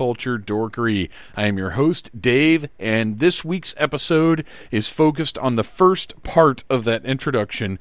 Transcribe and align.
culture 0.00 0.38
dorkery. 0.38 1.10
I 1.36 1.46
am 1.46 1.58
your 1.58 1.72
host, 1.72 2.18
Dave, 2.18 2.70
and 2.78 3.18
this 3.18 3.44
week's 3.44 3.74
episode 3.76 4.46
is 4.70 4.88
focused 4.88 5.36
on 5.36 5.56
the 5.56 5.62
first 5.62 6.22
part 6.22 6.64
of 6.70 6.84
that 6.84 7.04
introduction 7.04 7.78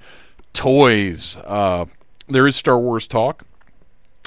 toys. 0.52 1.38
Uh, 1.46 1.86
there 2.28 2.46
is 2.46 2.58
Star 2.58 2.78
Wars 2.78 3.08
talk 3.08 3.46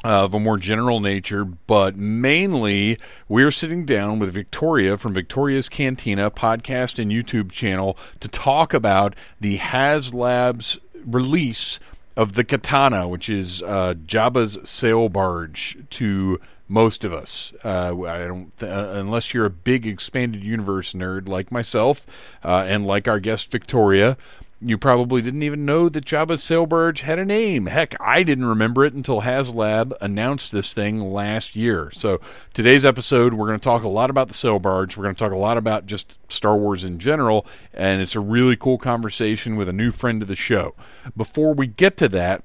of 0.03 0.33
a 0.33 0.41
more 0.41 0.57
general 0.57 1.01
nature, 1.01 1.45
but 1.45 1.95
mainly 1.95 2.97
we're 3.29 3.51
sitting 3.51 3.85
down 3.85 4.19
with 4.19 4.33
Victoria 4.33 4.97
from 4.97 5.13
Victoria's 5.13 5.69
Cantina 5.69 6.31
podcast 6.31 6.99
and 6.99 7.11
YouTube 7.11 7.53
channel 7.53 7.99
to 8.21 8.29
talk 8.29 8.73
about 8.73 9.15
the 9.39 9.59
HasLabs 9.59 10.79
release 11.05 11.79
of 12.17 12.33
the 12.33 12.45
Khetanna, 12.45 13.07
which 13.07 13.29
is 13.29 13.63
uh, 13.63 13.93
Jabba's 14.07 14.59
sail 14.67 15.11
barge 15.11 15.77
to 15.91 16.41
most 16.73 17.05
of 17.05 17.13
us. 17.13 17.53
Uh, 17.63 17.95
I 18.07 18.27
don't, 18.27 18.57
th- 18.59 18.73
uh, 18.73 18.93
unless 18.95 19.35
you're 19.35 19.45
a 19.45 19.51
big 19.51 19.87
expanded 19.87 20.43
universe 20.43 20.95
nerd 20.95 21.29
like 21.29 21.53
myself 21.53 22.35
uh, 22.43 22.65
and 22.67 22.87
like 22.87 23.07
our 23.07 23.21
guest 23.21 23.53
Victoria. 23.53 24.17
You 24.65 24.79
probably 24.79 25.21
didn't 25.23 25.43
even 25.43 25.67
know 25.67 25.89
that 25.89 26.05
Jabba's 26.05 26.43
sail 26.43 26.67
barge 26.67 27.01
had 27.01 27.19
a 27.19 27.25
name. 27.25 27.67
Heck, 27.67 28.01
I 28.01 28.23
didn't 28.23 28.47
remember 28.47 28.85
it 28.85 28.95
until 28.95 29.23
HasLab 29.23 29.93
announced 30.01 30.53
this 30.53 30.73
thing 30.73 31.01
last 31.01 31.57
year. 31.57 31.91
So, 31.93 32.21
today's 32.55 32.85
episode, 32.85 33.35
we're 33.35 33.49
going 33.49 33.59
to 33.59 33.65
talk 33.65 33.83
a 33.83 33.89
lot 33.89 34.09
about 34.09 34.29
the 34.29 34.35
sail 34.35 34.61
barge. 34.61 34.97
We're 34.97 35.03
going 35.03 35.17
to 35.17 35.19
talk 35.19 35.33
a 35.33 35.37
lot 35.37 35.59
about 35.59 35.87
just 35.87 36.17
Star 36.31 36.57
Wars 36.57 36.85
in 36.85 37.01
general, 37.01 37.45
and 37.75 38.01
it's 38.01 38.15
a 38.15 38.21
really 38.21 38.57
cool 38.57 38.79
conversation 38.79 39.57
with 39.57 39.69
a 39.69 39.73
new 39.73 39.91
friend 39.91 40.23
of 40.23 40.29
the 40.29 40.37
show. 40.37 40.77
Before 41.17 41.53
we 41.55 41.67
get 41.67 41.97
to 41.97 42.09
that, 42.11 42.45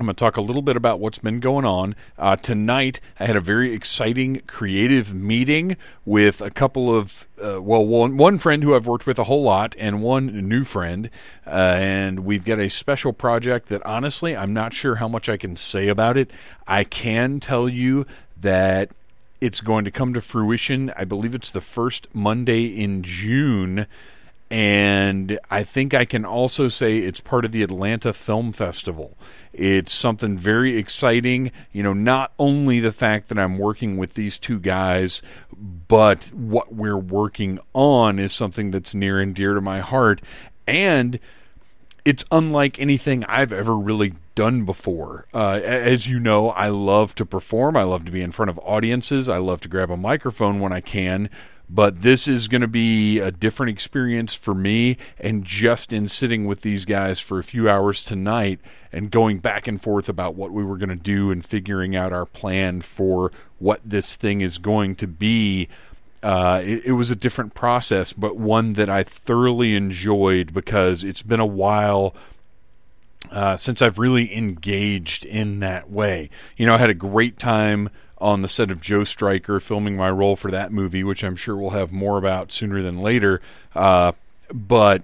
I'm 0.00 0.06
going 0.06 0.14
to 0.14 0.20
talk 0.20 0.36
a 0.36 0.40
little 0.40 0.62
bit 0.62 0.76
about 0.76 1.00
what's 1.00 1.18
been 1.18 1.40
going 1.40 1.64
on. 1.64 1.96
Uh, 2.16 2.36
tonight, 2.36 3.00
I 3.18 3.26
had 3.26 3.34
a 3.34 3.40
very 3.40 3.72
exciting 3.72 4.42
creative 4.46 5.12
meeting 5.12 5.76
with 6.04 6.40
a 6.40 6.52
couple 6.52 6.96
of, 6.96 7.26
uh, 7.42 7.60
well, 7.60 7.84
one, 7.84 8.16
one 8.16 8.38
friend 8.38 8.62
who 8.62 8.76
I've 8.76 8.86
worked 8.86 9.08
with 9.08 9.18
a 9.18 9.24
whole 9.24 9.42
lot 9.42 9.74
and 9.76 10.00
one 10.00 10.48
new 10.48 10.62
friend. 10.62 11.10
Uh, 11.44 11.50
and 11.50 12.20
we've 12.20 12.44
got 12.44 12.60
a 12.60 12.68
special 12.68 13.12
project 13.12 13.70
that 13.70 13.84
honestly, 13.84 14.36
I'm 14.36 14.52
not 14.52 14.72
sure 14.72 14.96
how 14.96 15.08
much 15.08 15.28
I 15.28 15.36
can 15.36 15.56
say 15.56 15.88
about 15.88 16.16
it. 16.16 16.30
I 16.64 16.84
can 16.84 17.40
tell 17.40 17.68
you 17.68 18.06
that 18.40 18.90
it's 19.40 19.60
going 19.60 19.84
to 19.84 19.90
come 19.90 20.14
to 20.14 20.20
fruition. 20.20 20.92
I 20.96 21.06
believe 21.06 21.34
it's 21.34 21.50
the 21.50 21.60
first 21.60 22.06
Monday 22.14 22.66
in 22.66 23.02
June 23.02 23.88
and 24.50 25.38
I 25.50 25.62
think 25.62 25.92
I 25.92 26.04
can 26.04 26.24
also 26.24 26.68
say 26.68 26.98
it's 26.98 27.20
part 27.20 27.44
of 27.44 27.52
the 27.52 27.62
Atlanta 27.62 28.12
Film 28.12 28.52
Festival. 28.52 29.16
It's 29.58 29.92
something 29.92 30.38
very 30.38 30.78
exciting. 30.78 31.50
You 31.72 31.82
know, 31.82 31.92
not 31.92 32.32
only 32.38 32.78
the 32.78 32.92
fact 32.92 33.28
that 33.28 33.38
I'm 33.38 33.58
working 33.58 33.96
with 33.96 34.14
these 34.14 34.38
two 34.38 34.60
guys, 34.60 35.20
but 35.52 36.28
what 36.28 36.72
we're 36.72 36.96
working 36.96 37.58
on 37.74 38.18
is 38.18 38.32
something 38.32 38.70
that's 38.70 38.94
near 38.94 39.20
and 39.20 39.34
dear 39.34 39.54
to 39.54 39.60
my 39.60 39.80
heart. 39.80 40.22
And 40.66 41.18
it's 42.04 42.24
unlike 42.30 42.78
anything 42.78 43.24
I've 43.24 43.52
ever 43.52 43.76
really 43.76 44.14
done 44.36 44.64
before. 44.64 45.26
Uh, 45.34 45.60
as 45.62 46.06
you 46.06 46.20
know, 46.20 46.50
I 46.50 46.68
love 46.68 47.16
to 47.16 47.26
perform, 47.26 47.76
I 47.76 47.82
love 47.82 48.04
to 48.04 48.12
be 48.12 48.22
in 48.22 48.30
front 48.30 48.50
of 48.50 48.60
audiences, 48.60 49.28
I 49.28 49.38
love 49.38 49.60
to 49.62 49.68
grab 49.68 49.90
a 49.90 49.96
microphone 49.96 50.60
when 50.60 50.72
I 50.72 50.80
can 50.80 51.28
but 51.70 52.00
this 52.00 52.26
is 52.26 52.48
going 52.48 52.62
to 52.62 52.68
be 52.68 53.18
a 53.18 53.30
different 53.30 53.70
experience 53.70 54.34
for 54.34 54.54
me. 54.54 54.96
And 55.18 55.44
just 55.44 55.92
in 55.92 56.08
sitting 56.08 56.46
with 56.46 56.62
these 56.62 56.84
guys 56.84 57.20
for 57.20 57.38
a 57.38 57.44
few 57.44 57.68
hours 57.68 58.04
tonight 58.04 58.60
and 58.92 59.10
going 59.10 59.38
back 59.38 59.66
and 59.66 59.80
forth 59.80 60.08
about 60.08 60.34
what 60.34 60.50
we 60.50 60.64
were 60.64 60.78
going 60.78 60.88
to 60.88 60.96
do 60.96 61.30
and 61.30 61.44
figuring 61.44 61.94
out 61.94 62.12
our 62.12 62.26
plan 62.26 62.80
for 62.80 63.32
what 63.58 63.80
this 63.84 64.16
thing 64.16 64.40
is 64.40 64.58
going 64.58 64.94
to 64.96 65.06
be. 65.06 65.68
Uh, 66.22 66.60
it, 66.64 66.86
it 66.86 66.92
was 66.92 67.10
a 67.10 67.16
different 67.16 67.54
process, 67.54 68.12
but 68.12 68.36
one 68.36 68.72
that 68.72 68.88
I 68.88 69.02
thoroughly 69.02 69.74
enjoyed 69.74 70.54
because 70.54 71.04
it's 71.04 71.22
been 71.22 71.40
a 71.40 71.46
while 71.46 72.14
uh, 73.30 73.56
since 73.56 73.82
I've 73.82 73.98
really 73.98 74.34
engaged 74.36 75.24
in 75.24 75.60
that 75.60 75.90
way. 75.90 76.30
You 76.56 76.66
know, 76.66 76.74
I 76.74 76.78
had 76.78 76.90
a 76.90 76.94
great 76.94 77.38
time 77.38 77.90
on 78.20 78.42
the 78.42 78.48
set 78.48 78.70
of 78.70 78.80
Joe 78.80 79.04
Striker, 79.04 79.60
filming 79.60 79.96
my 79.96 80.10
role 80.10 80.36
for 80.36 80.50
that 80.50 80.72
movie, 80.72 81.04
which 81.04 81.22
I'm 81.22 81.36
sure 81.36 81.56
we'll 81.56 81.70
have 81.70 81.92
more 81.92 82.18
about 82.18 82.52
sooner 82.52 82.82
than 82.82 83.00
later. 83.00 83.40
Uh, 83.74 84.12
but 84.52 85.02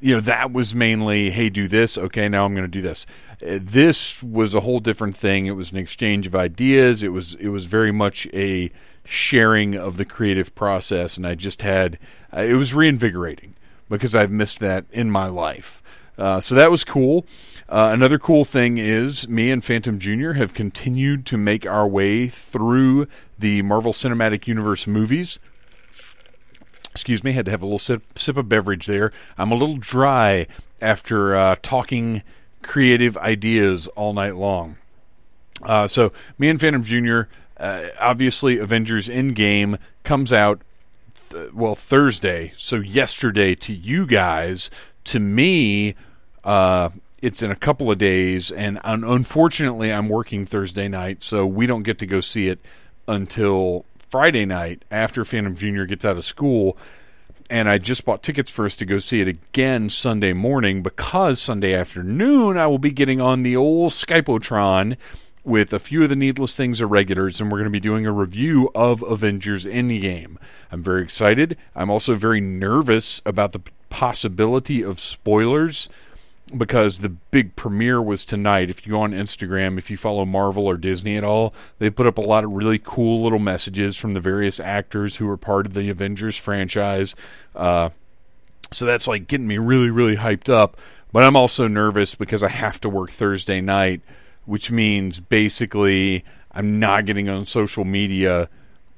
you 0.00 0.14
know, 0.14 0.20
that 0.20 0.52
was 0.52 0.74
mainly, 0.74 1.30
hey, 1.30 1.48
do 1.48 1.68
this. 1.68 1.96
Okay, 1.96 2.28
now 2.28 2.44
I'm 2.44 2.54
going 2.54 2.64
to 2.64 2.68
do 2.68 2.82
this. 2.82 3.06
Uh, 3.42 3.58
this 3.60 4.22
was 4.22 4.54
a 4.54 4.60
whole 4.60 4.80
different 4.80 5.16
thing. 5.16 5.46
It 5.46 5.52
was 5.52 5.72
an 5.72 5.78
exchange 5.78 6.26
of 6.26 6.34
ideas. 6.34 7.02
It 7.02 7.12
was 7.12 7.34
it 7.36 7.48
was 7.48 7.66
very 7.66 7.92
much 7.92 8.26
a 8.32 8.70
sharing 9.04 9.74
of 9.74 9.96
the 9.96 10.04
creative 10.04 10.54
process, 10.54 11.16
and 11.16 11.26
I 11.26 11.34
just 11.34 11.62
had 11.62 11.98
uh, 12.34 12.40
it 12.40 12.54
was 12.54 12.74
reinvigorating 12.74 13.54
because 13.88 14.16
I've 14.16 14.30
missed 14.30 14.58
that 14.60 14.84
in 14.90 15.10
my 15.10 15.28
life. 15.28 15.82
Uh, 16.18 16.40
so 16.40 16.54
that 16.54 16.70
was 16.70 16.82
cool. 16.82 17.26
Uh, 17.68 17.90
another 17.92 18.18
cool 18.18 18.44
thing 18.44 18.78
is 18.78 19.28
me 19.28 19.50
and 19.50 19.64
Phantom 19.64 19.98
Jr. 19.98 20.32
have 20.32 20.54
continued 20.54 21.26
to 21.26 21.36
make 21.36 21.66
our 21.66 21.86
way 21.86 22.28
through 22.28 23.08
the 23.38 23.62
Marvel 23.62 23.92
Cinematic 23.92 24.46
Universe 24.46 24.86
movies. 24.86 25.40
Excuse 26.92 27.24
me, 27.24 27.32
had 27.32 27.44
to 27.46 27.50
have 27.50 27.62
a 27.62 27.66
little 27.66 27.78
sip, 27.78 28.02
sip 28.16 28.36
of 28.36 28.48
beverage 28.48 28.86
there. 28.86 29.12
I'm 29.36 29.50
a 29.50 29.56
little 29.56 29.78
dry 29.78 30.46
after 30.80 31.34
uh, 31.34 31.56
talking 31.60 32.22
creative 32.62 33.16
ideas 33.18 33.88
all 33.88 34.12
night 34.12 34.36
long. 34.36 34.76
Uh, 35.62 35.88
so, 35.88 36.12
me 36.38 36.48
and 36.48 36.60
Phantom 36.60 36.82
Jr., 36.82 37.22
uh, 37.56 37.88
obviously, 37.98 38.58
Avengers 38.58 39.08
Endgame 39.08 39.78
comes 40.04 40.32
out, 40.32 40.60
th- 41.30 41.52
well, 41.52 41.74
Thursday. 41.74 42.52
So, 42.56 42.76
yesterday 42.76 43.54
to 43.56 43.74
you 43.74 44.06
guys, 44.06 44.70
to 45.04 45.18
me, 45.18 45.94
uh, 46.44 46.90
it's 47.26 47.42
in 47.42 47.50
a 47.50 47.56
couple 47.56 47.90
of 47.90 47.98
days, 47.98 48.52
and 48.52 48.78
unfortunately, 48.84 49.92
I'm 49.92 50.08
working 50.08 50.46
Thursday 50.46 50.86
night, 50.86 51.24
so 51.24 51.44
we 51.44 51.66
don't 51.66 51.82
get 51.82 51.98
to 51.98 52.06
go 52.06 52.20
see 52.20 52.46
it 52.46 52.60
until 53.08 53.84
Friday 53.98 54.46
night 54.46 54.84
after 54.92 55.24
Phantom 55.24 55.56
Junior 55.56 55.86
gets 55.86 56.04
out 56.04 56.16
of 56.16 56.22
school. 56.22 56.78
And 57.50 57.68
I 57.68 57.78
just 57.78 58.04
bought 58.04 58.22
tickets 58.22 58.52
for 58.52 58.64
us 58.64 58.76
to 58.76 58.84
go 58.84 59.00
see 59.00 59.20
it 59.20 59.26
again 59.26 59.90
Sunday 59.90 60.34
morning 60.34 60.84
because 60.84 61.40
Sunday 61.40 61.74
afternoon 61.74 62.56
I 62.56 62.68
will 62.68 62.78
be 62.78 62.92
getting 62.92 63.20
on 63.20 63.42
the 63.42 63.56
old 63.56 63.90
Skypotron 63.90 64.96
with 65.42 65.72
a 65.72 65.80
few 65.80 66.04
of 66.04 66.08
the 66.08 66.14
Needless 66.14 66.54
Things 66.54 66.80
irregulars, 66.80 67.40
and 67.40 67.50
we're 67.50 67.58
going 67.58 67.64
to 67.64 67.70
be 67.70 67.80
doing 67.80 68.06
a 68.06 68.12
review 68.12 68.70
of 68.72 69.02
Avengers 69.02 69.66
Endgame. 69.66 70.36
I'm 70.70 70.82
very 70.82 71.02
excited. 71.02 71.56
I'm 71.74 71.90
also 71.90 72.14
very 72.14 72.40
nervous 72.40 73.20
about 73.26 73.50
the 73.50 73.62
possibility 73.90 74.80
of 74.80 75.00
spoilers 75.00 75.88
because 76.56 76.98
the 76.98 77.08
big 77.08 77.56
premiere 77.56 78.00
was 78.00 78.24
tonight. 78.24 78.70
If 78.70 78.86
you 78.86 78.92
go 78.92 79.00
on 79.00 79.12
Instagram, 79.12 79.78
if 79.78 79.90
you 79.90 79.96
follow 79.96 80.24
Marvel 80.24 80.66
or 80.66 80.76
Disney 80.76 81.16
at 81.16 81.24
all, 81.24 81.52
they 81.78 81.90
put 81.90 82.06
up 82.06 82.18
a 82.18 82.22
lot 82.22 82.44
of 82.44 82.52
really 82.52 82.78
cool 82.82 83.22
little 83.22 83.38
messages 83.38 83.96
from 83.96 84.14
the 84.14 84.20
various 84.20 84.60
actors 84.60 85.16
who 85.16 85.28
are 85.28 85.36
part 85.36 85.66
of 85.66 85.74
the 85.74 85.90
Avengers 85.90 86.38
franchise. 86.38 87.16
Uh, 87.54 87.90
so 88.70 88.84
that's 88.84 89.08
like 89.08 89.26
getting 89.26 89.48
me 89.48 89.58
really, 89.58 89.90
really 89.90 90.16
hyped 90.16 90.48
up. 90.48 90.76
But 91.12 91.24
I'm 91.24 91.36
also 91.36 91.66
nervous 91.66 92.14
because 92.14 92.42
I 92.42 92.48
have 92.48 92.80
to 92.82 92.88
work 92.88 93.10
Thursday 93.10 93.60
night, 93.60 94.02
which 94.44 94.70
means 94.70 95.18
basically 95.20 96.24
I'm 96.52 96.78
not 96.78 97.06
getting 97.06 97.28
on 97.28 97.44
social 97.44 97.84
media 97.84 98.48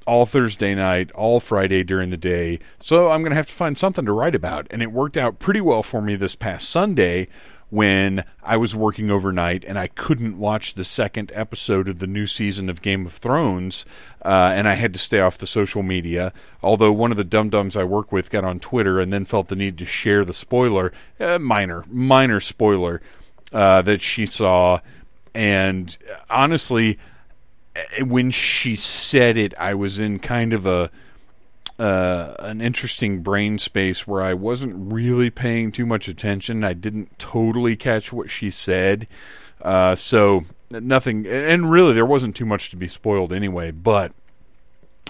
all 0.08 0.24
Thursday 0.24 0.74
night, 0.74 1.10
all 1.12 1.38
Friday 1.38 1.84
during 1.84 2.08
the 2.08 2.16
day. 2.16 2.58
So 2.78 3.10
I'm 3.10 3.20
going 3.20 3.30
to 3.30 3.36
have 3.36 3.46
to 3.48 3.52
find 3.52 3.76
something 3.76 4.06
to 4.06 4.12
write 4.12 4.34
about. 4.34 4.66
And 4.70 4.82
it 4.82 4.90
worked 4.90 5.18
out 5.18 5.38
pretty 5.38 5.60
well 5.60 5.82
for 5.82 6.00
me 6.00 6.16
this 6.16 6.34
past 6.34 6.70
Sunday 6.70 7.28
when 7.68 8.24
I 8.42 8.56
was 8.56 8.74
working 8.74 9.10
overnight 9.10 9.66
and 9.66 9.78
I 9.78 9.88
couldn't 9.88 10.38
watch 10.38 10.72
the 10.72 10.82
second 10.82 11.30
episode 11.34 11.90
of 11.90 11.98
the 11.98 12.06
new 12.06 12.24
season 12.26 12.70
of 12.70 12.80
Game 12.80 13.04
of 13.04 13.12
Thrones, 13.12 13.84
uh, 14.24 14.54
and 14.54 14.66
I 14.66 14.76
had 14.76 14.94
to 14.94 14.98
stay 14.98 15.20
off 15.20 15.36
the 15.36 15.46
social 15.46 15.82
media. 15.82 16.32
Although 16.62 16.92
one 16.92 17.10
of 17.10 17.18
the 17.18 17.24
dum 17.24 17.50
dums 17.50 17.76
I 17.76 17.84
work 17.84 18.10
with 18.10 18.30
got 18.30 18.44
on 18.44 18.60
Twitter 18.60 18.98
and 18.98 19.12
then 19.12 19.26
felt 19.26 19.48
the 19.48 19.56
need 19.56 19.76
to 19.76 19.84
share 19.84 20.24
the 20.24 20.32
spoiler, 20.32 20.90
uh, 21.20 21.38
minor, 21.38 21.84
minor 21.86 22.40
spoiler 22.40 23.02
uh, 23.52 23.82
that 23.82 24.00
she 24.00 24.24
saw, 24.24 24.80
and 25.34 25.98
honestly, 26.30 26.98
when 28.00 28.30
she 28.30 28.76
said 28.76 29.36
it, 29.36 29.54
I 29.58 29.74
was 29.74 30.00
in 30.00 30.18
kind 30.18 30.52
of 30.52 30.66
a 30.66 30.90
uh, 31.78 32.34
an 32.40 32.60
interesting 32.60 33.22
brain 33.22 33.58
space 33.58 34.06
where 34.06 34.22
I 34.22 34.34
wasn't 34.34 34.92
really 34.92 35.30
paying 35.30 35.70
too 35.70 35.86
much 35.86 36.08
attention. 36.08 36.64
I 36.64 36.72
didn't 36.72 37.18
totally 37.18 37.76
catch 37.76 38.12
what 38.12 38.30
she 38.30 38.50
said. 38.50 39.06
Uh, 39.62 39.94
so 39.94 40.44
nothing, 40.70 41.26
and 41.26 41.70
really 41.70 41.94
there 41.94 42.06
wasn't 42.06 42.34
too 42.34 42.46
much 42.46 42.70
to 42.70 42.76
be 42.76 42.88
spoiled 42.88 43.32
anyway. 43.32 43.70
But 43.70 44.12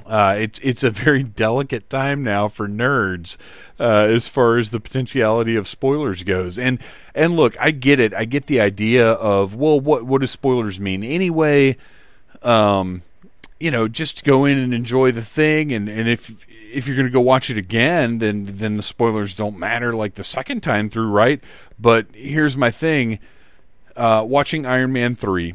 uh, 0.07 0.37
it's 0.39 0.59
it's 0.61 0.85
a 0.85 0.91
very 0.91 1.23
delicate 1.23 1.89
time 1.89 2.23
now 2.23 2.49
for 2.49 2.69
nerds 2.69 3.37
uh, 3.79 4.07
as 4.09 4.29
far 4.29 4.57
as 4.57 4.71
the 4.71 4.81
potentiality 4.81 5.57
of 5.57 5.69
spoilers 5.69 6.23
goes. 6.23 6.59
And 6.59 6.79
and 7.15 7.35
look, 7.35 7.59
I 7.61 7.71
get 7.71 8.01
it. 8.01 8.15
I 8.15 8.25
get 8.25 8.47
the 8.47 8.61
idea 8.61 9.11
of 9.11 9.55
well, 9.55 9.81
what 9.81 10.05
what 10.05 10.21
does 10.21 10.31
spoilers 10.31 10.81
mean 10.81 11.03
anyway? 11.03 11.77
Um, 12.43 13.03
you 13.61 13.71
know, 13.71 13.89
just 13.89 14.25
go 14.25 14.45
in 14.45 14.59
and 14.59 14.73
enjoy 14.73 15.11
the 15.13 15.23
thing. 15.23 15.73
And, 15.73 15.89
and 15.89 16.09
if 16.09 16.47
if 16.49 16.87
you're 16.87 16.97
going 16.97 17.09
to 17.09 17.13
go 17.13 17.21
watch 17.21 17.51
it 17.51 17.59
again, 17.59 18.19
then 18.19 18.45
then 18.45 18.77
the 18.77 18.83
spoilers 18.83 19.35
don't 19.35 19.59
matter 19.59 19.93
like 19.93 20.15
the 20.15 20.25
second 20.25 20.63
time 20.63 20.91
through, 20.91 21.11
right? 21.11 21.43
But 21.79 22.07
here's 22.13 22.57
my 22.57 22.71
thing: 22.71 23.19
uh, 23.97 24.25
watching 24.27 24.67
Iron 24.67 24.93
Man 24.93 25.15
three 25.15 25.55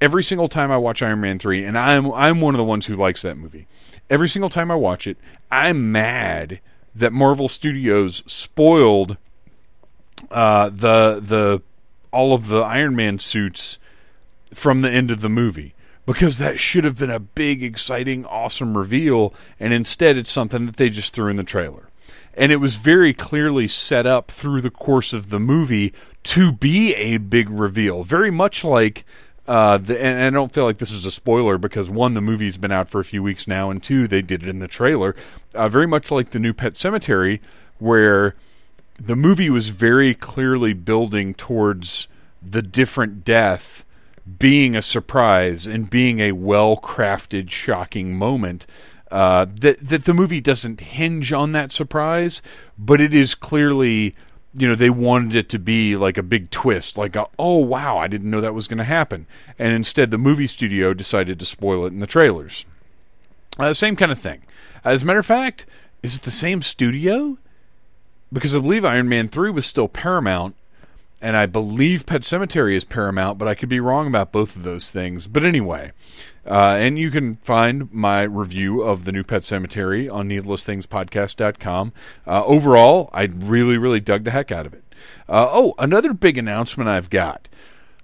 every 0.00 0.22
single 0.22 0.48
time 0.48 0.70
I 0.70 0.76
watch 0.76 1.02
Iron 1.02 1.20
Man 1.20 1.38
3 1.38 1.64
and 1.64 1.76
I'm 1.76 2.12
I'm 2.12 2.40
one 2.40 2.54
of 2.54 2.58
the 2.58 2.64
ones 2.64 2.86
who 2.86 2.96
likes 2.96 3.22
that 3.22 3.36
movie. 3.36 3.66
Every 4.08 4.28
single 4.28 4.48
time 4.48 4.70
I 4.70 4.74
watch 4.74 5.06
it, 5.06 5.18
I'm 5.50 5.92
mad 5.92 6.60
that 6.94 7.12
Marvel 7.12 7.48
Studios 7.48 8.22
spoiled 8.26 9.16
uh, 10.30 10.70
the 10.70 11.20
the 11.22 11.62
all 12.10 12.32
of 12.34 12.48
the 12.48 12.60
Iron 12.60 12.96
Man 12.96 13.18
suits 13.18 13.78
from 14.54 14.82
the 14.82 14.90
end 14.90 15.10
of 15.10 15.20
the 15.20 15.28
movie 15.28 15.74
because 16.08 16.38
that 16.38 16.58
should 16.58 16.84
have 16.84 16.98
been 16.98 17.10
a 17.10 17.20
big 17.20 17.62
exciting 17.62 18.24
awesome 18.24 18.78
reveal 18.78 19.34
and 19.60 19.74
instead 19.74 20.16
it's 20.16 20.30
something 20.30 20.64
that 20.64 20.76
they 20.76 20.88
just 20.88 21.12
threw 21.12 21.28
in 21.28 21.36
the 21.36 21.44
trailer. 21.44 21.90
And 22.32 22.50
it 22.50 22.56
was 22.56 22.76
very 22.76 23.12
clearly 23.12 23.68
set 23.68 24.06
up 24.06 24.30
through 24.30 24.62
the 24.62 24.70
course 24.70 25.12
of 25.12 25.28
the 25.28 25.38
movie 25.38 25.92
to 26.22 26.50
be 26.50 26.94
a 26.94 27.18
big 27.18 27.50
reveal, 27.50 28.04
very 28.04 28.30
much 28.30 28.64
like 28.64 29.04
uh, 29.46 29.76
the, 29.76 30.02
and 30.02 30.18
I 30.18 30.30
don't 30.30 30.52
feel 30.52 30.64
like 30.64 30.78
this 30.78 30.92
is 30.92 31.04
a 31.04 31.10
spoiler 31.10 31.58
because 31.58 31.90
one, 31.90 32.14
the 32.14 32.22
movie's 32.22 32.56
been 32.56 32.72
out 32.72 32.88
for 32.88 33.00
a 33.00 33.04
few 33.04 33.22
weeks 33.22 33.46
now, 33.46 33.70
and 33.70 33.82
two, 33.82 34.08
they 34.08 34.22
did 34.22 34.42
it 34.42 34.48
in 34.48 34.60
the 34.60 34.68
trailer. 34.68 35.14
Uh, 35.54 35.68
very 35.68 35.86
much 35.86 36.10
like 36.10 36.30
the 36.30 36.38
new 36.38 36.54
Pet 36.54 36.74
Sematary, 36.74 37.40
where 37.78 38.34
the 38.98 39.16
movie 39.16 39.50
was 39.50 39.68
very 39.68 40.14
clearly 40.14 40.72
building 40.72 41.34
towards 41.34 42.08
the 42.42 42.62
different 42.62 43.24
death 43.24 43.84
being 44.38 44.76
a 44.76 44.82
surprise 44.82 45.66
and 45.66 45.88
being 45.88 46.20
a 46.20 46.32
well 46.32 46.76
crafted, 46.76 47.50
shocking 47.50 48.14
moment. 48.14 48.66
Uh, 49.10 49.46
that 49.54 49.80
that 49.80 50.04
the 50.04 50.12
movie 50.12 50.40
doesn't 50.40 50.80
hinge 50.80 51.32
on 51.32 51.52
that 51.52 51.72
surprise, 51.72 52.42
but 52.76 53.00
it 53.00 53.14
is 53.14 53.34
clearly 53.34 54.14
you 54.54 54.68
know 54.68 54.74
they 54.74 54.90
wanted 54.90 55.34
it 55.34 55.48
to 55.48 55.58
be 55.58 55.96
like 55.96 56.18
a 56.18 56.22
big 56.22 56.50
twist 56.50 56.96
like 56.96 57.14
a, 57.14 57.26
oh 57.38 57.58
wow 57.58 57.98
i 57.98 58.08
didn't 58.08 58.30
know 58.30 58.40
that 58.40 58.54
was 58.54 58.68
going 58.68 58.78
to 58.78 58.84
happen. 58.84 59.26
And 59.58 59.72
instead 59.72 60.10
the 60.10 60.18
movie 60.18 60.46
studio 60.46 60.92
decided 60.92 61.38
to 61.38 61.46
spoil 61.46 61.84
it 61.84 61.92
in 61.92 62.00
the 62.00 62.06
trailers. 62.06 62.66
Uh, 63.58 63.72
same 63.72 63.96
kind 63.96 64.12
of 64.12 64.18
thing. 64.18 64.44
As 64.84 65.02
a 65.02 65.06
matter 65.06 65.18
of 65.18 65.26
fact 65.26 65.64
is 66.02 66.14
it 66.14 66.22
the 66.22 66.30
same 66.30 66.60
studio? 66.62 67.38
Because 68.32 68.54
i 68.54 68.60
believe 68.60 68.84
iron 68.84 69.08
man 69.08 69.28
3 69.28 69.50
was 69.50 69.64
still 69.64 69.88
paramount 69.88 70.54
and 71.20 71.36
I 71.36 71.46
believe 71.46 72.06
Pet 72.06 72.22
Sematary 72.22 72.74
is 72.74 72.84
Paramount, 72.84 73.38
but 73.38 73.48
I 73.48 73.54
could 73.54 73.68
be 73.68 73.80
wrong 73.80 74.06
about 74.06 74.32
both 74.32 74.54
of 74.54 74.62
those 74.62 74.90
things. 74.90 75.26
But 75.26 75.44
anyway, 75.44 75.92
uh, 76.46 76.76
and 76.78 76.98
you 76.98 77.10
can 77.10 77.36
find 77.36 77.92
my 77.92 78.22
review 78.22 78.82
of 78.82 79.04
the 79.04 79.12
new 79.12 79.24
Pet 79.24 79.42
Sematary 79.42 80.12
on 80.12 80.28
needlessthingspodcast.com. 80.28 81.92
Uh, 82.26 82.44
overall, 82.44 83.10
I 83.12 83.24
really, 83.24 83.76
really 83.76 84.00
dug 84.00 84.24
the 84.24 84.30
heck 84.30 84.52
out 84.52 84.66
of 84.66 84.74
it. 84.74 84.84
Uh, 85.28 85.48
oh, 85.50 85.74
another 85.78 86.12
big 86.12 86.38
announcement 86.38 86.88
I've 86.88 87.10
got. 87.10 87.48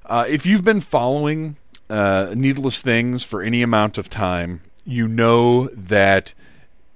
Uh, 0.07 0.27
if 0.29 0.45
you've 0.45 0.65
been 0.65 0.81
following 0.81 1.57
uh, 1.89 2.35
Needless 2.37 2.83
Things 2.83 3.25
for 3.25 3.43
any 3.43 3.63
amount 3.63 3.97
of 3.97 4.11
time, 4.11 4.61
you 4.85 5.09
know 5.09 5.69
that 5.69 6.35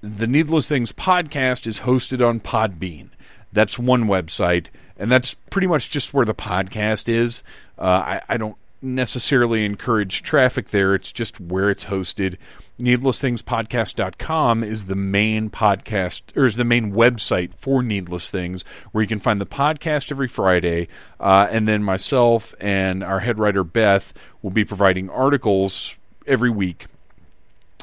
the 0.02 0.26
Needless 0.26 0.68
Things 0.68 0.92
podcast 0.92 1.66
is 1.66 1.80
hosted 1.80 2.26
on 2.26 2.40
Podbean. 2.40 3.10
That's 3.52 3.78
one 3.78 4.04
website 4.04 4.66
and 4.98 5.10
that's 5.10 5.34
pretty 5.50 5.66
much 5.66 5.90
just 5.90 6.12
where 6.12 6.26
the 6.26 6.34
podcast 6.34 7.08
is. 7.08 7.42
Uh, 7.78 7.82
I, 7.82 8.22
I, 8.28 8.36
don't 8.36 8.56
necessarily 8.82 9.64
encourage 9.64 10.22
traffic 10.22 10.68
there. 10.68 10.94
It's 10.94 11.12
just 11.12 11.40
where 11.40 11.70
it's 11.70 11.86
hosted. 11.86 12.36
NeedlessThingsPodcast.com 12.80 14.64
is 14.64 14.84
the 14.84 14.94
main 14.94 15.50
podcast, 15.50 16.36
or 16.36 16.44
is 16.44 16.56
the 16.56 16.64
main 16.64 16.92
website 16.92 17.54
for 17.54 17.82
Needless 17.82 18.30
Things, 18.30 18.64
where 18.92 19.02
you 19.02 19.08
can 19.08 19.18
find 19.18 19.40
the 19.40 19.46
podcast 19.46 20.10
every 20.10 20.28
Friday. 20.28 20.88
Uh, 21.18 21.48
and 21.50 21.66
then 21.66 21.82
myself 21.82 22.54
and 22.60 23.02
our 23.02 23.20
head 23.20 23.38
writer 23.38 23.64
Beth 23.64 24.12
will 24.42 24.50
be 24.50 24.64
providing 24.64 25.10
articles 25.10 25.98
every 26.26 26.50
week 26.50 26.86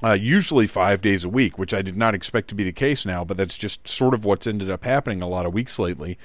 uh, 0.03 0.13
usually 0.13 0.67
five 0.67 1.01
days 1.01 1.23
a 1.23 1.29
week, 1.29 1.57
which 1.57 1.73
I 1.73 1.81
did 1.81 1.95
not 1.95 2.13
expect 2.13 2.49
to 2.49 2.55
be 2.55 2.63
the 2.63 2.71
case 2.71 3.05
now, 3.05 3.23
but 3.23 3.37
that's 3.37 3.57
just 3.57 3.87
sort 3.87 4.13
of 4.13 4.25
what's 4.25 4.47
ended 4.47 4.69
up 4.69 4.83
happening 4.83 5.21
a 5.21 5.27
lot 5.27 5.45
of 5.45 5.53
weeks 5.53 5.79
lately. 5.79 6.17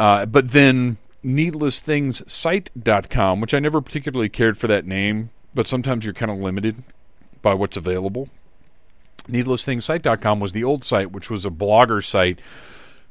Uh, 0.00 0.24
but 0.24 0.52
then 0.52 0.96
needlessthingssite.com, 1.22 3.38
which 3.38 3.52
I 3.52 3.58
never 3.58 3.82
particularly 3.82 4.30
cared 4.30 4.56
for 4.56 4.66
that 4.66 4.86
name, 4.86 5.28
but 5.54 5.66
sometimes 5.66 6.06
you're 6.06 6.14
kind 6.14 6.30
of 6.30 6.38
limited 6.38 6.82
by 7.42 7.52
what's 7.52 7.76
available. 7.76 8.30
Needlessthingssite.com 9.28 10.40
was 10.40 10.52
the 10.52 10.64
old 10.64 10.84
site, 10.84 11.12
which 11.12 11.28
was 11.28 11.44
a 11.44 11.50
blogger 11.50 12.02
site, 12.02 12.40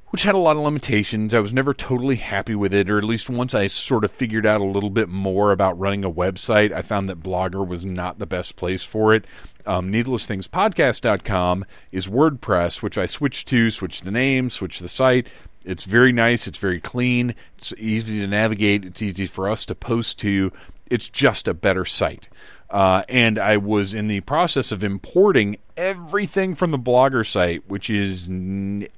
which 0.08 0.24
had 0.24 0.34
a 0.34 0.40
lot 0.40 0.58
of 0.58 0.64
limitations. 0.64 1.36
I 1.36 1.42
was 1.42 1.54
never 1.54 1.76
totally 1.76 2.16
happy 2.16 2.56
with 2.56 2.74
it, 2.74 2.90
or 2.90 2.98
at 2.98 3.04
least 3.04 3.30
once 3.30 3.54
I 3.54 3.68
sort 3.68 4.04
of 4.04 4.10
figured 4.10 4.48
out 4.48 4.60
a 4.60 4.64
little 4.64 4.90
bit 4.90 5.10
more 5.10 5.52
about 5.52 5.78
running 5.78 6.04
a 6.04 6.10
website, 6.10 6.72
I 6.72 6.82
found 6.82 7.08
that 7.10 7.22
Blogger 7.22 7.68
was 7.68 7.86
not 7.86 8.18
the 8.18 8.26
best 8.26 8.56
place 8.56 8.84
for 8.84 9.14
it. 9.14 9.26
Um, 9.68 9.92
needlessthingspodcast.com 9.92 11.66
is 11.92 12.08
WordPress, 12.08 12.82
which 12.82 12.98
I 12.98 13.06
switched 13.06 13.48
to, 13.50 13.70
switched 13.70 14.04
the 14.04 14.10
name, 14.10 14.50
switched 14.50 14.82
the 14.82 14.90
site, 14.90 15.28
it's 15.70 15.86
very 15.86 16.12
nice. 16.12 16.48
It's 16.48 16.58
very 16.58 16.82
clean. 16.82 17.36
It's 17.58 17.74
easy 17.78 18.20
to 18.22 18.28
navigate. 18.28 18.86
It's 18.86 19.04
easy 19.04 19.28
for 19.28 19.48
us 19.48 19.68
to 19.68 19.76
post 19.76 20.18
to. 20.20 20.52
It's 20.90 21.10
just 21.10 21.48
a 21.48 21.54
better 21.54 21.86
site. 21.86 22.28
Uh, 22.70 23.04
and 23.08 23.38
I 23.38 23.58
was 23.58 23.94
in 23.94 24.08
the 24.08 24.22
process 24.22 24.72
of 24.72 24.84
importing 24.84 25.58
everything 25.78 26.56
from 26.56 26.72
the 26.72 26.80
blogger 26.80 27.24
site, 27.26 27.64
which 27.68 27.90
is 27.90 28.30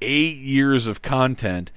eight 0.01 0.37
years 0.37 0.87
of 0.87 1.01
content, 1.01 1.71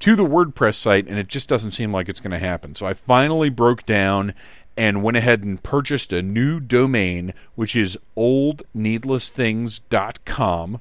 to 0.00 0.16
the 0.16 0.24
WordPress 0.24 0.74
site, 0.74 1.06
and 1.08 1.18
it 1.18 1.28
just 1.28 1.48
doesn't 1.48 1.70
seem 1.72 1.92
like 1.92 2.08
it's 2.08 2.20
going 2.20 2.30
to 2.30 2.38
happen. 2.38 2.74
So 2.74 2.86
I 2.86 2.94
finally 2.94 3.48
broke 3.48 3.86
down 3.86 4.34
and 4.76 5.02
went 5.02 5.16
ahead 5.16 5.42
and 5.44 5.62
purchased 5.62 6.12
a 6.12 6.20
new 6.22 6.60
domain, 6.60 7.32
which 7.54 7.74
is 7.76 7.98
oldneedlessthings.com 8.16 10.80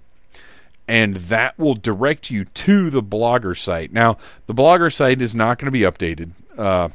and 0.89 1.17
that 1.17 1.57
will 1.59 1.75
direct 1.75 2.31
you 2.31 2.45
to 2.45 2.89
the 2.89 3.03
blogger 3.03 3.55
site. 3.55 3.93
Now, 3.93 4.17
the 4.47 4.55
blogger 4.55 4.91
site 4.91 5.21
is 5.21 5.35
not 5.35 5.59
going 5.59 5.67
to 5.67 5.71
be 5.71 5.81
updated. 5.81 6.31
Uh, 6.57 6.89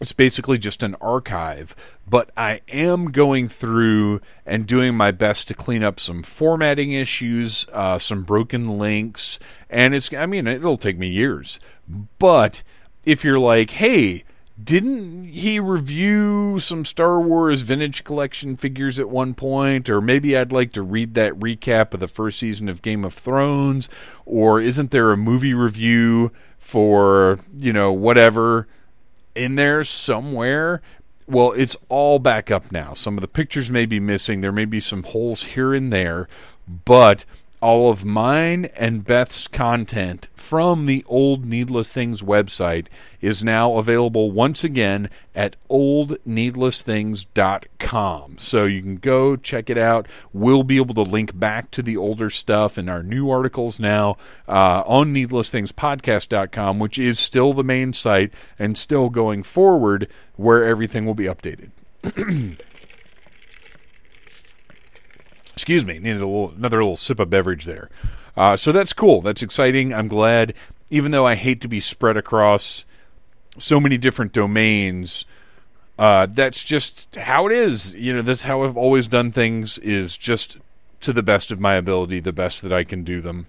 it's 0.00 0.14
basically 0.14 0.56
just 0.56 0.82
an 0.82 0.96
archive, 1.02 1.76
but 2.08 2.30
I 2.34 2.62
am 2.70 3.12
going 3.12 3.50
through 3.50 4.22
and 4.46 4.66
doing 4.66 4.94
my 4.94 5.10
best 5.10 5.48
to 5.48 5.54
clean 5.54 5.84
up 5.84 6.00
some 6.00 6.22
formatting 6.22 6.92
issues, 6.92 7.66
uh, 7.74 7.98
some 7.98 8.22
broken 8.22 8.78
links, 8.78 9.38
and 9.68 9.94
it's, 9.94 10.10
I 10.14 10.24
mean, 10.24 10.46
it'll 10.46 10.78
take 10.78 10.96
me 10.96 11.08
years. 11.08 11.60
But 12.18 12.62
if 13.04 13.22
you're 13.22 13.38
like, 13.38 13.72
hey, 13.72 14.24
didn't 14.64 15.26
he 15.26 15.60
review 15.60 16.58
some 16.58 16.84
Star 16.84 17.20
Wars 17.20 17.62
vintage 17.62 18.04
collection 18.04 18.56
figures 18.56 18.98
at 18.98 19.08
one 19.08 19.34
point? 19.34 19.88
Or 19.88 20.00
maybe 20.00 20.36
I'd 20.36 20.52
like 20.52 20.72
to 20.72 20.82
read 20.82 21.14
that 21.14 21.34
recap 21.34 21.94
of 21.94 22.00
the 22.00 22.08
first 22.08 22.38
season 22.38 22.68
of 22.68 22.82
Game 22.82 23.04
of 23.04 23.14
Thrones. 23.14 23.88
Or 24.26 24.60
isn't 24.60 24.90
there 24.90 25.12
a 25.12 25.16
movie 25.16 25.54
review 25.54 26.32
for, 26.58 27.40
you 27.56 27.72
know, 27.72 27.92
whatever 27.92 28.66
in 29.34 29.54
there 29.54 29.84
somewhere? 29.84 30.82
Well, 31.26 31.52
it's 31.52 31.76
all 31.88 32.18
back 32.18 32.50
up 32.50 32.72
now. 32.72 32.94
Some 32.94 33.16
of 33.16 33.22
the 33.22 33.28
pictures 33.28 33.70
may 33.70 33.86
be 33.86 34.00
missing. 34.00 34.40
There 34.40 34.50
may 34.50 34.64
be 34.64 34.80
some 34.80 35.04
holes 35.04 35.42
here 35.42 35.72
and 35.72 35.92
there. 35.92 36.28
But 36.66 37.24
all 37.60 37.90
of 37.90 38.04
mine 38.04 38.66
and 38.76 39.04
Beth's 39.04 39.46
content 39.46 40.26
from 40.34 40.86
the 40.86 41.04
old 41.06 41.44
Needless 41.44 41.92
Things 41.92 42.22
website 42.22 42.86
is 43.20 43.44
now 43.44 43.76
available 43.76 44.30
once 44.30 44.64
again 44.64 45.10
at 45.34 45.56
oldneedlessthings.com. 45.68 48.38
So 48.38 48.64
you 48.64 48.80
can 48.80 48.96
go 48.96 49.36
check 49.36 49.68
it 49.68 49.76
out. 49.76 50.08
We'll 50.32 50.62
be 50.62 50.78
able 50.78 50.94
to 50.94 51.02
link 51.02 51.38
back 51.38 51.70
to 51.72 51.82
the 51.82 51.98
older 51.98 52.30
stuff 52.30 52.78
and 52.78 52.88
our 52.88 53.02
new 53.02 53.30
articles 53.30 53.78
now 53.78 54.16
uh, 54.48 54.82
on 54.86 55.12
needlessthingspodcast.com, 55.12 56.78
which 56.78 56.98
is 56.98 57.18
still 57.18 57.52
the 57.52 57.62
main 57.62 57.92
site 57.92 58.32
and 58.58 58.78
still 58.78 59.10
going 59.10 59.42
forward 59.42 60.08
where 60.36 60.64
everything 60.64 61.04
will 61.04 61.14
be 61.14 61.26
updated. 61.26 61.68
Excuse 65.60 65.84
me, 65.84 65.98
needed 65.98 66.22
a 66.22 66.26
little, 66.26 66.54
another 66.56 66.78
little 66.78 66.96
sip 66.96 67.20
of 67.20 67.28
beverage 67.28 67.66
there. 67.66 67.90
Uh, 68.34 68.56
so 68.56 68.72
that's 68.72 68.94
cool. 68.94 69.20
That's 69.20 69.42
exciting. 69.42 69.92
I'm 69.92 70.08
glad, 70.08 70.54
even 70.88 71.10
though 71.10 71.26
I 71.26 71.34
hate 71.34 71.60
to 71.60 71.68
be 71.68 71.80
spread 71.80 72.16
across 72.16 72.86
so 73.58 73.78
many 73.78 73.98
different 73.98 74.32
domains. 74.32 75.26
Uh, 75.98 76.24
that's 76.24 76.64
just 76.64 77.14
how 77.14 77.44
it 77.44 77.52
is. 77.52 77.92
You 77.92 78.14
know, 78.16 78.22
that's 78.22 78.44
how 78.44 78.62
I've 78.62 78.78
always 78.78 79.06
done 79.06 79.32
things. 79.32 79.76
Is 79.76 80.16
just 80.16 80.56
to 81.00 81.12
the 81.12 81.22
best 81.22 81.50
of 81.50 81.60
my 81.60 81.74
ability, 81.74 82.20
the 82.20 82.32
best 82.32 82.62
that 82.62 82.72
I 82.72 82.82
can 82.82 83.04
do 83.04 83.20
them. 83.20 83.46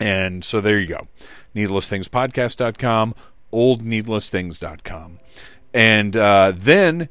And 0.00 0.44
so 0.44 0.60
there 0.60 0.80
you 0.80 0.88
go. 0.88 1.06
Needlessthingspodcast.com, 1.54 3.14
oldneedlessthings.com. 3.52 5.20
And 5.72 6.16
uh, 6.16 6.52
then 6.52 7.08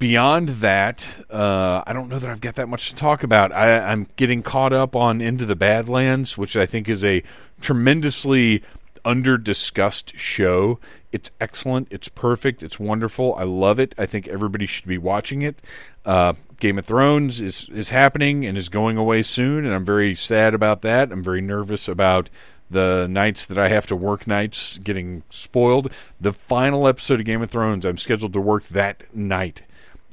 beyond 0.00 0.48
that, 0.48 1.20
uh, 1.30 1.84
I 1.86 1.92
don't 1.92 2.08
know 2.08 2.18
that 2.18 2.28
I've 2.28 2.40
got 2.40 2.56
that 2.56 2.68
much 2.68 2.88
to 2.88 2.96
talk 2.96 3.22
about. 3.22 3.52
I, 3.52 3.78
I'm 3.78 4.08
getting 4.16 4.42
caught 4.42 4.72
up 4.72 4.96
on 4.96 5.20
Into 5.20 5.46
the 5.46 5.54
Badlands, 5.54 6.36
which 6.36 6.56
I 6.56 6.66
think 6.66 6.88
is 6.88 7.04
a 7.04 7.22
tremendously 7.60 8.64
under 9.04 9.38
discussed 9.38 10.18
show. 10.18 10.80
It's 11.12 11.30
excellent. 11.40 11.88
It's 11.90 12.08
perfect. 12.08 12.62
It's 12.62 12.80
wonderful. 12.80 13.34
I 13.36 13.44
love 13.44 13.78
it. 13.78 13.94
I 13.98 14.06
think 14.06 14.26
everybody 14.26 14.66
should 14.66 14.88
be 14.88 14.98
watching 14.98 15.42
it. 15.42 15.60
Uh, 16.04 16.32
Game 16.58 16.78
of 16.78 16.86
Thrones 16.86 17.40
is 17.40 17.68
is 17.70 17.90
happening 17.90 18.44
and 18.44 18.56
is 18.56 18.68
going 18.68 18.96
away 18.96 19.22
soon, 19.22 19.64
and 19.64 19.74
I'm 19.74 19.84
very 19.84 20.14
sad 20.14 20.54
about 20.54 20.82
that. 20.82 21.12
I'm 21.12 21.22
very 21.22 21.40
nervous 21.40 21.88
about 21.88 22.28
the 22.70 23.06
nights 23.10 23.46
that 23.46 23.58
I 23.58 23.68
have 23.68 23.86
to 23.86 23.96
work 23.96 24.26
nights 24.26 24.78
getting 24.78 25.24
spoiled. 25.28 25.92
The 26.20 26.32
final 26.32 26.86
episode 26.86 27.20
of 27.20 27.26
Game 27.26 27.42
of 27.42 27.50
Thrones, 27.50 27.84
I'm 27.84 27.98
scheduled 27.98 28.32
to 28.34 28.40
work 28.40 28.64
that 28.64 29.14
night. 29.14 29.62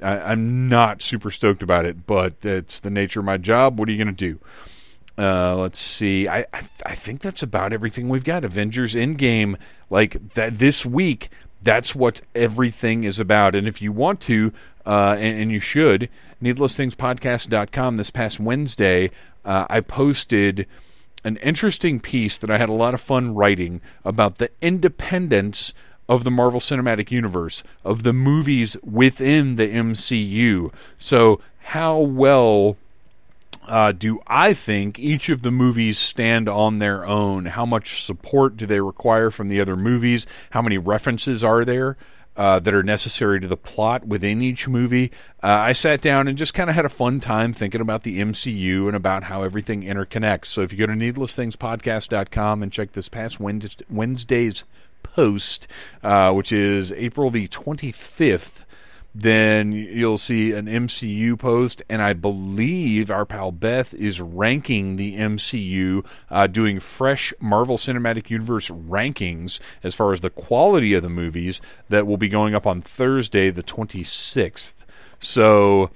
I, 0.01 0.33
am 0.33 0.69
not 0.69 1.01
super 1.01 1.31
stoked 1.31 1.63
about 1.63 1.85
it, 1.85 2.05
but 2.05 2.45
it's 2.45 2.79
the 2.79 2.89
nature 2.89 3.19
of 3.19 3.25
my 3.25 3.37
job. 3.37 3.79
What 3.79 3.89
are 3.89 3.91
you 3.91 4.03
going 4.03 4.15
to 4.15 4.33
do? 4.33 4.39
Uh, 5.17 5.55
let's 5.55 5.79
see. 5.79 6.27
I, 6.27 6.41
I, 6.53 6.61
I 6.85 6.95
think 6.95 7.21
that's 7.21 7.41
about 7.41 7.73
everything 7.73 8.07
we've 8.07 8.23
got. 8.23 8.45
Avengers 8.45 8.93
Endgame, 8.93 9.55
like 9.89 10.33
that 10.33 10.57
this 10.57 10.85
week. 10.85 11.29
That's 11.63 11.95
what 11.95 12.21
everything 12.35 13.03
is 13.03 13.19
about. 13.19 13.55
And 13.55 13.67
if 13.67 13.81
you 13.81 13.91
want 13.91 14.21
to, 14.21 14.53
uh, 14.85 15.15
and, 15.17 15.41
and, 15.41 15.51
you 15.51 15.59
should, 15.59 16.07
needlessthingspodcast.com. 16.41 17.97
This 17.97 18.11
past 18.11 18.39
Wednesday, 18.39 19.09
uh, 19.43 19.65
I 19.69 19.81
posted 19.81 20.67
an 21.23 21.37
interesting 21.37 21.99
piece 21.99 22.37
that 22.37 22.51
I 22.51 22.59
had 22.59 22.69
a 22.69 22.73
lot 22.73 22.93
of 22.93 23.01
fun 23.01 23.33
writing 23.33 23.81
about 24.05 24.37
the 24.37 24.51
independence 24.61 25.73
of 26.09 26.23
the 26.23 26.31
Marvel 26.31 26.59
Cinematic 26.59 27.11
Universe, 27.11 27.63
of 27.83 28.03
the 28.03 28.13
movies 28.13 28.77
within 28.83 29.55
the 29.55 29.67
MCU. 29.67 30.73
So, 30.97 31.41
how 31.59 31.99
well 31.99 32.77
uh, 33.67 33.91
do 33.91 34.21
I 34.25 34.53
think 34.53 34.97
each 34.97 35.29
of 35.29 35.41
the 35.41 35.51
movies 35.51 35.97
stand 35.97 36.47
on 36.47 36.79
their 36.79 37.05
own? 37.05 37.45
How 37.45 37.65
much 37.65 38.01
support 38.01 38.57
do 38.57 38.65
they 38.65 38.79
require 38.79 39.29
from 39.29 39.49
the 39.49 39.59
other 39.59 39.75
movies? 39.75 40.25
How 40.51 40.61
many 40.61 40.77
references 40.77 41.43
are 41.43 41.65
there? 41.65 41.97
Uh, 42.35 42.59
that 42.59 42.71
are 42.71 42.83
necessary 42.83 43.39
to 43.39 43.47
the 43.47 43.57
plot 43.57 44.05
within 44.05 44.43
each 44.43 44.67
movie. 44.67 45.11
Uh, 45.41 45.47
I 45.47 45.71
sat 45.71 46.01
down 46.01 46.27
and 46.27 46.37
just 46.37 46.53
kind 46.53 46.69
of 46.69 46.75
had 46.75 46.85
a 46.85 46.89
fun 46.89 47.19
time 47.19 47.51
thinking 47.51 47.81
about 47.81 48.03
the 48.03 48.19
MCU 48.19 48.85
and 48.85 48.95
about 48.95 49.23
how 49.23 49.41
everything 49.41 49.81
interconnects. 49.81 50.45
So 50.45 50.61
if 50.61 50.71
you 50.71 50.77
go 50.77 50.85
to 50.85 50.93
needlessthingspodcast.com 50.93 52.61
and 52.61 52.71
check 52.71 52.91
this 52.91 53.09
past 53.09 53.39
Wednesday's 53.39 54.65
post, 55.17 55.65
uh, 56.03 56.31
which 56.31 56.51
is 56.51 56.93
April 56.93 57.31
the 57.31 57.47
25th, 57.47 58.63
then 59.15 59.71
you'll 59.71 60.19
see 60.19 60.51
an 60.51 60.67
MCU 60.67 61.39
post, 61.39 61.81
and 61.89 62.03
I 62.03 62.13
believe 62.13 63.09
our 63.09 63.25
pal 63.25 63.51
Beth 63.51 63.95
is 63.95 64.21
ranking 64.21 64.95
the 64.95 65.17
MCU, 65.17 66.05
uh, 66.29 66.45
doing 66.45 66.79
fresh 66.79 67.33
Marvel 67.39 67.77
Cinematic 67.77 68.29
Universe 68.29 68.69
rankings 68.69 69.59
as 69.83 69.95
far 69.95 70.11
as 70.11 70.19
the 70.19 70.29
quality 70.29 70.93
of 70.93 71.01
the 71.01 71.09
movies 71.09 71.59
that 71.89 72.05
will 72.05 72.17
be 72.17 72.29
going 72.29 72.53
up 72.53 72.67
on 72.67 72.79
Thursday, 72.79 73.49
the 73.49 73.63
26th. 73.63 74.75
So 75.17 75.89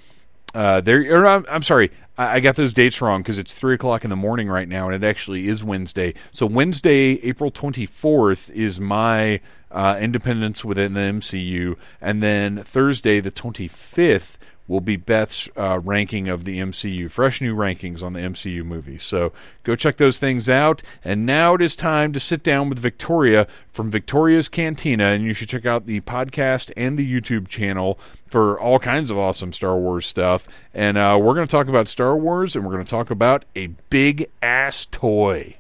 uh, 0.54 0.82
there, 0.82 1.26
I'm, 1.26 1.46
I'm, 1.50 1.62
sorry, 1.62 1.92
I, 2.18 2.36
I, 2.36 2.40
got 2.40 2.56
those 2.56 2.74
dates 2.74 3.02
wrong 3.02 3.22
because 3.22 3.40
it's 3.40 3.54
three 3.54 3.76
o'clock 3.76 4.04
in 4.04 4.10
the 4.10 4.16
morning 4.16 4.50
right 4.50 4.68
now, 4.68 4.90
and 4.90 5.04
it 5.04 5.08
actually 5.08 5.48
is 5.48 5.64
Wednesday. 5.64 6.14
So 6.32 6.46
Wednesday, 6.46 7.20
April 7.24 7.52
24th, 7.52 8.50
is 8.52 8.80
my 8.80 9.40
uh, 9.72 9.98
Independence 10.00 10.66
within 10.66 10.94
the 10.94 11.02
MCU, 11.02 11.78
and 12.02 12.22
then 12.22 12.58
Thursday, 12.58 13.20
the 13.20 13.32
25th, 13.32 14.38
will 14.72 14.82
be 14.82 14.96
Beth's 14.96 15.50
uh, 15.58 15.80
ranking 15.84 16.30
of 16.30 16.46
the 16.46 16.60
MCU, 16.60 17.12
fresh 17.12 17.42
new 17.42 17.54
rankings 17.54 18.02
on 18.02 18.14
the 18.14 18.22
MCU 18.22 18.64
movies. 18.64 19.04
So 19.04 19.34
go 19.64 19.76
check 19.76 19.98
those 19.98 20.18
things 20.18 20.48
out. 20.48 20.82
And 21.04 21.26
now 21.26 21.56
it 21.56 21.62
is 21.62 21.76
time 21.76 22.14
to 22.14 22.22
sit 22.22 22.42
down 22.42 22.70
with 22.70 22.80
Victoria 22.80 23.48
from 23.68 23.92
Victoria's 23.92 24.48
Cantina, 24.48 25.08
and 25.08 25.26
you 25.26 25.34
should 25.34 25.50
check 25.50 25.66
out 25.66 25.88
the 25.88 26.00
podcast 26.02 26.72
and 26.78 26.98
the 26.98 27.22
YouTube 27.22 27.50
channel 27.50 28.00
for 28.32 28.58
all 28.60 28.80
kinds 28.80 29.12
of 29.12 29.18
awesome 29.18 29.52
Star 29.52 29.78
Wars 29.78 30.08
stuff. 30.08 30.48
And 30.74 30.98
uh, 30.98 31.20
we're 31.22 31.36
going 31.36 31.48
to 31.48 31.52
talk 31.52 31.68
about 31.68 31.88
Star 31.88 32.16
Wars, 32.16 32.56
and 32.56 32.66
we're 32.66 32.72
going 32.72 32.86
to 32.86 32.90
talk 32.90 33.12
about 33.12 33.44
a 33.56 33.68
big 33.90 34.28
ass 34.42 34.88
toy. 34.90 35.58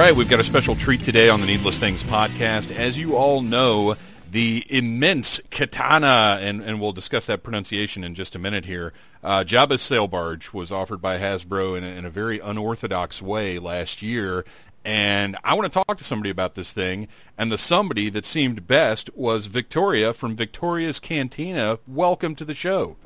Right, 0.00 0.16
we've 0.16 0.30
got 0.30 0.40
a 0.40 0.44
special 0.44 0.74
treat 0.74 1.04
today 1.04 1.28
on 1.28 1.42
the 1.42 1.46
Needless 1.46 1.78
Things 1.78 2.02
podcast. 2.02 2.74
As 2.74 2.96
you 2.96 3.16
all 3.16 3.42
know, 3.42 3.96
the 4.30 4.64
immense 4.70 5.40
Khetanna, 5.50 6.40
and, 6.40 6.62
and 6.62 6.80
we'll 6.80 6.92
discuss 6.92 7.26
that 7.26 7.42
pronunciation 7.42 8.02
in 8.02 8.14
just 8.14 8.34
a 8.34 8.38
minute 8.38 8.64
here. 8.64 8.94
Uh, 9.22 9.44
Jabba's 9.44 9.82
sail 9.82 10.08
barge 10.08 10.54
was 10.54 10.72
offered 10.72 11.02
by 11.02 11.18
Hasbro 11.18 11.76
in 11.76 11.84
a, 11.84 11.88
in 11.88 12.06
a 12.06 12.10
very 12.10 12.38
unorthodox 12.38 13.20
way 13.20 13.58
last 13.58 14.00
year, 14.00 14.46
and 14.86 15.36
I 15.44 15.52
want 15.52 15.70
to 15.70 15.82
talk 15.84 15.98
to 15.98 16.04
somebody 16.04 16.30
about 16.30 16.54
this 16.54 16.72
thing. 16.72 17.06
And 17.36 17.52
the 17.52 17.58
somebody 17.58 18.08
that 18.08 18.24
seemed 18.24 18.66
best 18.66 19.14
was 19.14 19.46
Victoria 19.46 20.14
from 20.14 20.34
Victoria's 20.34 20.98
Cantina. 20.98 21.78
Welcome 21.86 22.34
to 22.36 22.46
the 22.46 22.54
show. 22.54 22.96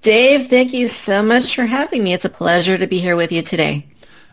Dave, 0.00 0.48
thank 0.48 0.72
you 0.72 0.88
so 0.88 1.22
much 1.22 1.54
for 1.54 1.66
having 1.66 2.02
me. 2.02 2.14
It's 2.14 2.24
a 2.24 2.30
pleasure 2.30 2.76
to 2.76 2.88
be 2.88 2.98
here 2.98 3.14
with 3.14 3.30
you 3.30 3.42
today. 3.42 3.86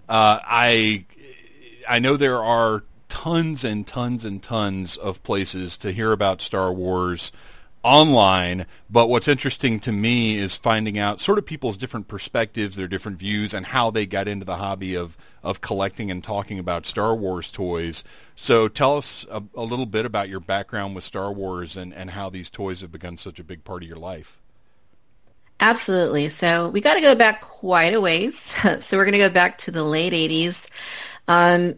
Uh, 0.09 0.39
I 0.43 1.05
I 1.87 1.99
know 1.99 2.17
there 2.17 2.43
are 2.43 2.83
tons 3.09 3.63
and 3.63 3.85
tons 3.85 4.25
and 4.25 4.41
tons 4.41 4.97
of 4.97 5.21
places 5.23 5.77
to 5.79 5.91
hear 5.91 6.11
about 6.11 6.41
Star 6.41 6.71
Wars 6.71 7.31
online, 7.83 8.67
but 8.89 9.09
what's 9.09 9.27
interesting 9.27 9.79
to 9.79 9.91
me 9.91 10.37
is 10.37 10.55
finding 10.55 10.97
out 10.97 11.19
sort 11.19 11.37
of 11.37 11.45
people's 11.45 11.77
different 11.77 12.07
perspectives, 12.07 12.75
their 12.75 12.87
different 12.87 13.17
views, 13.17 13.53
and 13.53 13.65
how 13.65 13.89
they 13.89 14.05
got 14.05 14.27
into 14.27 14.45
the 14.45 14.57
hobby 14.57 14.95
of, 14.95 15.17
of 15.43 15.61
collecting 15.61 16.11
and 16.11 16.23
talking 16.23 16.59
about 16.59 16.85
Star 16.85 17.15
Wars 17.15 17.51
toys. 17.51 18.03
So 18.35 18.67
tell 18.67 18.97
us 18.97 19.25
a, 19.31 19.43
a 19.55 19.63
little 19.63 19.87
bit 19.87 20.05
about 20.05 20.29
your 20.29 20.39
background 20.39 20.95
with 20.95 21.03
Star 21.03 21.31
Wars 21.31 21.75
and, 21.75 21.93
and 21.93 22.11
how 22.11 22.29
these 22.29 22.49
toys 22.49 22.81
have 22.81 22.91
become 22.91 23.17
such 23.17 23.39
a 23.39 23.43
big 23.43 23.63
part 23.63 23.83
of 23.83 23.89
your 23.89 23.97
life. 23.97 24.39
Absolutely. 25.59 26.29
So 26.29 26.69
we 26.69 26.81
got 26.81 26.95
to 26.95 27.01
go 27.01 27.13
back 27.13 27.41
quite 27.41 27.93
a 27.93 28.01
ways. 28.01 28.35
so 28.79 28.97
we're 28.97 29.05
going 29.05 29.13
to 29.13 29.19
go 29.19 29.29
back 29.29 29.59
to 29.59 29.71
the 29.71 29.83
late 29.83 30.13
80s. 30.13 30.69
Um, 31.31 31.75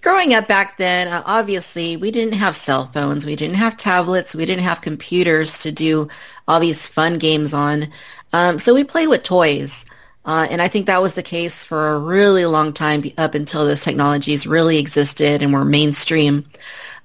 growing 0.00 0.32
up 0.32 0.48
back 0.48 0.78
then, 0.78 1.08
uh, 1.08 1.22
obviously, 1.26 1.98
we 1.98 2.10
didn't 2.10 2.38
have 2.38 2.56
cell 2.56 2.86
phones. 2.86 3.26
We 3.26 3.36
didn't 3.36 3.56
have 3.56 3.76
tablets. 3.76 4.34
We 4.34 4.46
didn't 4.46 4.64
have 4.64 4.80
computers 4.80 5.64
to 5.64 5.72
do 5.72 6.08
all 6.48 6.58
these 6.58 6.86
fun 6.86 7.18
games 7.18 7.52
on. 7.52 7.92
Um, 8.32 8.58
so 8.58 8.72
we 8.72 8.84
played 8.84 9.08
with 9.08 9.22
toys. 9.22 9.84
Uh, 10.24 10.46
and 10.50 10.62
I 10.62 10.68
think 10.68 10.86
that 10.86 11.02
was 11.02 11.14
the 11.14 11.22
case 11.22 11.66
for 11.66 11.88
a 11.88 11.98
really 11.98 12.46
long 12.46 12.72
time 12.72 13.02
up 13.18 13.34
until 13.34 13.66
those 13.66 13.84
technologies 13.84 14.46
really 14.46 14.78
existed 14.78 15.42
and 15.42 15.52
were 15.52 15.66
mainstream. 15.66 16.46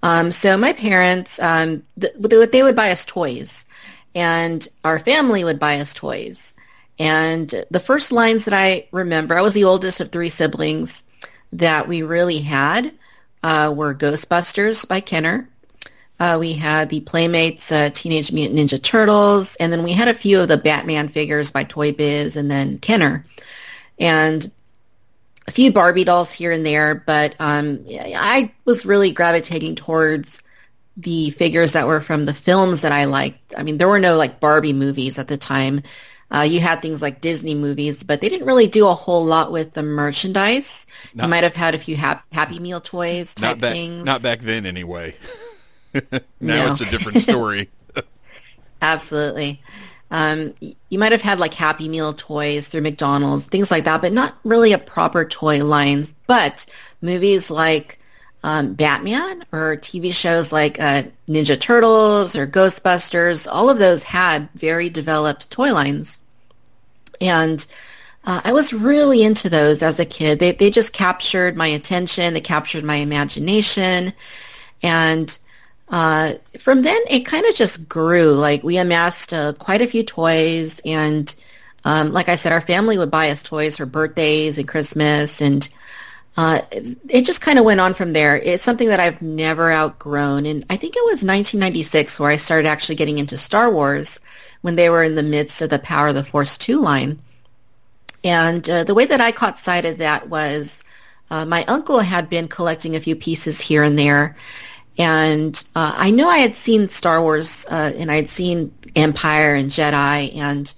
Um, 0.02 0.32
so 0.32 0.56
my 0.56 0.72
parents, 0.72 1.38
um, 1.38 1.84
th- 2.00 2.14
they 2.18 2.64
would 2.64 2.78
buy 2.78 2.92
us 2.92 3.04
toys, 3.04 3.66
and 4.16 4.66
our 4.86 5.00
family 5.00 5.44
would 5.44 5.60
buy 5.60 5.82
us 5.82 5.94
toys. 5.94 6.56
And 6.98 7.54
the 7.70 7.82
first 7.82 8.14
lines 8.14 8.46
that 8.46 8.54
I 8.54 8.88
remember, 8.94 9.38
I 9.38 9.42
was 9.42 9.54
the 9.54 9.66
oldest 9.66 10.00
of 10.00 10.14
three 10.14 10.30
siblings 10.30 11.04
that 11.54 11.88
we 11.88 12.04
really 12.04 12.40
had 12.40 12.94
uh, 13.44 13.74
were 13.76 13.94
Ghostbusters 13.94 14.88
by 14.88 15.00
Kenner. 15.00 15.50
Uh, 16.20 16.38
we 16.40 16.54
had 16.54 16.90
the 16.90 17.00
Playmates 17.00 17.72
uh, 17.72 17.90
Teenage 17.94 18.32
Mutant 18.32 18.60
Ninja 18.60 18.82
Turtles, 18.82 19.56
and 19.56 19.72
then 19.72 19.84
we 19.84 19.94
had 19.94 20.10
a 20.10 20.14
few 20.14 20.42
of 20.42 20.50
the 20.50 20.58
Batman 20.58 21.10
figures 21.10 21.52
by 21.52 21.64
Toy 21.64 21.94
Biz 21.94 22.36
and 22.36 22.52
then 22.52 22.78
Kenner. 22.80 23.26
and 23.98 24.52
a 25.48 25.52
few 25.52 25.72
Barbie 25.72 26.04
dolls 26.04 26.32
here 26.32 26.52
and 26.52 26.64
there, 26.64 26.94
but 26.94 27.36
um, 27.40 27.86
I 27.90 28.52
was 28.66 28.86
really 28.86 29.12
gravitating 29.12 29.76
towards 29.76 30.44
the 30.96 31.32
figures 31.32 31.74
that 31.74 31.88
were 31.88 32.02
from 32.02 32.24
the 32.24 32.36
films 32.36 32.82
that 32.82 32.92
I 32.92 33.06
liked. 33.06 33.56
I 33.58 33.64
mean, 33.64 33.80
there 33.80 33.88
were 33.88 34.00
no 34.00 34.16
like 34.16 34.40
Barbie 34.40 34.74
movies 34.74 35.18
at 35.18 35.28
the 35.28 35.38
time. 35.38 35.82
Uh, 36.32 36.42
you 36.42 36.60
had 36.60 36.82
things 36.82 37.02
like 37.02 37.22
Disney 37.22 37.56
movies, 37.56 38.04
but 38.04 38.22
they 38.22 38.30
didn't 38.30 38.46
really 38.46 38.68
do 38.68 38.88
a 38.88 38.94
whole 38.94 39.26
lot 39.26 39.52
with 39.52 39.74
the 39.74 39.82
merchandise. 39.82 40.86
Not, 41.14 41.24
you 41.24 41.30
might 41.30 41.44
have 41.44 41.56
had 41.56 41.74
a 41.74 41.80
few 41.80 41.98
ha- 41.98 42.24
Happy 42.32 42.60
Meal 42.60 42.82
toys 42.82 43.34
type 43.34 43.56
not 43.56 43.60
back, 43.60 43.74
things. 43.74 44.06
Not 44.06 44.22
back 44.22 44.40
then, 44.42 44.66
anyway. 44.66 45.16
now 45.94 46.20
no. 46.40 46.72
it's 46.72 46.82
a 46.82 46.86
different 46.86 47.18
story. 47.22 47.70
Absolutely. 48.82 49.62
Um, 50.12 50.56
you 50.62 51.00
might 51.00 51.12
have 51.12 51.22
had 51.22 51.40
like 51.40 51.54
Happy 51.54 51.88
Meal 51.88 52.14
toys 52.14 52.68
through 52.68 52.82
McDonald's, 52.82 53.46
things 53.46 53.70
like 53.72 53.86
that, 53.86 54.02
but 54.02 54.14
not 54.14 54.36
really 54.44 54.74
a 54.74 54.80
proper 54.80 55.26
toy 55.26 55.64
lines. 55.64 56.16
But 56.28 56.66
movies 57.02 57.52
like 57.52 57.99
um, 58.44 58.74
Batman 58.74 59.44
or 59.52 59.76
TV 59.76 60.14
shows 60.14 60.54
like 60.54 60.80
uh, 60.80 61.04
Ninja 61.28 61.60
Turtles 61.60 62.36
or 62.36 62.48
Ghostbusters, 62.48 63.48
all 63.52 63.70
of 63.70 63.80
those 63.80 64.04
had 64.04 64.50
very 64.54 64.90
developed 64.90 65.52
toy 65.52 65.74
lines. 65.74 66.22
And 67.20 67.66
uh, 68.26 68.42
I 68.46 68.54
was 68.54 68.74
really 68.74 69.24
into 69.24 69.50
those 69.50 69.84
as 69.84 70.00
a 70.00 70.06
kid. 70.06 70.40
They, 70.40 70.54
they 70.54 70.70
just 70.70 70.94
captured 70.94 71.58
my 71.58 71.68
attention. 71.68 72.34
They 72.34 72.42
captured 72.42 72.84
my 72.84 72.98
imagination. 72.98 74.14
And 74.82 75.38
uh, 75.90 76.34
from 76.60 76.82
then, 76.82 77.02
it 77.10 77.26
kind 77.26 77.46
of 77.46 77.56
just 77.56 77.90
grew. 77.90 78.34
Like 78.34 78.64
we 78.64 78.78
amassed 78.78 79.34
uh, 79.34 79.54
quite 79.54 79.82
a 79.82 79.88
few 79.88 80.04
toys. 80.04 80.80
And 80.86 81.34
um, 81.84 82.14
like 82.14 82.30
I 82.30 82.36
said, 82.36 82.54
our 82.54 82.62
family 82.62 82.98
would 82.98 83.12
buy 83.12 83.32
us 83.32 83.44
toys 83.44 83.78
for 83.78 83.86
birthdays 83.86 84.58
and 84.58 84.68
Christmas. 84.68 85.42
And 85.42 85.68
uh, 86.38 86.62
it 86.72 87.26
just 87.26 87.42
kind 87.42 87.60
of 87.60 87.66
went 87.66 87.80
on 87.80 87.94
from 87.94 88.14
there. 88.14 88.38
It's 88.38 88.64
something 88.64 88.90
that 88.90 89.00
I've 89.00 89.22
never 89.22 89.72
outgrown. 89.72 90.46
And 90.46 90.66
I 90.70 90.78
think 90.78 90.96
it 90.96 91.04
was 91.04 91.24
1996 91.24 92.20
where 92.20 92.32
I 92.32 92.38
started 92.38 92.68
actually 92.68 92.96
getting 92.96 93.18
into 93.18 93.38
Star 93.38 93.72
Wars 93.72 94.20
when 94.62 94.76
they 94.76 94.90
were 94.90 95.04
in 95.04 95.16
the 95.16 95.24
midst 95.24 95.62
of 95.62 95.70
the 95.70 95.80
Power 95.80 96.10
of 96.10 96.16
the 96.16 96.24
Force 96.24 96.58
2 96.58 96.80
line. 96.80 97.20
And 98.24 98.68
uh, 98.70 98.84
the 98.84 98.94
way 98.94 99.06
that 99.06 99.22
I 99.22 99.32
caught 99.32 99.58
sight 99.58 99.86
of 99.86 100.00
that 100.00 100.30
was 100.30 100.84
uh, 101.30 101.46
my 101.46 101.64
uncle 101.66 102.00
had 102.00 102.30
been 102.30 102.48
collecting 102.48 102.96
a 102.96 103.00
few 103.00 103.16
pieces 103.16 103.60
here 103.60 103.84
and 103.84 103.98
there. 103.98 104.36
And 104.98 105.62
uh, 105.76 105.94
I 105.98 106.12
know 106.12 106.28
I 106.28 106.40
had 106.40 106.56
seen 106.56 106.90
Star 106.90 107.22
Wars 107.22 107.66
uh, 107.70 107.92
and 107.96 108.12
I 108.12 108.16
had 108.16 108.30
seen 108.30 108.74
Empire 108.96 109.56
and 109.56 109.72
Jedi 109.72 110.36
and 110.36 110.74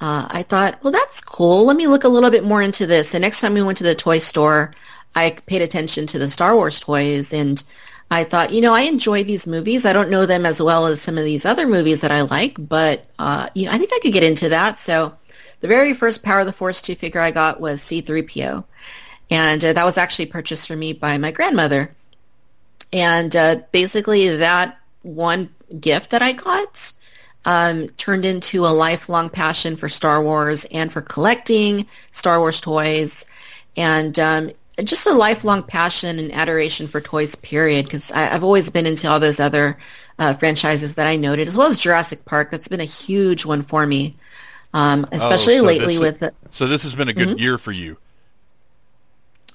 uh, 0.00 0.28
I 0.30 0.42
thought, 0.42 0.82
well, 0.82 0.92
that's 0.92 1.20
cool. 1.20 1.66
Let 1.66 1.76
me 1.76 1.88
look 1.88 2.04
a 2.04 2.08
little 2.08 2.30
bit 2.30 2.44
more 2.44 2.62
into 2.62 2.86
this. 2.86 3.14
And 3.14 3.22
next 3.22 3.40
time 3.40 3.54
we 3.54 3.62
went 3.62 3.78
to 3.78 3.84
the 3.84 3.94
toy 3.94 4.18
store, 4.18 4.74
I 5.14 5.30
paid 5.30 5.62
attention 5.62 6.06
to 6.08 6.18
the 6.18 6.30
Star 6.30 6.54
Wars 6.54 6.78
toys 6.78 7.32
and 7.32 7.62
I 8.10 8.24
thought, 8.24 8.52
you 8.52 8.60
know, 8.60 8.72
I 8.72 8.82
enjoy 8.82 9.24
these 9.24 9.46
movies. 9.46 9.84
I 9.84 9.92
don't 9.92 10.10
know 10.10 10.24
them 10.24 10.46
as 10.46 10.62
well 10.62 10.86
as 10.86 11.02
some 11.02 11.18
of 11.18 11.24
these 11.24 11.44
other 11.44 11.66
movies 11.66 12.02
that 12.02 12.12
I 12.12 12.22
like, 12.22 12.56
but 12.58 13.04
uh, 13.18 13.48
you 13.54 13.66
know, 13.66 13.72
I 13.72 13.78
think 13.78 13.92
I 13.92 13.98
could 13.98 14.12
get 14.12 14.22
into 14.22 14.50
that. 14.50 14.78
So 14.78 15.16
the 15.60 15.68
very 15.68 15.94
first 15.94 16.22
Power 16.22 16.40
of 16.40 16.46
the 16.46 16.52
Force 16.52 16.80
2 16.80 16.94
figure 16.94 17.20
I 17.20 17.32
got 17.32 17.60
was 17.60 17.82
C-3PO. 17.82 18.64
And 19.30 19.64
uh, 19.64 19.72
that 19.72 19.84
was 19.84 19.98
actually 19.98 20.26
purchased 20.26 20.68
for 20.68 20.76
me 20.76 20.92
by 20.94 21.18
my 21.18 21.32
grandmother. 21.32 21.94
And 22.92 23.34
uh, 23.34 23.60
basically 23.72 24.36
that 24.36 24.78
one 25.02 25.50
gift 25.78 26.10
that 26.10 26.22
I 26.22 26.32
got 26.32 26.92
um, 27.48 27.86
turned 27.86 28.26
into 28.26 28.66
a 28.66 28.68
lifelong 28.68 29.30
passion 29.30 29.76
for 29.76 29.88
Star 29.88 30.22
Wars 30.22 30.66
and 30.66 30.92
for 30.92 31.00
collecting 31.00 31.86
Star 32.10 32.38
Wars 32.38 32.60
toys. 32.60 33.24
And 33.74 34.18
um, 34.18 34.50
just 34.84 35.06
a 35.06 35.14
lifelong 35.14 35.62
passion 35.62 36.18
and 36.18 36.30
adoration 36.30 36.88
for 36.88 37.00
toys, 37.00 37.36
period, 37.36 37.86
because 37.86 38.12
I've 38.12 38.44
always 38.44 38.68
been 38.68 38.84
into 38.84 39.08
all 39.08 39.18
those 39.18 39.40
other 39.40 39.78
uh, 40.18 40.34
franchises 40.34 40.96
that 40.96 41.06
I 41.06 41.16
noted, 41.16 41.48
as 41.48 41.56
well 41.56 41.68
as 41.68 41.80
Jurassic 41.80 42.26
Park. 42.26 42.50
That's 42.50 42.68
been 42.68 42.82
a 42.82 42.84
huge 42.84 43.46
one 43.46 43.62
for 43.62 43.86
me, 43.86 44.16
um, 44.74 45.06
especially 45.10 45.54
oh, 45.54 45.60
so 45.60 45.64
lately 45.64 45.94
this, 45.94 46.00
with. 46.00 46.18
The, 46.20 46.34
so 46.50 46.66
this 46.66 46.82
has 46.82 46.94
been 46.96 47.08
a 47.08 47.14
good 47.14 47.28
mm-hmm. 47.28 47.38
year 47.38 47.56
for 47.56 47.72
you. 47.72 47.96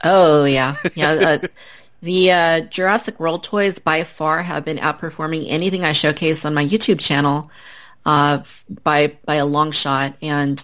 Oh 0.04 0.46
yeah, 0.46 0.78
yeah. 0.96 1.12
Uh, 1.44 1.48
the 2.02 2.32
uh, 2.32 2.62
Jurassic 2.62 3.20
World 3.20 3.44
toys 3.44 3.78
by 3.78 4.04
far 4.04 4.42
have 4.42 4.66
been 4.66 4.78
outperforming 4.78 5.46
anything 5.48 5.84
I 5.84 5.92
showcase 5.92 6.44
on 6.44 6.56
my 6.56 6.66
YouTube 6.66 7.00
channel 7.00 7.52
uh, 8.06 8.44
by 8.84 9.18
by 9.26 9.36
a 9.36 9.46
long 9.46 9.72
shot, 9.72 10.16
and 10.22 10.64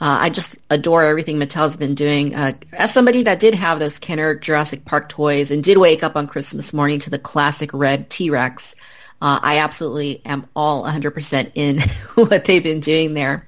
uh, 0.00 0.18
I 0.22 0.30
just 0.30 0.58
adore 0.70 1.04
everything 1.04 1.38
Mattel's 1.38 1.76
been 1.76 1.94
doing. 1.94 2.34
Uh, 2.34 2.52
as 2.72 2.92
somebody 2.92 3.24
that 3.24 3.40
did 3.40 3.54
have 3.54 3.80
those 3.80 3.98
Kenner 3.98 4.36
Jurassic 4.36 4.84
Park 4.84 5.08
toys 5.08 5.50
and 5.50 5.62
did 5.62 5.76
wake 5.76 6.04
up 6.04 6.14
on 6.16 6.28
Christmas 6.28 6.72
morning 6.72 7.00
to 7.00 7.10
the 7.10 7.18
classic 7.18 7.70
red 7.72 8.08
T-Rex, 8.08 8.76
uh, 9.20 9.40
I 9.42 9.58
absolutely 9.58 10.22
am 10.24 10.46
all 10.54 10.84
100% 10.84 11.52
in 11.56 11.80
what 12.14 12.44
they've 12.44 12.62
been 12.62 12.78
doing 12.78 13.14
there. 13.14 13.46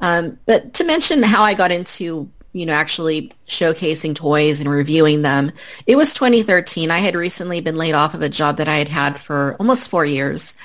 Um, 0.00 0.38
but 0.46 0.74
to 0.74 0.84
mention 0.84 1.24
how 1.24 1.42
I 1.42 1.54
got 1.54 1.72
into, 1.72 2.30
you 2.52 2.66
know, 2.66 2.72
actually 2.72 3.32
showcasing 3.48 4.14
toys 4.14 4.60
and 4.60 4.70
reviewing 4.70 5.22
them, 5.22 5.50
it 5.88 5.96
was 5.96 6.14
2013. 6.14 6.92
I 6.92 6.98
had 6.98 7.16
recently 7.16 7.60
been 7.60 7.76
laid 7.76 7.94
off 7.94 8.14
of 8.14 8.22
a 8.22 8.28
job 8.28 8.58
that 8.58 8.68
I 8.68 8.76
had 8.76 8.88
had 8.88 9.18
for 9.18 9.56
almost 9.58 9.88
four 9.88 10.04
years. 10.06 10.56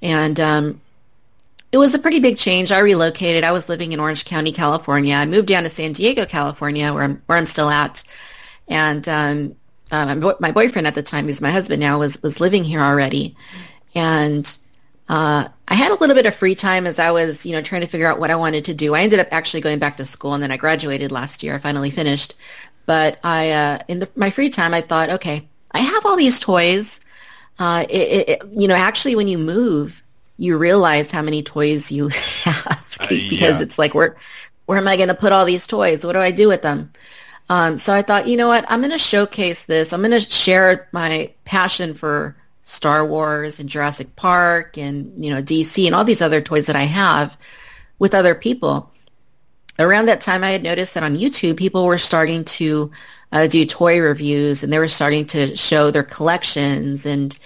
And 0.00 0.38
um, 0.38 0.80
it 1.72 1.78
was 1.78 1.94
a 1.94 1.98
pretty 1.98 2.20
big 2.20 2.36
change. 2.36 2.70
I 2.70 2.80
relocated. 2.80 3.44
I 3.44 3.52
was 3.52 3.68
living 3.68 3.92
in 3.92 4.00
Orange 4.00 4.26
County, 4.26 4.52
California. 4.52 5.14
I 5.14 5.24
moved 5.24 5.48
down 5.48 5.62
to 5.62 5.70
San 5.70 5.92
Diego, 5.92 6.26
California, 6.26 6.92
where 6.92 7.02
I'm 7.02 7.22
where 7.26 7.38
I'm 7.38 7.46
still 7.46 7.70
at. 7.70 8.04
And 8.68 9.08
um, 9.08 9.56
uh, 9.90 10.34
my 10.38 10.52
boyfriend 10.52 10.86
at 10.86 10.94
the 10.94 11.02
time, 11.02 11.24
who's 11.24 11.40
my 11.40 11.50
husband 11.50 11.80
now, 11.80 11.98
was 11.98 12.22
was 12.22 12.40
living 12.40 12.62
here 12.62 12.80
already. 12.80 13.36
And 13.94 14.46
uh, 15.08 15.48
I 15.66 15.74
had 15.74 15.92
a 15.92 15.94
little 15.94 16.14
bit 16.14 16.26
of 16.26 16.34
free 16.34 16.54
time 16.54 16.86
as 16.86 16.98
I 16.98 17.10
was, 17.10 17.46
you 17.46 17.52
know, 17.52 17.62
trying 17.62 17.80
to 17.80 17.86
figure 17.86 18.06
out 18.06 18.20
what 18.20 18.30
I 18.30 18.36
wanted 18.36 18.66
to 18.66 18.74
do. 18.74 18.94
I 18.94 19.00
ended 19.00 19.18
up 19.18 19.28
actually 19.30 19.62
going 19.62 19.78
back 19.78 19.96
to 19.96 20.04
school, 20.04 20.34
and 20.34 20.42
then 20.42 20.52
I 20.52 20.58
graduated 20.58 21.10
last 21.10 21.42
year. 21.42 21.54
I 21.54 21.58
finally 21.58 21.90
finished. 21.90 22.34
But 22.84 23.18
I, 23.22 23.50
uh, 23.50 23.78
in 23.88 24.00
the, 24.00 24.08
my 24.16 24.30
free 24.30 24.50
time, 24.50 24.74
I 24.74 24.80
thought, 24.80 25.10
okay, 25.10 25.48
I 25.70 25.78
have 25.80 26.04
all 26.04 26.16
these 26.16 26.40
toys. 26.40 27.00
Uh, 27.58 27.84
it, 27.88 28.28
it, 28.28 28.42
you 28.52 28.68
know, 28.68 28.74
actually, 28.74 29.16
when 29.16 29.28
you 29.28 29.38
move, 29.38 30.02
you 30.36 30.56
realize 30.56 31.10
how 31.10 31.22
many 31.22 31.42
toys 31.42 31.92
you 31.92 32.08
have 32.44 32.96
uh, 33.00 33.06
because 33.08 33.58
yeah. 33.58 33.62
it's 33.62 33.78
like 33.78 33.94
where 33.94 34.16
where 34.66 34.78
am 34.78 34.88
I 34.88 34.96
going 34.96 35.08
to 35.08 35.14
put 35.14 35.32
all 35.32 35.44
these 35.44 35.66
toys? 35.66 36.04
What 36.06 36.12
do 36.12 36.20
I 36.20 36.30
do 36.30 36.48
with 36.48 36.62
them? 36.62 36.92
Um, 37.48 37.78
so 37.78 37.92
I 37.92 38.02
thought, 38.02 38.28
you 38.28 38.36
know 38.36 38.48
what? 38.48 38.64
I'm 38.68 38.80
going 38.80 38.92
to 38.92 38.98
showcase 38.98 39.66
this. 39.66 39.92
I'm 39.92 40.00
going 40.00 40.12
to 40.12 40.20
share 40.20 40.88
my 40.92 41.32
passion 41.44 41.94
for 41.94 42.36
Star 42.62 43.04
Wars 43.04 43.58
and 43.58 43.68
Jurassic 43.68 44.14
Park 44.16 44.78
and 44.78 45.22
you 45.22 45.34
know 45.34 45.42
DC 45.42 45.84
and 45.86 45.94
all 45.94 46.04
these 46.04 46.22
other 46.22 46.40
toys 46.40 46.66
that 46.66 46.76
I 46.76 46.84
have 46.84 47.36
with 47.98 48.14
other 48.14 48.34
people. 48.34 48.90
Around 49.78 50.06
that 50.06 50.20
time, 50.20 50.44
I 50.44 50.50
had 50.50 50.62
noticed 50.62 50.94
that 50.94 51.02
on 51.02 51.16
YouTube, 51.16 51.56
people 51.56 51.86
were 51.86 51.98
starting 51.98 52.44
to 52.44 52.92
uh, 53.32 53.46
do 53.46 53.64
toy 53.64 54.00
reviews 54.00 54.62
and 54.62 54.72
they 54.72 54.78
were 54.78 54.88
starting 54.88 55.26
to 55.26 55.56
show 55.56 55.90
their 55.90 56.02
collections 56.02 57.06
and 57.06 57.36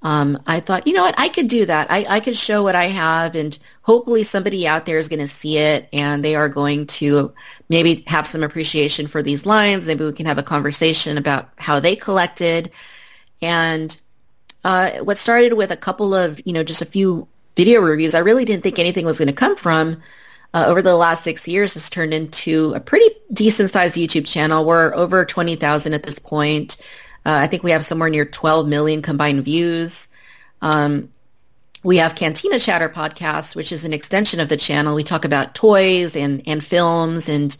um, 0.00 0.38
I 0.46 0.60
thought, 0.60 0.86
you 0.86 0.92
know 0.92 1.02
what, 1.02 1.18
I 1.18 1.28
could 1.28 1.48
do 1.48 1.66
that. 1.66 1.90
I, 1.90 2.06
I 2.08 2.20
could 2.20 2.36
show 2.36 2.62
what 2.62 2.76
I 2.76 2.84
have 2.84 3.34
and 3.34 3.58
hopefully 3.82 4.22
somebody 4.22 4.66
out 4.66 4.86
there 4.86 4.98
is 4.98 5.08
going 5.08 5.18
to 5.18 5.28
see 5.28 5.58
it 5.58 5.88
and 5.92 6.24
they 6.24 6.36
are 6.36 6.48
going 6.48 6.86
to 6.86 7.34
maybe 7.68 8.04
have 8.06 8.26
some 8.26 8.44
appreciation 8.44 9.08
for 9.08 9.22
these 9.22 9.44
lines. 9.44 9.88
Maybe 9.88 10.04
we 10.04 10.12
can 10.12 10.26
have 10.26 10.38
a 10.38 10.44
conversation 10.44 11.18
about 11.18 11.50
how 11.56 11.80
they 11.80 11.96
collected. 11.96 12.70
And 13.42 13.96
uh, 14.62 14.98
what 14.98 15.18
started 15.18 15.52
with 15.52 15.72
a 15.72 15.76
couple 15.76 16.14
of, 16.14 16.40
you 16.44 16.52
know, 16.52 16.62
just 16.62 16.82
a 16.82 16.86
few 16.86 17.26
video 17.56 17.80
reviews, 17.80 18.14
I 18.14 18.20
really 18.20 18.44
didn't 18.44 18.62
think 18.62 18.78
anything 18.78 19.04
was 19.04 19.18
going 19.18 19.26
to 19.26 19.34
come 19.34 19.56
from. 19.56 20.02
Uh, 20.54 20.64
over 20.68 20.80
the 20.80 20.96
last 20.96 21.24
six 21.24 21.46
years 21.46 21.74
has 21.74 21.90
turned 21.90 22.14
into 22.14 22.72
a 22.74 22.80
pretty 22.80 23.14
decent 23.30 23.68
sized 23.68 23.96
YouTube 23.96 24.26
channel. 24.26 24.64
We're 24.64 24.94
over 24.94 25.26
20,000 25.26 25.92
at 25.92 26.02
this 26.02 26.18
point. 26.18 26.78
Uh, 27.28 27.40
I 27.42 27.46
think 27.46 27.62
we 27.62 27.72
have 27.72 27.84
somewhere 27.84 28.08
near 28.08 28.24
12 28.24 28.66
million 28.66 29.02
combined 29.02 29.44
views. 29.44 30.08
Um, 30.62 31.10
we 31.84 31.98
have 31.98 32.14
Cantina 32.14 32.58
Chatter 32.58 32.88
podcast, 32.88 33.54
which 33.54 33.70
is 33.70 33.84
an 33.84 33.92
extension 33.92 34.40
of 34.40 34.48
the 34.48 34.56
channel. 34.56 34.94
We 34.94 35.04
talk 35.04 35.26
about 35.26 35.54
toys 35.54 36.16
and, 36.16 36.44
and 36.46 36.64
films, 36.64 37.28
and 37.28 37.54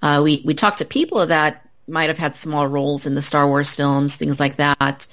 uh, 0.00 0.22
we 0.24 0.40
we 0.42 0.54
talk 0.54 0.76
to 0.76 0.86
people 0.86 1.26
that 1.26 1.68
might 1.86 2.08
have 2.08 2.16
had 2.16 2.34
small 2.34 2.66
roles 2.66 3.04
in 3.04 3.14
the 3.14 3.20
Star 3.20 3.46
Wars 3.46 3.74
films, 3.74 4.16
things 4.16 4.40
like 4.40 4.56
that. 4.56 5.06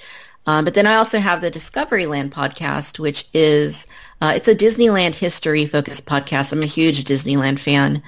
Um, 0.46 0.64
but 0.64 0.72
then 0.72 0.86
I 0.86 0.94
also 0.94 1.18
have 1.18 1.42
the 1.42 1.50
Discovery 1.50 2.06
Land 2.06 2.32
podcast, 2.32 2.98
which 2.98 3.26
is 3.34 3.88
uh, 4.22 4.32
it's 4.36 4.48
a 4.48 4.54
Disneyland 4.54 5.16
history 5.16 5.66
focused 5.66 6.06
podcast. 6.06 6.54
I'm 6.54 6.62
a 6.62 6.66
huge 6.66 7.04
Disneyland 7.04 7.58
fan, 7.58 8.02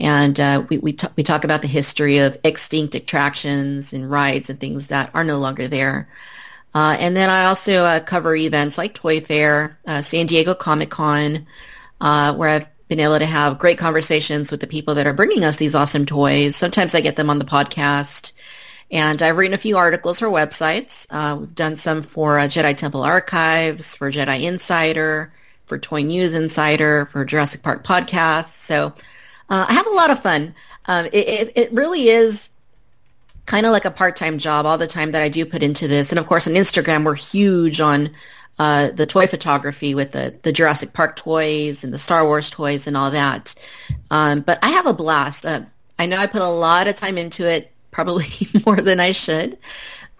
and 0.00 0.40
uh, 0.40 0.64
we 0.68 0.78
we, 0.78 0.92
t- 0.94 1.06
we 1.16 1.22
talk 1.22 1.44
about 1.44 1.60
the 1.60 1.68
history 1.68 2.18
of 2.18 2.38
extinct 2.42 2.94
attractions 2.94 3.92
and 3.92 4.10
rides 4.10 4.48
and 4.48 4.58
things 4.58 4.88
that 4.88 5.10
are 5.14 5.24
no 5.24 5.38
longer 5.38 5.68
there. 5.68 6.08
Uh, 6.74 6.96
and 6.98 7.16
then 7.16 7.28
I 7.28 7.46
also 7.46 7.84
uh, 7.84 8.00
cover 8.00 8.34
events 8.34 8.78
like 8.78 8.94
Toy 8.94 9.20
Fair, 9.20 9.78
uh, 9.86 10.02
San 10.02 10.26
Diego 10.26 10.54
Comic 10.54 10.88
Con, 10.88 11.46
uh, 12.00 12.34
where 12.34 12.48
I've 12.48 12.88
been 12.88 13.00
able 13.00 13.18
to 13.18 13.26
have 13.26 13.58
great 13.58 13.78
conversations 13.78 14.50
with 14.50 14.60
the 14.60 14.66
people 14.66 14.94
that 14.94 15.06
are 15.06 15.12
bringing 15.12 15.44
us 15.44 15.56
these 15.56 15.74
awesome 15.74 16.06
toys. 16.06 16.56
Sometimes 16.56 16.94
I 16.94 17.00
get 17.00 17.16
them 17.16 17.30
on 17.30 17.38
the 17.38 17.44
podcast. 17.44 18.32
And 18.92 19.22
I've 19.22 19.36
written 19.36 19.54
a 19.54 19.58
few 19.58 19.76
articles 19.76 20.18
for 20.18 20.26
websites. 20.26 21.06
Uh, 21.10 21.36
we've 21.38 21.54
done 21.54 21.76
some 21.76 22.02
for 22.02 22.38
Jedi 22.38 22.76
Temple 22.76 23.02
Archives, 23.02 23.94
for 23.94 24.10
Jedi 24.10 24.42
Insider, 24.42 25.32
for 25.66 25.78
Toy 25.78 26.02
News 26.02 26.34
Insider, 26.34 27.06
for 27.06 27.24
Jurassic 27.24 27.62
Park 27.62 27.84
Podcast. 27.84 28.48
So 28.48 28.94
uh, 29.50 29.66
I 29.68 29.72
have 29.74 29.86
a 29.86 29.90
lot 29.90 30.10
of 30.10 30.22
fun. 30.22 30.54
Um, 30.86 31.06
it, 31.06 31.14
it, 31.14 31.52
it 31.56 31.72
really 31.72 32.08
is 32.08 32.48
kind 33.46 33.66
of 33.66 33.72
like 33.72 33.84
a 33.84 33.90
part-time 33.90 34.38
job 34.38 34.64
all 34.64 34.78
the 34.78 34.86
time 34.86 35.12
that 35.12 35.22
I 35.22 35.28
do 35.28 35.44
put 35.44 35.62
into 35.62 35.88
this. 35.88 36.12
And 36.12 36.18
of 36.18 36.26
course 36.26 36.46
on 36.46 36.54
Instagram, 36.54 37.04
we're 37.04 37.14
huge 37.14 37.80
on 37.80 38.10
uh, 38.58 38.90
the 38.90 39.06
toy 39.06 39.26
photography 39.26 39.94
with 39.94 40.12
the, 40.12 40.34
the 40.42 40.52
Jurassic 40.52 40.92
Park 40.92 41.16
toys 41.16 41.82
and 41.82 41.92
the 41.92 41.98
Star 41.98 42.24
Wars 42.24 42.50
toys 42.50 42.86
and 42.86 42.96
all 42.96 43.10
that. 43.10 43.54
Um, 44.10 44.40
but 44.40 44.58
I 44.62 44.70
have 44.70 44.86
a 44.86 44.94
blast. 44.94 45.46
Uh, 45.46 45.62
I 45.98 46.06
know 46.06 46.16
I 46.16 46.26
put 46.26 46.42
a 46.42 46.48
lot 46.48 46.86
of 46.86 46.94
time 46.94 47.18
into 47.18 47.44
it, 47.44 47.72
probably 47.90 48.26
more 48.66 48.76
than 48.76 49.00
I 49.00 49.12
should, 49.12 49.58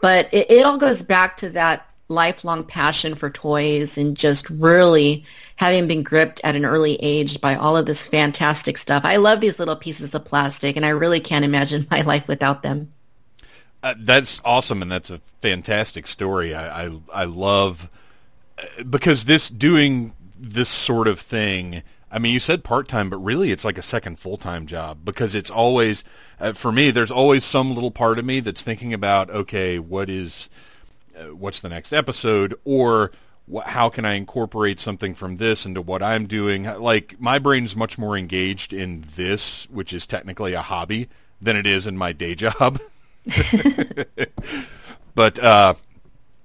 but 0.01 0.31
it, 0.33 0.51
it 0.51 0.67
all 0.67 0.79
goes 0.79 1.03
back 1.03 1.39
to 1.39 1.51
that 1.51 1.87
lifelong 2.11 2.65
passion 2.65 3.15
for 3.15 3.31
toys 3.31 3.97
and 3.97 4.17
just 4.17 4.51
really 4.51 5.25
having 5.57 5.87
been 5.87 6.03
gripped 6.03 6.41
at 6.45 6.57
an 6.57 6.65
early 6.65 6.97
age 6.97 7.41
by 7.41 7.55
all 7.55 7.77
of 7.77 7.87
this 7.87 8.05
fantastic 8.05 8.77
stuff. 8.77 9.05
I 9.05 9.17
love 9.17 9.41
these 9.41 9.59
little 9.59 9.77
pieces 9.77 10.15
of 10.15 10.25
plastic 10.25 10.77
and 10.77 10.85
I 10.85 10.91
really 10.91 11.21
can't 11.21 11.45
imagine 11.45 11.87
my 11.91 12.03
life 12.03 12.29
without 12.29 12.63
them. 12.63 12.93
Uh, 13.83 13.95
that's 13.99 14.43
awesome 14.45 14.83
and 14.83 14.91
that's 14.91 15.11
a 15.11 15.21
fantastic 15.41 16.07
story. 16.07 16.55
I, 16.55 16.87
I, 16.87 17.01
I 17.15 17.25
love 17.25 17.89
uh, 18.59 18.83
because 18.83 19.25
this 19.25 19.49
doing 19.49 20.13
this 20.39 20.69
sort 20.69 21.09
of 21.09 21.19
thing 21.19 21.83
I 22.11 22.19
mean, 22.19 22.33
you 22.33 22.41
said 22.41 22.65
part 22.65 22.89
time, 22.89 23.09
but 23.09 23.19
really 23.19 23.53
it's 23.53 23.65
like 23.65 23.79
a 23.79 23.83
second 23.83 24.19
full 24.19 24.37
time 24.37 24.67
job 24.67 25.05
because 25.05 25.35
it's 25.35 25.51
always, 25.51 26.03
uh, 26.41 26.53
for 26.55 26.73
me, 26.73 26.91
there's 26.91 27.13
always 27.13 27.45
some 27.45 27.73
little 27.73 27.93
part 27.93 28.19
of 28.19 28.25
me 28.25 28.41
that's 28.41 28.63
thinking 28.63 28.93
about, 28.93 29.31
okay, 29.31 29.79
what 29.79 30.11
is, 30.11 30.51
what's 31.29 31.61
the 31.61 31.69
next 31.69 31.93
episode, 31.93 32.55
or 32.65 33.13
wh- 33.53 33.65
how 33.65 33.89
can 33.89 34.05
I 34.05 34.15
incorporate 34.15 34.81
something 34.81 35.15
from 35.15 35.37
this 35.37 35.67
into 35.67 35.83
what 35.83 36.03
I'm 36.03 36.27
doing? 36.27 36.65
Like 36.65 37.21
my 37.21 37.39
brain's 37.39 37.77
much 37.77 37.99
more 37.99 38.17
engaged 38.17 38.73
in 38.73 39.05
this, 39.15 39.69
which 39.71 39.93
is 39.93 40.07
technically 40.07 40.55
a 40.55 40.63
hobby, 40.63 41.09
than 41.41 41.57
it 41.57 41.67
is 41.67 41.87
in 41.87 41.97
my 41.97 42.13
day 42.13 42.35
job. 42.35 42.79
but 45.15 45.39
uh, 45.39 45.75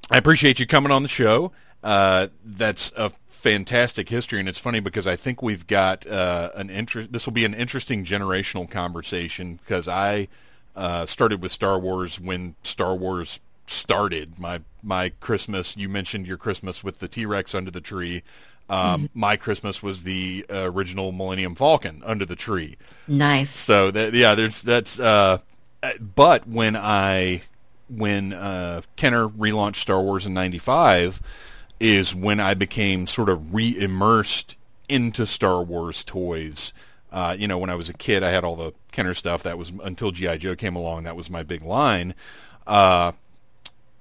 I 0.09 0.17
appreciate 0.17 0.59
you 0.59 0.67
coming 0.67 0.91
on 0.91 1.03
the 1.03 1.09
show. 1.09 1.51
Uh, 1.83 2.27
that's 2.43 2.91
a 2.97 3.11
fantastic 3.29 4.09
history, 4.09 4.39
and 4.39 4.49
it's 4.49 4.59
funny 4.59 4.79
because 4.79 5.05
I 5.05 5.15
think 5.15 5.41
we've 5.43 5.67
got 5.67 6.07
uh, 6.07 6.49
an 6.55 6.69
interest. 6.69 7.11
This 7.11 7.25
will 7.27 7.33
be 7.33 7.45
an 7.45 7.53
interesting 7.53 8.03
generational 8.03 8.69
conversation 8.69 9.57
because 9.57 9.87
I 9.87 10.27
uh, 10.75 11.05
started 11.05 11.41
with 11.41 11.51
Star 11.51 11.77
Wars 11.77 12.19
when 12.19 12.55
Star 12.63 12.95
Wars 12.95 13.39
started. 13.67 14.39
My 14.39 14.61
my 14.83 15.09
Christmas. 15.19 15.75
You 15.77 15.89
mentioned 15.89 16.27
your 16.27 16.37
Christmas 16.37 16.83
with 16.83 16.99
the 16.99 17.07
T 17.07 17.25
Rex 17.25 17.55
under 17.55 17.71
the 17.71 17.81
tree. 17.81 18.23
Um, 18.69 18.79
mm-hmm. 18.79 19.19
My 19.19 19.37
Christmas 19.37 19.83
was 19.83 20.03
the 20.03 20.45
uh, 20.49 20.71
original 20.71 21.11
Millennium 21.11 21.55
Falcon 21.55 22.01
under 22.05 22.25
the 22.25 22.35
tree. 22.35 22.77
Nice. 23.07 23.51
So 23.51 23.91
that 23.91 24.13
yeah, 24.13 24.35
there's 24.35 24.61
that's. 24.61 24.99
Uh, 24.99 25.39
but 25.99 26.47
when 26.47 26.75
I 26.75 27.43
when 27.89 28.33
uh, 28.33 28.81
Kenner 28.95 29.27
relaunched 29.27 29.77
Star 29.77 30.01
Wars 30.01 30.25
in 30.25 30.33
'95, 30.33 31.21
is 31.79 32.15
when 32.15 32.39
I 32.39 32.53
became 32.53 33.05
sort 33.05 33.29
of 33.29 33.53
re-immersed 33.53 34.55
into 34.89 35.25
Star 35.25 35.61
Wars 35.61 36.03
toys. 36.03 36.73
Uh, 37.11 37.35
you 37.37 37.47
know, 37.47 37.57
when 37.57 37.69
I 37.69 37.75
was 37.75 37.89
a 37.89 37.93
kid, 37.93 38.23
I 38.23 38.31
had 38.31 38.43
all 38.43 38.55
the 38.55 38.73
Kenner 38.91 39.13
stuff. 39.13 39.43
That 39.43 39.57
was 39.57 39.71
until 39.83 40.11
GI 40.11 40.39
Joe 40.39 40.55
came 40.55 40.75
along. 40.75 41.03
That 41.03 41.15
was 41.15 41.29
my 41.29 41.43
big 41.43 41.61
line. 41.63 42.15
Uh, 42.65 43.11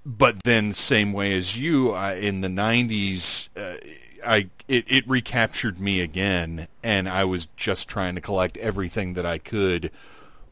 but 0.05 0.43
then 0.43 0.73
same 0.73 1.12
way 1.12 1.37
as 1.37 1.59
you 1.59 1.93
I, 1.93 2.14
in 2.14 2.40
the 2.40 2.49
90s 2.49 3.49
uh, 3.57 3.77
I 4.25 4.49
it, 4.69 4.85
it 4.88 5.09
recaptured 5.09 5.81
me 5.81 6.01
again 6.01 6.69
and 6.83 7.09
I 7.09 7.25
was 7.25 7.47
just 7.57 7.88
trying 7.88 8.14
to 8.14 8.21
collect 8.21 8.57
everything 8.59 9.14
that 9.14 9.27
I 9.27 9.38
could 9.38 9.90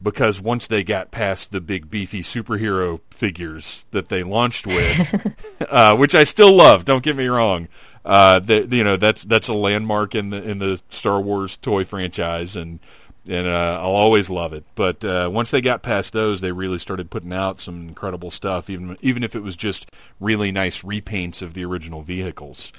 because 0.03 0.41
once 0.41 0.67
they 0.67 0.83
got 0.83 1.11
past 1.11 1.53
the 1.53 1.61
big 1.61 1.91
beefy 1.91 2.23
superhero 2.23 3.01
figures 3.11 3.87
that 3.93 4.09
they 4.09 4.23
launched 4.23 4.67
with 4.67 5.65
uh, 5.71 5.97
which 5.97 6.15
I 6.15 6.25
still 6.25 6.53
love 6.53 6.85
don't 6.85 7.03
get 7.03 7.17
me 7.17 7.27
wrong 7.27 7.69
uh, 8.05 8.41
the, 8.41 8.67
you 8.71 8.83
know 8.83 8.97
that's 8.97 9.23
that's 9.23 9.49
a 9.49 9.55
landmark 9.55 10.15
in 10.15 10.31
the 10.31 10.43
in 10.43 10.59
the 10.59 10.83
Star 10.89 11.21
Wars 11.21 11.57
toy 11.57 11.85
franchise 11.85 12.57
and 12.57 12.81
and 13.29 13.47
uh, 13.47 13.79
I'll 13.81 13.91
always 13.91 14.29
love 14.31 14.53
it. 14.53 14.65
But 14.75 15.05
uh, 15.05 15.31
once 15.33 15.51
they 15.51 15.61
got 15.61 15.83
past 15.83 16.13
those, 16.13 16.41
they 16.41 16.53
really 16.53 16.79
started 16.79 17.11
putting 17.11 17.33
out 17.33 17.61
some 17.61 17.89
incredible 17.89 18.31
stuff, 18.31 18.69
even 18.69 18.97
even 19.01 19.23
if 19.23 19.37
it 19.37 19.43
was 19.43 19.57
just 19.57 19.87
really 20.21 20.53
nice 20.53 20.83
repaints 20.83 21.43
of 21.43 21.55
the 21.55 21.65
original 21.65 22.03
vehicles. 22.03 22.73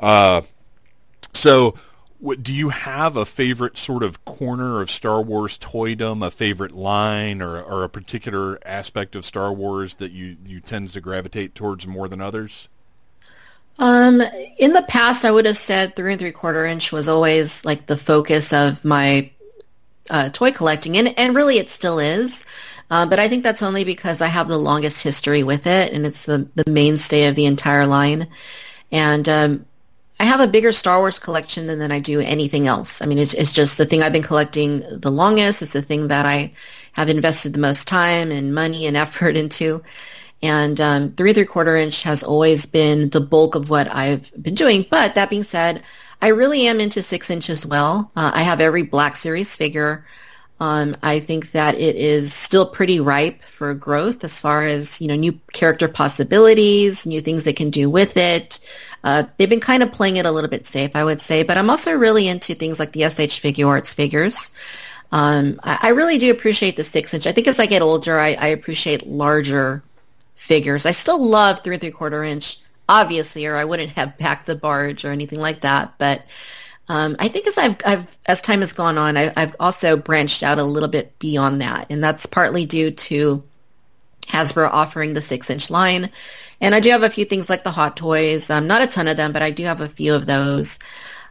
Uh, 0.00 0.42
so, 1.32 1.74
what, 2.18 2.42
do 2.42 2.52
you 2.52 2.70
have 2.70 3.16
a 3.16 3.24
favorite 3.24 3.76
sort 3.76 4.02
of 4.02 4.24
corner 4.24 4.80
of 4.80 4.90
Star 4.90 5.22
Wars 5.22 5.58
toydom, 5.58 6.24
a 6.24 6.30
favorite 6.30 6.72
line, 6.72 7.40
or, 7.42 7.62
or 7.62 7.84
a 7.84 7.88
particular 7.88 8.58
aspect 8.66 9.14
of 9.14 9.24
Star 9.24 9.52
Wars 9.52 9.94
that 9.94 10.10
you 10.10 10.36
you 10.46 10.60
tend 10.60 10.88
to 10.88 11.00
gravitate 11.00 11.54
towards 11.54 11.86
more 11.86 12.08
than 12.08 12.20
others? 12.20 12.68
Um, 13.76 14.22
in 14.56 14.72
the 14.72 14.82
past, 14.82 15.24
I 15.24 15.32
would 15.32 15.46
have 15.46 15.56
said 15.56 15.96
three 15.96 16.12
and 16.12 16.20
three 16.20 16.32
quarter 16.32 16.64
inch 16.64 16.92
was 16.92 17.08
always 17.08 17.64
like 17.64 17.86
the 17.86 17.96
focus 17.96 18.52
of 18.52 18.84
my 18.84 19.32
uh, 20.10 20.28
toy 20.30 20.52
collecting, 20.52 20.96
and 20.96 21.18
and 21.18 21.34
really 21.34 21.58
it 21.58 21.70
still 21.70 21.98
is. 21.98 22.46
Uh, 22.90 23.06
but 23.06 23.18
I 23.18 23.28
think 23.28 23.42
that's 23.42 23.62
only 23.62 23.84
because 23.84 24.20
I 24.20 24.26
have 24.26 24.48
the 24.48 24.58
longest 24.58 25.02
history 25.02 25.42
with 25.42 25.66
it, 25.66 25.92
and 25.92 26.06
it's 26.06 26.24
the 26.26 26.48
the 26.54 26.70
mainstay 26.70 27.28
of 27.28 27.34
the 27.34 27.46
entire 27.46 27.86
line. 27.86 28.28
And 28.92 29.28
um, 29.28 29.66
I 30.20 30.24
have 30.24 30.40
a 30.40 30.46
bigger 30.46 30.70
Star 30.70 31.00
Wars 31.00 31.18
collection 31.18 31.66
than, 31.66 31.78
than 31.78 31.90
I 31.90 31.98
do 31.98 32.20
anything 32.20 32.66
else. 32.66 33.02
I 33.02 33.06
mean, 33.06 33.18
it's 33.18 33.34
it's 33.34 33.52
just 33.52 33.78
the 33.78 33.86
thing 33.86 34.02
I've 34.02 34.12
been 34.12 34.22
collecting 34.22 34.80
the 35.00 35.10
longest. 35.10 35.62
It's 35.62 35.72
the 35.72 35.82
thing 35.82 36.08
that 36.08 36.26
I 36.26 36.52
have 36.92 37.08
invested 37.08 37.52
the 37.52 37.58
most 37.58 37.88
time 37.88 38.30
and 38.30 38.54
money 38.54 38.86
and 38.86 38.96
effort 39.04 39.36
into. 39.36 39.82
And 40.42 40.78
um, 40.80 41.12
three 41.12 41.32
three 41.32 41.46
quarter 41.46 41.76
inch 41.76 42.02
has 42.02 42.22
always 42.22 42.66
been 42.66 43.08
the 43.08 43.20
bulk 43.20 43.54
of 43.54 43.70
what 43.70 43.92
I've 43.92 44.30
been 44.40 44.54
doing. 44.54 44.84
But 44.88 45.14
that 45.14 45.30
being 45.30 45.42
said, 45.42 45.82
I 46.20 46.28
really 46.28 46.66
am 46.66 46.80
into 46.80 47.02
six 47.02 47.30
inch 47.30 47.50
as 47.50 47.66
well. 47.66 48.10
Uh, 48.16 48.32
I 48.34 48.42
have 48.42 48.60
every 48.60 48.82
Black 48.82 49.16
Series 49.16 49.54
figure. 49.54 50.06
Um, 50.60 50.96
I 51.02 51.18
think 51.18 51.50
that 51.52 51.74
it 51.74 51.96
is 51.96 52.32
still 52.32 52.64
pretty 52.64 53.00
ripe 53.00 53.42
for 53.42 53.74
growth 53.74 54.22
as 54.22 54.40
far 54.40 54.62
as 54.62 55.00
you 55.00 55.08
know 55.08 55.16
new 55.16 55.38
character 55.52 55.88
possibilities, 55.88 57.06
new 57.06 57.20
things 57.20 57.42
they 57.42 57.52
can 57.52 57.70
do 57.70 57.90
with 57.90 58.16
it. 58.16 58.60
Uh, 59.02 59.24
they've 59.36 59.50
been 59.50 59.60
kind 59.60 59.82
of 59.82 59.92
playing 59.92 60.16
it 60.16 60.26
a 60.26 60.30
little 60.30 60.48
bit 60.48 60.66
safe, 60.66 60.94
I 60.94 61.04
would 61.04 61.20
say, 61.20 61.42
but 61.42 61.58
I'm 61.58 61.70
also 61.70 61.92
really 61.92 62.28
into 62.28 62.54
things 62.54 62.78
like 62.78 62.92
the 62.92 63.02
SH 63.02 63.42
Figuarts 63.42 63.92
figures. 63.92 64.52
Um, 65.12 65.60
I, 65.62 65.78
I, 65.82 65.88
really 65.90 66.18
do 66.18 66.30
appreciate 66.30 66.76
the 66.76 66.82
six 66.82 67.12
inch. 67.12 67.26
I 67.26 67.32
think 67.32 67.46
as 67.46 67.60
I 67.60 67.66
get 67.66 67.82
older, 67.82 68.18
I, 68.18 68.34
I 68.34 68.48
appreciate 68.48 69.06
larger 69.06 69.82
figures. 70.34 70.86
I 70.86 70.92
still 70.92 71.22
love 71.22 71.62
three 71.62 71.74
and 71.74 71.80
three 71.80 71.90
quarter 71.90 72.24
inch 72.24 72.58
obviously, 72.88 73.46
or 73.46 73.56
I 73.56 73.64
wouldn't 73.64 73.92
have 73.92 74.18
packed 74.18 74.46
the 74.46 74.54
barge 74.54 75.04
or 75.04 75.10
anything 75.10 75.40
like 75.40 75.62
that. 75.62 75.94
But 75.98 76.24
um, 76.88 77.16
I 77.18 77.28
think 77.28 77.46
as 77.46 77.56
I've, 77.56 77.76
I've, 77.84 78.18
as 78.26 78.42
time 78.42 78.60
has 78.60 78.72
gone 78.72 78.98
on, 78.98 79.16
I, 79.16 79.32
I've 79.36 79.56
also 79.58 79.96
branched 79.96 80.42
out 80.42 80.58
a 80.58 80.64
little 80.64 80.88
bit 80.88 81.18
beyond 81.18 81.62
that, 81.62 81.86
and 81.90 82.02
that's 82.02 82.26
partly 82.26 82.66
due 82.66 82.90
to 82.90 83.44
Hasbro 84.26 84.68
offering 84.70 85.14
the 85.14 85.22
six-inch 85.22 85.70
line. 85.70 86.10
And 86.60 86.74
I 86.74 86.80
do 86.80 86.90
have 86.90 87.02
a 87.02 87.10
few 87.10 87.24
things 87.24 87.50
like 87.50 87.64
the 87.64 87.70
Hot 87.70 87.96
Toys, 87.96 88.50
um, 88.50 88.66
not 88.66 88.82
a 88.82 88.86
ton 88.86 89.08
of 89.08 89.16
them, 89.16 89.32
but 89.32 89.42
I 89.42 89.50
do 89.50 89.64
have 89.64 89.80
a 89.80 89.88
few 89.88 90.14
of 90.14 90.26
those. 90.26 90.78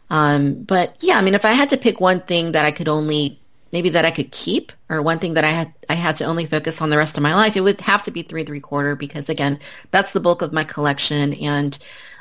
Um, 0.09 0.63
but 0.63 0.97
yeah, 1.01 1.17
I 1.17 1.21
mean, 1.21 1.33
if 1.33 1.45
I 1.45 1.53
had 1.53 1.69
to 1.69 1.77
pick 1.77 1.99
one 1.99 2.19
thing 2.19 2.51
that 2.51 2.65
I 2.65 2.71
could 2.71 2.89
only 2.89 3.39
maybe 3.73 3.89
that 3.89 4.05
I 4.05 4.11
could 4.11 4.31
keep 4.31 4.71
or 4.87 5.01
one 5.01 5.19
thing 5.19 5.33
that 5.33 5.43
I 5.43 5.49
had 5.49 5.73
I 5.89 5.95
had 5.95 6.17
to 6.17 6.25
only 6.25 6.45
focus 6.45 6.81
on 6.81 6.89
the 6.89 6.97
rest 6.97 7.17
of 7.17 7.23
my 7.23 7.33
life, 7.33 7.57
it 7.57 7.61
would 7.61 7.81
have 7.81 8.03
to 8.03 8.11
be 8.11 8.21
three 8.21 8.45
three 8.45 8.61
quarter 8.61 8.95
because 8.95 9.27
again, 9.27 9.59
that's 9.91 10.13
the 10.13 10.21
bulk 10.21 10.41
of 10.41 10.53
my 10.53 10.63
collection 10.63 11.33
and 11.33 11.77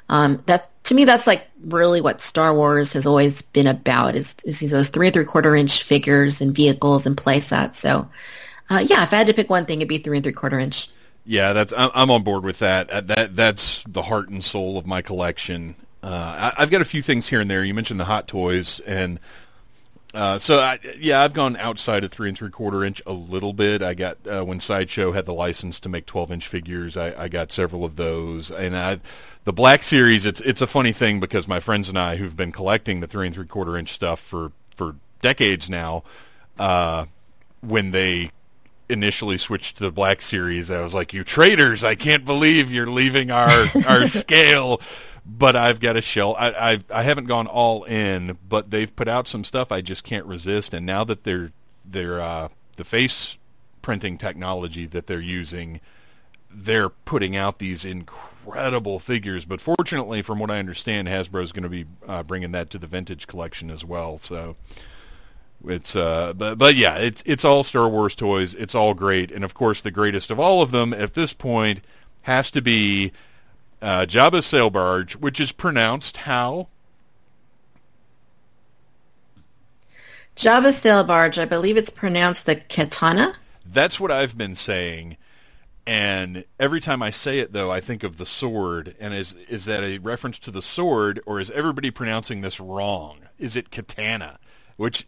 um, 0.08 0.42
that 0.46 0.68
to 0.84 0.94
me 0.94 1.04
that's 1.04 1.26
like 1.26 1.48
really 1.62 2.00
what 2.00 2.20
Star 2.20 2.52
Wars 2.52 2.94
has 2.94 3.06
always 3.06 3.42
been 3.42 3.68
about 3.68 4.16
is, 4.16 4.34
is 4.44 4.70
those 4.70 4.88
three 4.88 5.06
and 5.06 5.14
three 5.14 5.24
quarter 5.24 5.54
inch 5.54 5.84
figures 5.84 6.40
and 6.40 6.54
vehicles 6.54 7.06
and 7.06 7.16
play 7.16 7.40
sets. 7.40 7.78
So 7.78 8.08
uh, 8.68 8.84
yeah, 8.84 9.02
if 9.04 9.12
I 9.12 9.16
had 9.16 9.26
to 9.28 9.34
pick 9.34 9.50
one 9.50 9.66
thing, 9.66 9.78
it'd 9.78 9.88
be 9.88 9.98
three 9.98 10.16
and 10.16 10.24
three 10.24 10.32
quarter 10.32 10.58
inch. 10.58 10.88
Yeah, 11.24 11.52
that's 11.52 11.72
I'm 11.76 12.10
on 12.10 12.24
board 12.24 12.42
with 12.42 12.58
that. 12.60 12.90
Uh, 12.90 13.00
that 13.02 13.36
that's 13.36 13.84
the 13.84 14.02
heart 14.02 14.28
and 14.28 14.42
soul 14.42 14.76
of 14.76 14.86
my 14.86 15.02
collection. 15.02 15.76
Uh, 16.02 16.52
I, 16.56 16.62
have 16.62 16.70
got 16.70 16.80
a 16.80 16.84
few 16.84 17.00
things 17.00 17.28
here 17.28 17.40
and 17.40 17.48
there. 17.48 17.64
You 17.64 17.74
mentioned 17.74 18.00
the 18.00 18.04
hot 18.04 18.26
toys, 18.26 18.80
and 18.80 19.20
uh, 20.14 20.38
so 20.38 20.59
I, 20.61 20.79
yeah, 20.98 21.22
I've 21.22 21.33
gone 21.33 21.57
outside 21.57 22.05
of 22.05 22.12
three 22.12 22.29
and 22.29 22.37
three 22.37 22.51
quarter 22.51 22.85
inch 22.85 23.01
a 23.07 23.12
little 23.12 23.53
bit. 23.53 23.83
I 23.83 23.94
got 23.94 24.18
uh, 24.27 24.44
when 24.44 24.61
Sideshow 24.61 25.12
had 25.12 25.27
the 25.27 25.33
license 25.33 25.81
to 25.81 25.88
make 25.88 26.07
twelve 26.07 26.31
inch 26.31 26.46
figures, 26.46 26.96
I, 26.96 27.25
I 27.25 27.29
got 27.29 27.51
several 27.51 27.85
of 27.85 27.96
those, 27.96 28.51
and 28.51 28.77
I, 28.77 29.01
the 29.44 29.53
Black 29.53 29.83
Series. 29.83 30.27
It's 30.27 30.40
it's 30.42 30.61
a 30.61 30.66
funny 30.66 30.92
thing 30.92 31.18
because 31.20 31.48
my 31.48 31.61
friends 31.61 31.88
and 31.88 31.98
I, 31.98 32.16
who've 32.16 32.37
been 32.37 32.53
collecting 32.53 33.01
the 33.01 33.07
three 33.07 33.27
and 33.27 33.35
three 33.35 33.46
quarter 33.46 33.77
inch 33.77 33.92
stuff 33.92 34.20
for 34.20 34.53
for 34.75 34.96
decades 35.20 35.70
now. 35.70 36.05
Uh, 36.59 37.07
when 37.61 37.92
they 37.92 38.31
initially 38.92 39.38
switched 39.38 39.78
to 39.78 39.85
the 39.85 39.90
Black 39.90 40.20
Series, 40.20 40.70
I 40.70 40.81
was 40.83 40.94
like, 40.94 41.12
"You 41.12 41.24
traitors! 41.24 41.83
I 41.83 41.94
can't 41.94 42.24
believe 42.24 42.70
you're 42.70 42.90
leaving 42.90 43.31
our 43.31 43.66
our 43.87 44.07
scale." 44.07 44.81
But 45.24 45.55
I've 45.55 45.78
got 45.78 45.96
a 45.96 46.00
shell. 46.00 46.35
I 46.37 46.52
I've, 46.52 46.85
I 46.90 47.02
haven't 47.02 47.26
gone 47.26 47.46
all 47.46 47.85
in, 47.85 48.38
but 48.48 48.70
they've 48.70 48.94
put 48.94 49.09
out 49.09 49.28
some 49.28 49.44
stuff 49.44 49.70
I 49.70 49.81
just 49.81 50.05
can't 50.05 50.26
resist. 50.26 50.74
And 50.74 50.85
now 50.85 51.05
that 51.05 51.24
they're 51.24 51.50
they're 51.85 52.20
uh, 52.20 52.48
the 52.76 52.85
face 52.85 53.38
printing 53.83 54.18
technology 54.18 54.87
that 54.87 55.07
they're 55.07 55.20
using, 55.20 55.81
they're 56.50 56.88
putting 56.88 57.37
out 57.37 57.59
these 57.59 57.85
incredible 57.85 58.98
figures. 58.98 59.44
But 59.44 59.61
fortunately, 59.61 60.22
from 60.22 60.38
what 60.38 60.50
I 60.50 60.59
understand, 60.59 61.09
Hasbro 61.09 61.42
is 61.42 61.52
going 61.52 61.64
to 61.64 61.68
be 61.68 61.87
uh, 62.07 62.22
bringing 62.22 62.52
that 62.52 62.70
to 62.70 62.78
the 62.78 62.87
vintage 62.87 63.26
collection 63.26 63.70
as 63.70 63.85
well. 63.85 64.18
So 64.18 64.57
it's 65.66 65.96
uh, 65.96 66.33
but 66.35 66.59
but 66.59 66.75
yeah, 66.75 66.96
it's 66.96 67.22
it's 67.27 67.44
all 67.44 67.64
Star 67.64 67.88
Wars 67.88 68.14
toys. 68.14 68.55
It's 68.55 68.75
all 68.75 68.94
great, 68.94 69.31
and 69.31 69.44
of 69.44 69.55
course, 69.55 69.81
the 69.81 69.90
greatest 69.90 70.31
of 70.31 70.40
all 70.40 70.62
of 70.62 70.70
them 70.70 70.92
at 70.92 71.14
this 71.14 71.33
point 71.33 71.81
has 72.22 72.51
to 72.53 72.62
be 72.62 73.12
uh, 73.81 74.07
Jabba's 74.07 74.46
sail 74.46 74.70
barge, 74.70 75.16
which 75.16 75.40
is 75.40 75.53
pronounced 75.53 76.18
how? 76.18 76.68
Jabba's 80.37 80.79
sail 80.79 81.05
barge. 81.05 81.38
I 81.38 81.44
believe 81.44 81.77
it's 81.77 81.90
pronounced 81.90 82.46
the 82.46 82.57
Khetanna. 82.57 83.35
That's 83.66 84.01
what 84.01 84.11
I've 84.11 84.37
been 84.37 84.55
saying. 84.55 85.16
And 85.87 86.44
every 86.61 86.81
time 86.81 87.03
I 87.03 87.11
say 87.11 87.40
it, 87.40 87.53
though, 87.53 87.70
I 87.70 87.81
think 87.81 88.05
of 88.05 88.16
the 88.16 88.27
sword. 88.27 88.94
And 89.01 89.12
is 89.12 89.35
is 89.48 89.64
that 89.64 89.83
a 89.83 89.98
reference 89.98 90.38
to 90.40 90.51
the 90.51 90.62
sword, 90.62 91.20
or 91.27 91.40
is 91.40 91.51
everybody 91.51 91.90
pronouncing 91.90 92.40
this 92.40 92.61
wrong? 92.61 93.18
Is 93.38 93.57
it 93.57 93.70
katana? 93.70 94.38
Which 94.76 95.06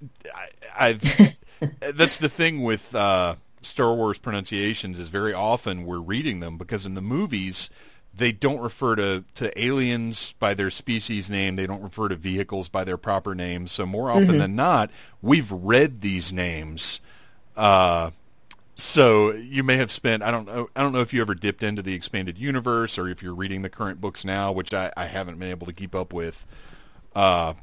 I, 0.77 0.99
have 0.99 1.37
that's 1.97 2.19
the 2.19 2.29
thing 2.29 2.63
with 2.63 2.95
uh, 2.95 3.37
Star 3.63 3.95
Wars 3.95 4.19
pronunciations 4.19 4.99
is 4.99 5.09
very 5.09 5.33
often 5.33 5.85
we're 5.85 5.99
reading 5.99 6.41
them 6.41 6.59
because 6.59 6.87
in 6.87 6.95
the 6.95 7.03
movies 7.03 7.71
they 8.17 8.31
don't 8.31 8.61
refer 8.61 8.95
to, 8.95 9.25
to 9.35 9.61
aliens 9.61 10.35
by 10.39 10.55
their 10.55 10.71
species 10.71 11.29
name. 11.29 11.57
They 11.57 11.67
don't 11.67 11.83
refer 11.83 12.09
to 12.09 12.17
vehicles 12.17 12.69
by 12.69 12.85
their 12.85 12.97
proper 12.97 13.35
names. 13.35 13.73
So 13.73 13.87
more 13.87 14.09
often 14.11 14.27
mm-hmm. 14.27 14.39
than 14.39 14.57
not, 14.57 14.91
we've 15.21 15.51
read 15.51 16.01
these 16.01 16.33
names. 16.33 17.01
Uh, 17.57 18.11
so 18.77 19.33
you 19.33 19.63
may 19.63 19.77
have 19.77 19.91
spent 19.91 20.23
I 20.23 20.33
don't 20.33 20.47
know 20.47 20.69
I 20.75 20.83
don't 20.83 20.93
know 20.93 21.01
if 21.01 21.15
you 21.15 21.21
ever 21.21 21.35
dipped 21.35 21.63
into 21.63 21.81
the 21.81 21.95
expanded 21.95 22.39
universe 22.39 22.99
or 22.99 23.09
if 23.09 23.23
you're 23.23 23.35
reading 23.35 23.63
the 23.63 23.69
current 23.69 24.01
books 24.01 24.25
now, 24.25 24.53
which 24.53 24.75
I, 24.75 24.93
I 24.97 25.07
haven't 25.07 25.39
been 25.39 25.51
able 25.51 25.67
to 25.67 25.73
keep 25.73 25.95
up 25.95 26.13
with. 26.13 26.45
Uh, 27.15 27.55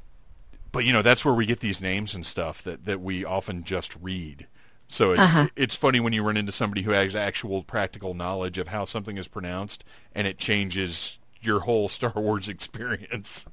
but 0.72 0.86
you 0.86 0.94
know 0.94 1.02
that's 1.02 1.26
where 1.26 1.34
we 1.34 1.46
get 1.46 1.60
these 1.60 1.82
names 1.82 2.16
and 2.16 2.26
stuff 2.26 2.64
that, 2.64 2.86
that 2.86 3.02
we 3.02 3.26
often 3.26 3.64
just 3.64 3.96
read. 4.02 4.48
So 4.88 5.12
it's 5.12 5.22
uh-huh. 5.22 5.48
it's 5.56 5.76
funny 5.76 6.00
when 6.00 6.14
you 6.14 6.24
run 6.24 6.38
into 6.38 6.52
somebody 6.52 6.82
who 6.82 6.92
has 6.92 7.16
actual 7.16 7.64
practical 7.64 8.14
knowledge 8.14 8.58
of 8.58 8.68
how 8.68 8.86
something 8.86 9.18
is 9.18 9.28
pronounced, 9.28 9.84
and 10.14 10.28
it 10.28 10.38
changes 10.38 11.20
your 11.42 11.62
whole 11.62 11.88
Star 11.90 12.14
Wars 12.16 12.50
experience. 12.50 13.46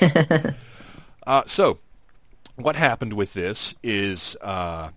uh, 1.26 1.42
so, 1.46 1.78
what 2.56 2.76
happened 2.76 3.14
with 3.14 3.32
this 3.32 3.74
is 3.82 4.36
uh, 4.42 4.90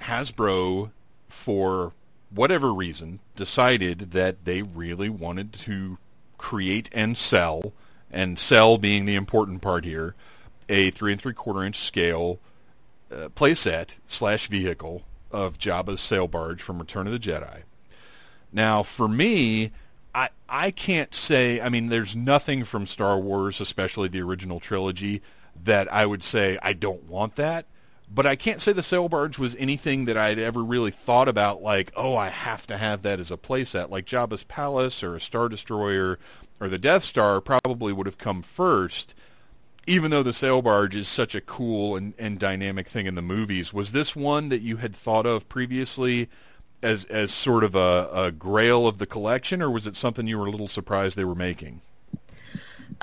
Hasbro 0.00 0.90
for 1.28 1.92
whatever 2.34 2.72
reason, 2.72 3.20
decided 3.36 4.10
that 4.12 4.44
they 4.44 4.62
really 4.62 5.08
wanted 5.08 5.52
to 5.52 5.98
create 6.36 6.88
and 6.92 7.16
sell, 7.16 7.72
and 8.10 8.38
sell 8.38 8.76
being 8.76 9.06
the 9.06 9.14
important 9.14 9.62
part 9.62 9.84
here, 9.84 10.14
a 10.68 10.90
three 10.90 11.12
and 11.12 11.20
three 11.20 11.34
quarter 11.34 11.62
inch 11.62 11.76
scale 11.76 12.38
uh, 13.10 13.28
playset 13.34 13.98
slash 14.06 14.48
vehicle 14.48 15.02
of 15.30 15.58
Jabba's 15.58 16.00
sail 16.00 16.28
barge 16.28 16.62
from 16.62 16.78
Return 16.78 17.06
of 17.06 17.12
the 17.12 17.18
Jedi. 17.18 17.62
Now, 18.52 18.82
for 18.82 19.08
me, 19.08 19.72
I 20.14 20.28
I 20.48 20.70
can't 20.70 21.14
say. 21.14 21.60
I 21.60 21.68
mean, 21.68 21.88
there's 21.88 22.14
nothing 22.14 22.64
from 22.64 22.86
Star 22.86 23.18
Wars, 23.18 23.60
especially 23.60 24.08
the 24.08 24.22
original 24.22 24.60
trilogy, 24.60 25.22
that 25.64 25.92
I 25.92 26.06
would 26.06 26.22
say 26.22 26.58
I 26.62 26.72
don't 26.72 27.04
want 27.04 27.36
that 27.36 27.66
but 28.14 28.26
I 28.26 28.36
can't 28.36 28.60
say 28.60 28.72
the 28.72 28.82
sail 28.82 29.08
barge 29.08 29.38
was 29.38 29.56
anything 29.56 30.04
that 30.04 30.16
I'd 30.16 30.38
ever 30.38 30.62
really 30.62 30.90
thought 30.90 31.28
about 31.28 31.62
like, 31.62 31.92
oh, 31.96 32.16
I 32.16 32.28
have 32.28 32.66
to 32.68 32.76
have 32.76 33.02
that 33.02 33.18
as 33.18 33.30
a 33.30 33.36
playset. 33.36 33.90
Like 33.90 34.06
Jabba's 34.06 34.44
Palace 34.44 35.02
or 35.02 35.16
a 35.16 35.20
Star 35.20 35.48
Destroyer 35.48 36.18
or 36.60 36.68
the 36.68 36.78
Death 36.78 37.02
Star 37.02 37.40
probably 37.40 37.92
would 37.92 38.06
have 38.06 38.18
come 38.18 38.42
first, 38.42 39.14
even 39.86 40.10
though 40.10 40.22
the 40.22 40.32
sail 40.32 40.62
barge 40.62 40.96
is 40.96 41.08
such 41.08 41.34
a 41.34 41.40
cool 41.40 41.96
and, 41.96 42.14
and 42.18 42.38
dynamic 42.38 42.88
thing 42.88 43.06
in 43.06 43.14
the 43.14 43.22
movies. 43.22 43.72
Was 43.72 43.92
this 43.92 44.14
one 44.14 44.48
that 44.48 44.62
you 44.62 44.78
had 44.78 44.94
thought 44.94 45.26
of 45.26 45.48
previously 45.48 46.28
as 46.82 47.04
as 47.06 47.32
sort 47.32 47.64
of 47.64 47.74
a, 47.74 48.08
a 48.12 48.32
grail 48.32 48.86
of 48.86 48.98
the 48.98 49.06
collection, 49.06 49.62
or 49.62 49.70
was 49.70 49.86
it 49.86 49.96
something 49.96 50.26
you 50.26 50.38
were 50.38 50.46
a 50.46 50.50
little 50.50 50.68
surprised 50.68 51.16
they 51.16 51.24
were 51.24 51.34
making? 51.34 51.80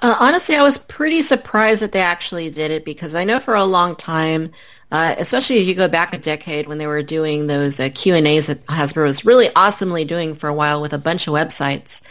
Uh, 0.01 0.15
honestly, 0.19 0.55
I 0.55 0.63
was 0.63 0.77
pretty 0.77 1.21
surprised 1.21 1.81
that 1.81 1.91
they 1.91 2.01
actually 2.01 2.49
did 2.49 2.71
it 2.71 2.85
because 2.85 3.13
I 3.13 3.23
know 3.23 3.39
for 3.39 3.55
a 3.55 3.65
long 3.65 3.95
time 3.95 4.51
uh, 4.91 5.15
especially 5.17 5.57
if 5.59 5.67
you 5.67 5.75
go 5.75 5.87
back 5.87 6.13
a 6.13 6.17
decade 6.17 6.67
when 6.67 6.77
they 6.77 6.87
were 6.87 7.01
doing 7.01 7.47
those 7.47 7.79
uh, 7.79 7.89
Q&As 7.93 8.47
that 8.47 8.65
Hasbro 8.65 9.03
was 9.03 9.25
really 9.25 9.47
awesomely 9.55 10.03
doing 10.03 10.35
for 10.35 10.49
a 10.49 10.53
while 10.53 10.81
with 10.81 10.93
a 10.93 10.97
bunch 10.97 11.27
of 11.27 11.33
websites. 11.33 12.01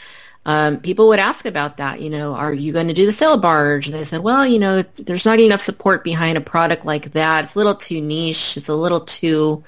Um, 0.46 0.80
people 0.80 1.08
would 1.08 1.18
ask 1.18 1.44
about 1.44 1.76
that, 1.76 2.00
you 2.00 2.08
know, 2.08 2.34
are 2.34 2.52
you 2.52 2.72
going 2.72 2.88
to 2.88 2.94
do 2.94 3.06
the 3.06 3.12
sail 3.12 3.38
barge? 3.38 3.86
And 3.86 3.94
they 3.94 4.04
said, 4.04 4.22
well, 4.22 4.46
you 4.46 4.58
know, 4.58 4.82
there's 4.82 5.26
not 5.26 5.38
enough 5.38 5.60
support 5.60 6.02
behind 6.02 6.38
a 6.38 6.40
product 6.40 6.84
like 6.84 7.12
that. 7.12 7.44
It's 7.44 7.54
a 7.54 7.58
little 7.58 7.74
too 7.74 8.00
niche. 8.00 8.56
It's 8.56 8.68
a 8.68 8.74
little 8.74 9.00
too, 9.00 9.64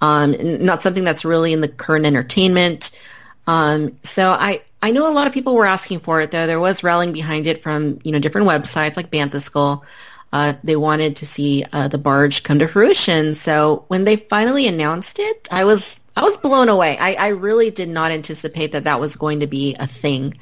um, 0.00 0.34
not 0.64 0.80
something 0.80 1.04
that's 1.04 1.24
really 1.24 1.52
in 1.52 1.60
the 1.60 1.68
current 1.68 2.06
entertainment. 2.06 2.98
Um, 3.46 3.98
so 4.02 4.30
I, 4.30 4.62
I 4.80 4.92
know 4.92 5.10
a 5.10 5.12
lot 5.12 5.26
of 5.26 5.34
people 5.34 5.54
were 5.54 5.66
asking 5.66 6.00
for 6.00 6.20
it 6.22 6.30
though. 6.30 6.46
There 6.46 6.60
was 6.60 6.82
rallying 6.82 7.12
behind 7.12 7.46
it 7.46 7.62
from, 7.62 7.98
you 8.02 8.12
know, 8.12 8.18
different 8.18 8.48
websites 8.48 8.96
like 8.96 9.10
Bantha 9.10 9.82
uh, 10.32 10.54
they 10.62 10.76
wanted 10.76 11.16
to 11.16 11.26
see 11.26 11.64
uh, 11.72 11.88
the 11.88 11.98
barge 11.98 12.42
come 12.42 12.58
to 12.58 12.68
fruition. 12.68 13.34
So 13.34 13.84
when 13.88 14.04
they 14.04 14.16
finally 14.16 14.66
announced 14.66 15.18
it, 15.18 15.48
I 15.50 15.64
was 15.64 16.02
I 16.18 16.22
was 16.22 16.36
blown 16.36 16.68
away. 16.68 16.98
I, 16.98 17.14
I 17.14 17.28
really 17.28 17.70
did 17.70 17.88
not 17.88 18.10
anticipate 18.10 18.72
that 18.72 18.84
that 18.84 18.98
was 18.98 19.14
going 19.14 19.40
to 19.40 19.46
be 19.46 19.76
a 19.78 19.86
thing. 19.86 20.36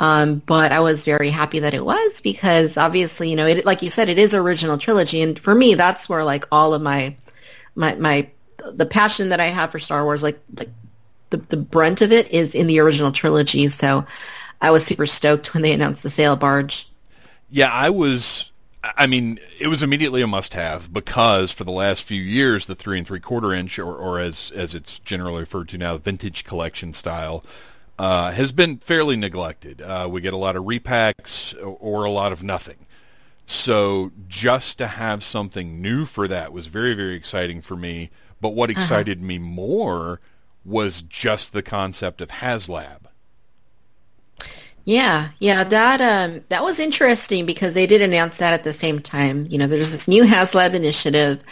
Um, 0.00 0.36
but 0.38 0.72
I 0.72 0.80
was 0.80 1.04
very 1.04 1.28
happy 1.28 1.58
that 1.58 1.74
it 1.74 1.84
was 1.84 2.22
because 2.22 2.78
obviously, 2.78 3.28
you 3.28 3.36
know, 3.36 3.46
it, 3.46 3.66
like 3.66 3.82
you 3.82 3.90
said, 3.90 4.08
it 4.08 4.18
is 4.18 4.34
original 4.34 4.78
trilogy, 4.78 5.20
and 5.20 5.38
for 5.38 5.54
me, 5.54 5.74
that's 5.74 6.08
where 6.08 6.24
like 6.24 6.46
all 6.50 6.72
of 6.72 6.80
my 6.80 7.16
my 7.74 7.96
my 7.96 8.30
the 8.72 8.86
passion 8.86 9.28
that 9.28 9.40
I 9.40 9.48
have 9.48 9.72
for 9.72 9.78
Star 9.78 10.02
Wars, 10.04 10.22
like 10.22 10.40
like 10.56 10.70
the 11.28 11.36
the 11.36 11.58
brunt 11.58 12.00
of 12.00 12.12
it 12.12 12.30
is 12.30 12.54
in 12.54 12.66
the 12.66 12.80
original 12.80 13.12
trilogy. 13.12 13.68
So 13.68 14.06
I 14.58 14.70
was 14.70 14.86
super 14.86 15.04
stoked 15.04 15.52
when 15.52 15.62
they 15.62 15.74
announced 15.74 16.02
the 16.02 16.08
sail 16.08 16.34
barge. 16.34 16.88
Yeah, 17.50 17.70
I 17.70 17.90
was 17.90 18.49
I 18.82 19.06
mean, 19.06 19.38
it 19.58 19.66
was 19.68 19.82
immediately 19.82 20.22
a 20.22 20.26
must-have 20.26 20.92
because 20.92 21.52
for 21.52 21.64
the 21.64 21.70
last 21.70 22.04
few 22.04 22.20
years, 22.20 22.64
the 22.64 22.74
three 22.74 22.96
and 22.96 23.06
three-quarter 23.06 23.52
inch, 23.52 23.78
or, 23.78 23.94
or 23.94 24.18
as 24.18 24.50
as 24.52 24.74
it's 24.74 24.98
generally 24.98 25.40
referred 25.40 25.68
to 25.70 25.78
now, 25.78 25.98
vintage 25.98 26.44
collection 26.44 26.94
style, 26.94 27.44
uh, 27.98 28.32
has 28.32 28.52
been 28.52 28.78
fairly 28.78 29.16
neglected. 29.16 29.82
Uh, 29.82 30.08
we 30.10 30.22
get 30.22 30.32
a 30.32 30.38
lot 30.38 30.56
of 30.56 30.64
repacks 30.64 31.54
or, 31.60 31.76
or 31.80 32.04
a 32.04 32.10
lot 32.10 32.32
of 32.32 32.42
nothing. 32.42 32.86
So 33.44 34.12
just 34.28 34.78
to 34.78 34.86
have 34.86 35.22
something 35.22 35.82
new 35.82 36.06
for 36.06 36.26
that 36.28 36.52
was 36.52 36.66
very 36.66 36.94
very 36.94 37.14
exciting 37.14 37.60
for 37.60 37.76
me. 37.76 38.10
But 38.40 38.54
what 38.54 38.70
uh-huh. 38.70 38.80
excited 38.80 39.18
uh-huh. 39.18 39.26
me 39.26 39.38
more 39.38 40.20
was 40.64 41.02
just 41.02 41.52
the 41.52 41.62
concept 41.62 42.22
of 42.22 42.28
HasLab 42.28 42.99
yeah, 44.84 45.28
yeah, 45.38 45.64
that 45.64 46.00
um, 46.00 46.40
that 46.48 46.62
was 46.62 46.80
interesting 46.80 47.46
because 47.46 47.74
they 47.74 47.86
did 47.86 48.02
announce 48.02 48.38
that 48.38 48.54
at 48.54 48.64
the 48.64 48.72
same 48.72 49.00
time. 49.00 49.46
You 49.48 49.58
know, 49.58 49.66
there's 49.66 49.92
this 49.92 50.08
new 50.08 50.24
HasLab 50.24 50.74
initiative 50.74 51.42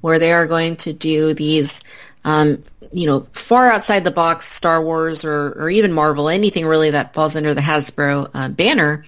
where 0.00 0.18
they 0.18 0.32
are 0.32 0.46
going 0.46 0.76
to 0.76 0.92
do 0.92 1.34
these, 1.34 1.82
um, 2.24 2.62
you 2.90 3.06
know, 3.06 3.20
far 3.32 3.70
outside 3.70 4.04
the 4.04 4.10
box 4.10 4.46
Star 4.46 4.82
Wars 4.82 5.24
or, 5.24 5.52
or 5.62 5.70
even 5.70 5.92
Marvel, 5.92 6.28
anything 6.28 6.66
really 6.66 6.90
that 6.90 7.14
falls 7.14 7.36
under 7.36 7.54
the 7.54 7.60
Hasbro 7.60 8.30
uh, 8.32 8.48
banner, 8.48 9.04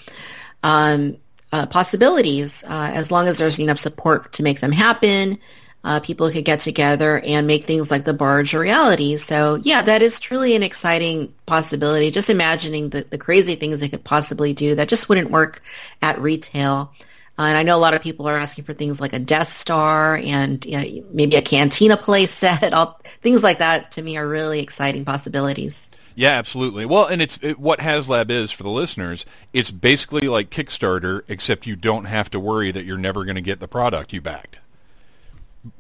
um, 0.63 1.17
uh, 1.53 1.67
possibilities 1.67 2.65
uh, 2.65 2.91
as 2.95 3.11
long 3.11 3.29
as 3.29 3.39
there's 3.39 3.59
enough 3.59 3.79
support 3.79 4.33
to 4.35 4.43
make 4.43 4.61
them 4.61 4.73
happen 4.73 5.39
uh, 5.83 6.01
people 6.01 6.31
could 6.31 6.45
get 6.45 6.61
together 6.61 7.19
and 7.19 7.47
make 7.47 7.65
things 7.65 7.91
like 7.91 8.05
the 8.05 8.13
barge 8.13 8.55
a 8.55 8.59
reality. 8.59 9.17
So 9.17 9.57
yeah, 9.63 9.83
that 9.83 10.03
is 10.03 10.21
truly 10.21 10.55
an 10.55 10.63
exciting 10.63 11.33
possibility. 11.47 12.11
Just 12.11 12.31
imagining 12.31 12.91
the, 12.91 13.03
the 13.03 13.19
crazy 13.19 13.55
things 13.55 13.81
they 13.81 13.89
could 13.89 14.05
possibly 14.05 14.53
do 14.53 14.75
that 14.75 14.89
just 14.89 15.09
wouldn't 15.09 15.31
work 15.31 15.63
at 16.03 16.21
retail. 16.21 16.93
Uh, 17.39 17.45
and 17.45 17.57
I 17.57 17.63
know 17.63 17.77
a 17.77 17.81
lot 17.81 17.95
of 17.95 18.03
people 18.03 18.29
are 18.29 18.37
asking 18.37 18.65
for 18.65 18.75
things 18.75 19.01
like 19.01 19.15
a 19.15 19.19
Death 19.19 19.49
Star 19.49 20.17
and 20.17 20.63
you 20.67 20.73
know, 20.73 21.07
maybe 21.11 21.37
a 21.37 21.43
Cantina 21.43 21.97
play 21.97 22.27
set. 22.27 22.75
All, 22.75 23.01
things 23.23 23.43
like 23.43 23.59
that 23.59 23.93
to 23.93 24.03
me 24.03 24.19
are 24.19 24.29
really 24.29 24.61
exciting 24.61 25.07
possibilities. 25.07 25.89
Yeah, 26.15 26.33
absolutely. 26.33 26.85
Well, 26.85 27.07
and 27.07 27.23
it's 27.23 27.39
it, 27.41 27.59
what 27.59 27.79
HasLab 27.79 28.31
is 28.31 28.51
for 28.51 28.65
the 28.65 28.71
listeners. 28.71 29.25
It's 29.55 29.71
basically 29.71 30.29
like 30.29 30.51
Kickstarter, 30.51 31.23
except 31.29 31.67
you 31.67 31.77
don't 31.77 32.05
have 32.05 32.29
to 32.31 32.41
worry 32.41 32.71
that 32.73 32.85
you're 32.85 32.99
never 32.99 33.25
going 33.25 33.37
to 33.37 33.41
get 33.41 33.61
the 33.61 33.69
product 33.69 34.13
you 34.13 34.21
backed. 34.21 34.59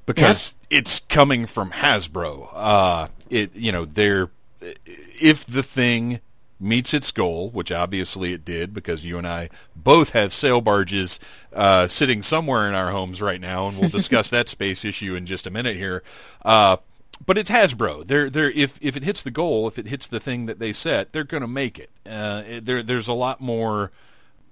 Because 0.07 0.55
yep. 0.71 0.81
it's 0.81 1.01
coming 1.01 1.47
from 1.47 1.71
Hasbro. 1.71 2.49
Uh, 2.53 3.09
it 3.29 3.55
you 3.55 3.73
know 3.73 3.85
they're 3.85 4.31
if 4.61 5.45
the 5.47 5.62
thing 5.62 6.21
meets 6.61 6.93
its 6.93 7.11
goal, 7.11 7.49
which 7.51 7.73
obviously 7.73 8.35
it 8.35 8.45
did 8.45 8.75
because 8.75 9.05
you 9.05 9.16
and 9.16 9.27
I 9.27 9.49
both 9.75 10.11
have 10.11 10.35
sail 10.35 10.61
barges 10.61 11.19
uh, 11.55 11.87
sitting 11.87 12.21
somewhere 12.21 12.69
in 12.69 12.75
our 12.75 12.90
homes 12.90 13.23
right 13.23 13.40
now, 13.40 13.69
and 13.69 13.79
we'll 13.79 13.88
discuss 13.90 14.31
that 14.31 14.49
space 14.49 14.85
issue 14.85 15.14
in 15.14 15.25
just 15.25 15.47
a 15.47 15.51
minute 15.51 15.77
here. 15.77 16.03
Uh, 16.45 16.77
but 17.25 17.38
it's 17.38 17.51
Hasbro. 17.51 18.07
They're, 18.07 18.31
they're, 18.31 18.51
if, 18.51 18.79
if 18.83 18.97
it 18.97 19.03
hits 19.03 19.23
the 19.23 19.31
goal, 19.31 19.69
if 19.69 19.79
it 19.79 19.87
hits 19.87 20.07
the 20.07 20.21
thing 20.21 20.47
that 20.47 20.59
they 20.59 20.73
set, 20.73 21.12
they're 21.12 21.25
going 21.25 21.43
to 21.43 21.49
make 21.49 21.79
it. 21.79 21.90
Uh, 22.07 22.61
there, 22.62 22.83
there's 22.83 23.09
a 23.09 23.14
lot 23.14 23.40
more 23.40 23.90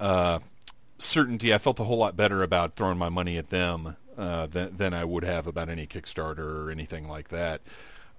uh, 0.00 0.38
certainty. 0.98 1.52
I 1.52 1.58
felt 1.58 1.80
a 1.80 1.84
whole 1.84 1.98
lot 1.98 2.16
better 2.16 2.42
about 2.42 2.74
throwing 2.74 2.98
my 2.98 3.08
money 3.08 3.36
at 3.38 3.50
them 3.50 3.96
uh, 4.18 4.46
than, 4.46 4.76
than 4.76 4.92
I 4.92 5.04
would 5.04 5.24
have 5.24 5.46
about 5.46 5.70
any 5.70 5.86
Kickstarter 5.86 6.66
or 6.66 6.70
anything 6.70 7.08
like 7.08 7.28
that. 7.28 7.62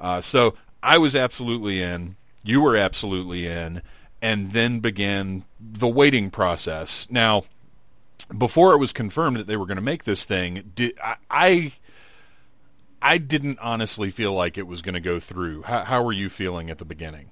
Uh, 0.02 0.22
so 0.22 0.56
I 0.82 0.98
was 0.98 1.16
absolutely 1.16 1.82
in. 1.82 2.16
You 2.44 2.62
were 2.62 2.78
absolutely 2.78 3.46
in. 3.46 3.84
And 4.22 4.52
then 4.52 4.82
began 4.82 5.46
the 5.62 5.88
waiting 5.88 6.30
process. 6.30 7.08
Now, 7.10 7.44
before 8.38 8.74
it 8.74 8.78
was 8.78 8.92
confirmed 8.92 9.38
that 9.38 9.48
they 9.48 9.56
were 9.56 9.66
going 9.66 9.78
to 9.78 9.82
make 9.82 10.04
this 10.04 10.26
thing, 10.26 10.72
did, 10.76 10.98
I, 11.02 11.16
I 11.30 11.72
I 13.02 13.18
didn't 13.18 13.60
honestly 13.60 14.12
feel 14.12 14.34
like 14.34 14.58
it 14.58 14.68
was 14.68 14.82
going 14.82 14.96
to 14.96 15.00
go 15.00 15.22
through. 15.22 15.62
How, 15.62 15.86
how 15.86 16.04
were 16.04 16.12
you 16.12 16.30
feeling 16.30 16.70
at 16.70 16.80
the 16.80 16.86
beginning? 16.86 17.30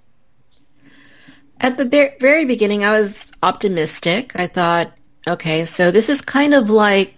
At 1.60 1.78
the 1.78 2.14
very 2.22 2.46
beginning, 2.46 2.86
I 2.86 2.98
was 2.98 3.34
optimistic. 3.44 4.40
I 4.40 4.48
thought, 4.48 4.94
okay, 5.28 5.66
so 5.66 5.92
this 5.92 6.08
is 6.08 6.22
kind 6.22 6.54
of 6.54 6.70
like, 6.70 7.16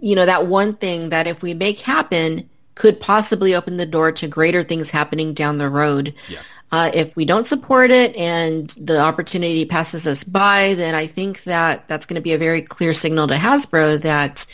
you 0.00 0.14
know, 0.14 0.26
that 0.26 0.46
one 0.46 0.72
thing 0.72 1.10
that 1.10 1.26
if 1.26 1.42
we 1.42 1.54
make 1.54 1.78
happen 1.78 2.48
could 2.74 3.00
possibly 3.00 3.54
open 3.54 3.76
the 3.76 3.86
door 3.86 4.12
to 4.12 4.28
greater 4.28 4.62
things 4.62 4.90
happening 4.90 5.34
down 5.34 5.58
the 5.58 5.68
road. 5.68 6.14
Yeah. 6.28 6.40
Uh, 6.70 6.90
if 6.94 7.14
we 7.14 7.26
don't 7.26 7.46
support 7.46 7.90
it 7.90 8.16
and 8.16 8.70
the 8.70 8.98
opportunity 8.98 9.66
passes 9.66 10.06
us 10.06 10.24
by, 10.24 10.74
then 10.74 10.94
I 10.94 11.06
think 11.06 11.42
that 11.44 11.86
that's 11.86 12.06
going 12.06 12.14
to 12.14 12.22
be 12.22 12.32
a 12.32 12.38
very 12.38 12.62
clear 12.62 12.94
signal 12.94 13.26
to 13.28 13.34
Hasbro 13.34 14.00
that, 14.02 14.46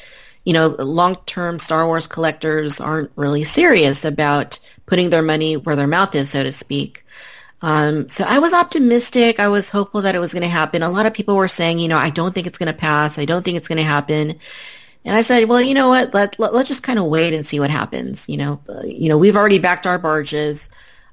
you 0.45 0.53
know, 0.53 0.67
long-term 0.67 1.61
Star 1.61 1.87
Wars 1.87 2.09
collectors 2.09 2.81
aren't 2.81 3.12
really 3.14 3.45
serious 3.45 4.05
about 4.05 4.59
putting 4.85 5.11
their 5.11 5.23
money 5.23 5.57
where 5.57 5.77
their 5.77 5.87
mouth 5.87 6.12
is, 6.17 6.31
so 6.31 6.43
to 6.43 6.51
speak. 6.51 7.05
Um, 7.62 8.09
so 8.09 8.25
I 8.27 8.41
was 8.41 8.53
optimistic. 8.53 9.38
I 9.38 9.49
was 9.49 9.71
hopeful 9.71 10.03
that 10.03 10.17
it 10.17 10.21
was 10.21 10.33
going 10.33 10.43
to 10.43 10.49
happen. 10.49 10.83
A 10.83 10.91
lot 10.91 11.07
of 11.07 11.14
people 11.14 11.37
were 11.37 11.49
saying, 11.49 11.79
you 11.79 11.88
know, 11.88 11.99
I 11.99 12.11
don't 12.11 12.35
think 12.35 12.49
it's 12.49 12.59
going 12.59 12.73
to 12.73 12.79
pass. 12.79 13.19
I 13.19 13.27
don't 13.27 13.45
think 13.45 13.57
it's 13.57 13.69
going 13.69 13.79
to 13.79 13.85
happen. 13.85 14.41
And 15.09 15.16
I 15.16 15.23
said, 15.23 15.49
well, 15.49 15.62
you 15.62 15.73
know 15.73 15.88
what? 15.88 16.12
Let, 16.12 16.38
let 16.38 16.53
us 16.53 16.68
just 16.68 16.83
kind 16.83 16.99
of 16.99 17.07
wait 17.07 17.33
and 17.33 17.47
see 17.47 17.61
what 17.61 17.71
happens. 17.71 18.29
You 18.29 18.37
know, 18.37 18.61
uh, 18.68 18.83
you 18.85 19.09
know, 19.09 19.16
we've 19.16 19.37
already 19.37 19.59
backed 19.59 19.87
our 19.87 19.99
barges. 19.99 20.68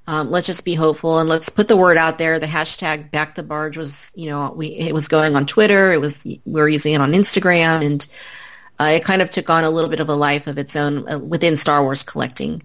Um, 0.05 0.29
let's 0.29 0.47
just 0.47 0.65
be 0.65 0.75
hopeful 0.75 1.19
and 1.19 1.29
let's 1.29 1.47
put 1.47 1.69
the 1.69 1.77
word 1.77 1.95
out 1.95 2.17
there. 2.17 2.38
The 2.38 2.45
hashtag 2.45 3.10
back 3.10 3.36
the 3.36 3.41
barge 3.41 3.77
was, 3.77 4.12
you 4.13 4.29
know, 4.29 4.51
we 4.53 4.67
it 4.67 4.93
was 4.93 5.08
going 5.08 5.38
on 5.38 5.45
Twitter. 5.45 5.93
It 5.93 6.01
was 6.01 6.25
we 6.25 6.41
were 6.45 6.67
using 6.67 6.93
it 6.93 6.99
on 6.99 7.13
Instagram, 7.13 7.86
and 7.86 8.05
uh, 8.77 8.91
it 8.95 9.05
kind 9.05 9.21
of 9.21 9.31
took 9.31 9.49
on 9.49 9.63
a 9.63 9.69
little 9.69 9.89
bit 9.89 10.01
of 10.01 10.10
a 10.10 10.13
life 10.13 10.47
of 10.47 10.58
its 10.58 10.75
own 10.75 11.10
uh, 11.10 11.17
within 11.17 11.55
Star 11.55 11.81
Wars 11.81 12.03
collecting. 12.03 12.62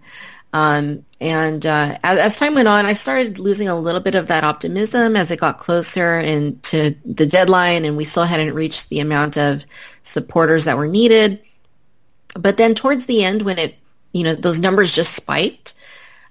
Um, 0.52 1.04
and 1.20 1.64
uh, 1.64 1.96
as, 2.02 2.18
as, 2.18 2.36
time 2.38 2.54
went 2.54 2.66
on, 2.66 2.84
I 2.84 2.94
started 2.94 3.38
losing 3.38 3.68
a 3.68 3.76
little 3.76 4.00
bit 4.00 4.16
of 4.16 4.26
that 4.26 4.42
optimism 4.42 5.14
as 5.14 5.30
it 5.30 5.38
got 5.38 5.58
closer 5.58 6.18
and 6.18 6.60
to 6.64 6.96
the 7.04 7.26
deadline, 7.26 7.84
and 7.84 7.96
we 7.96 8.02
still 8.02 8.24
hadn't 8.24 8.54
reached 8.54 8.88
the 8.88 8.98
amount 8.98 9.38
of 9.38 9.64
supporters 10.02 10.64
that 10.64 10.78
were 10.78 10.88
needed. 10.88 11.40
But 12.34 12.56
then 12.56 12.74
towards 12.74 13.06
the 13.06 13.24
end, 13.24 13.42
when 13.42 13.58
it, 13.58 13.74
you 14.12 14.24
know, 14.24 14.34
those 14.34 14.60
numbers 14.60 14.92
just 14.92 15.14
spiked, 15.14 15.74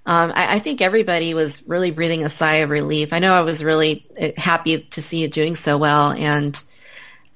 um, 0.06 0.32
I, 0.34 0.56
I, 0.56 0.58
think 0.60 0.80
everybody 0.80 1.34
was 1.34 1.62
really 1.68 1.90
breathing 1.90 2.24
a 2.24 2.30
sigh 2.30 2.56
of 2.56 2.70
relief. 2.70 3.12
I 3.12 3.18
know 3.18 3.34
I 3.34 3.42
was 3.42 3.62
really 3.62 4.06
uh, 4.20 4.30
happy 4.36 4.78
to 4.78 5.02
see 5.02 5.24
it 5.24 5.32
doing 5.32 5.54
so 5.54 5.76
well, 5.76 6.10
and 6.12 6.60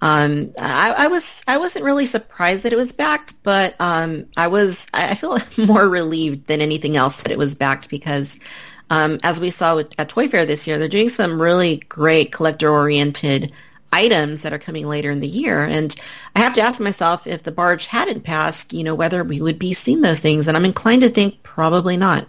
um, 0.00 0.52
I, 0.58 0.94
I, 0.98 1.06
was 1.08 1.44
I 1.46 1.58
wasn't 1.58 1.84
really 1.84 2.06
surprised 2.06 2.64
that 2.64 2.72
it 2.72 2.76
was 2.76 2.92
backed, 2.92 3.34
but 3.42 3.74
um, 3.80 4.26
I 4.36 4.48
was 4.48 4.86
I 4.94 5.14
feel 5.14 5.38
more 5.66 5.86
relieved 5.86 6.46
than 6.46 6.62
anything 6.62 6.96
else 6.96 7.22
that 7.22 7.32
it 7.32 7.38
was 7.38 7.54
backed 7.54 7.90
because, 7.90 8.40
um, 8.88 9.18
as 9.22 9.40
we 9.40 9.50
saw 9.50 9.76
with, 9.76 9.92
at 9.98 10.08
Toy 10.08 10.28
Fair 10.28 10.46
this 10.46 10.66
year, 10.66 10.78
they're 10.78 10.88
doing 10.88 11.10
some 11.10 11.40
really 11.40 11.76
great 11.76 12.32
collector-oriented 12.32 13.52
items 13.92 14.42
that 14.42 14.52
are 14.52 14.58
coming 14.58 14.86
later 14.86 15.10
in 15.10 15.20
the 15.20 15.28
year. 15.28 15.62
And 15.64 15.94
I 16.34 16.40
have 16.40 16.54
to 16.54 16.62
ask 16.62 16.80
myself 16.80 17.26
if 17.26 17.42
the 17.42 17.52
barge 17.52 17.86
hadn't 17.86 18.22
passed, 18.22 18.72
you 18.72 18.84
know, 18.84 18.94
whether 18.94 19.22
we 19.22 19.40
would 19.40 19.58
be 19.58 19.72
seeing 19.72 20.00
those 20.00 20.20
things. 20.20 20.48
And 20.48 20.56
I'm 20.56 20.64
inclined 20.64 21.02
to 21.02 21.10
think 21.10 21.42
probably 21.42 21.96
not. 21.96 22.26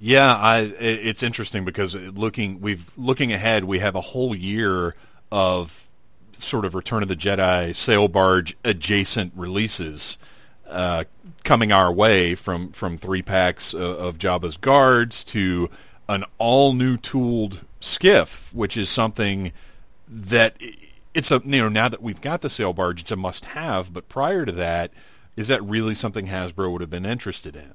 Yeah, 0.00 0.34
I, 0.34 0.60
it's 0.78 1.24
interesting 1.24 1.64
because 1.64 1.94
looking 1.94 2.60
we've 2.60 2.90
looking 2.96 3.32
ahead, 3.32 3.64
we 3.64 3.80
have 3.80 3.96
a 3.96 4.00
whole 4.00 4.34
year 4.34 4.94
of 5.32 5.88
sort 6.38 6.64
of 6.64 6.76
Return 6.76 7.02
of 7.02 7.08
the 7.08 7.16
Jedi 7.16 7.74
sail 7.74 8.06
barge 8.06 8.56
adjacent 8.64 9.32
releases 9.34 10.18
uh, 10.68 11.04
coming 11.42 11.72
our 11.72 11.92
way 11.92 12.36
from 12.36 12.70
from 12.70 12.96
three 12.96 13.22
packs 13.22 13.74
of, 13.74 13.80
of 13.82 14.18
Jabba's 14.18 14.56
guards 14.56 15.24
to 15.24 15.68
an 16.08 16.24
all 16.38 16.74
new 16.74 16.96
tooled 16.96 17.64
skiff, 17.80 18.54
which 18.54 18.76
is 18.76 18.88
something 18.88 19.52
that 20.08 20.56
it's 21.14 21.30
a 21.30 21.40
you 21.44 21.60
know 21.60 21.68
now 21.68 21.88
that 21.88 22.02
we've 22.02 22.20
got 22.20 22.40
the 22.40 22.50
sail 22.50 22.72
barge, 22.72 23.02
it's 23.02 23.12
a 23.12 23.16
must 23.16 23.46
have. 23.46 23.92
But 23.92 24.08
prior 24.08 24.44
to 24.44 24.52
that, 24.52 24.92
is 25.36 25.48
that 25.48 25.62
really 25.62 25.94
something 25.94 26.26
Hasbro 26.26 26.70
would 26.72 26.80
have 26.80 26.90
been 26.90 27.06
interested 27.06 27.56
in? 27.56 27.74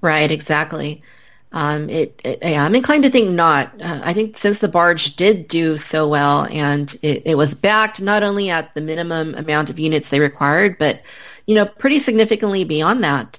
Right, 0.00 0.30
exactly. 0.30 1.02
Um, 1.50 1.88
it, 1.88 2.20
it, 2.24 2.44
I'm 2.44 2.74
inclined 2.74 3.04
to 3.04 3.10
think 3.10 3.30
not. 3.30 3.72
Uh, 3.80 4.00
I 4.04 4.12
think 4.12 4.36
since 4.36 4.58
the 4.58 4.68
barge 4.68 5.16
did 5.16 5.48
do 5.48 5.78
so 5.78 6.06
well 6.06 6.46
and 6.50 6.94
it, 7.02 7.22
it, 7.24 7.34
was 7.36 7.54
backed 7.54 8.02
not 8.02 8.22
only 8.22 8.50
at 8.50 8.74
the 8.74 8.82
minimum 8.82 9.34
amount 9.34 9.70
of 9.70 9.78
units 9.78 10.10
they 10.10 10.20
required, 10.20 10.76
but 10.78 11.00
you 11.46 11.54
know, 11.54 11.64
pretty 11.64 12.00
significantly 12.00 12.64
beyond 12.64 13.02
that. 13.04 13.38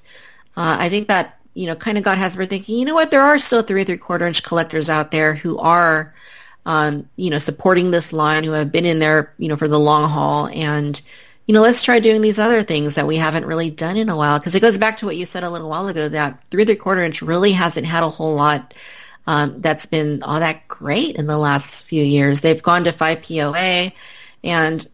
Uh, 0.56 0.76
I 0.80 0.88
think 0.88 1.06
that 1.06 1.38
you 1.54 1.66
know 1.66 1.76
kind 1.76 1.98
of 1.98 2.04
got 2.04 2.18
Hasbro 2.18 2.48
thinking, 2.48 2.78
you 2.78 2.84
know 2.84 2.94
what, 2.94 3.12
there 3.12 3.22
are 3.22 3.38
still 3.38 3.62
three 3.62 3.82
and 3.82 3.86
three 3.86 3.96
quarter 3.96 4.26
inch 4.26 4.42
collectors 4.42 4.88
out 4.88 5.12
there 5.12 5.34
who 5.34 5.58
are 5.58 6.12
um, 6.66 7.08
you 7.16 7.30
know 7.30 7.38
supporting 7.38 7.90
this 7.90 8.12
line, 8.12 8.44
who 8.44 8.52
have 8.52 8.72
been 8.72 8.86
in 8.86 8.98
there 8.98 9.34
you 9.38 9.48
know 9.48 9.56
for 9.56 9.68
the 9.68 9.78
long 9.78 10.08
haul 10.08 10.46
and 10.48 11.00
you 11.50 11.54
know, 11.54 11.62
let's 11.62 11.82
try 11.82 11.98
doing 11.98 12.20
these 12.20 12.38
other 12.38 12.62
things 12.62 12.94
that 12.94 13.08
we 13.08 13.16
haven't 13.16 13.44
really 13.44 13.70
done 13.70 13.96
in 13.96 14.08
a 14.08 14.16
while. 14.16 14.38
Because 14.38 14.54
it 14.54 14.60
goes 14.60 14.78
back 14.78 14.98
to 14.98 15.06
what 15.06 15.16
you 15.16 15.24
said 15.24 15.42
a 15.42 15.50
little 15.50 15.68
while 15.68 15.88
ago 15.88 16.08
that 16.08 16.44
three 16.44 16.64
three 16.64 16.76
quarter 16.76 17.02
inch 17.02 17.22
really 17.22 17.50
hasn't 17.50 17.88
had 17.88 18.04
a 18.04 18.08
whole 18.08 18.36
lot 18.36 18.72
um, 19.26 19.60
that's 19.60 19.86
been 19.86 20.22
all 20.22 20.38
that 20.38 20.68
great 20.68 21.16
in 21.16 21.26
the 21.26 21.36
last 21.36 21.86
few 21.86 22.04
years. 22.04 22.40
They've 22.40 22.62
gone 22.62 22.84
to 22.84 22.92
five 22.92 23.22
POA, 23.22 23.90
and 24.44 24.86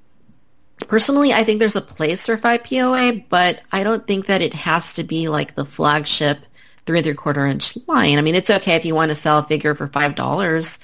personally, 0.88 1.34
I 1.34 1.44
think 1.44 1.58
there's 1.58 1.76
a 1.76 1.82
place 1.82 2.24
for 2.24 2.38
five 2.38 2.64
POA, 2.64 3.24
but 3.28 3.60
I 3.70 3.84
don't 3.84 4.06
think 4.06 4.24
that 4.26 4.40
it 4.40 4.54
has 4.54 4.94
to 4.94 5.04
be 5.04 5.28
like 5.28 5.54
the 5.54 5.66
flagship 5.66 6.38
three 6.86 7.02
three 7.02 7.12
quarter 7.12 7.46
inch 7.46 7.76
line. 7.86 8.18
I 8.18 8.22
mean, 8.22 8.34
it's 8.34 8.48
okay 8.48 8.76
if 8.76 8.86
you 8.86 8.94
want 8.94 9.10
to 9.10 9.14
sell 9.14 9.40
a 9.40 9.42
figure 9.42 9.74
for 9.74 9.88
five 9.88 10.14
dollars 10.14 10.78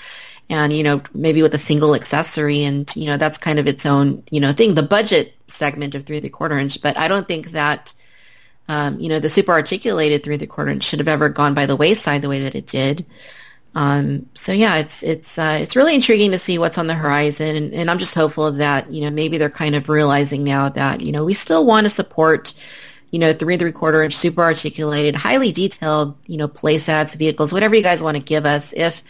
and 0.52 0.70
you 0.70 0.82
know 0.82 1.00
maybe 1.14 1.42
with 1.42 1.54
a 1.54 1.58
single 1.58 1.94
accessory 1.94 2.64
and 2.64 2.94
you 2.94 3.06
know 3.06 3.16
that's 3.16 3.38
kind 3.38 3.58
of 3.58 3.66
its 3.66 3.86
own 3.86 4.22
you 4.30 4.38
know 4.38 4.52
thing. 4.52 4.74
The 4.74 4.82
budget 4.82 5.34
segment 5.48 5.94
of 5.94 6.04
three 6.04 6.16
and 6.16 6.22
three 6.22 6.30
quarter 6.30 6.58
inch 6.58 6.80
but 6.80 6.96
i 6.98 7.08
don't 7.08 7.26
think 7.26 7.50
that 7.52 7.92
um, 8.68 9.00
you 9.00 9.08
know 9.08 9.18
the 9.18 9.28
super 9.28 9.52
articulated 9.52 10.22
three 10.22 10.34
and 10.34 10.40
three 10.40 10.46
quarter 10.46 10.70
inch 10.70 10.84
should 10.84 11.00
have 11.00 11.08
ever 11.08 11.30
gone 11.30 11.54
by 11.54 11.66
the 11.66 11.76
wayside 11.76 12.22
the 12.22 12.28
way 12.28 12.40
that 12.40 12.54
it 12.54 12.66
did. 12.66 13.04
Um, 13.74 14.26
so 14.34 14.52
yeah 14.52 14.76
it's 14.76 15.02
it's 15.02 15.38
uh, 15.38 15.58
it's 15.60 15.74
really 15.74 15.94
intriguing 15.94 16.32
to 16.32 16.38
see 16.38 16.58
what's 16.58 16.78
on 16.78 16.86
the 16.86 16.94
horizon. 16.94 17.56
And, 17.56 17.72
and 17.72 17.90
i'm 17.90 17.98
just 17.98 18.14
hopeful 18.14 18.52
that 18.52 18.92
you 18.92 19.00
know 19.02 19.10
maybe 19.10 19.38
they're 19.38 19.50
kind 19.50 19.74
of 19.74 19.88
realizing 19.88 20.44
now 20.44 20.68
that 20.68 21.00
you 21.00 21.12
know 21.12 21.24
we 21.24 21.32
still 21.32 21.64
want 21.64 21.86
to 21.86 21.90
support 21.90 22.52
you 23.10 23.18
know, 23.18 23.34
three 23.34 23.52
and 23.52 23.60
three 23.60 23.72
quarter 23.72 24.02
inch, 24.02 24.14
super 24.14 24.40
articulated, 24.40 25.14
highly 25.14 25.52
detailed, 25.52 26.16
you 26.26 26.38
know, 26.38 26.48
play 26.48 26.78
sets, 26.78 27.14
vehicles, 27.14 27.52
whatever 27.52 27.74
you 27.74 27.82
guys 27.82 28.02
want 28.02 28.16
to 28.16 28.22
give 28.22 28.46
us. 28.46 28.72
If 28.72 29.02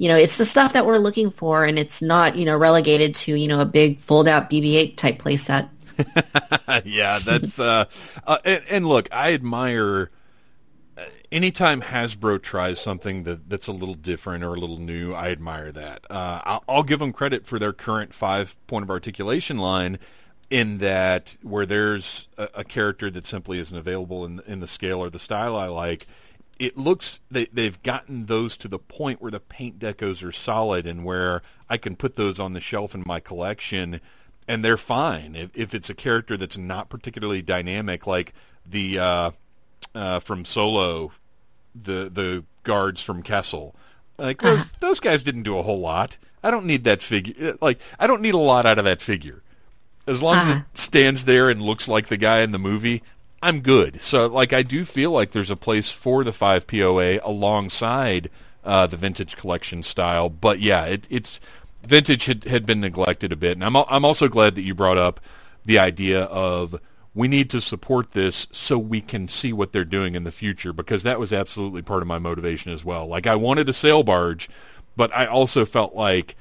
you 0.00 0.08
know, 0.08 0.16
it's 0.16 0.38
the 0.38 0.46
stuff 0.46 0.72
that 0.72 0.86
we're 0.86 0.96
looking 0.96 1.30
for, 1.30 1.62
and 1.62 1.78
it's 1.78 2.00
not, 2.00 2.38
you 2.38 2.46
know, 2.46 2.56
relegated 2.56 3.14
to, 3.16 3.34
you 3.34 3.46
know, 3.46 3.60
a 3.60 3.66
big 3.66 3.98
fold-out 3.98 4.48
BB-8 4.48 4.96
type 4.96 5.18
playset. 5.18 5.68
yeah, 6.86 7.18
that's 7.18 7.60
uh, 7.60 7.84
uh 8.26 8.38
and, 8.42 8.64
and, 8.70 8.88
look, 8.88 9.10
I 9.12 9.34
admire 9.34 10.10
uh, 10.96 11.02
anytime 11.30 11.82
Hasbro 11.82 12.40
tries 12.40 12.80
something 12.80 13.24
that 13.24 13.50
that's 13.50 13.66
a 13.66 13.72
little 13.72 13.94
different 13.94 14.42
or 14.42 14.54
a 14.54 14.58
little 14.58 14.78
new. 14.78 15.12
I 15.12 15.28
admire 15.28 15.70
that. 15.70 16.06
Uh, 16.10 16.40
I'll, 16.44 16.64
I'll 16.66 16.82
give 16.82 17.00
them 17.00 17.12
credit 17.12 17.46
for 17.46 17.58
their 17.58 17.74
current 17.74 18.14
five 18.14 18.56
point 18.68 18.84
of 18.84 18.90
articulation 18.90 19.58
line. 19.58 19.98
In 20.48 20.78
that, 20.78 21.36
where 21.42 21.66
there's 21.66 22.26
a, 22.38 22.48
a 22.54 22.64
character 22.64 23.10
that 23.10 23.26
simply 23.26 23.58
isn't 23.58 23.76
available 23.76 24.24
in 24.24 24.40
in 24.46 24.60
the 24.60 24.66
scale 24.66 25.00
or 25.00 25.10
the 25.10 25.18
style 25.18 25.56
I 25.56 25.66
like, 25.66 26.06
it 26.60 26.76
looks 26.76 27.20
they 27.30 27.46
they've 27.46 27.82
gotten 27.82 28.26
those 28.26 28.56
to 28.58 28.68
the 28.68 28.78
point 28.78 29.20
where 29.20 29.32
the 29.32 29.40
paint 29.40 29.80
decos 29.80 30.22
are 30.22 30.30
solid 30.30 30.86
and 30.86 31.04
where 31.04 31.42
I 31.68 31.78
can 31.78 31.96
put 31.96 32.14
those 32.14 32.38
on 32.38 32.52
the 32.52 32.60
shelf 32.60 32.94
in 32.94 33.02
my 33.04 33.18
collection 33.18 34.00
and 34.50 34.64
they're 34.64 34.76
fine 34.76 35.36
if, 35.36 35.50
if 35.54 35.74
it's 35.74 35.90
a 35.90 35.94
character 35.94 36.36
that's 36.36 36.58
not 36.58 36.88
particularly 36.88 37.40
dynamic, 37.40 38.06
like 38.06 38.32
the 38.66 38.98
uh, 38.98 39.30
uh, 39.94 40.18
from 40.18 40.44
Solo, 40.44 41.12
the 41.74 42.10
the 42.12 42.44
guards 42.64 43.00
from 43.00 43.22
Kessel. 43.22 43.74
Like 44.18 44.42
those 44.42 44.58
uh-huh. 44.58 44.76
those 44.80 45.00
guys 45.00 45.22
didn't 45.22 45.44
do 45.44 45.56
a 45.56 45.62
whole 45.62 45.78
lot. 45.78 46.18
I 46.42 46.50
don't 46.50 46.66
need 46.66 46.84
that 46.84 47.00
figure. 47.00 47.56
Like 47.60 47.80
I 47.98 48.06
don't 48.06 48.22
need 48.22 48.34
a 48.34 48.38
lot 48.38 48.66
out 48.66 48.78
of 48.78 48.84
that 48.84 49.00
figure. 49.00 49.42
As 50.06 50.22
long 50.22 50.34
uh-huh. 50.34 50.50
as 50.50 50.56
it 50.58 50.64
stands 50.74 51.24
there 51.26 51.48
and 51.48 51.62
looks 51.62 51.88
like 51.88 52.08
the 52.08 52.16
guy 52.16 52.40
in 52.40 52.50
the 52.50 52.58
movie, 52.58 53.02
I'm 53.42 53.60
good. 53.60 54.00
So 54.00 54.26
like 54.26 54.52
I 54.52 54.62
do 54.62 54.84
feel 54.84 55.10
like 55.10 55.30
there's 55.30 55.50
a 55.50 55.56
place 55.56 55.92
for 55.92 56.24
the 56.24 56.32
five 56.32 56.66
POA 56.66 57.20
alongside 57.22 58.30
uh, 58.64 58.86
the 58.86 58.96
vintage 58.96 59.36
collection 59.36 59.82
style. 59.82 60.28
But 60.28 60.60
yeah, 60.60 60.84
it, 60.84 61.06
it's 61.10 61.40
vintage 61.82 62.26
had, 62.26 62.44
had 62.44 62.66
been 62.66 62.80
neglected 62.80 63.32
a 63.32 63.36
bit, 63.36 63.52
and 63.52 63.64
I'm 63.64 63.76
I'm 63.76 64.04
also 64.04 64.28
glad 64.28 64.54
that 64.56 64.62
you 64.62 64.74
brought 64.74 64.98
up 64.98 65.20
the 65.64 65.78
idea 65.78 66.24
of 66.24 66.80
we 67.14 67.28
need 67.28 67.50
to 67.50 67.60
support 67.60 68.12
this 68.12 68.46
so 68.52 68.78
we 68.78 69.00
can 69.00 69.26
see 69.26 69.52
what 69.52 69.72
they're 69.72 69.84
doing 69.84 70.14
in 70.14 70.24
the 70.24 70.32
future 70.32 70.72
because 70.72 71.02
that 71.02 71.18
was 71.18 71.32
absolutely 71.32 71.82
part 71.82 72.02
of 72.02 72.08
my 72.08 72.18
motivation 72.18 72.72
as 72.72 72.84
well. 72.84 73.06
Like 73.06 73.26
I 73.26 73.34
wanted 73.34 73.68
a 73.68 73.72
sail 73.72 74.02
barge, 74.02 74.48
but 74.96 75.14
I 75.14 75.26
also 75.26 75.64
felt 75.64 75.94
like 75.94 76.36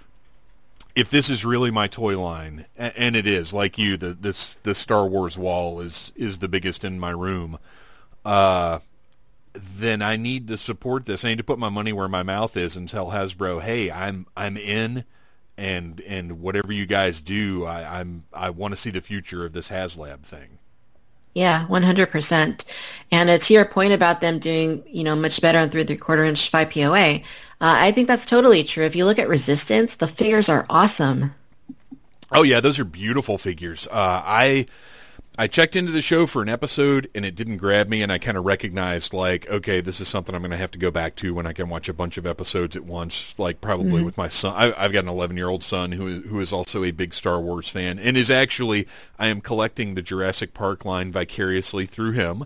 if 0.99 1.09
this 1.09 1.29
is 1.29 1.45
really 1.45 1.71
my 1.71 1.87
toy 1.87 2.19
line, 2.21 2.65
and 2.75 3.15
it 3.15 3.25
is, 3.25 3.53
like 3.53 3.77
you, 3.77 3.95
the 3.95 4.09
this 4.09 4.55
the 4.55 4.75
Star 4.75 5.07
Wars 5.07 5.37
wall 5.37 5.79
is 5.79 6.11
is 6.17 6.39
the 6.39 6.49
biggest 6.49 6.83
in 6.83 6.99
my 6.99 7.11
room. 7.11 7.57
Uh, 8.25 8.79
then 9.53 10.01
I 10.01 10.17
need 10.17 10.49
to 10.49 10.57
support 10.57 11.05
this. 11.05 11.23
I 11.23 11.29
need 11.29 11.37
to 11.37 11.43
put 11.43 11.57
my 11.57 11.69
money 11.69 11.93
where 11.93 12.09
my 12.09 12.23
mouth 12.23 12.57
is 12.57 12.75
and 12.75 12.89
tell 12.89 13.11
Hasbro, 13.11 13.61
"Hey, 13.61 13.89
I'm 13.89 14.27
I'm 14.35 14.57
in, 14.57 15.05
and 15.57 16.01
and 16.01 16.41
whatever 16.41 16.73
you 16.73 16.85
guys 16.85 17.21
do, 17.21 17.65
I, 17.65 18.01
I'm 18.01 18.25
I 18.33 18.49
want 18.49 18.73
to 18.73 18.75
see 18.75 18.91
the 18.91 18.99
future 18.99 19.45
of 19.45 19.53
this 19.53 19.69
HasLab 19.69 20.23
thing." 20.23 20.58
Yeah, 21.33 21.65
100%. 21.67 22.65
And 23.11 23.41
to 23.41 23.53
your 23.53 23.65
point 23.65 23.93
about 23.93 24.19
them 24.21 24.39
doing, 24.39 24.83
you 24.87 25.03
know, 25.03 25.15
much 25.15 25.41
better 25.41 25.59
on 25.59 25.69
through 25.69 25.85
the 25.85 25.95
quarter 25.95 26.23
inch 26.23 26.49
5 26.49 26.69
POA, 26.71 27.15
uh, 27.15 27.21
I 27.59 27.91
think 27.91 28.07
that's 28.07 28.25
totally 28.25 28.63
true. 28.63 28.85
If 28.85 28.95
you 28.95 29.05
look 29.05 29.19
at 29.19 29.29
Resistance, 29.29 29.95
the 29.97 30.07
figures 30.07 30.49
are 30.49 30.65
awesome. 30.69 31.31
Oh 32.31 32.43
yeah, 32.43 32.59
those 32.59 32.79
are 32.79 32.85
beautiful 32.85 33.37
figures. 33.37 33.87
Uh, 33.87 34.21
I 34.23 34.67
I 35.39 35.47
checked 35.47 35.77
into 35.77 35.93
the 35.93 36.01
show 36.01 36.25
for 36.25 36.41
an 36.41 36.49
episode 36.49 37.09
and 37.15 37.23
it 37.23 37.33
didn't 37.33 37.57
grab 37.57 37.87
me, 37.87 38.01
and 38.01 38.11
I 38.11 38.17
kind 38.17 38.37
of 38.37 38.43
recognized 38.43 39.13
like, 39.13 39.49
okay, 39.49 39.79
this 39.79 40.01
is 40.01 40.09
something 40.09 40.35
I'm 40.35 40.41
going 40.41 40.51
to 40.51 40.57
have 40.57 40.71
to 40.71 40.77
go 40.77 40.91
back 40.91 41.15
to 41.15 41.33
when 41.33 41.47
I 41.47 41.53
can 41.53 41.69
watch 41.69 41.87
a 41.87 41.93
bunch 41.93 42.17
of 42.17 42.27
episodes 42.27 42.75
at 42.75 42.83
once. 42.83 43.39
Like 43.39 43.61
probably 43.61 43.93
mm-hmm. 43.93 44.05
with 44.05 44.17
my 44.17 44.27
son. 44.27 44.53
I, 44.53 44.81
have 44.81 44.91
got 44.91 45.05
an 45.05 45.09
11 45.09 45.37
year 45.37 45.47
old 45.47 45.63
son 45.63 45.93
who 45.93 46.07
is, 46.07 46.23
who 46.25 46.41
is 46.41 46.51
also 46.51 46.83
a 46.83 46.91
big 46.91 47.13
Star 47.13 47.39
Wars 47.39 47.69
fan 47.69 47.99
and 47.99 48.17
is 48.17 48.29
actually 48.29 48.85
I 49.17 49.27
am 49.27 49.39
collecting 49.39 49.95
the 49.95 50.01
Jurassic 50.01 50.53
Park 50.53 50.83
line 50.83 51.13
vicariously 51.13 51.85
through 51.85 52.11
him. 52.11 52.43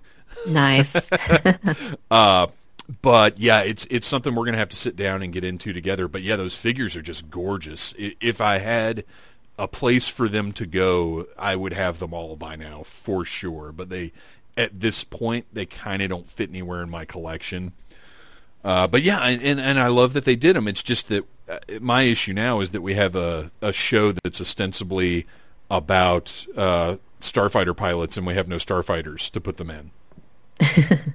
Nice. 0.48 1.10
uh, 2.12 2.46
but 3.02 3.40
yeah, 3.40 3.62
it's 3.62 3.88
it's 3.90 4.06
something 4.06 4.36
we're 4.36 4.46
going 4.46 4.54
to 4.54 4.60
have 4.60 4.70
to 4.70 4.76
sit 4.76 4.96
down 4.96 5.24
and 5.24 5.34
get 5.34 5.44
into 5.44 5.74
together. 5.74 6.08
But 6.08 6.22
yeah, 6.22 6.36
those 6.36 6.56
figures 6.56 6.96
are 6.96 7.02
just 7.02 7.28
gorgeous. 7.32 7.96
If 7.98 8.40
I 8.40 8.60
had 8.60 9.04
a 9.64 9.68
place 9.68 10.10
for 10.10 10.28
them 10.28 10.52
to 10.52 10.66
go, 10.66 11.26
I 11.40 11.56
would 11.56 11.72
have 11.72 12.00
them 12.00 12.14
all 12.14 12.36
by 12.36 12.58
now 12.58 12.84
for 12.84 13.24
sure. 13.24 13.72
But 13.72 13.90
they, 13.90 14.12
at 14.58 14.78
this 14.78 15.06
point, 15.06 15.46
they 15.54 15.66
kind 15.66 16.02
of 16.02 16.10
don't 16.10 16.26
fit 16.26 16.50
anywhere 16.50 16.84
in 16.84 16.90
my 16.90 17.06
collection. 17.06 17.72
Uh, 18.64 18.88
but 18.88 19.02
yeah, 19.02 19.20
and 19.20 19.60
and 19.60 19.80
I 19.80 19.88
love 19.88 20.14
that 20.14 20.26
they 20.26 20.36
did 20.36 20.56
them. 20.56 20.68
It's 20.68 20.84
just 20.84 21.08
that 21.08 21.26
uh, 21.50 21.60
my 21.82 22.04
issue 22.04 22.34
now 22.34 22.60
is 22.60 22.72
that 22.72 22.82
we 22.82 22.94
have 22.96 23.16
a 23.16 23.52
a 23.62 23.74
show 23.74 24.12
that's 24.12 24.42
ostensibly 24.42 25.26
about 25.72 26.46
uh, 26.56 26.98
starfighter 27.20 27.76
pilots, 27.76 28.18
and 28.18 28.28
we 28.28 28.36
have 28.36 28.48
no 28.48 28.58
starfighters 28.58 29.30
to 29.32 29.42
put 29.42 29.58
them 29.58 29.70
in. 29.70 29.92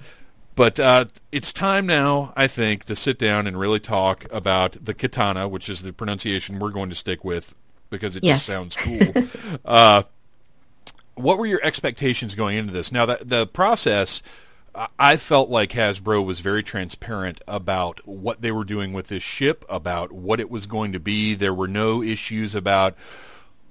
but 0.55 0.81
uh, 0.81 1.05
it's 1.33 1.53
time 1.53 1.87
now, 1.87 2.33
I 2.35 2.49
think, 2.49 2.85
to 2.87 2.97
sit 2.97 3.19
down 3.19 3.47
and 3.47 3.59
really 3.59 3.81
talk 3.81 4.27
about 4.31 4.73
the 4.85 4.95
Khetanna, 4.95 5.49
which 5.51 5.69
is 5.69 5.83
the 5.83 5.93
pronunciation 5.93 6.59
we're 6.59 6.71
going 6.71 6.91
to 6.91 6.97
stick 6.97 7.25
with 7.25 7.55
because 7.91 8.17
it 8.17 8.25
yes. 8.25 8.45
just 8.45 8.47
sounds 8.47 8.77
cool. 8.77 9.25
uh, 9.65 10.03
what 11.15 11.39
were 11.39 11.47
your 11.47 11.61
expectations 11.63 12.35
going 12.35 12.57
into 12.57 12.73
this? 12.73 12.93
Now, 12.93 13.07
the, 13.07 13.19
the 13.23 13.47
process, 13.47 14.23
I 14.99 15.17
felt 15.17 15.51
like 15.51 15.71
Hasbro 15.71 16.25
was 16.25 16.41
very 16.41 16.63
transparent 16.63 17.41
about 17.49 18.07
what 18.07 18.41
they 18.41 18.53
were 18.53 18.65
doing 18.65 18.93
with 18.93 19.09
this 19.09 19.23
ship, 19.23 19.65
about 19.69 20.13
what 20.13 20.41
it 20.41 20.51
was 20.51 20.67
going 20.67 20.93
to 20.93 21.01
be. 21.01 21.35
There 21.35 21.55
were 21.55 21.69
no 21.69 22.03
issues 22.03 22.55
about, 22.55 22.95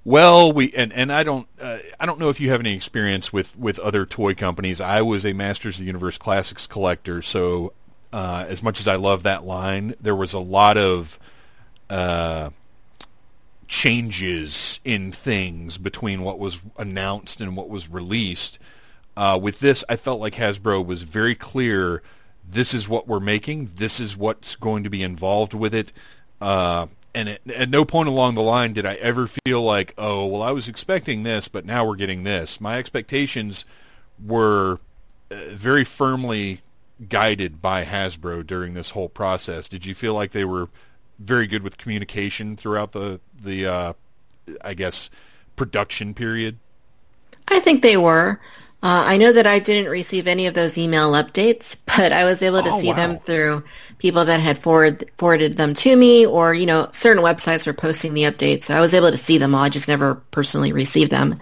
well, 0.04 0.52
we 0.52 0.72
and, 0.72 0.92
and 0.92 1.10
I 1.10 1.22
don't 1.22 1.48
uh, 1.60 1.78
I 1.98 2.06
don't 2.06 2.18
know 2.18 2.28
if 2.28 2.40
you 2.40 2.50
have 2.50 2.60
any 2.60 2.74
experience 2.74 3.32
with, 3.32 3.58
with 3.58 3.78
other 3.78 4.04
toy 4.04 4.34
companies. 4.34 4.80
I 4.80 5.02
was 5.02 5.24
a 5.24 5.32
Masters 5.32 5.76
of 5.76 5.80
the 5.80 5.86
Universe 5.86 6.18
Classics 6.18 6.66
collector, 6.66 7.22
so 7.22 7.72
uh, 8.12 8.44
as 8.48 8.62
much 8.62 8.80
as 8.80 8.88
I 8.88 8.96
love 8.96 9.22
that 9.22 9.44
line, 9.44 9.94
there 10.00 10.16
was 10.16 10.34
a 10.34 10.38
lot 10.38 10.76
of 10.76 11.18
uh, 11.88 12.50
changes 13.68 14.80
in 14.84 15.12
things 15.12 15.78
between 15.78 16.22
what 16.22 16.38
was 16.38 16.60
announced 16.78 17.40
and 17.40 17.56
what 17.56 17.68
was 17.68 17.88
released. 17.88 18.58
Uh, 19.16 19.38
with 19.40 19.60
this, 19.60 19.84
I 19.88 19.96
felt 19.96 20.20
like 20.20 20.34
Hasbro 20.34 20.84
was 20.84 21.02
very 21.02 21.34
clear. 21.34 22.02
This 22.48 22.72
is 22.72 22.88
what 22.88 23.06
we're 23.06 23.20
making. 23.20 23.70
This 23.74 24.00
is 24.00 24.16
what's 24.16 24.56
going 24.56 24.84
to 24.84 24.90
be 24.90 25.02
involved 25.02 25.54
with 25.54 25.74
it. 25.74 25.92
Uh, 26.40 26.86
and 27.14 27.28
it, 27.28 27.42
at 27.54 27.68
no 27.68 27.84
point 27.84 28.08
along 28.08 28.34
the 28.34 28.42
line 28.42 28.72
did 28.72 28.86
I 28.86 28.94
ever 28.94 29.26
feel 29.26 29.62
like, 29.62 29.92
oh, 29.98 30.26
well, 30.26 30.42
I 30.42 30.50
was 30.50 30.68
expecting 30.68 31.22
this, 31.22 31.48
but 31.48 31.64
now 31.64 31.84
we're 31.84 31.96
getting 31.96 32.22
this. 32.22 32.60
My 32.60 32.78
expectations 32.78 33.64
were 34.24 34.80
uh, 35.30 35.36
very 35.50 35.84
firmly 35.84 36.62
guided 37.08 37.60
by 37.60 37.84
Hasbro 37.84 38.46
during 38.46 38.74
this 38.74 38.90
whole 38.90 39.08
process. 39.08 39.68
Did 39.68 39.84
you 39.84 39.94
feel 39.94 40.14
like 40.14 40.30
they 40.30 40.44
were 40.44 40.68
very 41.18 41.46
good 41.46 41.62
with 41.62 41.78
communication 41.78 42.56
throughout 42.56 42.92
the 42.92 43.20
the 43.40 43.66
uh, 43.66 43.92
I 44.62 44.74
guess 44.74 45.10
production 45.56 46.14
period? 46.14 46.58
I 47.48 47.60
think 47.60 47.82
they 47.82 47.96
were. 47.96 48.40
Uh, 48.80 49.02
I 49.06 49.16
know 49.16 49.32
that 49.32 49.46
I 49.46 49.58
didn't 49.58 49.90
receive 49.90 50.28
any 50.28 50.46
of 50.46 50.54
those 50.54 50.78
email 50.78 51.12
updates, 51.12 51.76
but 51.86 52.12
I 52.12 52.24
was 52.24 52.42
able 52.42 52.62
to 52.62 52.70
oh, 52.70 52.78
see 52.78 52.88
wow. 52.88 52.96
them 52.96 53.18
through 53.18 53.64
people 53.98 54.26
that 54.26 54.38
had 54.38 54.58
forward, 54.58 55.10
forwarded 55.18 55.54
them 55.54 55.74
to 55.74 55.96
me, 55.96 56.26
or 56.26 56.54
you 56.54 56.66
know, 56.66 56.88
certain 56.92 57.22
websites 57.22 57.66
were 57.66 57.72
posting 57.72 58.14
the 58.14 58.24
updates. 58.24 58.64
So 58.64 58.74
I 58.74 58.80
was 58.80 58.94
able 58.94 59.10
to 59.10 59.16
see 59.16 59.38
them 59.38 59.54
all. 59.54 59.62
I 59.62 59.68
just 59.68 59.88
never 59.88 60.16
personally 60.30 60.72
received 60.72 61.10
them. 61.10 61.40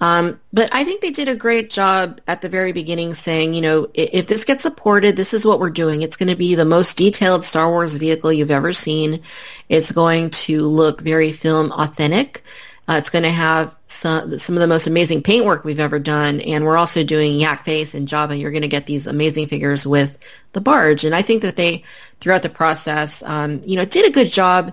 Um, 0.00 0.40
but 0.52 0.68
I 0.72 0.84
think 0.84 1.00
they 1.00 1.10
did 1.10 1.28
a 1.28 1.34
great 1.34 1.70
job 1.70 2.20
at 2.26 2.42
the 2.42 2.48
very 2.48 2.72
beginning 2.72 3.14
saying, 3.14 3.54
you 3.54 3.62
know, 3.62 3.88
if, 3.94 4.10
if 4.12 4.26
this 4.26 4.44
gets 4.44 4.62
supported, 4.62 5.16
this 5.16 5.32
is 5.32 5.46
what 5.46 5.60
we're 5.60 5.70
doing. 5.70 6.02
It's 6.02 6.16
going 6.16 6.28
to 6.28 6.36
be 6.36 6.54
the 6.54 6.64
most 6.64 6.96
detailed 6.96 7.44
Star 7.44 7.70
Wars 7.70 7.96
vehicle 7.96 8.32
you've 8.32 8.50
ever 8.50 8.72
seen. 8.72 9.22
It's 9.68 9.92
going 9.92 10.30
to 10.30 10.66
look 10.66 11.00
very 11.00 11.32
film 11.32 11.72
authentic. 11.72 12.42
Uh, 12.88 12.96
it's 12.98 13.10
going 13.10 13.24
to 13.24 13.30
have 13.30 13.76
some 13.88 14.38
some 14.38 14.54
of 14.54 14.60
the 14.60 14.66
most 14.68 14.86
amazing 14.86 15.20
paintwork 15.20 15.64
we've 15.64 15.80
ever 15.80 15.98
done, 15.98 16.40
and 16.40 16.64
we're 16.64 16.76
also 16.76 17.02
doing 17.02 17.40
Yak 17.40 17.64
Face 17.64 17.94
and 17.94 18.06
Jabba. 18.06 18.38
You're 18.38 18.52
going 18.52 18.62
to 18.62 18.68
get 18.68 18.86
these 18.86 19.08
amazing 19.08 19.48
figures 19.48 19.84
with 19.84 20.18
the 20.52 20.60
barge, 20.60 21.04
and 21.04 21.12
I 21.12 21.22
think 21.22 21.42
that 21.42 21.56
they, 21.56 21.82
throughout 22.20 22.42
the 22.42 22.48
process, 22.48 23.24
um, 23.24 23.60
you 23.64 23.74
know, 23.74 23.84
did 23.84 24.06
a 24.06 24.12
good 24.12 24.30
job 24.30 24.72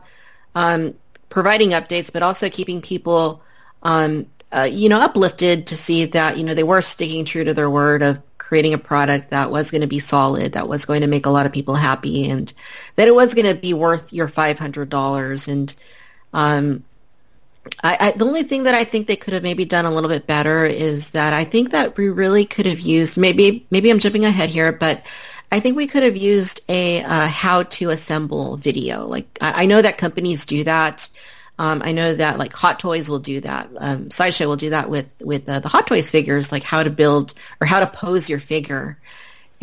um, 0.54 0.94
providing 1.30 1.70
updates, 1.70 2.14
but 2.14 2.22
also 2.22 2.52
keeping 2.52 2.84
people 2.84 3.42
um, 3.82 4.28
uh, 4.54 4.64
you 4.64 4.90
know, 4.90 5.00
uplifted 5.00 5.68
to 5.68 5.76
see 5.76 6.06
that, 6.06 6.38
you 6.38 6.44
know, 6.44 6.54
they 6.54 6.64
were 6.64 6.82
sticking 6.82 7.26
true 7.26 7.44
to 7.44 7.54
their 7.54 7.70
word 7.70 8.04
of 8.04 8.22
creating 8.38 8.74
a 8.74 8.78
product 8.78 9.30
that 9.30 9.50
was 9.50 9.72
going 9.72 9.82
to 9.82 9.88
be 9.88 10.00
solid, 10.00 10.54
that 10.54 10.68
was 10.68 10.86
going 10.86 11.02
to 11.02 11.08
make 11.08 11.26
a 11.26 11.30
lot 11.30 11.46
of 11.46 11.52
people 11.52 11.76
happy, 11.76 12.30
and 12.30 12.54
that 12.96 13.08
it 13.08 13.16
was 13.16 13.34
going 13.34 13.48
to 13.48 13.56
be 13.56 13.74
worth 13.74 14.14
your 14.14 14.28
$500. 14.28 15.48
And 15.48 15.76
um, 16.34 16.84
I, 17.82 17.98
I, 18.00 18.12
the 18.12 18.26
only 18.26 18.44
thing 18.44 18.64
that 18.64 18.76
I 18.76 18.84
think 18.84 19.08
they 19.08 19.16
could 19.16 19.34
have 19.34 19.44
maybe 19.44 19.66
done 19.66 19.86
a 19.86 19.92
little 19.92 20.10
bit 20.10 20.28
better 20.28 20.66
is 20.66 21.12
that 21.12 21.34
I 21.34 21.46
think 21.46 21.72
that 21.72 21.98
we 21.98 22.10
really 22.10 22.46
could 22.46 22.68
have 22.68 22.80
used, 22.80 23.18
maybe, 23.18 23.66
maybe 23.72 23.90
I'm 23.90 24.00
jumping 24.00 24.26
ahead 24.26 24.50
here, 24.50 24.72
but 24.72 25.04
I 25.54 25.60
think 25.60 25.78
we 25.78 25.88
could 25.88 26.04
have 26.04 26.18
used 26.18 26.62
a 26.68 27.04
uh, 27.04 27.28
how 27.28 27.64
to 27.64 27.90
assemble 27.90 28.58
video. 28.58 29.06
Like 29.06 29.38
I, 29.40 29.64
I 29.64 29.66
know 29.68 29.82
that 29.82 30.00
companies 30.00 30.48
do 30.48 30.64
that. 30.64 31.10
Um, 31.60 31.82
I 31.84 31.92
know 31.92 32.14
that 32.16 32.40
like 32.40 32.54
Hot 32.54 32.80
Toys 32.80 33.10
will 33.10 33.20
do 33.20 33.40
that. 33.42 33.70
Um, 33.78 34.10
Sideshow 34.10 34.48
will 34.48 34.56
do 34.56 34.72
that 34.72 34.90
with 34.90 35.22
with 35.22 35.48
uh, 35.48 35.60
the 35.60 35.70
Hot 35.70 35.86
Toys 35.86 36.10
figures, 36.10 36.52
like 36.52 36.64
how 36.64 36.84
to 36.84 36.90
build 36.90 37.34
or 37.62 37.68
how 37.68 37.80
to 37.80 37.88
pose 37.88 38.30
your 38.30 38.40
figure. 38.40 39.00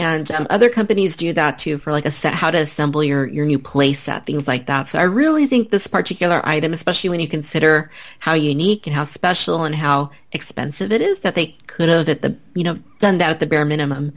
And 0.01 0.30
um, 0.30 0.46
other 0.48 0.70
companies 0.70 1.16
do 1.16 1.34
that 1.34 1.59
too 1.59 1.76
for 1.76 1.92
like 1.92 2.07
a 2.07 2.11
set, 2.11 2.32
how 2.32 2.51
to 2.51 2.57
assemble 2.57 3.05
your, 3.05 3.26
your 3.26 3.44
new 3.44 3.59
play 3.59 3.92
set, 3.92 4.24
things 4.24 4.48
like 4.48 4.64
that. 4.66 4.88
So 4.88 4.98
I 4.98 5.03
really 5.03 5.46
think 5.46 5.68
this 5.68 5.88
particular 5.88 6.40
item, 6.42 6.72
especially 6.72 7.11
when 7.11 7.20
you 7.20 7.28
consider 7.28 7.90
how 8.18 8.32
unique 8.32 8.86
and 8.86 8.96
how 8.96 9.05
special 9.05 9.64
and 9.64 9.74
how 9.74 10.12
expensive 10.32 10.90
it 10.90 11.03
is, 11.03 11.20
that 11.20 11.34
they 11.34 11.48
could 11.66 11.90
have 11.90 12.09
at 12.09 12.22
the, 12.22 12.38
you 12.55 12.64
know, 12.64 12.78
done 13.01 13.18
that 13.18 13.28
at 13.28 13.40
the 13.40 13.46
bare 13.46 13.66
minimum. 13.66 14.14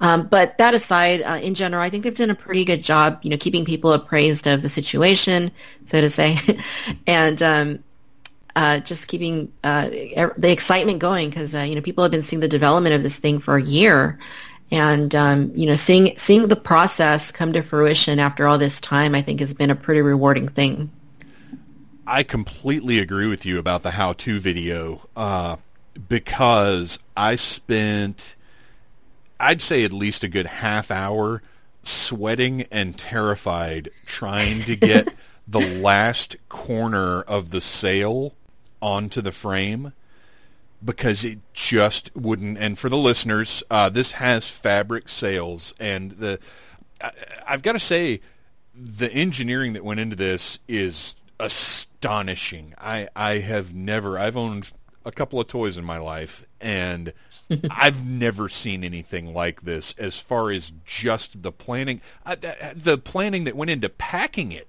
Um, 0.00 0.26
but 0.26 0.56
that 0.56 0.72
aside, 0.72 1.20
uh, 1.20 1.38
in 1.42 1.54
general, 1.54 1.82
I 1.82 1.90
think 1.90 2.04
they've 2.04 2.14
done 2.14 2.30
a 2.30 2.34
pretty 2.34 2.64
good 2.64 2.82
job, 2.82 3.18
you 3.20 3.28
know, 3.28 3.36
keeping 3.36 3.66
people 3.66 3.92
appraised 3.92 4.46
of 4.46 4.62
the 4.62 4.70
situation, 4.70 5.52
so 5.84 6.00
to 6.00 6.08
say. 6.08 6.38
and, 7.06 7.42
um, 7.42 7.84
uh, 8.56 8.80
just 8.80 9.06
keeping 9.06 9.52
uh, 9.62 9.90
the 9.90 10.50
excitement 10.50 10.98
going 10.98 11.28
because 11.28 11.54
uh, 11.54 11.58
you 11.58 11.74
know 11.74 11.82
people 11.82 12.02
have 12.02 12.10
been 12.10 12.22
seeing 12.22 12.40
the 12.40 12.48
development 12.48 12.94
of 12.94 13.02
this 13.02 13.18
thing 13.18 13.38
for 13.38 13.58
a 13.58 13.62
year, 13.62 14.18
and 14.70 15.14
um, 15.14 15.52
you 15.54 15.66
know 15.66 15.74
seeing 15.74 16.16
seeing 16.16 16.48
the 16.48 16.56
process 16.56 17.32
come 17.32 17.52
to 17.52 17.62
fruition 17.62 18.18
after 18.18 18.46
all 18.46 18.58
this 18.58 18.80
time, 18.80 19.14
I 19.14 19.22
think 19.22 19.40
has 19.40 19.54
been 19.54 19.70
a 19.70 19.76
pretty 19.76 20.02
rewarding 20.02 20.48
thing. 20.48 20.90
I 22.06 22.22
completely 22.22 23.00
agree 23.00 23.26
with 23.26 23.44
you 23.44 23.58
about 23.58 23.82
the 23.82 23.90
how-to 23.90 24.38
video 24.38 25.08
uh, 25.16 25.56
because 26.08 27.00
I 27.16 27.34
spent, 27.34 28.36
I'd 29.40 29.60
say 29.60 29.84
at 29.84 29.92
least 29.92 30.22
a 30.22 30.28
good 30.28 30.46
half 30.46 30.92
hour 30.92 31.42
sweating 31.82 32.62
and 32.70 32.96
terrified 32.96 33.90
trying 34.04 34.62
to 34.62 34.76
get 34.76 35.12
the 35.48 35.60
last 35.60 36.36
corner 36.48 37.22
of 37.22 37.50
the 37.50 37.60
sail 37.60 38.34
onto 38.80 39.20
the 39.20 39.32
frame 39.32 39.92
because 40.86 41.24
it 41.24 41.40
just 41.52 42.14
wouldn't. 42.16 42.56
And 42.56 42.78
for 42.78 42.88
the 42.88 42.96
listeners, 42.96 43.62
uh, 43.70 43.90
this 43.90 44.12
has 44.12 44.48
fabric 44.48 45.08
sails, 45.08 45.74
and 45.78 46.12
the 46.12 46.38
I, 47.02 47.10
I've 47.46 47.62
got 47.62 47.72
to 47.72 47.78
say 47.78 48.20
the 48.74 49.12
engineering 49.12 49.74
that 49.74 49.84
went 49.84 50.00
into 50.00 50.16
this 50.16 50.58
is 50.68 51.16
astonishing. 51.38 52.74
I 52.78 53.08
I 53.14 53.38
have 53.38 53.74
never 53.74 54.18
I've 54.18 54.36
owned 54.36 54.72
a 55.04 55.12
couple 55.12 55.40
of 55.40 55.46
toys 55.46 55.78
in 55.78 55.84
my 55.84 55.98
life, 55.98 56.46
and 56.60 57.12
I've 57.70 58.06
never 58.06 58.48
seen 58.48 58.84
anything 58.84 59.34
like 59.34 59.62
this 59.62 59.94
as 59.98 60.20
far 60.20 60.50
as 60.50 60.72
just 60.84 61.42
the 61.42 61.52
planning. 61.52 62.00
Uh, 62.24 62.36
the 62.74 62.98
planning 62.98 63.44
that 63.44 63.56
went 63.56 63.70
into 63.70 63.88
packing 63.88 64.52
it 64.52 64.68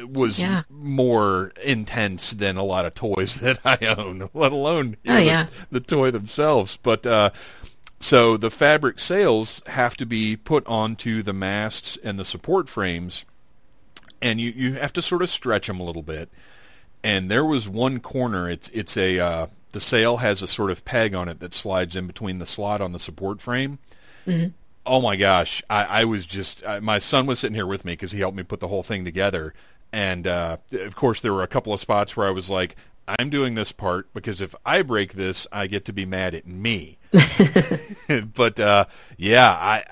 was 0.00 0.40
yeah. 0.40 0.62
more 0.70 1.52
intense 1.62 2.32
than 2.32 2.56
a 2.56 2.64
lot 2.64 2.86
of 2.86 2.94
toys 2.94 3.34
that 3.40 3.58
I 3.64 3.94
own, 3.96 4.30
let 4.34 4.52
alone 4.52 4.96
oh, 5.06 5.12
know, 5.12 5.18
yeah. 5.18 5.46
the, 5.70 5.80
the, 5.80 5.86
toy 5.86 6.10
themselves. 6.10 6.78
But 6.82 7.06
uh, 7.06 7.30
so 8.00 8.36
the 8.36 8.50
fabric 8.50 8.98
sails 8.98 9.62
have 9.66 9.96
to 9.98 10.06
be 10.06 10.36
put 10.36 10.66
onto 10.66 11.22
the 11.22 11.32
masts 11.32 11.96
and 11.98 12.18
the 12.18 12.24
support 12.24 12.68
frames, 12.68 13.24
and 14.20 14.40
you, 14.40 14.50
you 14.50 14.72
have 14.74 14.92
to 14.94 15.02
sort 15.02 15.22
of 15.22 15.28
stretch 15.28 15.66
them 15.66 15.80
a 15.80 15.84
little 15.84 16.02
bit. 16.02 16.28
And 17.04 17.30
there 17.30 17.44
was 17.44 17.68
one 17.68 18.00
corner. 18.00 18.48
It's 18.48 18.68
it's 18.70 18.96
a 18.96 19.18
uh, 19.18 19.46
the 19.72 19.80
sail 19.80 20.18
has 20.18 20.42
a 20.42 20.46
sort 20.46 20.70
of 20.70 20.84
peg 20.84 21.14
on 21.14 21.28
it 21.28 21.40
that 21.40 21.54
slides 21.54 21.96
in 21.96 22.06
between 22.06 22.38
the 22.38 22.46
slot 22.46 22.80
on 22.80 22.92
the 22.92 22.98
support 22.98 23.40
frame. 23.40 23.78
Mm-hmm. 24.26 24.48
Oh 24.84 25.00
my 25.00 25.16
gosh, 25.16 25.62
I, 25.70 25.84
I 25.84 26.04
was 26.04 26.26
just 26.26 26.64
I, 26.64 26.80
my 26.80 26.98
son 26.98 27.26
was 27.26 27.38
sitting 27.40 27.54
here 27.54 27.66
with 27.66 27.84
me 27.84 27.92
because 27.92 28.12
he 28.12 28.20
helped 28.20 28.36
me 28.36 28.42
put 28.42 28.60
the 28.60 28.68
whole 28.68 28.82
thing 28.82 29.04
together, 29.04 29.54
and 29.92 30.26
uh, 30.26 30.56
of 30.72 30.96
course, 30.96 31.20
there 31.20 31.32
were 31.32 31.42
a 31.42 31.48
couple 31.48 31.72
of 31.72 31.80
spots 31.80 32.16
where 32.16 32.26
I 32.26 32.30
was 32.30 32.50
like, 32.50 32.76
I'm 33.06 33.30
doing 33.30 33.54
this 33.54 33.72
part 33.72 34.12
because 34.14 34.40
if 34.40 34.54
I 34.64 34.82
break 34.82 35.14
this, 35.14 35.46
I 35.52 35.66
get 35.66 35.84
to 35.86 35.92
be 35.92 36.06
mad 36.06 36.34
at 36.34 36.46
me. 36.46 36.98
but 38.34 38.58
uh, 38.58 38.86
yeah, 39.16 39.50
I 39.50 39.84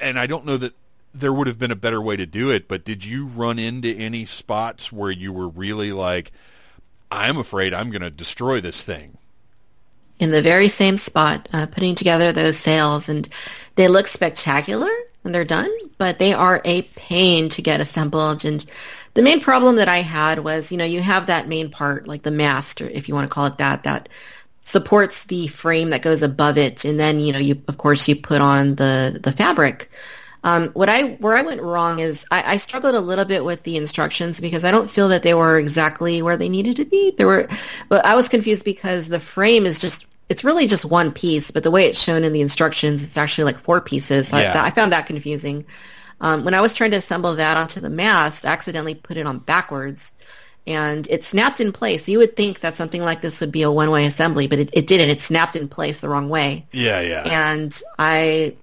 and 0.00 0.18
I 0.18 0.26
don't 0.26 0.44
know 0.44 0.56
that 0.56 0.74
there 1.14 1.32
would 1.32 1.46
have 1.46 1.58
been 1.58 1.70
a 1.70 1.76
better 1.76 2.00
way 2.00 2.16
to 2.16 2.26
do 2.26 2.50
it. 2.50 2.68
But 2.68 2.84
did 2.84 3.04
you 3.04 3.26
run 3.26 3.58
into 3.58 3.88
any 3.88 4.24
spots 4.24 4.92
where 4.92 5.10
you 5.10 5.32
were 5.32 5.48
really 5.48 5.92
like, 5.92 6.32
I'm 7.10 7.38
afraid 7.38 7.74
I'm 7.74 7.90
going 7.90 8.02
to 8.02 8.10
destroy 8.10 8.60
this 8.60 8.82
thing? 8.82 9.18
In 10.20 10.30
the 10.30 10.42
very 10.42 10.68
same 10.68 10.96
spot, 10.96 11.48
uh, 11.52 11.66
putting 11.66 11.94
together 11.94 12.32
those 12.32 12.56
sails, 12.56 13.08
and 13.08 13.28
they 13.76 13.86
look 13.86 14.08
spectacular 14.08 14.90
when 15.22 15.32
they're 15.32 15.44
done, 15.44 15.70
but 15.96 16.18
they 16.18 16.32
are 16.32 16.60
a 16.64 16.82
pain 16.82 17.48
to 17.50 17.62
get 17.62 17.80
assembled. 17.80 18.44
And 18.44 18.64
the 19.18 19.24
main 19.24 19.40
problem 19.40 19.76
that 19.76 19.88
I 19.88 19.98
had 19.98 20.38
was, 20.38 20.70
you 20.70 20.78
know, 20.78 20.84
you 20.84 21.00
have 21.00 21.26
that 21.26 21.48
main 21.48 21.70
part, 21.70 22.06
like 22.06 22.22
the 22.22 22.30
mast, 22.30 22.80
or 22.80 22.88
if 22.88 23.08
you 23.08 23.16
want 23.16 23.28
to 23.28 23.34
call 23.34 23.46
it 23.46 23.58
that, 23.58 23.82
that 23.82 24.08
supports 24.62 25.24
the 25.24 25.48
frame 25.48 25.90
that 25.90 26.02
goes 26.02 26.22
above 26.22 26.56
it, 26.56 26.84
and 26.84 27.00
then 27.00 27.18
you 27.18 27.32
know, 27.32 27.40
you 27.40 27.60
of 27.66 27.76
course 27.76 28.06
you 28.06 28.14
put 28.14 28.40
on 28.40 28.76
the 28.76 29.18
the 29.20 29.32
fabric. 29.32 29.90
Um, 30.44 30.68
what 30.68 30.88
I 30.88 31.16
where 31.16 31.36
I 31.36 31.42
went 31.42 31.62
wrong 31.62 31.98
is 31.98 32.26
I, 32.30 32.52
I, 32.52 32.56
struggled 32.58 32.94
a 32.94 33.00
little 33.00 33.24
bit 33.24 33.44
with 33.44 33.64
the 33.64 33.76
instructions 33.76 34.40
because 34.40 34.64
I 34.64 34.70
don't 34.70 34.88
feel 34.88 35.08
that 35.08 35.24
they 35.24 35.34
were 35.34 35.58
exactly 35.58 36.22
where 36.22 36.36
they 36.36 36.48
needed 36.48 36.76
to 36.76 36.84
be. 36.84 37.10
There 37.10 37.26
were, 37.26 37.48
but 37.88 38.06
I 38.06 38.14
was 38.14 38.28
confused 38.28 38.64
because 38.64 39.08
the 39.08 39.18
frame 39.18 39.66
is 39.66 39.80
just 39.80 40.06
it's 40.28 40.44
really 40.44 40.68
just 40.68 40.84
one 40.84 41.10
piece, 41.10 41.50
but 41.50 41.64
the 41.64 41.72
way 41.72 41.86
it's 41.86 42.00
shown 42.00 42.22
in 42.22 42.32
the 42.32 42.40
instructions, 42.40 43.02
it's 43.02 43.18
actually 43.18 43.46
like 43.46 43.58
four 43.58 43.80
pieces. 43.80 44.28
So 44.28 44.38
yeah. 44.38 44.62
I, 44.62 44.68
I, 44.68 44.70
found 44.70 44.92
that 44.92 45.06
confusing. 45.06 45.64
Um, 46.20 46.44
when 46.44 46.54
I 46.54 46.60
was 46.60 46.74
trying 46.74 46.90
to 46.92 46.96
assemble 46.96 47.36
that 47.36 47.56
onto 47.56 47.80
the 47.80 47.90
mast, 47.90 48.44
I 48.44 48.50
accidentally 48.50 48.94
put 48.94 49.16
it 49.16 49.26
on 49.26 49.38
backwards 49.38 50.12
and 50.66 51.06
it 51.08 51.24
snapped 51.24 51.60
in 51.60 51.72
place. 51.72 52.08
You 52.08 52.18
would 52.18 52.36
think 52.36 52.60
that 52.60 52.76
something 52.76 53.00
like 53.00 53.22
this 53.22 53.40
would 53.40 53.52
be 53.52 53.62
a 53.62 53.70
one-way 53.70 54.04
assembly, 54.04 54.48
but 54.48 54.58
it, 54.58 54.70
it 54.74 54.86
didn't. 54.86 55.08
It 55.08 55.20
snapped 55.20 55.56
in 55.56 55.68
place 55.68 56.00
the 56.00 56.10
wrong 56.10 56.28
way. 56.28 56.66
Yeah, 56.72 57.00
yeah. 57.00 57.22
And 57.54 57.82
I 57.98 58.54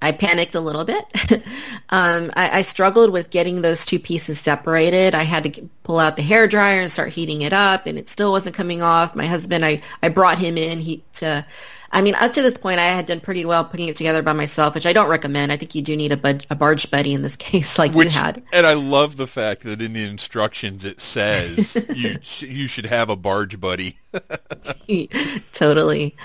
I 0.00 0.12
panicked 0.12 0.54
a 0.54 0.60
little 0.60 0.84
bit. 0.84 1.04
um, 1.88 2.30
I, 2.36 2.58
I, 2.58 2.62
struggled 2.62 3.10
with 3.10 3.30
getting 3.30 3.62
those 3.62 3.86
two 3.86 3.98
pieces 3.98 4.38
separated. 4.38 5.14
I 5.14 5.22
had 5.22 5.44
to 5.44 5.68
pull 5.82 5.98
out 5.98 6.16
the 6.16 6.22
hair 6.22 6.46
dryer 6.46 6.82
and 6.82 6.90
start 6.90 7.08
heating 7.08 7.40
it 7.40 7.54
up, 7.54 7.86
and 7.86 7.96
it 7.96 8.08
still 8.08 8.30
wasn't 8.30 8.54
coming 8.54 8.82
off. 8.82 9.14
My 9.14 9.24
husband, 9.24 9.64
I, 9.64 9.78
I 10.02 10.10
brought 10.10 10.38
him 10.38 10.58
in 10.58 10.80
he, 10.80 11.02
to. 11.14 11.46
I 11.94 12.02
mean, 12.02 12.16
up 12.16 12.32
to 12.32 12.42
this 12.42 12.58
point, 12.58 12.80
I 12.80 12.86
had 12.86 13.06
done 13.06 13.20
pretty 13.20 13.44
well 13.44 13.64
putting 13.64 13.88
it 13.88 13.94
together 13.94 14.20
by 14.20 14.32
myself, 14.32 14.74
which 14.74 14.84
I 14.84 14.92
don't 14.92 15.08
recommend. 15.08 15.52
I 15.52 15.56
think 15.56 15.76
you 15.76 15.82
do 15.82 15.96
need 15.96 16.10
a, 16.10 16.16
bud, 16.16 16.44
a 16.50 16.56
barge 16.56 16.90
buddy 16.90 17.14
in 17.14 17.22
this 17.22 17.36
case, 17.36 17.78
like 17.78 17.92
which, 17.94 18.14
you 18.14 18.20
had. 18.20 18.42
And 18.52 18.66
I 18.66 18.74
love 18.74 19.16
the 19.16 19.28
fact 19.28 19.62
that 19.62 19.80
in 19.80 19.92
the 19.92 20.04
instructions 20.04 20.84
it 20.84 21.00
says 21.00 21.86
you 21.94 22.18
you 22.40 22.66
should 22.66 22.86
have 22.86 23.10
a 23.10 23.16
barge 23.16 23.60
buddy. 23.60 23.96
totally. 25.52 26.16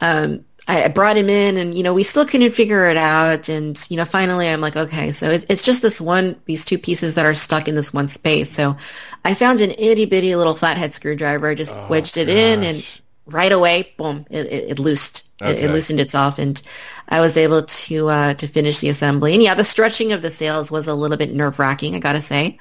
Um, 0.00 0.44
I 0.66 0.88
brought 0.88 1.16
him 1.16 1.28
in 1.28 1.56
and, 1.56 1.74
you 1.74 1.82
know, 1.82 1.92
we 1.92 2.04
still 2.04 2.24
couldn't 2.24 2.52
figure 2.52 2.88
it 2.88 2.96
out. 2.96 3.48
And, 3.48 3.78
you 3.90 3.96
know, 3.96 4.04
finally 4.04 4.48
I'm 4.48 4.60
like, 4.60 4.76
okay, 4.76 5.10
so 5.10 5.28
it's, 5.28 5.44
it's 5.48 5.62
just 5.62 5.82
this 5.82 6.00
one, 6.00 6.40
these 6.44 6.64
two 6.64 6.78
pieces 6.78 7.16
that 7.16 7.26
are 7.26 7.34
stuck 7.34 7.66
in 7.66 7.74
this 7.74 7.92
one 7.92 8.06
space. 8.06 8.50
So 8.50 8.76
I 9.24 9.34
found 9.34 9.60
an 9.60 9.72
itty 9.76 10.04
bitty 10.04 10.36
little 10.36 10.54
flathead 10.54 10.94
screwdriver. 10.94 11.48
I 11.48 11.54
just 11.56 11.76
oh, 11.76 11.88
wedged 11.90 12.16
it 12.16 12.26
gosh. 12.26 12.36
in 12.36 12.62
and 12.62 13.01
right 13.26 13.52
away, 13.52 13.92
boom, 13.96 14.26
it, 14.30 14.46
it, 14.46 14.70
it 14.70 14.78
loosed. 14.78 15.28
Okay. 15.40 15.52
It, 15.52 15.64
it, 15.64 15.72
loosened 15.72 15.98
itself 15.98 16.38
and 16.38 16.60
I 17.08 17.20
was 17.20 17.36
able 17.36 17.62
to, 17.62 18.08
uh, 18.08 18.34
to 18.34 18.46
finish 18.46 18.78
the 18.78 18.90
assembly. 18.90 19.34
And 19.34 19.42
yeah, 19.42 19.54
the 19.54 19.64
stretching 19.64 20.12
of 20.12 20.22
the 20.22 20.30
sails 20.30 20.70
was 20.70 20.86
a 20.86 20.94
little 20.94 21.16
bit 21.16 21.34
nerve 21.34 21.58
wracking, 21.58 21.96
I 21.96 21.98
gotta 21.98 22.20
say. 22.20 22.58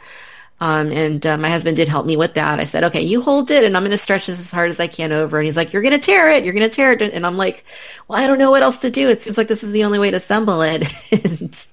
Um, 0.62 0.92
and 0.92 1.26
uh, 1.26 1.38
my 1.38 1.50
husband 1.50 1.76
did 1.76 1.88
help 1.88 2.06
me 2.06 2.16
with 2.16 2.36
that. 2.36 2.60
I 2.60 2.66
said, 2.66 2.84
okay, 2.86 3.02
you 3.02 3.22
hold 3.22 3.50
it 3.50 3.64
and 3.64 3.76
I'm 3.76 3.82
going 3.82 3.92
to 3.92 3.98
stretch 3.98 4.28
this 4.28 4.40
as 4.40 4.52
hard 4.52 4.70
as 4.70 4.80
I 4.80 4.86
can 4.86 5.12
over. 5.12 5.40
And 5.40 5.46
he's 5.46 5.58
like, 5.58 5.74
you're 5.74 5.82
going 5.82 6.00
to 6.00 6.00
tear 6.00 6.30
it. 6.30 6.44
You're 6.46 6.54
going 6.54 6.70
to 6.70 6.76
tear 6.76 6.92
it. 6.92 7.02
And 7.02 7.26
I'm 7.26 7.36
like, 7.36 7.66
well, 8.08 8.20
I 8.20 8.28
don't 8.28 8.38
know 8.38 8.52
what 8.52 8.62
else 8.62 8.82
to 8.82 8.92
do. 8.92 9.10
It 9.10 9.24
seems 9.24 9.40
like 9.40 9.48
this 9.48 9.64
is 9.64 9.72
the 9.72 9.86
only 9.86 9.98
way 9.98 10.12
to 10.12 10.18
assemble 10.18 10.62
it. 10.62 10.88
and, 11.12 11.68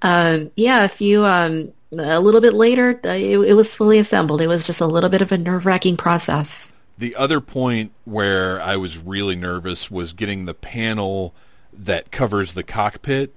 um, 0.00 0.52
yeah, 0.54 0.84
a 0.84 0.88
few, 0.88 1.26
um, 1.26 1.72
a 1.90 2.20
little 2.20 2.40
bit 2.40 2.54
later, 2.54 2.90
it, 3.02 3.36
it 3.36 3.54
was 3.54 3.74
fully 3.74 3.98
assembled. 3.98 4.40
It 4.40 4.46
was 4.46 4.64
just 4.64 4.80
a 4.80 4.86
little 4.86 5.10
bit 5.10 5.22
of 5.22 5.32
a 5.32 5.38
nerve 5.38 5.66
wracking 5.66 5.96
process. 5.96 6.72
The 7.00 7.16
other 7.16 7.40
point 7.40 7.92
where 8.04 8.60
I 8.62 8.76
was 8.76 8.96
really 8.98 9.36
nervous 9.36 9.90
was 9.90 10.12
getting 10.12 10.44
the 10.44 10.54
panel 10.54 11.34
that 11.72 12.10
covers 12.10 12.54
the 12.54 12.62
cockpit 12.62 13.34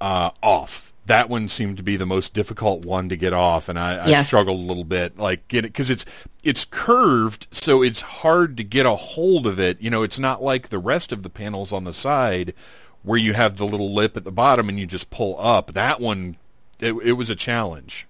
uh, 0.00 0.30
off 0.42 0.92
that 1.06 1.28
one 1.28 1.48
seemed 1.48 1.76
to 1.78 1.82
be 1.82 1.96
the 1.96 2.06
most 2.06 2.32
difficult 2.32 2.84
one 2.84 3.08
to 3.08 3.16
get 3.16 3.32
off, 3.32 3.68
and 3.68 3.78
I, 3.78 4.06
yes. 4.06 4.20
I 4.20 4.22
struggled 4.22 4.58
a 4.58 4.62
little 4.62 4.84
bit, 4.84 5.18
like 5.18 5.48
get 5.48 5.64
it 5.64 5.68
because 5.68 5.90
it's 5.90 6.04
it's 6.44 6.64
curved, 6.64 7.48
so 7.50 7.82
it's 7.82 8.00
hard 8.00 8.56
to 8.58 8.64
get 8.64 8.86
a 8.86 8.94
hold 8.94 9.46
of 9.46 9.58
it. 9.58 9.80
You 9.80 9.90
know, 9.90 10.02
it's 10.02 10.18
not 10.18 10.42
like 10.42 10.68
the 10.68 10.78
rest 10.78 11.12
of 11.12 11.22
the 11.22 11.30
panels 11.30 11.72
on 11.72 11.84
the 11.84 11.92
side 11.92 12.54
where 13.02 13.18
you 13.18 13.34
have 13.34 13.56
the 13.56 13.66
little 13.66 13.92
lip 13.92 14.16
at 14.16 14.22
the 14.22 14.30
bottom 14.30 14.68
and 14.68 14.78
you 14.78 14.86
just 14.86 15.10
pull 15.10 15.36
up. 15.40 15.72
That 15.72 16.00
one, 16.00 16.36
it, 16.78 16.92
it 17.04 17.12
was 17.12 17.30
a 17.30 17.36
challenge. 17.36 18.06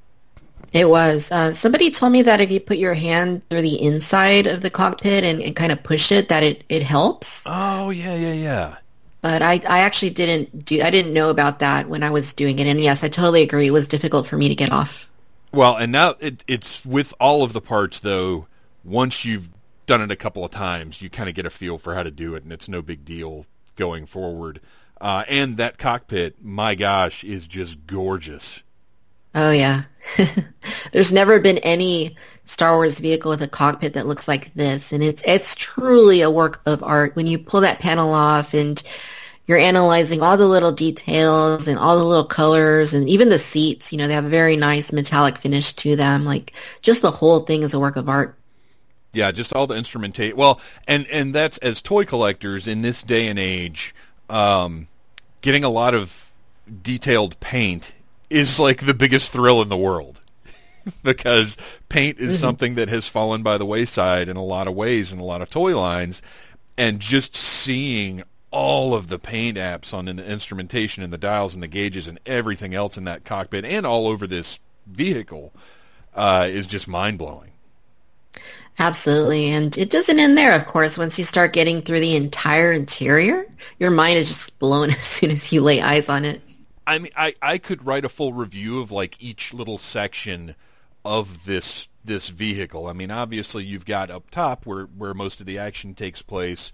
It 0.73 0.89
was. 0.89 1.31
Uh, 1.31 1.53
somebody 1.53 1.91
told 1.91 2.13
me 2.13 2.23
that 2.23 2.41
if 2.41 2.51
you 2.51 2.61
put 2.61 2.79
your 2.79 2.95
hand 2.95 3.45
through 3.49 3.63
the 3.63 3.83
inside 3.83 4.47
of 4.47 4.61
the 4.61 4.71
cockpit 4.71 5.25
and, 5.25 5.43
and 5.43 5.55
kind 5.55 5.73
of 5.73 5.83
push 5.83 6.13
it, 6.13 6.29
that 6.29 6.43
it, 6.43 6.65
it 6.69 6.83
helps. 6.83 7.45
Oh 7.47 7.91
yeah, 7.91 8.15
yeah, 8.15 8.33
yeah. 8.33 8.77
But 9.23 9.41
I, 9.41 9.61
I 9.69 9.81
actually 9.81 10.11
didn't 10.11 10.65
do, 10.65 10.83
I 10.83 10.91
didn't 10.91 11.13
know 11.13 11.31
about 11.31 11.61
that 11.61 11.89
when 11.89 12.03
I 12.03 12.11
was 12.11 12.33
doing 12.33 12.59
it. 12.59 12.67
And 12.67 12.81
yes, 12.81 13.05
I 13.05 13.09
totally 13.09 13.43
agree. 13.43 13.69
It 13.69 13.71
was 13.71 13.87
difficult 13.87 14.27
for 14.27 14.37
me 14.37 14.49
to 14.49 14.55
get 14.55 14.73
off. 14.73 15.09
Well, 15.53 15.77
and 15.77 15.93
now 15.93 16.17
it, 16.19 16.45
it's 16.49 16.85
with 16.85 17.15
all 17.21 17.45
of 17.45 17.53
the 17.53 17.61
parts 17.61 18.01
though, 18.01 18.47
once 18.83 19.25
you've 19.25 19.51
done 19.87 20.01
it 20.01 20.11
a 20.11 20.17
couple 20.17 20.45
of 20.45 20.51
times, 20.51 21.01
you 21.01 21.09
kind 21.09 21.29
of 21.29 21.37
get 21.37 21.47
a 21.47 21.51
feel 21.51 21.79
for 21.79 21.95
how 21.95 22.03
to 22.03 22.11
do 22.11 22.35
it 22.35 22.43
and 22.43 22.53
it's 22.53 22.69
no 22.69 22.83
big 22.83 23.05
deal 23.05 23.47
going 23.77 24.07
forward. 24.07 24.61
Uh, 25.01 25.25
and 25.29 25.57
that 25.57 25.79
cockpit, 25.79 26.37
my 26.43 26.75
gosh, 26.75 27.23
is 27.23 27.47
just 27.47 27.87
gorgeous. 27.87 28.63
Oh 29.35 29.51
yeah. 29.51 29.83
There's 30.93 31.13
never 31.13 31.41
been 31.41 31.59
any 31.59 32.17
Star 32.45 32.75
Wars 32.75 32.99
vehicle 32.99 33.31
with 33.31 33.43
a 33.43 33.49
cockpit 33.49 33.95
that 33.95 34.07
looks 34.07 34.29
like 34.29 34.53
this 34.55 34.93
and 34.93 35.03
it's 35.03 35.23
it's 35.25 35.55
truly 35.55 36.23
a 36.23 36.31
work 36.31 36.61
of 36.67 36.83
art 36.83 37.17
when 37.17 37.27
you 37.27 37.39
pull 37.39 37.61
that 37.61 37.79
panel 37.79 38.13
off 38.13 38.53
and 38.53 38.83
you're 39.47 39.59
analyzing 39.59 40.23
all 40.23 40.37
the 40.37 40.47
little 40.47 40.73
details 40.73 41.67
and 41.67 41.79
all 41.79 41.99
the 41.99 42.05
little 42.05 42.25
colors 42.25 42.95
and 42.95 43.09
even 43.09 43.29
the 43.29 43.39
seats, 43.39 43.93
you 43.93 43.99
know, 43.99 44.07
they 44.07 44.15
have 44.15 44.25
a 44.25 44.31
very 44.31 44.57
nice 44.57 44.93
metallic 44.93 45.39
finish 45.39 45.73
to 45.73 45.97
them. 45.97 46.25
Like 46.25 46.53
just 46.81 47.03
the 47.03 47.11
whole 47.11 47.41
thing 47.41 47.63
is 47.63 47.75
a 47.75 47.81
work 47.81 47.97
of 47.97 48.09
art. 48.09 48.37
Yeah, 49.13 49.31
just 49.31 49.53
all 49.53 49.67
the 49.67 49.75
instrumentation. 49.75 50.37
Well, 50.37 50.61
and 50.89 51.07
and 51.09 51.35
that's 51.35 51.59
as 51.59 51.83
toy 51.83 52.05
collectors 52.05 52.67
in 52.67 52.83
this 52.83 53.03
day 53.03 53.27
and 53.27 53.39
age, 53.39 53.95
um, 54.31 54.89
getting 55.43 55.65
a 55.65 55.69
lot 55.69 55.95
of 55.95 56.31
detailed 56.83 57.39
paint 57.41 57.95
is 58.33 58.59
like 58.59 58.85
the 58.85 58.95
biggest 58.95 59.33
thrill 59.33 59.63
in 59.63 59.69
the 59.69 59.77
world. 59.77 60.21
because 61.05 61.57
paint 61.89 62.19
is 62.19 62.33
mm-hmm. 62.33 62.41
something 62.41 62.75
that 62.75 62.89
has 62.89 63.09
fallen 63.09 63.43
by 63.43 63.59
the 63.59 63.67
wayside 63.67 64.29
in 64.29 64.37
a 64.37 64.45
lot 64.45 64.67
of 64.67 64.75
ways 64.75 65.13
in 65.13 65.21
a 65.21 65.25
lot 65.25 65.41
of 65.41 65.49
toy 65.49 65.79
lines 65.79 66.23
and 66.77 67.01
just 67.01 67.37
seeing 67.37 68.23
all 68.51 68.95
of 68.95 69.09
the 69.09 69.19
paint 69.19 69.57
apps 69.57 69.95
on 69.95 70.05
the 70.05 70.31
instrumentation 70.31 71.03
and 71.03 71.13
the 71.13 71.19
dials 71.19 71.55
and 71.55 71.63
the 71.63 71.69
gauges 71.69 72.09
and 72.09 72.19
everything 72.27 72.75
else 72.75 72.97
in 72.97 73.05
that 73.05 73.25
cockpit 73.25 73.65
and 73.65 73.87
all 73.87 74.07
over 74.07 74.27
this 74.27 74.61
vehicle 74.87 75.53
uh, 76.15 76.47
is 76.51 76.67
just 76.67 76.87
mind 76.89 77.19
blowing. 77.19 77.51
Absolutely. 78.79 79.51
And 79.51 79.77
it 79.77 79.91
doesn't 79.91 80.19
end 80.19 80.37
there, 80.37 80.57
of 80.57 80.67
course. 80.67 80.97
Once 80.97 81.19
you 81.19 81.25
start 81.25 81.53
getting 81.53 81.83
through 81.83 82.01
the 82.01 82.17
entire 82.17 82.73
interior, 82.73 83.47
your 83.79 83.91
mind 83.91 84.19
is 84.19 84.29
just 84.29 84.59
blown 84.59 84.91
as 84.91 85.03
soon 85.03 85.31
as 85.31 85.53
you 85.53 85.61
lay 85.61 85.81
eyes 85.81 86.09
on 86.09 86.25
it. 86.25 86.41
I 86.87 86.99
mean, 86.99 87.13
I, 87.17 87.35
I 87.41 87.59
could 87.59 87.87
write 87.87 88.05
a 88.05 88.09
full 88.09 88.33
review 88.33 88.81
of 88.81 88.91
like 88.91 89.17
each 89.21 89.55
little 89.55 89.79
section 89.79 90.55
of 91.05 91.45
this 91.45 91.89
this 92.05 92.29
vehicle. 92.29 92.87
I 92.87 92.93
mean, 92.93 93.11
obviously 93.11 93.65
you've 93.65 93.87
got 93.87 94.11
up 94.11 94.31
top 94.31 94.67
where 94.67 94.85
where 94.85 95.15
most 95.15 95.41
of 95.41 95.47
the 95.47 95.59
action 95.59 95.95
takes 95.95 96.23
place. 96.23 96.73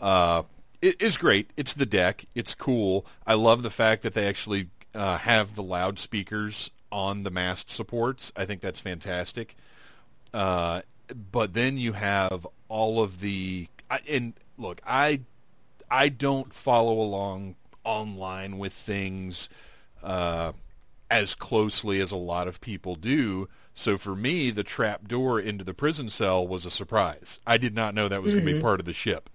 Uh, 0.00 0.42
it 0.82 1.00
is 1.00 1.16
great. 1.16 1.50
It's 1.56 1.74
the 1.74 1.86
deck. 1.86 2.24
It's 2.34 2.54
cool. 2.54 3.06
I 3.26 3.34
love 3.34 3.62
the 3.62 3.70
fact 3.70 4.02
that 4.02 4.14
they 4.14 4.26
actually 4.26 4.68
uh, 4.94 5.18
have 5.18 5.54
the 5.54 5.62
loudspeakers 5.62 6.70
on 6.90 7.22
the 7.22 7.30
mast 7.30 7.70
supports. 7.70 8.32
I 8.36 8.44
think 8.44 8.60
that's 8.60 8.80
fantastic. 8.80 9.56
Uh, 10.32 10.82
but 11.32 11.52
then 11.52 11.76
you 11.78 11.92
have 11.92 12.46
all 12.68 13.02
of 13.02 13.20
the 13.20 13.68
and 14.08 14.34
look, 14.58 14.80
I 14.86 15.20
I 15.90 16.08
don't 16.08 16.52
follow 16.52 17.00
along 17.00 17.56
online 17.84 18.58
with 18.58 18.72
things 18.72 19.48
uh, 20.02 20.52
as 21.10 21.34
closely 21.34 22.00
as 22.00 22.10
a 22.10 22.16
lot 22.16 22.48
of 22.48 22.60
people 22.60 22.96
do. 22.96 23.48
So 23.72 23.96
for 23.96 24.14
me, 24.14 24.50
the 24.50 24.62
trap 24.62 25.08
door 25.08 25.40
into 25.40 25.64
the 25.64 25.74
prison 25.74 26.08
cell 26.08 26.46
was 26.46 26.64
a 26.64 26.70
surprise. 26.70 27.40
I 27.46 27.58
did 27.58 27.74
not 27.74 27.94
know 27.94 28.08
that 28.08 28.22
was 28.22 28.32
mm-hmm. 28.32 28.44
going 28.44 28.54
to 28.54 28.58
be 28.58 28.62
part 28.62 28.80
of 28.80 28.86
the 28.86 28.92
ship. 28.92 29.28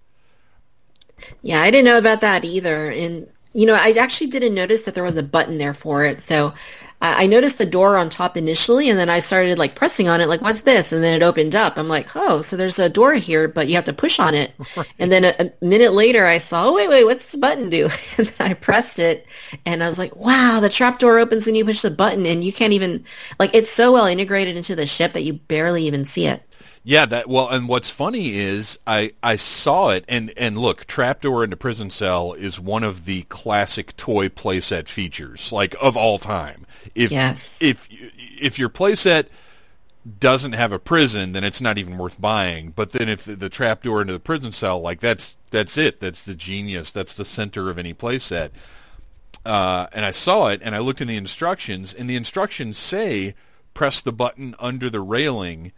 Yeah, 1.42 1.60
I 1.60 1.70
didn't 1.70 1.84
know 1.84 1.98
about 1.98 2.22
that 2.22 2.44
either. 2.44 2.90
And 2.90 3.28
you 3.52 3.66
know, 3.66 3.74
I 3.74 3.94
actually 3.98 4.28
didn't 4.28 4.54
notice 4.54 4.82
that 4.82 4.94
there 4.94 5.04
was 5.04 5.16
a 5.16 5.22
button 5.22 5.58
there 5.58 5.74
for 5.74 6.04
it. 6.04 6.22
So 6.22 6.54
I 7.02 7.28
noticed 7.28 7.56
the 7.56 7.64
door 7.64 7.96
on 7.96 8.10
top 8.10 8.36
initially, 8.36 8.90
and 8.90 8.98
then 8.98 9.08
I 9.08 9.20
started 9.20 9.58
like 9.58 9.74
pressing 9.74 10.08
on 10.08 10.20
it, 10.20 10.28
like, 10.28 10.42
"What's 10.42 10.60
this?" 10.60 10.92
And 10.92 11.02
then 11.02 11.14
it 11.14 11.22
opened 11.22 11.54
up. 11.54 11.78
I'm 11.78 11.88
like, 11.88 12.08
"Oh, 12.14 12.42
so 12.42 12.56
there's 12.56 12.78
a 12.78 12.90
door 12.90 13.14
here, 13.14 13.48
but 13.48 13.68
you 13.68 13.76
have 13.76 13.84
to 13.84 13.94
push 13.94 14.18
on 14.18 14.34
it." 14.34 14.52
Right. 14.76 14.86
And 14.98 15.10
then 15.10 15.24
a, 15.24 15.34
a, 15.40 15.52
minute 15.64 15.94
later, 15.94 16.24
I 16.24 16.38
saw, 16.38 16.68
"Oh, 16.68 16.74
wait, 16.74 16.88
wait, 16.88 17.04
what's 17.04 17.32
this 17.32 17.40
button 17.40 17.70
do?" 17.70 17.88
And 18.18 18.26
then 18.26 18.50
I 18.50 18.54
pressed 18.54 18.98
it, 18.98 19.26
and 19.64 19.82
I 19.82 19.88
was 19.88 19.98
like, 19.98 20.14
"Wow, 20.14 20.60
the 20.60 20.68
trap 20.68 20.98
door 20.98 21.18
opens 21.18 21.46
when 21.46 21.54
you 21.54 21.64
push 21.64 21.80
the 21.80 21.90
button, 21.90 22.26
and 22.26 22.44
you 22.44 22.52
can't 22.52 22.74
even 22.74 23.04
like 23.38 23.54
it's 23.54 23.70
so 23.70 23.92
well 23.92 24.06
integrated 24.06 24.56
into 24.56 24.76
the 24.76 24.86
ship 24.86 25.14
that 25.14 25.22
you 25.22 25.32
barely 25.32 25.86
even 25.86 26.04
see 26.04 26.26
it." 26.26 26.42
Yeah, 26.82 27.04
that 27.06 27.28
well, 27.28 27.48
and 27.48 27.68
what's 27.68 27.90
funny 27.90 28.38
is 28.38 28.78
I 28.86 29.12
I 29.22 29.36
saw 29.36 29.90
it, 29.90 30.04
and 30.08 30.32
and 30.36 30.56
look, 30.56 30.86
trapdoor 30.86 31.44
into 31.44 31.56
prison 31.56 31.90
cell 31.90 32.32
is 32.32 32.58
one 32.58 32.84
of 32.84 33.04
the 33.04 33.22
classic 33.24 33.96
toy 33.98 34.28
playset 34.28 34.88
features, 34.88 35.52
like 35.52 35.74
of 35.80 35.96
all 35.96 36.18
time. 36.18 36.66
If 36.94 37.10
yes. 37.10 37.60
if 37.60 37.86
if 37.90 38.58
your 38.58 38.70
playset 38.70 39.26
doesn't 40.18 40.54
have 40.54 40.72
a 40.72 40.78
prison, 40.78 41.32
then 41.32 41.44
it's 41.44 41.60
not 41.60 41.76
even 41.76 41.98
worth 41.98 42.18
buying. 42.18 42.70
But 42.70 42.92
then 42.92 43.10
if 43.10 43.24
the, 43.24 43.36
the 43.36 43.50
trapdoor 43.50 44.00
into 44.00 44.14
the 44.14 44.20
prison 44.20 44.52
cell, 44.52 44.80
like 44.80 45.00
that's 45.00 45.36
that's 45.50 45.76
it. 45.76 46.00
That's 46.00 46.24
the 46.24 46.34
genius. 46.34 46.90
That's 46.90 47.12
the 47.12 47.26
center 47.26 47.68
of 47.68 47.78
any 47.78 47.92
playset. 47.92 48.52
Uh, 49.44 49.86
and 49.92 50.04
I 50.04 50.12
saw 50.12 50.48
it, 50.48 50.60
and 50.62 50.74
I 50.74 50.78
looked 50.78 51.02
in 51.02 51.08
the 51.08 51.16
instructions, 51.16 51.92
and 51.92 52.08
the 52.08 52.16
instructions 52.16 52.78
say 52.78 53.34
press 53.74 54.00
the 54.00 54.12
button 54.12 54.54
under 54.58 54.88
the 54.88 55.00
railing 55.00 55.72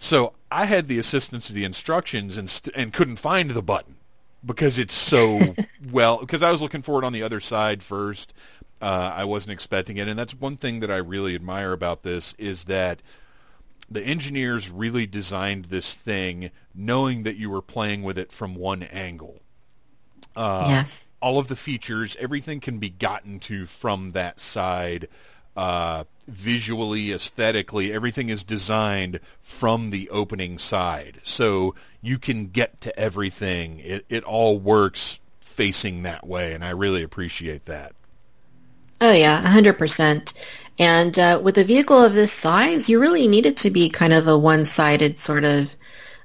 so 0.00 0.32
I 0.50 0.64
had 0.64 0.86
the 0.86 0.98
assistance 0.98 1.50
of 1.50 1.54
the 1.54 1.64
instructions 1.64 2.38
and 2.38 2.48
st- 2.48 2.74
and 2.74 2.92
couldn't 2.92 3.16
find 3.16 3.50
the 3.50 3.62
button 3.62 3.96
because 4.44 4.78
it's 4.78 4.94
so 4.94 5.54
well 5.92 6.18
because 6.18 6.42
I 6.42 6.50
was 6.50 6.62
looking 6.62 6.80
for 6.82 7.00
it 7.00 7.06
on 7.06 7.12
the 7.12 7.22
other 7.22 7.38
side 7.38 7.82
first. 7.82 8.32
Uh, 8.80 9.12
I 9.14 9.24
wasn't 9.24 9.52
expecting 9.52 9.98
it, 9.98 10.08
and 10.08 10.18
that's 10.18 10.34
one 10.34 10.56
thing 10.56 10.80
that 10.80 10.90
I 10.90 10.96
really 10.96 11.34
admire 11.34 11.74
about 11.74 12.02
this 12.02 12.34
is 12.38 12.64
that 12.64 13.02
the 13.90 14.00
engineers 14.00 14.70
really 14.70 15.06
designed 15.06 15.66
this 15.66 15.92
thing 15.92 16.50
knowing 16.74 17.24
that 17.24 17.36
you 17.36 17.50
were 17.50 17.60
playing 17.60 18.02
with 18.02 18.16
it 18.16 18.32
from 18.32 18.54
one 18.54 18.82
angle. 18.84 19.42
Uh, 20.34 20.64
yes. 20.68 21.08
All 21.20 21.38
of 21.38 21.48
the 21.48 21.56
features, 21.56 22.16
everything 22.18 22.60
can 22.60 22.78
be 22.78 22.88
gotten 22.88 23.38
to 23.40 23.66
from 23.66 24.12
that 24.12 24.40
side 24.40 25.08
uh, 25.56 26.04
visually, 26.26 27.12
aesthetically, 27.12 27.92
everything 27.92 28.28
is 28.28 28.44
designed 28.44 29.20
from 29.40 29.90
the 29.90 30.08
opening 30.10 30.58
side. 30.58 31.20
So 31.22 31.74
you 32.00 32.18
can 32.18 32.46
get 32.46 32.80
to 32.82 32.98
everything. 32.98 33.80
It, 33.80 34.04
it 34.08 34.24
all 34.24 34.58
works 34.58 35.20
facing 35.40 36.02
that 36.02 36.26
way, 36.26 36.54
and 36.54 36.64
I 36.64 36.70
really 36.70 37.02
appreciate 37.02 37.66
that. 37.66 37.92
Oh, 39.00 39.12
yeah, 39.12 39.42
100%. 39.42 40.34
And 40.78 41.18
uh, 41.18 41.40
with 41.42 41.58
a 41.58 41.64
vehicle 41.64 42.02
of 42.02 42.14
this 42.14 42.32
size, 42.32 42.88
you 42.88 43.00
really 43.00 43.28
need 43.28 43.46
it 43.46 43.58
to 43.58 43.70
be 43.70 43.88
kind 43.90 44.12
of 44.12 44.28
a 44.28 44.38
one-sided 44.38 45.18
sort 45.18 45.44
of 45.44 45.74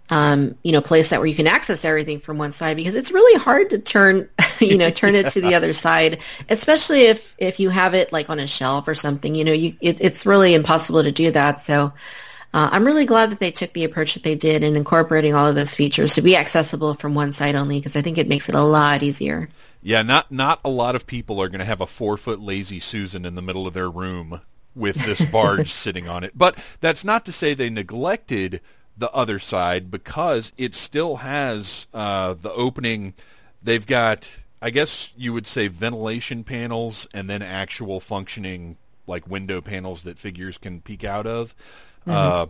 um, 0.09 0.55
you 0.63 0.71
know, 0.71 0.81
place 0.81 1.09
that 1.09 1.19
where 1.19 1.27
you 1.27 1.35
can 1.35 1.47
access 1.47 1.83
everything 1.83 2.19
from 2.19 2.37
one 2.37 2.51
side 2.51 2.77
because 2.77 2.95
it's 2.95 3.11
really 3.11 3.39
hard 3.39 3.71
to 3.71 3.79
turn, 3.79 4.29
you 4.59 4.77
know, 4.77 4.89
turn 4.89 5.15
it 5.15 5.29
to 5.31 5.41
the 5.41 5.55
other 5.55 5.73
side, 5.73 6.19
especially 6.49 7.03
if, 7.03 7.35
if 7.37 7.59
you 7.59 7.69
have 7.69 7.93
it 7.93 8.13
like 8.13 8.29
on 8.29 8.39
a 8.39 8.47
shelf 8.47 8.87
or 8.87 8.95
something, 8.95 9.33
you 9.33 9.43
know, 9.43 9.53
you, 9.53 9.75
it, 9.81 10.01
it's 10.01 10.25
really 10.25 10.53
impossible 10.53 11.03
to 11.03 11.11
do 11.11 11.31
that. 11.31 11.59
So, 11.59 11.93
uh, 12.53 12.69
I'm 12.71 12.85
really 12.85 13.05
glad 13.05 13.31
that 13.31 13.39
they 13.39 13.51
took 13.51 13.73
the 13.73 13.83
approach 13.83 14.13
that 14.13 14.23
they 14.23 14.35
did 14.35 14.63
in 14.63 14.77
incorporating 14.77 15.33
all 15.33 15.47
of 15.47 15.55
those 15.55 15.75
features 15.75 16.15
to 16.15 16.21
be 16.21 16.37
accessible 16.37 16.93
from 16.93 17.13
one 17.13 17.33
side 17.33 17.55
only 17.55 17.79
because 17.79 17.97
I 17.97 18.01
think 18.01 18.17
it 18.17 18.29
makes 18.29 18.47
it 18.47 18.55
a 18.55 18.61
lot 18.61 19.03
easier. 19.03 19.49
Yeah, 19.81 20.03
not 20.03 20.31
not 20.31 20.61
a 20.63 20.69
lot 20.69 20.95
of 20.95 21.05
people 21.05 21.41
are 21.41 21.49
going 21.49 21.59
to 21.59 21.65
have 21.65 21.81
a 21.81 21.85
four 21.85 22.15
foot 22.15 22.39
lazy 22.39 22.79
Susan 22.79 23.25
in 23.25 23.35
the 23.35 23.41
middle 23.41 23.67
of 23.67 23.73
their 23.73 23.89
room 23.89 24.39
with 24.73 24.95
this 25.05 25.25
barge 25.25 25.69
sitting 25.71 26.07
on 26.07 26.23
it. 26.23 26.31
But 26.33 26.57
that's 26.79 27.03
not 27.03 27.25
to 27.25 27.33
say 27.33 27.53
they 27.53 27.69
neglected 27.69 28.61
the 28.97 29.11
other 29.11 29.39
side 29.39 29.91
because 29.91 30.53
it 30.57 30.75
still 30.75 31.17
has 31.17 31.87
uh, 31.93 32.33
the 32.33 32.51
opening. 32.51 33.13
They've 33.61 33.85
got, 33.85 34.39
I 34.61 34.69
guess 34.69 35.11
you 35.17 35.33
would 35.33 35.47
say, 35.47 35.67
ventilation 35.67 36.43
panels 36.43 37.07
and 37.13 37.29
then 37.29 37.41
actual 37.41 37.99
functioning 37.99 38.77
like 39.07 39.27
window 39.27 39.61
panels 39.61 40.03
that 40.03 40.17
figures 40.17 40.57
can 40.57 40.81
peek 40.81 41.03
out 41.03 41.27
of. 41.27 41.55
Mm-hmm. 42.01 42.11
Uh, 42.11 42.45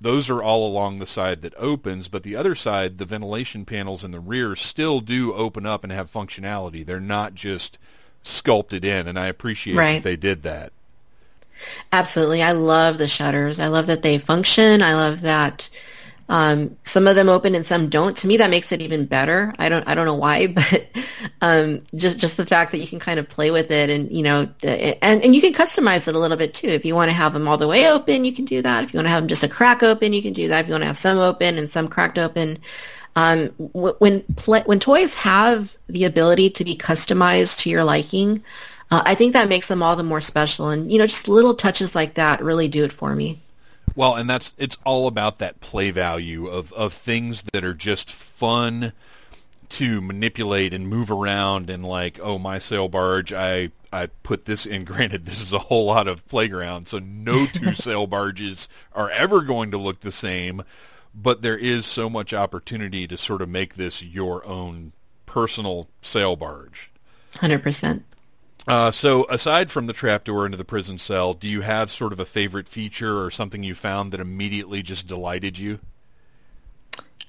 those 0.00 0.30
are 0.30 0.42
all 0.42 0.66
along 0.66 0.98
the 0.98 1.06
side 1.06 1.42
that 1.42 1.54
opens, 1.56 2.08
but 2.08 2.22
the 2.22 2.36
other 2.36 2.54
side, 2.54 2.98
the 2.98 3.04
ventilation 3.04 3.64
panels 3.64 4.04
in 4.04 4.12
the 4.12 4.20
rear, 4.20 4.54
still 4.54 5.00
do 5.00 5.34
open 5.34 5.66
up 5.66 5.82
and 5.82 5.92
have 5.92 6.10
functionality. 6.10 6.86
They're 6.86 7.00
not 7.00 7.34
just 7.34 7.78
sculpted 8.22 8.84
in, 8.84 9.08
and 9.08 9.18
I 9.18 9.26
appreciate 9.26 9.76
right. 9.76 9.94
that 9.94 10.02
they 10.04 10.16
did 10.16 10.42
that. 10.42 10.72
Absolutely. 11.92 12.42
I 12.42 12.52
love 12.52 12.98
the 12.98 13.08
shutters. 13.08 13.60
I 13.60 13.68
love 13.68 13.86
that 13.88 14.02
they 14.02 14.18
function. 14.18 14.82
I 14.82 14.94
love 14.94 15.22
that 15.22 15.70
um, 16.30 16.76
some 16.82 17.06
of 17.06 17.16
them 17.16 17.28
open 17.28 17.54
and 17.54 17.64
some 17.64 17.88
don't. 17.88 18.16
To 18.18 18.26
me, 18.26 18.36
that 18.38 18.50
makes 18.50 18.70
it 18.72 18.82
even 18.82 19.06
better. 19.06 19.54
I 19.58 19.70
don't, 19.70 19.88
I 19.88 19.94
don't 19.94 20.04
know 20.04 20.16
why, 20.16 20.46
but 20.48 20.86
um, 21.40 21.82
just 21.94 22.18
just 22.18 22.36
the 22.36 22.44
fact 22.44 22.72
that 22.72 22.78
you 22.78 22.86
can 22.86 22.98
kind 22.98 23.18
of 23.18 23.28
play 23.28 23.50
with 23.50 23.70
it, 23.70 23.88
and 23.88 24.12
you 24.12 24.22
know, 24.22 24.48
and 24.62 25.24
and 25.24 25.34
you 25.34 25.40
can 25.40 25.54
customize 25.54 26.06
it 26.06 26.14
a 26.14 26.18
little 26.18 26.36
bit 26.36 26.52
too. 26.52 26.68
If 26.68 26.84
you 26.84 26.94
want 26.94 27.10
to 27.10 27.16
have 27.16 27.32
them 27.32 27.48
all 27.48 27.56
the 27.56 27.68
way 27.68 27.90
open, 27.90 28.24
you 28.24 28.32
can 28.32 28.44
do 28.44 28.60
that. 28.60 28.84
If 28.84 28.92
you 28.92 28.98
want 28.98 29.06
to 29.06 29.10
have 29.10 29.22
them 29.22 29.28
just 29.28 29.44
a 29.44 29.48
crack 29.48 29.82
open, 29.82 30.12
you 30.12 30.20
can 30.22 30.34
do 30.34 30.48
that. 30.48 30.60
If 30.60 30.66
you 30.66 30.72
want 30.72 30.82
to 30.82 30.88
have 30.88 30.98
some 30.98 31.18
open 31.18 31.56
and 31.56 31.70
some 31.70 31.88
cracked 31.88 32.18
open, 32.18 32.58
um, 33.16 33.48
when 33.56 34.20
when 34.20 34.80
toys 34.80 35.14
have 35.14 35.76
the 35.88 36.04
ability 36.04 36.50
to 36.50 36.64
be 36.64 36.76
customized 36.76 37.60
to 37.60 37.70
your 37.70 37.84
liking, 37.84 38.44
uh, 38.90 39.02
I 39.04 39.14
think 39.14 39.34
that 39.34 39.48
makes 39.48 39.68
them 39.68 39.82
all 39.82 39.96
the 39.96 40.02
more 40.02 40.20
special. 40.20 40.68
And 40.68 40.90
you 40.90 40.98
know, 40.98 41.06
just 41.06 41.28
little 41.28 41.54
touches 41.54 41.94
like 41.94 42.14
that 42.14 42.42
really 42.42 42.68
do 42.68 42.84
it 42.84 42.92
for 42.92 43.14
me. 43.14 43.40
Well, 43.94 44.14
and 44.14 44.28
that's 44.28 44.54
it's 44.58 44.78
all 44.84 45.06
about 45.06 45.38
that 45.38 45.60
play 45.60 45.90
value 45.90 46.46
of 46.46 46.72
of 46.72 46.92
things 46.92 47.42
that 47.52 47.64
are 47.64 47.74
just 47.74 48.10
fun 48.10 48.92
to 49.70 50.00
manipulate 50.00 50.72
and 50.72 50.88
move 50.88 51.10
around 51.10 51.68
and 51.68 51.84
like, 51.84 52.18
oh, 52.22 52.38
my 52.38 52.58
sail 52.58 52.88
barge, 52.88 53.32
I 53.32 53.70
I 53.92 54.06
put 54.22 54.44
this 54.44 54.66
in. 54.66 54.84
Granted, 54.86 55.24
this 55.24 55.42
is 55.42 55.52
a 55.52 55.58
whole 55.58 55.86
lot 55.86 56.08
of 56.08 56.26
playground, 56.28 56.88
so 56.88 56.98
no 56.98 57.46
two 57.46 57.72
sail 57.74 58.06
barges 58.06 58.68
are 58.92 59.10
ever 59.10 59.42
going 59.42 59.70
to 59.72 59.78
look 59.78 60.00
the 60.00 60.12
same. 60.12 60.62
But 61.14 61.42
there 61.42 61.58
is 61.58 61.84
so 61.84 62.08
much 62.08 62.32
opportunity 62.32 63.08
to 63.08 63.16
sort 63.16 63.42
of 63.42 63.48
make 63.48 63.74
this 63.74 64.04
your 64.04 64.46
own 64.46 64.92
personal 65.26 65.88
sail 66.00 66.36
barge. 66.36 66.90
Hundred 67.36 67.62
percent. 67.62 68.04
Uh, 68.68 68.90
so, 68.90 69.26
aside 69.30 69.70
from 69.70 69.86
the 69.86 69.94
trapdoor 69.94 70.44
into 70.44 70.58
the 70.58 70.64
prison 70.64 70.98
cell, 70.98 71.32
do 71.32 71.48
you 71.48 71.62
have 71.62 71.90
sort 71.90 72.12
of 72.12 72.20
a 72.20 72.24
favorite 72.26 72.68
feature 72.68 73.24
or 73.24 73.30
something 73.30 73.62
you 73.62 73.74
found 73.74 74.12
that 74.12 74.20
immediately 74.20 74.82
just 74.82 75.06
delighted 75.06 75.58
you? 75.58 75.78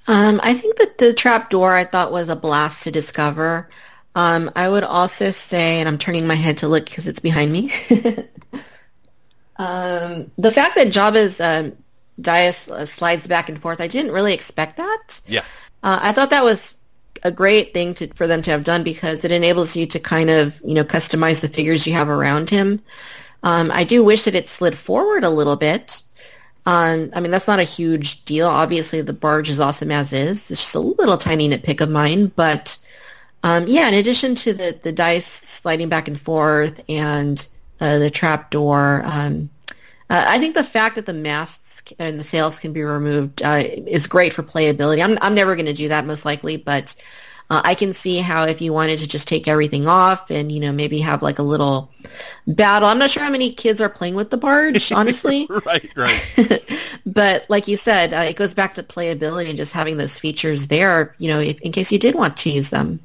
Um, 0.05 0.41
I 0.43 0.53
think 0.53 0.77
that 0.79 0.97
the 0.97 1.13
trap 1.13 1.49
door 1.49 1.73
I 1.73 1.85
thought 1.85 2.11
was 2.11 2.27
a 2.27 2.35
blast 2.35 2.83
to 2.83 2.91
discover. 2.91 3.69
Um, 4.15 4.51
I 4.53 4.67
would 4.67 4.83
also 4.83 5.31
say, 5.31 5.79
and 5.79 5.87
I'm 5.87 5.97
turning 5.97 6.27
my 6.27 6.35
head 6.35 6.57
to 6.57 6.67
look 6.67 6.85
because 6.85 7.07
it's 7.07 7.21
behind 7.21 7.53
me. 7.53 7.71
um, 9.55 10.31
the 10.37 10.51
fact 10.51 10.75
that 10.75 10.87
Jabba's 10.87 11.39
um, 11.39 11.77
dais 12.19 12.69
uh, 12.69 12.85
slides 12.85 13.27
back 13.27 13.47
and 13.47 13.61
forth, 13.61 13.79
I 13.79 13.87
didn't 13.87 14.11
really 14.11 14.33
expect 14.33 14.75
that. 14.75 15.21
Yeah. 15.25 15.45
Uh, 15.83 15.99
I 16.01 16.11
thought 16.11 16.31
that 16.31 16.43
was 16.43 16.75
a 17.23 17.31
great 17.31 17.73
thing 17.73 17.93
to, 17.95 18.07
for 18.07 18.27
them 18.27 18.41
to 18.43 18.51
have 18.51 18.63
done 18.63 18.83
because 18.83 19.25
it 19.25 19.31
enables 19.31 19.75
you 19.75 19.85
to 19.87 19.99
kind 19.99 20.29
of, 20.29 20.61
you 20.63 20.73
know, 20.73 20.83
customize 20.83 21.41
the 21.41 21.47
figures 21.47 21.85
you 21.85 21.93
have 21.93 22.09
around 22.09 22.49
him. 22.49 22.81
Um, 23.43 23.71
I 23.71 23.83
do 23.83 24.03
wish 24.03 24.25
that 24.25 24.35
it 24.35 24.47
slid 24.47 24.77
forward 24.77 25.23
a 25.23 25.29
little 25.29 25.55
bit. 25.55 26.01
Um, 26.65 27.11
I 27.15 27.19
mean, 27.19 27.31
that's 27.31 27.47
not 27.47 27.59
a 27.59 27.63
huge 27.63 28.25
deal. 28.25 28.47
Obviously, 28.47 29.01
the 29.01 29.13
barge 29.13 29.49
is 29.49 29.59
awesome 29.59 29.91
as 29.91 30.13
is. 30.13 30.51
It's 30.51 30.61
just 30.61 30.75
a 30.75 30.79
little 30.79 31.17
tiny 31.17 31.49
nitpick 31.49 31.81
of 31.81 31.89
mine, 31.89 32.27
but 32.35 32.77
um, 33.43 33.65
yeah. 33.67 33.87
In 33.87 33.93
addition 33.93 34.35
to 34.35 34.53
the 34.53 34.77
the 34.81 34.91
dais 34.91 35.25
sliding 35.25 35.89
back 35.89 36.09
and 36.09 36.19
forth 36.19 36.83
and 36.89 37.47
uh, 37.79 37.99
the 37.99 38.09
trap 38.09 38.51
door, 38.51 39.01
um, 39.05 39.49
uh, 40.09 40.25
I 40.27 40.39
think 40.39 40.55
the 40.55 40.63
fact 40.63 40.95
that 40.95 41.05
the 41.05 41.13
masts 41.13 41.83
and 41.99 42.19
the 42.19 42.23
sails 42.23 42.59
can 42.59 42.73
be 42.73 42.83
removed 42.83 43.41
uh, 43.43 43.61
is 43.63 44.07
great 44.07 44.33
for 44.33 44.43
playability. 44.43 45.03
I'm 45.03 45.17
I'm 45.21 45.35
never 45.35 45.55
going 45.55 45.67
to 45.67 45.73
do 45.73 45.89
that 45.89 46.05
most 46.05 46.25
likely, 46.25 46.57
but 46.57 46.95
uh, 47.49 47.61
I 47.63 47.75
can 47.75 47.93
see 47.93 48.17
how 48.17 48.45
if 48.45 48.61
you 48.61 48.73
wanted 48.73 48.99
to 48.99 49.07
just 49.07 49.27
take 49.27 49.47
everything 49.47 49.87
off 49.87 50.31
and 50.31 50.51
you 50.51 50.59
know 50.59 50.71
maybe 50.71 50.99
have 50.99 51.21
like 51.21 51.39
a 51.39 51.43
little 51.43 51.91
battle. 52.47 52.87
I'm 52.87 52.97
not 52.97 53.11
sure 53.11 53.23
how 53.23 53.29
many 53.29 53.51
kids 53.51 53.81
are 53.81 53.89
playing 53.89 54.15
with 54.15 54.31
the 54.31 54.37
barge, 54.37 54.91
honestly. 54.91 55.47
right, 55.65 55.91
right. 55.95 56.79
but 57.05 57.45
like 57.47 57.67
you 57.67 57.77
said, 57.77 58.13
uh, 58.13 58.25
it 58.29 58.35
goes 58.35 58.55
back 58.55 58.75
to 58.75 58.83
playability 58.83 59.47
and 59.47 59.57
just 59.57 59.73
having 59.73 59.97
those 59.97 60.17
features 60.17 60.67
there, 60.67 61.15
you 61.19 61.27
know, 61.27 61.39
if, 61.39 61.61
in 61.61 61.71
case 61.71 61.91
you 61.91 61.99
did 61.99 62.15
want 62.15 62.37
to 62.37 62.49
use 62.49 62.69
them. 62.71 62.99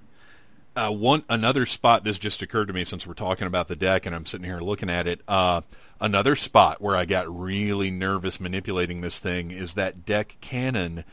Uh, 0.77 0.91
one 0.91 1.25
another 1.29 1.66
spot. 1.66 2.03
This 2.03 2.18
just 2.18 2.43
occurred 2.43 2.66
to 2.66 2.75
me 2.75 2.83
since 2.85 3.07
we're 3.07 3.14
talking 3.14 3.47
about 3.47 3.68
the 3.68 3.77
deck, 3.77 4.07
and 4.07 4.14
I'm 4.14 4.27
sitting 4.27 4.45
here 4.45 4.61
looking 4.61 4.91
at 4.91 5.07
it. 5.07 5.20
Uh, 5.29 5.61
another 6.01 6.35
spot 6.35 6.81
where 6.81 6.97
I 6.97 7.05
got 7.05 7.27
really 7.29 7.91
nervous 7.91 8.41
manipulating 8.41 9.01
this 9.01 9.18
thing 9.20 9.51
is 9.51 9.75
that 9.75 10.05
deck 10.05 10.37
cannon. 10.41 11.05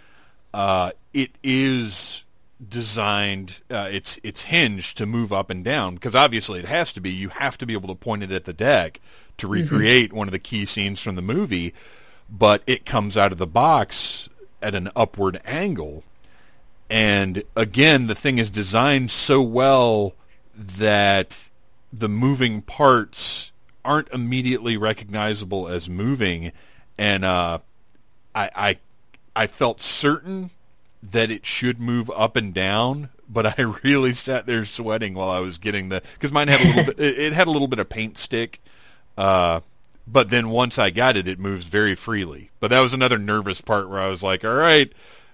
Uh, 0.53 0.91
it 1.14 1.32
is 1.43 2.26
designed 2.68 3.62
uh, 3.72 3.89
it's 3.91 4.20
it's 4.24 4.43
hinged 4.43 4.97
to 4.97 5.05
move 5.05 5.34
up 5.34 5.49
and 5.49 5.64
down 5.64 5.95
because 5.95 6.16
obviously 6.16 6.59
it 6.59 6.66
has 6.66 6.93
to 6.93 7.01
be 7.01 7.09
you 7.09 7.30
have 7.30 7.57
to 7.57 7.66
be 7.66 7.74
able 7.74 7.88
to 7.88 7.95
point 7.95 8.22
it 8.22 8.32
at 8.32 8.45
the 8.45 8.53
deck 8.53 8.99
to 9.38 9.47
mm-hmm. 9.47 9.53
recreate 9.53 10.09
mm-hmm. 10.09 10.18
one 10.18 10.28
of 10.28 10.32
the 10.32 10.39
key 10.39 10.64
scenes 10.64 11.01
from 11.01 11.16
the 11.16 11.22
movie 11.24 11.74
but 12.30 12.62
it 12.68 12.86
comes 12.86 13.18
out 13.18 13.32
of 13.32 13.39
the 13.39 13.47
box 13.47 14.30
at 14.62 14.76
an 14.76 14.89
upward 14.95 15.41
angle 15.43 16.03
and 16.92 17.44
again 17.56 18.08
the 18.08 18.16
thing 18.16 18.38
is 18.38 18.50
designed 18.50 19.10
so 19.10 19.42
well 19.42 20.14
that 20.54 21.50
the 21.92 22.10
moving 22.10 22.62
parts 22.62 23.52
aren't 23.84 24.10
immediately 24.10 24.78
recognizable 24.78 25.68
as 25.68 25.89
moving 25.89 26.52
and 26.98 27.26
uh, 27.26 27.58
I, 28.36 28.50
I 28.56 28.78
I 29.36 29.48
felt 29.48 29.82
certain 29.82 30.52
that 31.02 31.32
it 31.32 31.46
should 31.46 31.80
move 31.80 32.12
up 32.12 32.36
and 32.36 32.54
down, 32.54 33.10
but 33.28 33.58
I 33.60 33.62
really 33.84 34.14
sat 34.14 34.46
there 34.46 34.66
sweating 34.66 35.14
while 35.14 35.30
I 35.30 35.39
was 35.39 35.58
getting 35.58 35.89
the 35.89 36.02
because 36.14 36.32
mine 36.32 36.48
had 36.48 36.62
a 36.62 36.68
little 36.68 36.84
bit. 36.84 37.00
It, 37.00 37.34
had 37.34 37.48
a 37.48 37.52
little 37.52 37.68
bit 37.68 37.80
of 37.80 37.89
paint 37.89 38.18
stick, 38.18 38.60
uh, 39.18 39.62
but 40.08 40.30
then 40.30 40.50
once 40.50 40.78
I 40.78 40.89
got 40.89 41.18
it, 41.18 41.28
it 41.28 41.39
moves 41.39 41.66
very 41.66 41.96
freely. 41.96 42.52
But 42.60 42.70
that 42.70 42.82
was 42.82 42.94
another 42.94 43.18
nervous 43.18 43.62
part 43.62 43.89
where 43.89 44.00
I 44.00 44.10
was 44.10 44.22
like, 44.22 44.44
"All 44.46 44.54
right, 44.54 44.92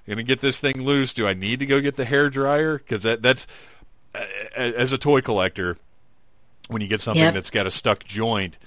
I'm 0.08 0.14
gonna 0.14 0.24
get 0.24 0.41
this 0.41 0.60
thing 0.60 0.82
loose. 0.82 1.14
Do 1.14 1.28
I 1.28 1.34
need 1.34 1.60
to 1.60 1.66
go 1.66 1.82
get 1.82 1.95
the 1.95 2.05
hair 2.05 2.30
dryer? 2.30 2.78
Because 2.78 3.03
that 3.03 3.22
that's 3.22 3.47
as 4.55 4.93
a 4.93 4.97
toy 4.97 5.22
collector, 5.22 5.78
when 6.68 6.82
you 6.82 6.88
get 6.88 7.01
something 7.01 7.22
yep. 7.22 7.34
that's 7.34 7.49
got 7.49 7.68
a 7.68 7.72
stuck 7.72 8.03
joint." 8.03 8.58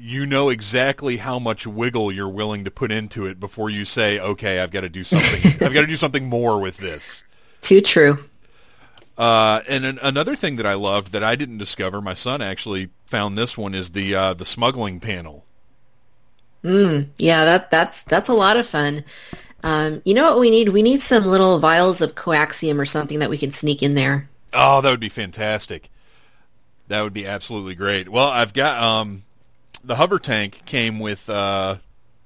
you 0.00 0.26
know 0.26 0.48
exactly 0.48 1.16
how 1.16 1.38
much 1.38 1.66
wiggle 1.66 2.12
you're 2.12 2.28
willing 2.28 2.64
to 2.64 2.70
put 2.70 2.92
into 2.92 3.26
it 3.26 3.40
before 3.40 3.68
you 3.70 3.84
say, 3.84 4.20
"Okay, 4.20 4.60
I've 4.60 4.70
got 4.70 4.82
to 4.82 4.88
do 4.88 5.04
something. 5.04 5.52
I've 5.66 5.74
got 5.74 5.80
to 5.80 5.86
do 5.86 5.96
something 5.96 6.26
more 6.26 6.60
with 6.60 6.76
this." 6.76 7.24
Too 7.60 7.80
true. 7.80 8.18
Uh, 9.16 9.62
and 9.68 9.84
an, 9.84 9.98
another 10.00 10.36
thing 10.36 10.56
that 10.56 10.66
I 10.66 10.74
loved 10.74 11.12
that 11.12 11.24
I 11.24 11.34
didn't 11.34 11.58
discover, 11.58 12.00
my 12.00 12.14
son 12.14 12.40
actually 12.40 12.90
found 13.06 13.36
this 13.36 13.58
one 13.58 13.74
is 13.74 13.90
the 13.90 14.14
uh, 14.14 14.34
the 14.34 14.44
smuggling 14.44 15.00
panel. 15.00 15.44
Mm, 16.62 17.08
yeah, 17.18 17.44
that 17.44 17.70
that's 17.70 18.04
that's 18.04 18.28
a 18.28 18.34
lot 18.34 18.56
of 18.56 18.66
fun. 18.66 19.04
Um, 19.62 20.02
you 20.04 20.14
know 20.14 20.30
what 20.30 20.40
we 20.40 20.50
need? 20.50 20.68
We 20.68 20.82
need 20.82 21.00
some 21.00 21.26
little 21.26 21.58
vials 21.58 22.00
of 22.00 22.14
coaxium 22.14 22.78
or 22.78 22.84
something 22.84 23.18
that 23.20 23.30
we 23.30 23.38
can 23.38 23.50
sneak 23.50 23.82
in 23.82 23.94
there. 23.94 24.28
Oh, 24.52 24.80
that 24.80 24.90
would 24.90 25.00
be 25.00 25.08
fantastic. 25.08 25.90
That 26.88 27.02
would 27.02 27.12
be 27.12 27.26
absolutely 27.26 27.74
great. 27.74 28.08
Well, 28.08 28.28
I've 28.28 28.54
got 28.54 28.82
um, 28.82 29.24
the 29.84 29.96
hover 29.96 30.18
tank 30.18 30.64
came 30.64 31.00
with 31.00 31.28
uh, 31.28 31.76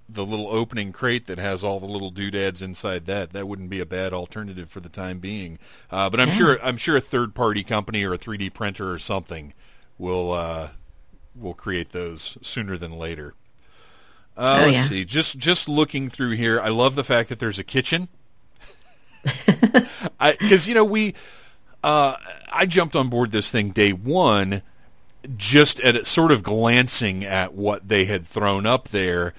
the 0.09 0.24
little 0.24 0.49
opening 0.49 0.93
crate 0.93 1.26
that 1.26 1.39
has 1.39 1.64
all 1.64 1.80
the 1.80 1.87
little 1.87 2.11
doodads 2.11 2.62
inside 2.62 3.07
that. 3.07 3.33
That 3.33 3.49
wouldn't 3.49 3.70
be 3.70 3.80
a 3.80 3.87
bad 3.87 4.12
alternative 4.12 4.70
for 4.70 4.80
the 4.80 4.89
time 4.89 5.18
being. 5.18 5.59
Uh, 5.91 6.11
but 6.11 6.20
I'm 6.20 6.28
yeah. 6.28 6.35
sure 6.35 6.62
I'm 6.62 6.76
sure 6.76 6.97
a 6.97 7.01
third 7.01 7.35
party 7.35 7.64
company 7.64 8.05
or 8.05 8.14
a 8.14 8.18
3D 8.18 8.53
printer 8.53 8.93
or 8.93 8.99
something 8.99 9.53
will 9.99 10.33
uh, 10.33 10.70
will 11.35 11.55
create 11.55 11.91
those 11.91 12.37
sooner 12.43 12.76
than 12.76 12.93
later. 12.93 13.35
Uh, 14.37 14.59
oh, 14.59 14.66
let's 14.66 14.72
yeah. 14.74 14.85
see. 14.85 15.05
Just 15.05 15.39
just 15.39 15.68
looking 15.68 16.09
through 16.09 16.33
here, 16.33 16.61
I 16.61 16.68
love 16.68 16.95
the 16.95 17.05
fact 17.05 17.28
that 17.28 17.39
there's 17.39 17.59
a 17.59 17.64
kitchen. 17.64 18.09
Because 20.20 20.68
you 20.68 20.74
know 20.74 20.85
we, 20.85 21.14
uh, 21.83 22.14
I 22.53 22.66
jumped 22.66 22.95
on 22.95 23.09
board 23.09 23.33
this 23.33 23.51
thing 23.51 23.70
day 23.70 23.93
one 23.93 24.62
just 25.37 25.80
at 25.80 26.07
sort 26.07 26.33
of 26.33 26.43
glancing 26.43 27.24
at 27.24 27.55
what 27.55 27.89
they 27.89 28.05
had 28.05 28.26
thrown 28.26 28.66
up 28.66 28.89
there. 28.89 29.35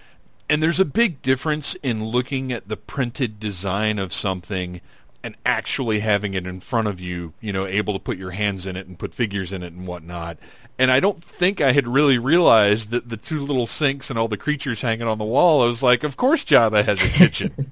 And 0.50 0.62
there's 0.62 0.80
a 0.80 0.86
big 0.86 1.22
difference 1.22 1.76
in 1.76 2.06
looking 2.06 2.52
at 2.52 2.68
the 2.68 2.78
printed 2.78 3.40
design 3.40 3.98
of 3.98 4.14
something 4.14 4.82
and 5.24 5.36
actually 5.46 6.00
having 6.02 6.34
it 6.34 6.46
in 6.46 6.60
front 6.60 6.88
of 6.88 7.00
you, 7.00 7.34
you 7.40 7.54
know, 7.54 7.66
able 7.66 7.94
to 7.94 8.00
put 8.00 8.18
your 8.18 8.32
hands 8.32 8.66
in 8.66 8.76
it 8.76 8.88
and 8.88 9.00
put 9.00 9.14
figures 9.14 9.54
in 9.54 9.64
it 9.64 9.74
and 9.74 9.88
whatnot. 9.88 10.38
And 10.84 10.92
I 10.92 11.00
don't 11.00 11.24
think 11.24 11.62
I 11.62 11.72
had 11.72 11.88
really 11.88 12.18
realized 12.18 12.90
that 12.90 13.08
the 13.08 13.16
two 13.16 13.46
little 13.46 13.66
sinks 13.66 14.10
and 14.10 14.20
all 14.20 14.28
the 14.28 14.36
creatures 14.36 14.82
hanging 14.82 15.08
on 15.08 15.18
the 15.18 15.24
wall, 15.24 15.64
I 15.64 15.66
was 15.66 15.82
like, 15.82 16.04
of 16.04 16.18
course 16.18 16.44
Jabba 16.44 16.84
has 16.84 17.02
a 17.02 17.08
kitchen. 17.08 17.72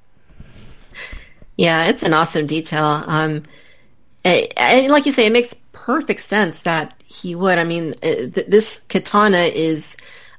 yeah, 1.58 1.88
it's 1.88 2.04
an 2.04 2.14
awesome 2.14 2.46
detail. 2.46 2.82
Um, 2.82 3.42
like 4.24 5.04
you 5.04 5.12
say, 5.12 5.26
it 5.26 5.32
makes 5.34 5.54
perfect 5.72 6.22
sense 6.22 6.62
that 6.62 6.98
he 7.04 7.34
would. 7.34 7.58
I 7.58 7.64
mean, 7.64 7.90
uh, 8.02 8.30
th- 8.32 8.46
this 8.46 8.82
Khetanna 8.88 9.52
is 9.52 9.98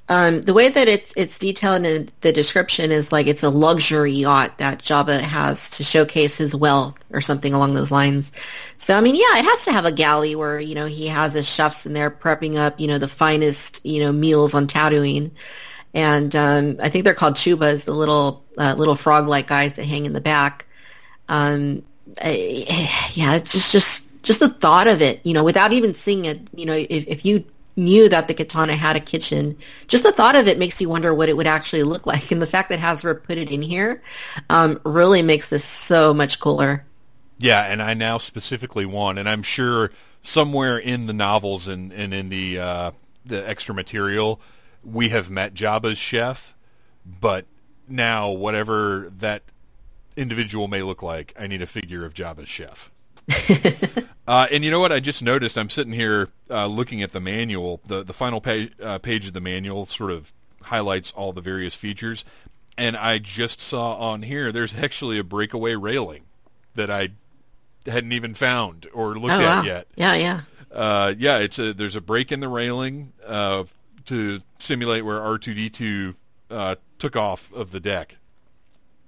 um, 0.10 0.42
the 0.42 0.54
way 0.54 0.68
that 0.68 0.88
it's 0.90 1.14
it's 1.16 1.40
detailed 1.40 1.86
in 1.86 2.10
the 2.20 2.34
description 2.34 2.92
is 2.92 3.14
like 3.14 3.28
it's 3.28 3.44
a 3.44 3.50
luxury 3.50 4.12
yacht 4.12 4.58
that 4.58 4.80
Jabba 4.80 5.22
has 5.22 5.72
to 5.72 5.84
showcase 5.84 6.38
his 6.38 6.54
wealth 6.54 7.04
or 7.12 7.22
something 7.22 7.54
along 7.54 7.74
those 7.74 7.92
lines. 7.92 8.34
So 8.78 8.98
I 8.98 9.02
mean, 9.02 9.16
yeah, 9.16 9.40
it 9.40 9.46
has 9.46 9.66
to 9.66 9.72
have 9.72 9.86
a 9.86 9.94
galley 9.94 10.36
where 10.36 10.60
you 10.60 10.76
know 10.76 10.88
he 10.88 11.08
has 11.08 11.34
his 11.34 11.50
chefs 11.50 11.86
in 11.86 11.94
there 11.94 12.12
prepping 12.12 12.58
up 12.58 12.82
you 12.82 12.88
know 12.88 12.98
the 12.98 13.08
finest 13.08 13.86
you 13.86 14.02
know 14.02 14.12
meals 14.12 14.54
on 14.54 14.68
Tatooine, 14.68 15.32
and 15.94 16.36
um, 16.36 16.78
I 16.82 16.90
think 16.90 17.06
they're 17.06 17.14
called 17.14 17.36
chubas, 17.36 17.86
the 17.86 17.94
little 17.94 18.44
uh, 18.58 18.76
little 18.78 18.96
frog 18.96 19.28
like 19.28 19.48
guys 19.48 19.78
that 19.78 19.86
hang 19.86 20.06
in 20.06 20.12
the 20.12 20.22
back. 20.22 20.66
Um, 21.30 21.84
I, 22.22 23.10
yeah, 23.14 23.36
it's 23.36 23.54
just 23.54 23.72
just 23.72 24.24
just 24.24 24.40
the 24.40 24.50
thought 24.50 24.88
of 24.88 25.02
it, 25.02 25.22
you 25.24 25.34
know, 25.34 25.44
without 25.44 25.74
even 25.74 25.94
seeing 25.94 26.26
it, 26.26 26.40
you 26.56 26.66
know, 26.66 26.74
if, 26.74 27.08
if 27.08 27.26
you 27.26 27.46
knew 27.76 28.10
that 28.10 28.28
the 28.28 28.34
Khetanna 28.34 28.74
had 28.74 28.96
a 28.96 29.00
kitchen, 29.00 29.58
just 29.88 30.04
the 30.04 30.12
thought 30.12 30.36
of 30.36 30.48
it 30.48 30.60
makes 30.60 30.80
you 30.80 30.90
wonder 30.90 31.14
what 31.14 31.30
it 31.30 31.38
would 31.38 31.48
actually 31.48 31.84
look 31.84 32.06
like. 32.14 32.32
And 32.32 32.42
the 32.42 32.48
fact 32.48 32.70
that 32.70 32.80
Hasbro 32.80 33.24
put 33.24 33.38
it 33.38 33.52
in 33.52 33.62
here 33.62 34.02
um, 34.50 34.80
really 34.86 35.22
makes 35.22 35.50
this 35.50 35.64
so 35.64 36.14
much 36.14 36.40
cooler. 36.40 36.86
Yeah, 37.40 37.64
and 37.64 37.82
I 37.82 37.94
now 37.94 38.20
specifically 38.20 38.86
want, 38.86 39.20
and 39.20 39.28
I'm 39.28 39.44
sure 39.44 39.92
somewhere 40.22 40.78
in 40.78 41.08
the 41.08 41.14
novels 41.14 41.68
and, 41.68 41.92
and 41.92 42.14
in 42.14 42.30
the 42.30 42.60
uh, 42.60 42.92
the 43.26 43.48
extra 43.48 43.74
material, 43.74 44.40
we 44.84 45.10
have 45.10 45.30
met 45.30 45.54
Jabba's 45.54 45.98
chef, 45.98 46.56
but 47.06 47.46
now 47.88 48.30
whatever 48.30 49.12
that 49.18 49.44
individual 50.16 50.68
may 50.68 50.82
look 50.82 51.02
like, 51.02 51.34
I 51.40 51.48
need 51.48 51.62
a 51.62 51.68
figure 51.68 52.06
of 52.06 52.14
Jabba's 52.14 52.50
chef. 52.50 52.92
uh, 54.28 54.48
and 54.52 54.64
you 54.64 54.72
know 54.72 54.80
what? 54.80 54.92
I 54.92 55.00
just 55.00 55.24
noticed. 55.24 55.58
I'm 55.58 55.70
sitting 55.70 55.94
here 55.94 56.30
uh, 56.50 56.68
looking 56.68 57.02
at 57.02 57.12
the 57.12 57.20
manual. 57.20 57.82
The 57.86 58.04
the 58.04 58.14
final 58.14 58.42
page 58.42 58.72
uh, 58.82 59.00
page 59.00 59.28
of 59.28 59.34
the 59.34 59.42
manual 59.42 59.86
sort 59.86 60.12
of 60.12 60.34
highlights 60.64 61.12
all 61.14 61.34
the 61.34 61.42
various 61.42 61.76
features, 61.76 62.26
and 62.78 62.98
I 62.98 63.18
just 63.18 63.62
saw 63.62 63.96
on 63.96 64.22
here 64.22 64.52
there's 64.52 64.76
actually 64.76 65.20
a 65.20 65.24
breakaway 65.24 65.76
railing 65.76 66.24
that 66.76 66.90
I 66.92 67.10
hadn't 67.86 68.14
even 68.14 68.34
found 68.34 68.88
or 68.94 69.16
looked 69.16 69.34
oh, 69.34 69.42
at 69.42 69.66
yet. 69.66 69.88
Yeah, 69.96 70.16
yeah. 70.16 70.42
Uh, 70.72 71.14
yeah, 71.18 71.38
it's 71.38 71.60
a 71.60 71.74
there's 71.74 71.96
a 71.96 72.02
break 72.02 72.32
in 72.32 72.40
the 72.40 72.50
railing 72.50 73.14
uh, 73.26 73.64
to 74.06 74.40
simulate 74.58 75.06
where 75.06 75.20
R2D2 75.20 76.16
uh, 76.50 76.76
took 76.98 77.16
off 77.16 77.54
of 77.54 77.72
the 77.72 77.80
deck. 77.80 78.18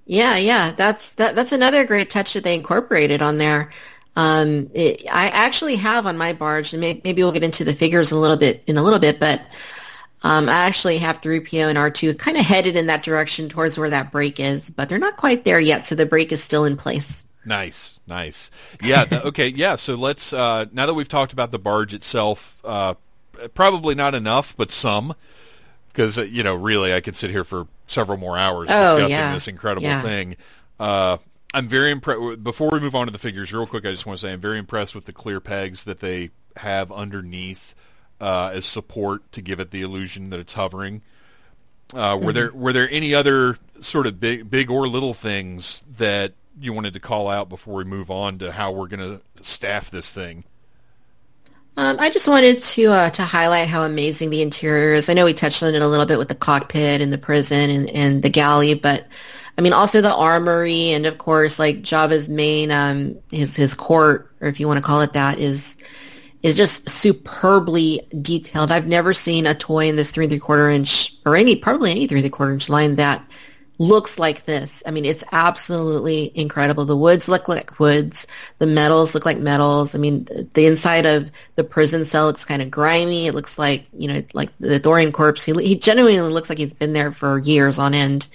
Yeah, 0.06 0.38
yeah, 0.38 0.72
that's 0.72 1.14
that, 1.16 1.36
that's 1.36 1.52
another 1.52 1.86
great 1.86 2.12
touch 2.12 2.34
that 2.34 2.44
they 2.44 2.54
incorporated 2.54 3.24
on 3.24 3.40
there. 3.40 3.72
Um, 4.16 4.70
it, 4.74 5.04
I 5.12 5.28
actually 5.28 5.76
have 5.76 6.06
on 6.06 6.18
my 6.18 6.34
barge, 6.34 6.74
and 6.74 6.82
may, 6.82 7.02
maybe 7.04 7.22
we'll 7.24 7.32
get 7.34 7.44
into 7.44 7.64
the 7.66 7.74
figures 7.74 8.12
a 8.12 8.16
little 8.18 8.38
bit 8.38 8.64
in 8.66 8.78
a 8.78 8.84
little 8.84 9.00
bit, 9.00 9.20
but 9.20 9.42
um, 10.24 10.48
I 10.48 10.66
actually 10.66 10.98
have 11.00 11.22
3PO 11.22 11.68
and 11.70 11.78
R2 11.78 12.18
kind 12.18 12.38
of 12.38 12.44
headed 12.46 12.76
in 12.78 12.88
that 12.88 13.04
direction 13.04 13.50
towards 13.50 13.78
where 13.78 13.90
that 13.90 14.12
break 14.12 14.40
is, 14.40 14.70
but 14.70 14.88
they're 14.90 15.00
not 15.00 15.18
quite 15.18 15.44
there 15.44 15.60
yet, 15.60 15.86
so 15.86 15.96
the 15.96 16.06
break 16.06 16.32
is 16.32 16.42
still 16.42 16.66
in 16.66 16.78
place. 16.78 17.26
Nice, 17.46 18.00
nice. 18.08 18.50
Yeah, 18.82 19.06
the, 19.06 19.28
okay, 19.28 19.50
yeah. 19.50 19.76
So 19.76 19.96
let's 19.96 20.34
uh, 20.34 20.66
now 20.72 20.86
that 20.88 20.94
we've 20.96 21.08
talked 21.10 21.32
about 21.34 21.52
the 21.52 21.60
barge 21.60 21.94
itself, 21.94 22.60
uh, 22.64 22.96
probably 23.54 23.94
not 23.94 24.16
enough, 24.16 24.56
but 24.58 24.72
some, 24.72 25.14
because 25.90 26.18
uh, 26.18 26.24
you 26.24 26.42
know, 26.42 26.56
really, 26.56 26.92
I 26.94 27.02
could 27.02 27.16
sit 27.16 27.30
here 27.30 27.44
for 27.44 27.68
several 27.86 28.18
more 28.18 28.36
hours 28.38 28.70
Oh, 28.72 28.96
discussing 28.98 29.10
yeah. 29.26 29.34
this 29.34 29.48
incredible 29.48 29.88
Yeah. 29.88 30.02
thing. 30.02 30.38
Uh, 30.80 31.18
I'm 31.56 31.70
very 31.70 31.92
impressed. 31.92 32.44
Before 32.44 32.70
we 32.70 32.82
move 32.82 32.96
on 32.96 33.08
to 33.08 33.14
the 33.14 33.18
figures, 33.18 33.54
real 33.54 33.66
quick, 33.66 33.86
I 33.86 33.92
just 33.92 34.06
want 34.06 34.20
to 34.20 34.28
say 34.28 34.34
I'm 34.34 34.42
very 34.42 34.60
impressed 34.60 34.94
with 34.94 35.06
the 35.06 35.14
clear 35.14 35.40
pegs 35.40 35.86
that 35.86 36.00
they 36.02 36.32
have 36.58 36.92
underneath 36.92 37.74
uh, 38.20 38.52
as 38.54 38.66
support 38.66 39.32
to 39.32 39.42
give 39.42 39.62
it 39.62 39.72
the 39.72 39.82
illusion 39.82 40.32
that 40.32 40.40
it's 40.42 40.54
hovering. 40.54 41.02
Uh, 41.94 42.16
Mm-hmm. 42.16 42.26
were 42.26 42.34
there 42.34 42.52
were 42.54 42.74
there 42.74 42.90
any 42.92 43.16
other 43.16 43.58
sort 43.80 44.06
of 44.06 44.20
big 44.20 44.50
big 44.50 44.70
or 44.70 44.88
little 44.88 45.14
things 45.14 45.82
that 45.98 46.34
you 46.60 46.74
wanted 46.74 46.94
to 46.94 47.00
call 47.00 47.30
out 47.30 47.48
before 47.48 47.76
we 47.76 47.84
move 47.84 48.12
on 48.12 48.40
to 48.40 48.52
how 48.52 48.72
we're 48.72 48.88
going 48.88 49.00
to 49.00 49.44
staff 49.44 49.92
this 49.92 50.12
thing? 50.12 50.44
Um, 51.78 51.98
I 52.00 52.10
just 52.10 52.28
wanted 52.28 52.62
to 52.62 52.86
uh, 52.88 53.10
to 53.12 53.24
highlight 53.24 53.70
how 53.70 53.84
amazing 53.84 54.30
the 54.30 54.42
interior 54.42 54.94
is. 54.94 55.10
I 55.10 55.14
know 55.14 55.26
we 55.26 55.34
touched 55.34 55.64
on 55.64 55.74
it 55.76 55.82
a 55.82 55.88
little 55.88 56.06
bit 56.06 56.18
with 56.18 56.28
the 56.28 56.36
cockpit 56.36 57.02
and 57.02 57.14
the 57.14 57.18
prison 57.18 57.70
and, 57.70 57.90
and 57.90 58.24
the 58.24 58.30
galley, 58.30 58.74
but 58.74 59.06
I 59.58 59.62
mean 59.62 59.74
also 59.74 60.02
the 60.02 60.14
armory 60.14 60.92
and 60.92 61.06
of 61.06 61.18
course 61.18 61.60
like 61.60 61.82
Jabba's 61.82 62.28
main 62.28 62.72
um, 62.72 63.20
his 63.32 63.56
his 63.56 63.74
court 63.74 64.32
or 64.42 64.48
if 64.48 64.60
you 64.60 64.68
want 64.68 64.78
to 64.78 64.84
call 64.84 65.02
it 65.02 65.14
that 65.14 65.40
is 65.40 65.78
is 66.44 66.56
just 66.56 66.90
superbly 66.90 68.08
detailed. 68.22 68.70
I've 68.70 68.86
never 68.86 69.14
seen 69.14 69.48
a 69.48 69.56
toy 69.56 69.90
in 69.90 69.96
this 69.96 70.12
three 70.12 70.26
and 70.26 70.32
three 70.32 70.40
quarter 70.40 70.70
inch 70.70 71.16
or 71.26 71.36
any 71.36 71.56
probably 71.56 71.90
any 71.90 72.06
three 72.06 72.20
and 72.20 72.24
three 72.24 72.30
quarter 72.30 72.54
inch 72.54 72.70
line 72.70 72.96
that 72.96 73.26
looks 73.78 74.20
like 74.20 74.46
this. 74.46 74.84
I 74.86 74.92
mean, 74.92 75.06
it's 75.06 75.24
absolutely 75.32 76.32
incredible. 76.34 76.86
The 76.86 76.96
woods 76.96 77.28
look 77.28 77.48
like 77.48 77.80
woods. 77.80 78.28
The 78.60 78.68
metals 78.68 79.16
look 79.16 79.26
like 79.26 79.38
metals. 79.38 79.96
I 79.96 79.98
mean, 79.98 80.26
the, 80.26 80.48
the 80.54 80.66
inside 80.68 81.06
of 81.06 81.32
the 81.56 81.64
prison 81.64 82.06
cell 82.06 82.28
looks 82.28 82.46
kind 82.46 82.62
of 82.62 82.72
grimy. 82.72 83.28
It 83.28 83.34
looks 83.34 83.60
like, 83.60 83.88
you 83.98 84.08
know, 84.08 84.22
like 84.34 84.52
the 84.60 84.80
Thorian 84.80 85.12
corpse. 85.12 85.44
He, 85.44 85.54
he 85.54 85.76
genuinely 85.76 86.22
looks 86.22 86.50
like 86.50 86.60
he's 86.60 86.74
been 86.74 86.94
there 86.94 87.12
for 87.12 87.40
years 87.40 87.80
on 87.80 87.94
end. 87.94 88.28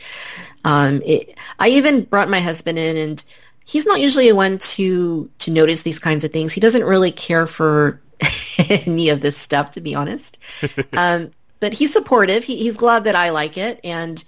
Um, 0.65 1.03
it, 1.05 1.39
I 1.59 1.71
even 1.71 2.05
brought 2.05 2.29
my 2.29 2.41
husband 2.41 2.79
in 2.79 2.97
and 2.97 3.25
he's 3.65 3.87
not 3.87 4.01
usually 4.01 4.29
a 4.29 4.35
one 4.35 4.59
to, 4.59 5.31
to 5.39 5.51
notice 5.51 5.83
these 5.83 5.99
kinds 5.99 6.25
of 6.25 6.33
things. 6.33 6.53
He 6.53 6.61
doesn't 6.61 6.85
really 6.85 7.13
care 7.13 7.47
for 7.47 8.01
any 8.59 9.11
of 9.11 9.21
this 9.21 9.37
stuff, 9.37 9.73
to 9.73 9.81
be 9.81 9.95
honest. 9.95 10.39
um, 10.93 11.31
but 11.61 11.73
he's 11.73 11.93
supportive. 11.93 12.45
He, 12.45 12.57
he's 12.57 12.77
glad 12.77 13.05
that 13.05 13.15
I 13.15 13.31
like 13.31 13.59
it. 13.59 13.81
And, 13.85 14.23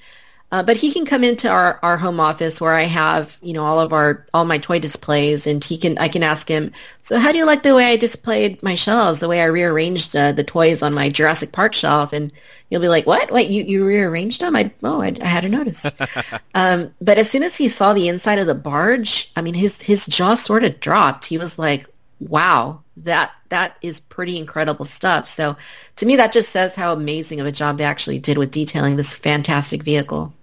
uh, 0.52 0.62
but 0.62 0.76
he 0.76 0.92
can 0.92 1.06
come 1.06 1.24
into 1.24 1.48
our, 1.48 1.80
our 1.82 1.96
home 1.96 2.20
office 2.20 2.60
where 2.60 2.74
I 2.74 2.82
have, 2.82 3.38
you 3.40 3.54
know, 3.54 3.64
all 3.64 3.80
of 3.80 3.94
our, 3.94 4.26
all 4.34 4.44
my 4.44 4.58
toy 4.58 4.78
displays 4.78 5.46
and 5.46 5.64
he 5.64 5.78
can, 5.78 5.96
I 5.96 6.08
can 6.08 6.22
ask 6.22 6.46
him, 6.46 6.72
so 7.00 7.18
how 7.18 7.32
do 7.32 7.38
you 7.38 7.46
like 7.46 7.62
the 7.62 7.74
way 7.74 7.86
I 7.86 7.96
displayed 7.96 8.62
my 8.62 8.74
shelves, 8.74 9.20
the 9.20 9.28
way 9.28 9.40
I 9.40 9.46
rearranged 9.46 10.14
uh, 10.14 10.32
the 10.32 10.44
toys 10.44 10.82
on 10.82 10.92
my 10.92 11.08
Jurassic 11.08 11.52
Park 11.52 11.72
shelf? 11.72 12.12
And 12.12 12.30
you'll 12.68 12.82
be 12.82 12.88
like, 12.88 13.06
what? 13.06 13.30
Wait, 13.30 13.48
you, 13.48 13.64
you 13.64 13.86
rearranged 13.86 14.42
them? 14.42 14.54
I, 14.54 14.70
oh, 14.82 15.00
I, 15.00 15.16
I 15.22 15.26
hadn't 15.26 15.52
noticed. 15.52 15.86
um, 16.54 16.94
but 17.00 17.16
as 17.16 17.30
soon 17.30 17.44
as 17.44 17.56
he 17.56 17.68
saw 17.68 17.94
the 17.94 18.08
inside 18.08 18.38
of 18.38 18.46
the 18.46 18.54
barge, 18.54 19.32
I 19.34 19.40
mean, 19.40 19.54
his, 19.54 19.80
his 19.80 20.04
jaw 20.04 20.34
sort 20.34 20.64
of 20.64 20.80
dropped. 20.80 21.24
He 21.24 21.38
was 21.38 21.58
like, 21.58 21.86
wow, 22.20 22.82
that, 22.98 23.32
that 23.48 23.78
is 23.80 24.00
pretty 24.00 24.36
incredible 24.36 24.84
stuff. 24.84 25.28
So 25.28 25.56
to 25.96 26.04
me, 26.04 26.16
that 26.16 26.34
just 26.34 26.50
says 26.50 26.74
how 26.74 26.92
amazing 26.92 27.40
of 27.40 27.46
a 27.46 27.52
job 27.52 27.78
they 27.78 27.84
actually 27.84 28.18
did 28.18 28.36
with 28.36 28.50
detailing 28.50 28.96
this 28.96 29.16
fantastic 29.16 29.82
vehicle. 29.82 30.34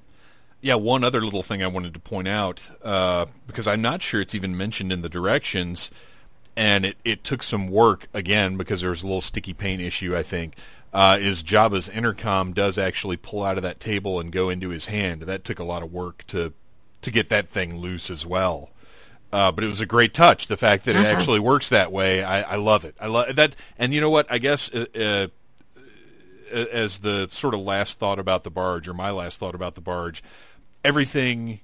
Yeah, 0.62 0.76
one 0.76 1.06
other 1.06 1.22
little 1.22 1.44
thing 1.44 1.64
I 1.64 1.68
wanted 1.68 1.94
to 1.94 2.00
point 2.02 2.28
out, 2.28 2.70
uh, 2.84 3.28
because 3.48 3.66
I'm 3.66 3.82
not 3.82 4.02
sure 4.02 4.20
it's 4.20 4.36
even 4.36 4.58
mentioned 4.58 4.92
in 4.92 5.02
the 5.02 5.08
directions, 5.10 5.90
and 6.58 6.86
it, 6.86 6.98
it 7.06 7.24
took 7.24 7.44
some 7.44 7.70
work, 7.70 8.08
again, 8.14 8.58
because 8.58 8.82
there 8.82 8.90
was 8.90 9.02
a 9.04 9.06
little 9.08 9.22
sticky 9.22 9.54
paint 9.54 9.82
issue, 9.82 10.18
I 10.18 10.24
think, 10.24 10.56
uh, 10.92 11.18
is 11.20 11.44
Jabba's 11.44 11.88
intercom 11.88 12.52
does 12.52 12.78
actually 12.78 13.16
pull 13.16 13.44
out 13.44 13.56
of 13.56 13.64
that 13.64 13.80
table 13.80 14.20
and 14.20 14.34
go 14.34 14.50
into 14.50 14.70
his 14.70 14.88
hand. 14.88 15.22
That 15.22 15.46
took 15.46 15.60
a 15.60 15.64
lot 15.64 15.82
of 15.82 15.94
work 15.94 16.26
to, 16.28 16.52
to 17.04 17.12
get 17.12 17.30
that 17.30 17.48
thing 17.48 17.78
loose 17.78 18.10
as 18.10 18.26
well. 18.26 18.70
Uh, 19.32 19.52
but 19.54 19.64
it 19.64 19.68
was 19.68 19.80
a 19.80 19.86
great 19.86 20.14
touch. 20.14 20.48
The 20.48 20.58
fact 20.58 20.86
that 20.86 20.96
it 20.96 21.06
Uh-huh. 21.06 21.08
actually 21.08 21.40
works 21.40 21.70
that 21.70 21.92
way, 21.92 22.22
I, 22.24 22.42
I 22.42 22.56
love 22.56 22.84
it. 22.84 22.96
I 23.00 23.08
love 23.08 23.34
that. 23.36 23.56
And 23.78 23.94
you 23.94 24.02
know 24.02 24.10
what? 24.10 24.26
I 24.30 24.40
guess 24.40 24.74
uh, 24.74 24.88
uh, 25.00 25.28
as 26.52 27.00
the 27.00 27.28
sort 27.30 27.54
of 27.54 27.60
last 27.62 28.00
thought 28.00 28.18
about 28.20 28.44
the 28.44 28.50
barge, 28.50 28.88
or 28.88 28.94
my 28.96 29.12
last 29.12 29.38
thought 29.38 29.54
about 29.56 29.76
the 29.76 29.82
barge, 29.82 30.24
everything 30.84 31.60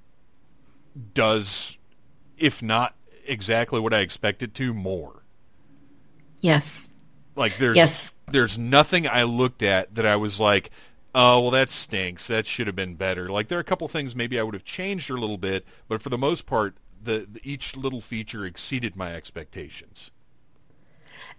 does, 1.14 1.78
if 2.38 2.62
not 2.62 2.94
exactly 3.26 3.80
what 3.80 3.92
I 3.94 4.00
expect 4.00 4.42
it 4.42 4.54
to, 4.54 4.72
more. 4.72 5.22
Yes. 6.40 6.90
Like 7.34 7.56
there's 7.58 7.76
Yes. 7.76 8.14
there's 8.30 8.58
nothing 8.58 9.06
I 9.06 9.24
looked 9.24 9.62
at 9.62 9.94
that 9.94 10.06
I 10.06 10.16
was 10.16 10.40
like, 10.40 10.70
oh 11.14 11.40
well, 11.40 11.50
that 11.52 11.70
stinks. 11.70 12.26
That 12.28 12.46
should 12.46 12.66
have 12.66 12.76
been 12.76 12.94
better. 12.94 13.28
Like 13.30 13.48
there 13.48 13.58
are 13.58 13.60
a 13.60 13.64
couple 13.64 13.88
things 13.88 14.16
maybe 14.16 14.38
I 14.38 14.42
would 14.42 14.54
have 14.54 14.64
changed 14.64 15.10
a 15.10 15.14
little 15.14 15.38
bit, 15.38 15.66
but 15.88 16.00
for 16.00 16.08
the 16.08 16.18
most 16.18 16.46
part, 16.46 16.76
the, 17.02 17.26
the 17.30 17.40
each 17.42 17.76
little 17.76 18.00
feature 18.00 18.44
exceeded 18.46 18.96
my 18.96 19.14
expectations. 19.14 20.10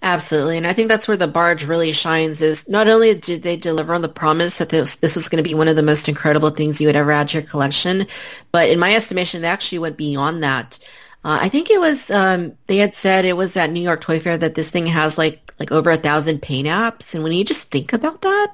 Absolutely. 0.02 0.58
And 0.58 0.68
I 0.68 0.74
think 0.74 0.90
that's 0.90 1.08
where 1.08 1.18
the 1.18 1.28
barge 1.28 1.66
really 1.66 1.92
shines 1.92 2.42
is 2.42 2.70
not 2.70 2.88
only 2.88 3.16
did 3.16 3.42
they 3.42 3.58
deliver 3.58 3.94
on 3.94 4.04
the 4.04 4.08
promise 4.08 4.60
that 4.60 4.70
this, 4.70 4.98
this 4.98 5.16
was 5.16 5.28
going 5.28 5.44
to 5.44 5.50
be 5.50 5.56
one 5.56 5.68
of 5.68 5.76
the 5.76 5.84
most 5.84 6.08
incredible 6.08 6.52
things 6.52 6.80
you 6.80 6.88
would 6.88 6.96
ever 6.96 7.12
add 7.12 7.30
to 7.30 7.40
your 7.40 7.48
collection, 7.48 8.06
but 8.52 8.70
in 8.70 8.80
my 8.80 8.96
estimation, 8.96 9.42
they 9.42 9.48
actually 9.48 9.80
went 9.80 9.98
beyond 9.98 10.44
that. 10.44 10.78
Uh, 11.26 11.40
I 11.42 11.50
think 11.50 11.72
it 11.72 11.80
was, 11.80 12.12
um, 12.12 12.56
they 12.68 12.78
had 12.78 12.94
said 12.94 13.26
it 13.26 13.36
was 13.36 13.58
at 13.58 13.72
New 13.72 13.82
York 13.82 14.02
Toy 14.02 14.20
Fair 14.20 14.38
that 14.38 14.54
this 14.54 14.70
thing 14.70 14.86
has 14.86 15.18
like, 15.18 15.52
like 15.60 15.72
over 15.72 15.90
a 15.90 15.98
thousand 15.98 16.44
paint 16.44 16.68
apps. 16.68 17.16
And 17.16 17.24
when 17.24 17.34
you 17.34 17.44
just 17.44 17.72
think 17.72 17.94
about 17.94 18.22
that, 18.22 18.54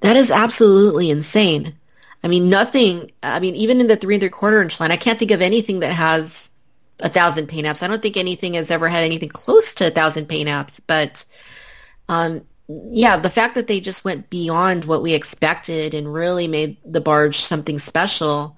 that 0.00 0.16
is 0.16 0.30
absolutely 0.30 1.10
insane. 1.10 1.74
I 2.24 2.28
mean, 2.28 2.48
nothing, 2.48 3.12
I 3.22 3.40
mean, 3.40 3.54
even 3.56 3.80
in 3.80 3.86
the 3.88 3.96
three 3.96 4.14
and 4.14 4.22
three 4.22 4.30
quarter 4.30 4.62
inch 4.62 4.80
line, 4.80 4.90
I 4.90 4.96
can't 4.96 5.18
think 5.18 5.30
of 5.32 5.42
anything 5.42 5.80
that 5.80 5.92
has 5.92 6.50
a 7.00 7.08
thousand 7.08 7.48
paint 7.48 7.66
apps. 7.66 7.82
I 7.82 7.88
don't 7.88 8.02
think 8.02 8.16
anything 8.16 8.54
has 8.54 8.70
ever 8.70 8.88
had 8.88 9.04
anything 9.04 9.28
close 9.28 9.74
to 9.76 9.86
a 9.86 9.90
thousand 9.90 10.26
paint 10.26 10.48
apps, 10.48 10.80
but 10.86 11.24
um, 12.08 12.42
yeah, 12.68 13.16
the 13.16 13.30
fact 13.30 13.54
that 13.54 13.66
they 13.66 13.80
just 13.80 14.04
went 14.04 14.28
beyond 14.28 14.84
what 14.84 15.02
we 15.02 15.14
expected 15.14 15.94
and 15.94 16.12
really 16.12 16.48
made 16.48 16.76
the 16.84 17.00
barge 17.00 17.38
something 17.38 17.78
special 17.78 18.56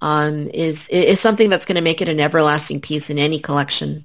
um, 0.00 0.48
is 0.48 0.88
is 0.88 1.20
something 1.20 1.50
that's 1.50 1.66
going 1.66 1.76
to 1.76 1.82
make 1.82 2.00
it 2.00 2.08
an 2.08 2.20
everlasting 2.20 2.80
piece 2.80 3.10
in 3.10 3.18
any 3.18 3.38
collection. 3.38 4.04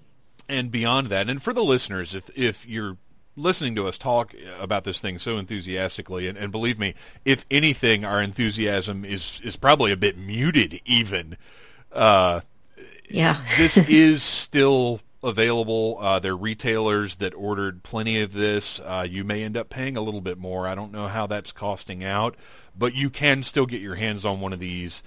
and 0.49 0.71
beyond 0.71 1.07
that, 1.07 1.29
and 1.29 1.41
for 1.41 1.53
the 1.53 1.63
listeners, 1.63 2.13
if 2.13 2.29
if 2.37 2.67
you're 2.67 2.97
listening 3.37 3.75
to 3.75 3.87
us 3.87 3.97
talk 3.97 4.33
about 4.59 4.83
this 4.83 4.99
thing 4.99 5.17
so 5.17 5.37
enthusiastically, 5.37 6.27
and, 6.27 6.37
and 6.37 6.51
believe 6.51 6.79
me, 6.79 6.95
if 7.23 7.45
anything, 7.49 8.03
our 8.03 8.21
enthusiasm 8.21 9.05
is 9.05 9.39
is 9.43 9.55
probably 9.55 9.91
a 9.91 9.97
bit 9.97 10.17
muted. 10.17 10.81
Even 10.85 11.37
uh, 11.91 12.41
Yeah, 13.09 13.41
this 13.57 13.77
is 13.77 14.23
still 14.23 14.99
available. 15.23 15.97
Uh, 15.99 16.19
there 16.19 16.33
are 16.33 16.37
retailers 16.37 17.15
that 17.15 17.33
ordered 17.33 17.83
plenty 17.83 18.21
of 18.21 18.33
this. 18.33 18.79
Uh, 18.79 19.05
you 19.09 19.23
may 19.23 19.43
end 19.43 19.57
up 19.57 19.69
paying 19.69 19.97
a 19.97 20.01
little 20.01 20.21
bit 20.21 20.37
more. 20.37 20.67
I 20.67 20.75
don't 20.75 20.91
know 20.91 21.07
how 21.07 21.27
that's 21.27 21.51
costing 21.51 22.03
out, 22.03 22.35
but 22.77 22.93
you 22.93 23.09
can 23.09 23.43
still 23.43 23.65
get 23.65 23.81
your 23.81 23.95
hands 23.95 24.25
on 24.25 24.41
one 24.41 24.53
of 24.53 24.59
these. 24.59 25.03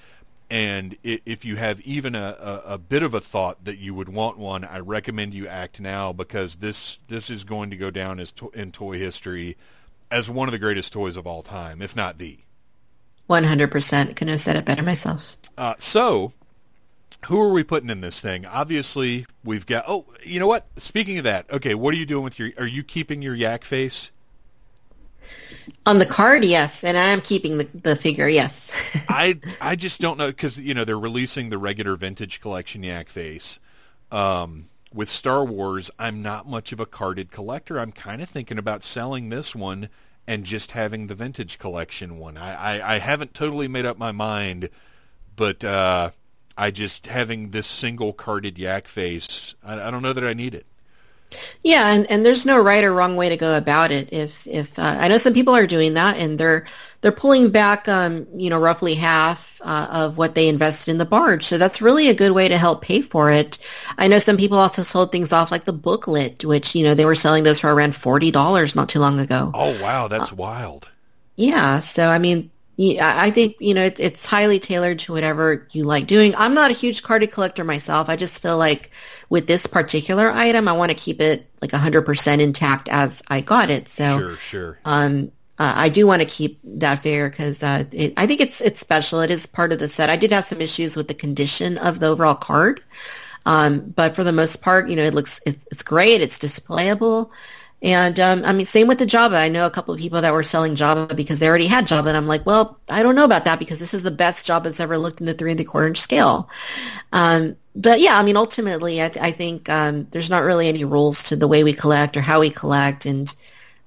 And 0.50 0.96
if 1.04 1.44
you 1.44 1.54
have 1.56 1.80
even 1.82 2.16
a, 2.16 2.36
a, 2.40 2.72
a 2.74 2.78
bit 2.78 3.04
of 3.04 3.14
a 3.14 3.20
thought 3.20 3.64
that 3.64 3.78
you 3.78 3.94
would 3.94 4.08
want 4.08 4.36
one, 4.36 4.64
I 4.64 4.80
recommend 4.80 5.32
you 5.32 5.46
act 5.46 5.80
now 5.80 6.12
because 6.12 6.56
this 6.56 6.98
this 7.06 7.30
is 7.30 7.44
going 7.44 7.70
to 7.70 7.76
go 7.76 7.90
down 7.90 8.18
as 8.18 8.32
to- 8.32 8.50
in 8.52 8.72
toy 8.72 8.98
history 8.98 9.56
as 10.10 10.28
one 10.28 10.48
of 10.48 10.52
the 10.52 10.58
greatest 10.58 10.92
toys 10.92 11.16
of 11.16 11.24
all 11.24 11.44
time, 11.44 11.80
if 11.80 11.94
not 11.94 12.18
the. 12.18 12.40
one 13.28 13.44
hundred 13.44 13.70
percent. 13.70 14.16
Couldn't 14.16 14.32
have 14.32 14.40
said 14.40 14.56
it 14.56 14.64
better 14.64 14.82
myself. 14.82 15.36
Uh, 15.56 15.74
so, 15.78 16.32
who 17.26 17.40
are 17.40 17.52
we 17.52 17.62
putting 17.62 17.90
in 17.90 18.00
this 18.00 18.20
thing? 18.20 18.46
Obviously, 18.46 19.26
we've 19.44 19.66
got. 19.66 19.84
Oh, 19.86 20.06
you 20.24 20.40
know 20.40 20.46
what? 20.46 20.66
Speaking 20.76 21.18
of 21.18 21.24
that, 21.24 21.50
okay, 21.50 21.74
what 21.74 21.94
are 21.94 21.96
you 21.96 22.06
doing 22.06 22.24
with 22.24 22.38
your? 22.38 22.50
Are 22.58 22.66
you 22.66 22.82
keeping 22.82 23.22
your 23.22 23.34
yak 23.34 23.64
face? 23.64 24.10
On 25.86 25.98
the 25.98 26.06
card, 26.06 26.44
yes, 26.44 26.82
and 26.82 26.96
I 26.96 27.10
am 27.10 27.20
keeping 27.20 27.58
the, 27.58 27.68
the 27.74 27.96
figure, 27.96 28.28
yes. 28.28 28.72
I 29.08 29.38
I 29.60 29.76
just 29.76 30.00
don't 30.00 30.18
know 30.18 30.28
because 30.28 30.58
you 30.58 30.74
know 30.74 30.84
they're 30.84 30.98
releasing 30.98 31.50
the 31.50 31.58
regular 31.58 31.96
vintage 31.96 32.40
collection 32.40 32.82
yak 32.82 33.08
face. 33.08 33.60
Um, 34.10 34.64
with 34.92 35.08
Star 35.08 35.44
Wars, 35.44 35.90
I'm 35.98 36.22
not 36.22 36.48
much 36.48 36.72
of 36.72 36.80
a 36.80 36.86
carded 36.86 37.30
collector. 37.30 37.78
I'm 37.78 37.92
kind 37.92 38.20
of 38.20 38.28
thinking 38.28 38.58
about 38.58 38.82
selling 38.82 39.28
this 39.28 39.54
one 39.54 39.88
and 40.26 40.44
just 40.44 40.72
having 40.72 41.06
the 41.06 41.14
vintage 41.14 41.58
collection 41.58 42.18
one. 42.18 42.36
I, 42.36 42.78
I, 42.78 42.94
I 42.94 42.98
haven't 42.98 43.34
totally 43.34 43.68
made 43.68 43.86
up 43.86 43.98
my 43.98 44.12
mind, 44.12 44.68
but 45.36 45.62
uh, 45.64 46.10
I 46.60 46.70
just 46.70 47.06
having 47.06 47.52
this 47.52 47.66
single 47.66 48.12
carded 48.12 48.58
yak 48.58 48.86
face. 48.86 49.54
I, 49.64 49.80
I 49.80 49.90
don't 49.90 50.02
know 50.02 50.12
that 50.12 50.24
I 50.24 50.34
need 50.34 50.54
it. 50.54 50.66
Yeah, 51.62 51.94
and, 51.94 52.10
and 52.10 52.26
there's 52.26 52.44
no 52.44 52.60
right 52.60 52.84
or 52.84 52.92
wrong 52.92 53.16
way 53.16 53.30
to 53.30 53.38
go 53.38 53.56
about 53.56 53.92
it. 53.92 54.12
If 54.12 54.46
if 54.46 54.78
uh, 54.78 54.82
I 54.82 55.08
know 55.08 55.16
some 55.16 55.32
people 55.32 55.54
are 55.54 55.66
doing 55.66 55.94
that, 55.94 56.18
and 56.18 56.38
they're 56.38 56.66
they're 57.00 57.12
pulling 57.12 57.48
back, 57.48 57.88
um, 57.88 58.26
you 58.36 58.50
know, 58.50 58.60
roughly 58.60 58.94
half 58.94 59.58
uh, 59.64 59.88
of 59.90 60.18
what 60.18 60.34
they 60.34 60.48
invested 60.48 60.90
in 60.90 60.98
the 60.98 61.06
barge. 61.06 61.44
So 61.44 61.56
that's 61.56 61.80
really 61.80 62.08
a 62.08 62.14
good 62.14 62.32
way 62.32 62.48
to 62.48 62.58
help 62.58 62.82
pay 62.82 63.00
for 63.00 63.30
it. 63.30 63.58
I 63.96 64.08
know 64.08 64.18
some 64.18 64.36
people 64.36 64.58
also 64.58 64.82
sold 64.82 65.12
things 65.12 65.32
off 65.32 65.50
like 65.50 65.64
the 65.64 65.72
booklet, 65.72 66.44
which 66.44 66.74
you 66.74 66.84
know 66.84 66.92
they 66.94 67.06
were 67.06 67.14
selling 67.14 67.42
those 67.42 67.60
for 67.60 67.72
around 67.72 67.94
forty 67.94 68.32
dollars 68.32 68.74
not 68.74 68.90
too 68.90 69.00
long 69.00 69.18
ago. 69.18 69.50
Oh 69.54 69.82
wow, 69.82 70.08
that's 70.08 70.32
uh, 70.32 70.36
wild. 70.36 70.88
Yeah, 71.36 71.80
so 71.80 72.06
I 72.06 72.18
mean, 72.18 72.49
I 72.80 73.30
think 73.30 73.56
you 73.60 73.74
know 73.74 73.82
it's, 73.82 74.00
it's 74.00 74.24
highly 74.24 74.58
tailored 74.58 75.00
to 75.00 75.12
whatever 75.12 75.66
you 75.72 75.84
like 75.84 76.06
doing. 76.06 76.34
I'm 76.34 76.54
not 76.54 76.70
a 76.70 76.74
huge 76.74 77.02
card 77.02 77.30
collector 77.30 77.62
myself. 77.62 78.08
I 78.08 78.16
just 78.16 78.40
feel 78.40 78.56
like 78.56 78.90
with 79.28 79.46
this 79.46 79.66
particular 79.66 80.30
item, 80.30 80.66
I 80.66 80.72
want 80.72 80.90
to 80.90 80.96
keep 80.96 81.20
it 81.20 81.46
like 81.60 81.72
100% 81.72 82.40
intact 82.40 82.88
as 82.88 83.22
I 83.28 83.42
got 83.42 83.68
it. 83.70 83.88
So 83.88 84.18
sure, 84.18 84.36
sure. 84.36 84.78
Um, 84.84 85.32
uh, 85.58 85.74
I 85.76 85.88
do 85.90 86.06
want 86.06 86.22
to 86.22 86.28
keep 86.28 86.58
that 86.64 87.02
figure 87.02 87.28
because 87.28 87.62
uh, 87.62 87.84
I 88.16 88.26
think 88.26 88.40
it's 88.40 88.62
it's 88.62 88.80
special. 88.80 89.20
It 89.20 89.30
is 89.30 89.46
part 89.46 89.72
of 89.72 89.78
the 89.78 89.88
set. 89.88 90.08
I 90.08 90.16
did 90.16 90.32
have 90.32 90.46
some 90.46 90.62
issues 90.62 90.96
with 90.96 91.06
the 91.06 91.14
condition 91.14 91.76
of 91.76 92.00
the 92.00 92.06
overall 92.06 92.34
card, 92.34 92.82
um, 93.44 93.80
but 93.80 94.16
for 94.16 94.24
the 94.24 94.32
most 94.32 94.62
part, 94.62 94.88
you 94.88 94.96
know, 94.96 95.04
it 95.04 95.12
looks 95.12 95.38
it's, 95.44 95.66
it's 95.70 95.82
great. 95.82 96.22
It's 96.22 96.38
displayable. 96.38 97.30
And 97.82 98.20
um, 98.20 98.44
I 98.44 98.52
mean, 98.52 98.66
same 98.66 98.88
with 98.88 98.98
the 98.98 99.06
Jabba. 99.06 99.34
I 99.34 99.48
know 99.48 99.64
a 99.64 99.70
couple 99.70 99.94
of 99.94 100.00
people 100.00 100.20
that 100.20 100.34
were 100.34 100.42
selling 100.42 100.74
Jabba 100.74 101.16
because 101.16 101.38
they 101.38 101.48
already 101.48 101.66
had 101.66 101.86
Jabba, 101.86 102.08
and 102.08 102.16
I'm 102.16 102.26
like, 102.26 102.44
well, 102.44 102.78
I 102.90 103.02
don't 103.02 103.14
know 103.14 103.24
about 103.24 103.46
that 103.46 103.58
because 103.58 103.78
this 103.78 103.94
is 103.94 104.02
the 104.02 104.10
best 104.10 104.46
Jabba 104.46 104.64
that's 104.64 104.80
ever 104.80 104.98
looked 104.98 105.20
in 105.20 105.26
the 105.26 105.32
three 105.32 105.50
and 105.50 105.58
the 105.58 105.64
quarter 105.64 105.86
inch 105.86 105.98
scale. 105.98 106.50
Um, 107.10 107.56
but 107.74 108.00
yeah, 108.00 108.18
I 108.18 108.22
mean, 108.22 108.36
ultimately, 108.36 109.02
I, 109.02 109.08
th- 109.08 109.24
I 109.24 109.30
think 109.30 109.70
um, 109.70 110.06
there's 110.10 110.28
not 110.28 110.42
really 110.42 110.68
any 110.68 110.84
rules 110.84 111.24
to 111.24 111.36
the 111.36 111.48
way 111.48 111.64
we 111.64 111.72
collect 111.72 112.18
or 112.18 112.20
how 112.20 112.40
we 112.40 112.50
collect, 112.50 113.06
and 113.06 113.34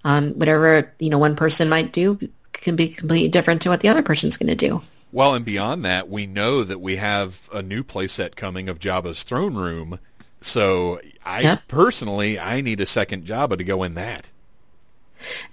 um, 0.03 0.31
whatever 0.31 0.91
you 0.97 1.11
know 1.11 1.19
one 1.19 1.35
person 1.35 1.69
might 1.69 1.93
do 1.93 2.17
can 2.51 2.75
be 2.75 2.89
completely 2.89 3.29
different 3.29 3.63
to 3.63 3.69
what 3.69 3.81
the 3.81 3.89
other 3.89 4.01
person's 4.01 4.37
going 4.37 4.49
to 4.49 4.55
do. 4.55 4.81
Well, 5.11 5.35
and 5.35 5.45
beyond 5.45 5.85
that, 5.85 6.09
we 6.09 6.25
know 6.25 6.63
that 6.63 6.81
we 6.81 6.95
have 6.95 7.47
a 7.53 7.61
new 7.61 7.83
playset 7.83 8.35
coming 8.35 8.67
of 8.67 8.79
Jabba's 8.79 9.21
throne 9.21 9.53
room 9.53 9.99
so 10.43 10.99
I 11.25 11.41
yep. 11.41 11.67
personally, 11.67 12.39
I 12.39 12.61
need 12.61 12.79
a 12.79 12.85
second 12.85 13.25
Jabba 13.25 13.57
to 13.57 13.63
go 13.63 13.83
in 13.83 13.95
that. 13.95 14.29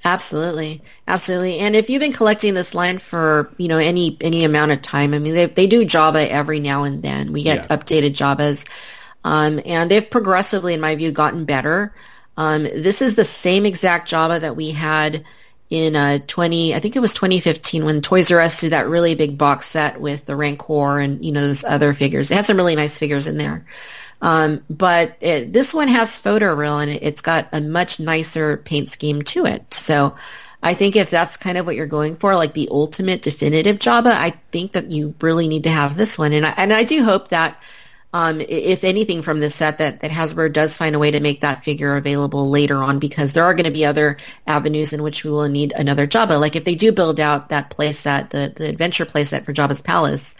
Absolutely, 0.04 0.82
absolutely. 1.06 1.58
And 1.60 1.76
if 1.76 1.88
you've 1.90 2.00
been 2.00 2.12
collecting 2.12 2.54
this 2.54 2.74
line 2.74 2.98
for 2.98 3.52
you 3.56 3.68
know 3.68 3.78
any 3.78 4.16
any 4.20 4.44
amount 4.44 4.72
of 4.72 4.82
time, 4.82 5.14
I 5.14 5.18
mean 5.18 5.34
they 5.34 5.46
they 5.46 5.66
do 5.66 5.84
Jabba 5.84 6.26
every 6.28 6.58
now 6.58 6.84
and 6.84 7.02
then. 7.02 7.32
We 7.32 7.42
get 7.42 7.70
yeah. 7.70 7.76
updated 7.76 8.14
Jabbas, 8.14 8.66
um, 9.24 9.60
and 9.64 9.90
they've 9.90 10.08
progressively, 10.08 10.74
in 10.74 10.80
my 10.80 10.96
view, 10.96 11.12
gotten 11.12 11.44
better. 11.44 11.94
Um, 12.36 12.64
this 12.64 13.02
is 13.02 13.14
the 13.14 13.24
same 13.24 13.66
exact 13.66 14.10
Jabba 14.10 14.40
that 14.40 14.56
we 14.56 14.70
had 14.70 15.24
in 15.70 15.94
uh, 15.94 16.18
20, 16.26 16.74
I 16.74 16.80
think 16.80 16.96
it 16.96 17.00
was 17.00 17.14
2015 17.14 17.84
when 17.84 18.00
Toys 18.00 18.32
R 18.32 18.40
Us 18.40 18.60
did 18.60 18.72
that 18.72 18.88
really 18.88 19.14
big 19.14 19.38
box 19.38 19.66
set 19.66 20.00
with 20.00 20.26
the 20.26 20.34
Rancor 20.34 20.98
and 20.98 21.24
you 21.24 21.30
know 21.30 21.42
those 21.42 21.64
other 21.64 21.94
figures. 21.94 22.30
It 22.30 22.34
had 22.34 22.44
some 22.44 22.56
really 22.56 22.74
nice 22.74 22.98
figures 22.98 23.28
in 23.28 23.38
there. 23.38 23.64
Um, 24.22 24.62
but 24.68 25.16
it, 25.20 25.52
this 25.52 25.72
one 25.72 25.88
has 25.88 26.18
photo 26.18 26.54
real 26.54 26.78
and 26.78 26.90
it, 26.90 27.02
it's 27.02 27.22
got 27.22 27.48
a 27.52 27.60
much 27.60 28.00
nicer 28.00 28.58
paint 28.58 28.88
scheme 28.88 29.22
to 29.22 29.46
it. 29.46 29.72
So 29.72 30.16
I 30.62 30.74
think 30.74 30.96
if 30.96 31.08
that's 31.08 31.36
kind 31.38 31.56
of 31.56 31.64
what 31.64 31.76
you're 31.76 31.86
going 31.86 32.16
for, 32.16 32.34
like 32.34 32.52
the 32.52 32.68
ultimate 32.70 33.22
definitive 33.22 33.78
Jabba, 33.78 34.12
I 34.12 34.30
think 34.52 34.72
that 34.72 34.90
you 34.90 35.14
really 35.20 35.48
need 35.48 35.64
to 35.64 35.70
have 35.70 35.96
this 35.96 36.18
one. 36.18 36.32
And 36.32 36.44
I, 36.44 36.54
and 36.56 36.72
I 36.72 36.84
do 36.84 37.02
hope 37.02 37.28
that, 37.28 37.62
um, 38.12 38.40
if 38.40 38.82
anything 38.82 39.22
from 39.22 39.38
this 39.38 39.54
set, 39.54 39.78
that, 39.78 40.00
that 40.00 40.10
Hasbro 40.10 40.52
does 40.52 40.76
find 40.76 40.96
a 40.96 40.98
way 40.98 41.12
to 41.12 41.20
make 41.20 41.40
that 41.40 41.62
figure 41.62 41.96
available 41.96 42.50
later 42.50 42.76
on 42.76 42.98
because 42.98 43.32
there 43.32 43.44
are 43.44 43.54
going 43.54 43.66
to 43.66 43.70
be 43.70 43.86
other 43.86 44.16
avenues 44.46 44.92
in 44.92 45.02
which 45.02 45.24
we 45.24 45.30
will 45.30 45.48
need 45.48 45.72
another 45.72 46.08
Jabba. 46.08 46.40
Like 46.40 46.56
if 46.56 46.64
they 46.64 46.74
do 46.74 46.90
build 46.90 47.20
out 47.20 47.50
that 47.50 47.70
playset, 47.70 48.30
the, 48.30 48.52
the 48.54 48.68
adventure 48.68 49.06
playset 49.06 49.44
for 49.44 49.54
Jabba's 49.54 49.80
Palace, 49.80 50.34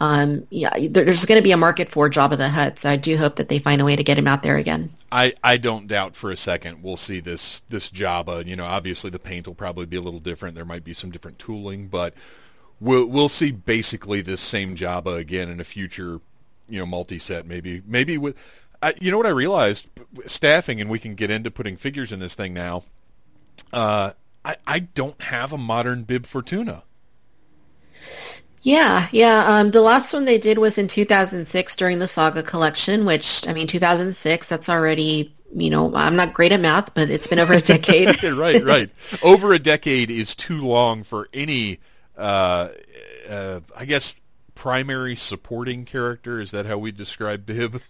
um, 0.00 0.46
yeah, 0.48 0.70
there's 0.88 1.26
going 1.26 1.38
to 1.38 1.42
be 1.42 1.52
a 1.52 1.58
market 1.58 1.90
for 1.90 2.08
Jabba 2.08 2.38
the 2.38 2.48
Hutt. 2.48 2.78
So 2.78 2.88
I 2.88 2.96
do 2.96 3.18
hope 3.18 3.36
that 3.36 3.50
they 3.50 3.58
find 3.58 3.82
a 3.82 3.84
way 3.84 3.96
to 3.96 4.02
get 4.02 4.16
him 4.16 4.26
out 4.26 4.42
there 4.42 4.56
again. 4.56 4.88
I, 5.12 5.34
I 5.44 5.58
don't 5.58 5.86
doubt 5.86 6.16
for 6.16 6.30
a 6.30 6.36
second 6.36 6.82
we'll 6.82 6.96
see 6.96 7.20
this 7.20 7.60
this 7.68 7.90
Jabba. 7.90 8.46
You 8.46 8.56
know, 8.56 8.64
obviously 8.64 9.10
the 9.10 9.18
paint 9.18 9.46
will 9.46 9.54
probably 9.54 9.84
be 9.84 9.96
a 9.96 10.00
little 10.00 10.20
different. 10.20 10.54
There 10.54 10.64
might 10.64 10.84
be 10.84 10.94
some 10.94 11.10
different 11.10 11.38
tooling, 11.38 11.88
but 11.88 12.14
we'll 12.80 13.04
we'll 13.04 13.28
see 13.28 13.50
basically 13.50 14.22
this 14.22 14.40
same 14.40 14.74
Jabba 14.74 15.18
again 15.18 15.50
in 15.50 15.60
a 15.60 15.64
future, 15.64 16.20
you 16.68 16.78
know, 16.78 16.86
multi 16.86 17.18
set. 17.18 17.46
Maybe 17.46 17.82
maybe 17.86 18.16
with. 18.16 18.36
I, 18.82 18.94
you 18.98 19.10
know 19.10 19.18
what 19.18 19.26
I 19.26 19.30
realized? 19.30 19.90
Staffing, 20.24 20.80
and 20.80 20.88
we 20.88 20.98
can 20.98 21.14
get 21.14 21.30
into 21.30 21.50
putting 21.50 21.76
figures 21.76 22.12
in 22.12 22.18
this 22.18 22.34
thing 22.34 22.54
now. 22.54 22.84
Uh, 23.74 24.12
I 24.42 24.56
I 24.66 24.78
don't 24.78 25.20
have 25.20 25.52
a 25.52 25.58
modern 25.58 26.04
Bib 26.04 26.24
Fortuna. 26.24 26.84
Yeah, 28.62 29.08
yeah. 29.10 29.58
Um, 29.58 29.70
the 29.70 29.80
last 29.80 30.12
one 30.12 30.26
they 30.26 30.38
did 30.38 30.58
was 30.58 30.76
in 30.76 30.86
2006 30.86 31.76
during 31.76 31.98
the 31.98 32.06
Saga 32.06 32.42
collection, 32.42 33.06
which, 33.06 33.48
I 33.48 33.54
mean, 33.54 33.66
2006, 33.66 34.48
that's 34.48 34.68
already, 34.68 35.34
you 35.54 35.70
know, 35.70 35.94
I'm 35.94 36.16
not 36.16 36.34
great 36.34 36.52
at 36.52 36.60
math, 36.60 36.92
but 36.92 37.08
it's 37.08 37.26
been 37.26 37.38
over 37.38 37.54
a 37.54 37.60
decade. 37.60 38.22
right, 38.24 38.62
right. 38.62 38.90
Over 39.22 39.54
a 39.54 39.58
decade 39.58 40.10
is 40.10 40.34
too 40.34 40.66
long 40.66 41.04
for 41.04 41.28
any, 41.32 41.80
uh, 42.18 42.68
uh, 43.28 43.60
I 43.74 43.86
guess, 43.86 44.14
primary 44.54 45.16
supporting 45.16 45.86
character. 45.86 46.38
Is 46.38 46.50
that 46.50 46.66
how 46.66 46.76
we 46.76 46.92
describe 46.92 47.46
Bib? 47.46 47.80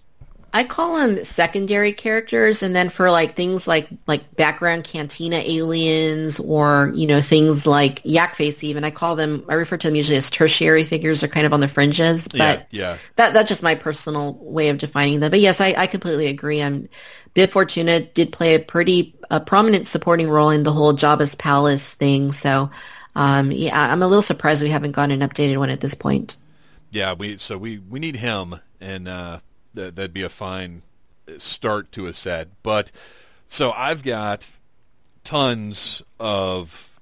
I 0.53 0.65
call 0.65 0.97
them 0.97 1.25
secondary 1.25 1.93
characters, 1.93 2.63
and 2.63 2.75
then 2.75 2.89
for 2.89 3.11
like 3.11 3.37
things 3.37 3.69
like 3.69 3.89
like 4.07 4.35
background 4.35 4.85
cantina 4.85 5.37
aliens, 5.37 6.41
or 6.41 6.91
you 6.95 7.07
know 7.07 7.21
things 7.21 7.67
like 7.67 8.01
Yak 8.05 8.35
Face, 8.35 8.65
even 8.65 8.83
I 8.83 8.91
call 8.91 9.15
them. 9.15 9.45
I 9.49 9.55
refer 9.55 9.77
to 9.77 9.89
them 9.89 9.95
usually 9.95 10.17
as 10.17 10.31
tertiary 10.31 10.83
figures. 10.83 11.21
They're 11.21 11.29
kind 11.29 11.47
of 11.47 11.53
on 11.53 11.61
the 11.61 11.69
fringes, 11.69 12.27
but 12.27 12.67
yeah, 12.71 12.93
yeah. 12.93 12.97
that 13.17 13.33
that's 13.33 13.49
just 13.49 13.63
my 13.63 13.77
personal 13.77 14.35
way 14.35 14.71
of 14.71 14.79
defining 14.79 15.21
them. 15.21 15.31
But 15.31 15.41
yes, 15.41 15.61
I, 15.61 15.75
I 15.77 15.87
completely 15.87 16.27
agree. 16.27 16.61
I'm 16.61 16.89
Bib 17.33 17.51
Fortuna 17.51 18.01
did 18.01 18.33
play 18.33 18.57
a 18.57 18.61
pretty 18.61 19.15
a 19.31 19.41
prominent 19.41 19.87
supporting 19.87 20.29
role 20.29 20.51
in 20.51 20.65
the 20.65 20.73
whole 20.73 20.95
Jabba's 20.95 21.37
palace 21.37 21.95
thing. 21.95 22.33
So 22.33 22.71
um, 23.15 23.53
yeah, 23.53 23.93
I'm 23.93 24.03
a 24.03 24.07
little 24.09 24.23
surprised 24.23 24.63
we 24.63 24.71
haven't 24.71 24.93
gotten 24.93 25.23
an 25.23 25.29
updated 25.29 25.59
one 25.59 25.71
at 25.71 25.81
this 25.81 25.95
point. 25.95 26.37
Yeah, 26.91 27.13
we 27.13 27.37
so 27.37 27.57
we 27.57 27.79
we 27.79 28.01
need 28.01 28.17
him 28.17 28.57
and. 28.81 29.07
uh 29.07 29.39
that, 29.75 29.97
that'd 29.97 30.13
be 30.13 30.23
a 30.23 30.29
fine 30.29 30.83
start 31.39 31.93
to 31.93 32.07
a 32.07 32.13
set. 32.13 32.49
But 32.63 32.91
so 33.49 33.73
I've 33.73 34.03
got 34.03 34.49
tons 35.25 36.03
of, 36.19 36.99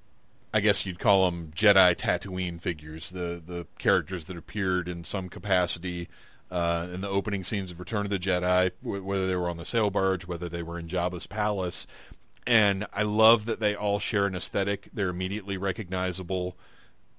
I 0.53 0.61
guess 0.61 0.87
you'd 0.87 0.99
call 0.99 1.31
them 1.31 1.53
Jedi 1.55 1.95
Tatooine 1.97 2.61
figures, 2.61 3.11
the 3.11 3.43
the 3.45 3.67
characters 3.79 4.25
that 4.25 4.37
appeared 4.37 4.89
in 4.89 5.05
some 5.05 5.29
capacity 5.29 6.09
uh, 6.51 6.89
in 6.93 7.01
the 7.01 7.09
opening 7.09 7.45
scenes 7.45 7.71
of 7.71 7.79
Return 7.79 8.07
of 8.07 8.11
the 8.11 8.19
Jedi, 8.19 8.71
whether 8.83 9.27
they 9.27 9.37
were 9.37 9.51
on 9.51 9.57
the 9.57 9.65
sail 9.65 9.91
barge, 9.91 10.27
whether 10.27 10.49
they 10.49 10.63
were 10.63 10.79
in 10.79 10.89
Jabba's 10.89 11.27
palace. 11.27 11.87
And 12.47 12.87
I 12.95 13.03
love 13.03 13.45
that 13.45 13.61
they 13.61 13.75
all 13.75 13.99
share 13.99 14.25
an 14.25 14.35
aesthetic. 14.35 14.89
They're 14.95 15.11
immediately 15.11 15.59
recognizable. 15.59 16.57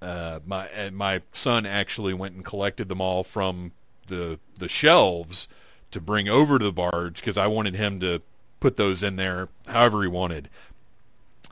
Uh, 0.02 0.40
my 0.46 0.90
my 0.92 1.22
son 1.32 1.66
actually 1.66 2.14
went 2.14 2.34
and 2.34 2.44
collected 2.44 2.90
them 2.90 3.02
all 3.02 3.24
from 3.24 3.74
the 4.10 4.40
the 4.58 4.68
shelves 4.68 5.48
to 5.92 6.02
bring 6.02 6.28
over 6.28 6.60
to 6.60 6.66
the 6.66 6.72
barge 6.72 7.20
because 7.20 7.38
I 7.38 7.48
wanted 7.48 7.76
him 7.76 8.00
to 8.02 8.22
put 8.60 8.78
those 8.78 9.04
in 9.04 9.16
there 9.16 9.50
however 9.68 10.02
he 10.02 10.08
wanted. 10.08 10.50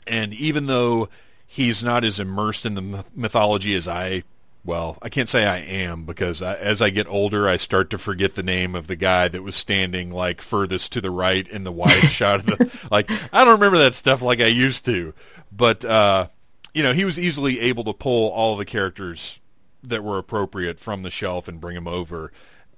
And 0.05 0.34
even 0.34 0.68
though 0.68 1.10
he's 1.45 1.84
not 1.84 2.03
as 2.03 2.20
immersed 2.20 2.66
in 2.66 2.76
the 2.76 3.05
mythology 3.16 3.74
as 3.74 3.88
I, 3.88 4.24
well, 4.64 4.97
I 5.01 5.10
can't 5.10 5.30
say 5.30 5.45
I 5.45 5.60
am 5.60 6.05
because 6.05 6.41
I, 6.41 6.55
as 6.55 6.82
I 6.82 6.89
get 6.89 7.08
older, 7.08 7.47
I 7.47 7.58
start 7.58 7.89
to 7.91 7.97
forget 7.97 8.36
the 8.36 8.43
name 8.43 8.76
of 8.76 8.88
the 8.88 8.95
guy 8.95 9.28
that 9.28 9.43
was 9.43 9.55
standing 9.55 10.12
like 10.12 10.41
furthest 10.41 10.93
to 10.93 11.01
the 11.01 11.12
right 11.12 11.47
in 11.47 11.64
the 11.64 11.72
wide 11.72 12.03
shot 12.10 12.41
of 12.41 12.45
the. 12.45 12.88
Like 12.91 13.10
I 13.34 13.43
don't 13.43 13.60
remember 13.60 13.80
that 13.80 13.95
stuff 13.95 14.22
like 14.22 14.41
I 14.41 14.47
used 14.47 14.86
to, 14.86 15.14
but 15.51 15.84
uh, 15.86 16.28
you 16.74 16.84
know 16.84 16.93
he 16.93 17.05
was 17.05 17.18
easily 17.18 17.62
able 17.62 17.86
to 17.86 17.93
pull 17.93 18.30
all 18.30 18.58
the 18.58 18.66
characters 18.66 19.41
that 19.84 20.03
were 20.03 20.17
appropriate 20.17 20.80
from 20.80 21.03
the 21.03 21.11
shelf 21.11 21.47
and 21.47 21.61
bring 21.61 21.75
them 21.75 21.88
over. 21.88 22.32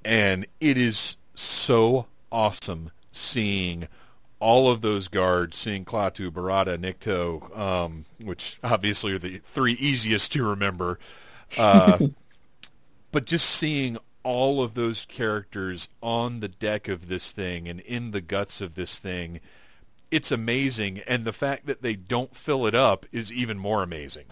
And 0.03 0.45
it 0.59 0.77
is 0.77 1.17
so 1.35 2.07
awesome 2.31 2.91
seeing 3.11 3.87
all 4.39 4.71
of 4.71 4.81
those 4.81 5.07
guards, 5.07 5.57
seeing 5.57 5.83
Klaatu, 5.85 6.31
Barada, 6.31 6.77
Nikto, 6.77 7.57
um, 7.57 8.05
which 8.23 8.59
obviously 8.63 9.13
are 9.13 9.19
the 9.19 9.39
three 9.39 9.73
easiest 9.73 10.31
to 10.33 10.43
remember. 10.43 10.99
Uh, 11.57 11.97
but 13.11 13.25
just 13.25 13.49
seeing 13.49 13.97
all 14.23 14.61
of 14.61 14.75
those 14.75 15.05
characters 15.05 15.89
on 16.01 16.39
the 16.39 16.47
deck 16.47 16.87
of 16.87 17.07
this 17.07 17.31
thing 17.31 17.67
and 17.67 17.79
in 17.81 18.11
the 18.11 18.21
guts 18.21 18.61
of 18.61 18.75
this 18.75 18.97
thing, 18.97 19.39
it's 20.11 20.31
amazing. 20.31 20.99
And 20.99 21.25
the 21.25 21.33
fact 21.33 21.65
that 21.65 21.81
they 21.81 21.95
don't 21.95 22.35
fill 22.35 22.65
it 22.65 22.75
up 22.75 23.05
is 23.11 23.33
even 23.33 23.57
more 23.57 23.83
amazing. 23.83 24.25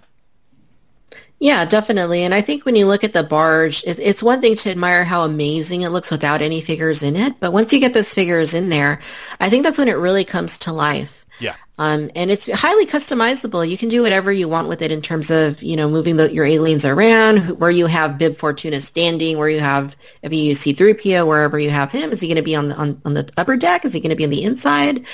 Yeah, 1.39 1.66
definitely. 1.66 2.24
And 2.24 2.34
I 2.34 2.41
think 2.41 2.66
when 2.66 2.76
you 2.76 2.88
look 2.88 3.03
at 3.03 3.14
the 3.14 3.24
barge, 3.24 3.84
it, 3.84 3.99
it's 3.99 4.24
one 4.24 4.41
thing 4.41 4.55
to 4.55 4.72
admire 4.72 5.03
how 5.03 5.24
amazing 5.24 5.82
it 5.82 5.89
looks 5.89 6.10
without 6.10 6.41
any 6.41 6.62
figures 6.62 7.03
in 7.03 7.16
it. 7.16 7.39
But 7.39 7.53
once 7.53 7.74
you 7.74 7.80
get 7.80 7.93
those 7.93 8.14
figures 8.14 8.55
in 8.55 8.70
there, 8.70 9.01
I 9.39 9.49
think 9.49 9.64
that's 9.64 9.78
when 9.78 9.88
it 9.88 9.93
really 9.93 10.26
comes 10.26 10.60
to 10.60 10.74
life. 10.74 11.26
Yeah. 11.39 11.55
Um, 11.80 12.09
and 12.15 12.32
it's 12.32 12.51
highly 12.51 12.88
customizable. 12.88 13.67
You 13.67 13.78
can 13.78 13.89
do 13.89 14.01
whatever 14.01 14.32
you 14.32 14.49
want 14.49 14.67
with 14.67 14.82
it 14.82 14.91
in 14.91 15.03
terms 15.03 15.30
of, 15.30 15.61
you 15.61 15.75
know, 15.75 15.89
moving 15.89 16.17
the, 16.17 16.34
your 16.34 16.45
aliens 16.45 16.86
around, 16.86 17.59
where 17.59 17.69
you 17.69 17.86
have 17.86 18.17
Bib 18.17 18.38
Fortuna 18.38 18.82
standing, 18.82 19.38
where 19.38 19.49
you 19.49 19.59
have, 19.59 19.95
if 20.23 20.34
you 20.34 20.39
use 20.39 20.59
C-3PO, 20.61 21.28
wherever 21.28 21.59
you 21.59 21.69
have 21.69 21.91
him, 21.91 22.11
is 22.11 22.19
he 22.19 22.28
going 22.28 22.38
to 22.38 22.41
be 22.41 22.55
on 22.55 22.69
the, 22.69 22.75
on, 22.75 23.01
on 23.05 23.13
the 23.13 23.30
upper 23.38 23.57
deck? 23.57 23.86
Is 23.86 23.93
he 23.93 23.99
going 23.99 24.09
to 24.09 24.15
be 24.15 24.23
on 24.23 24.32
the 24.32 24.43
inside? 24.43 25.05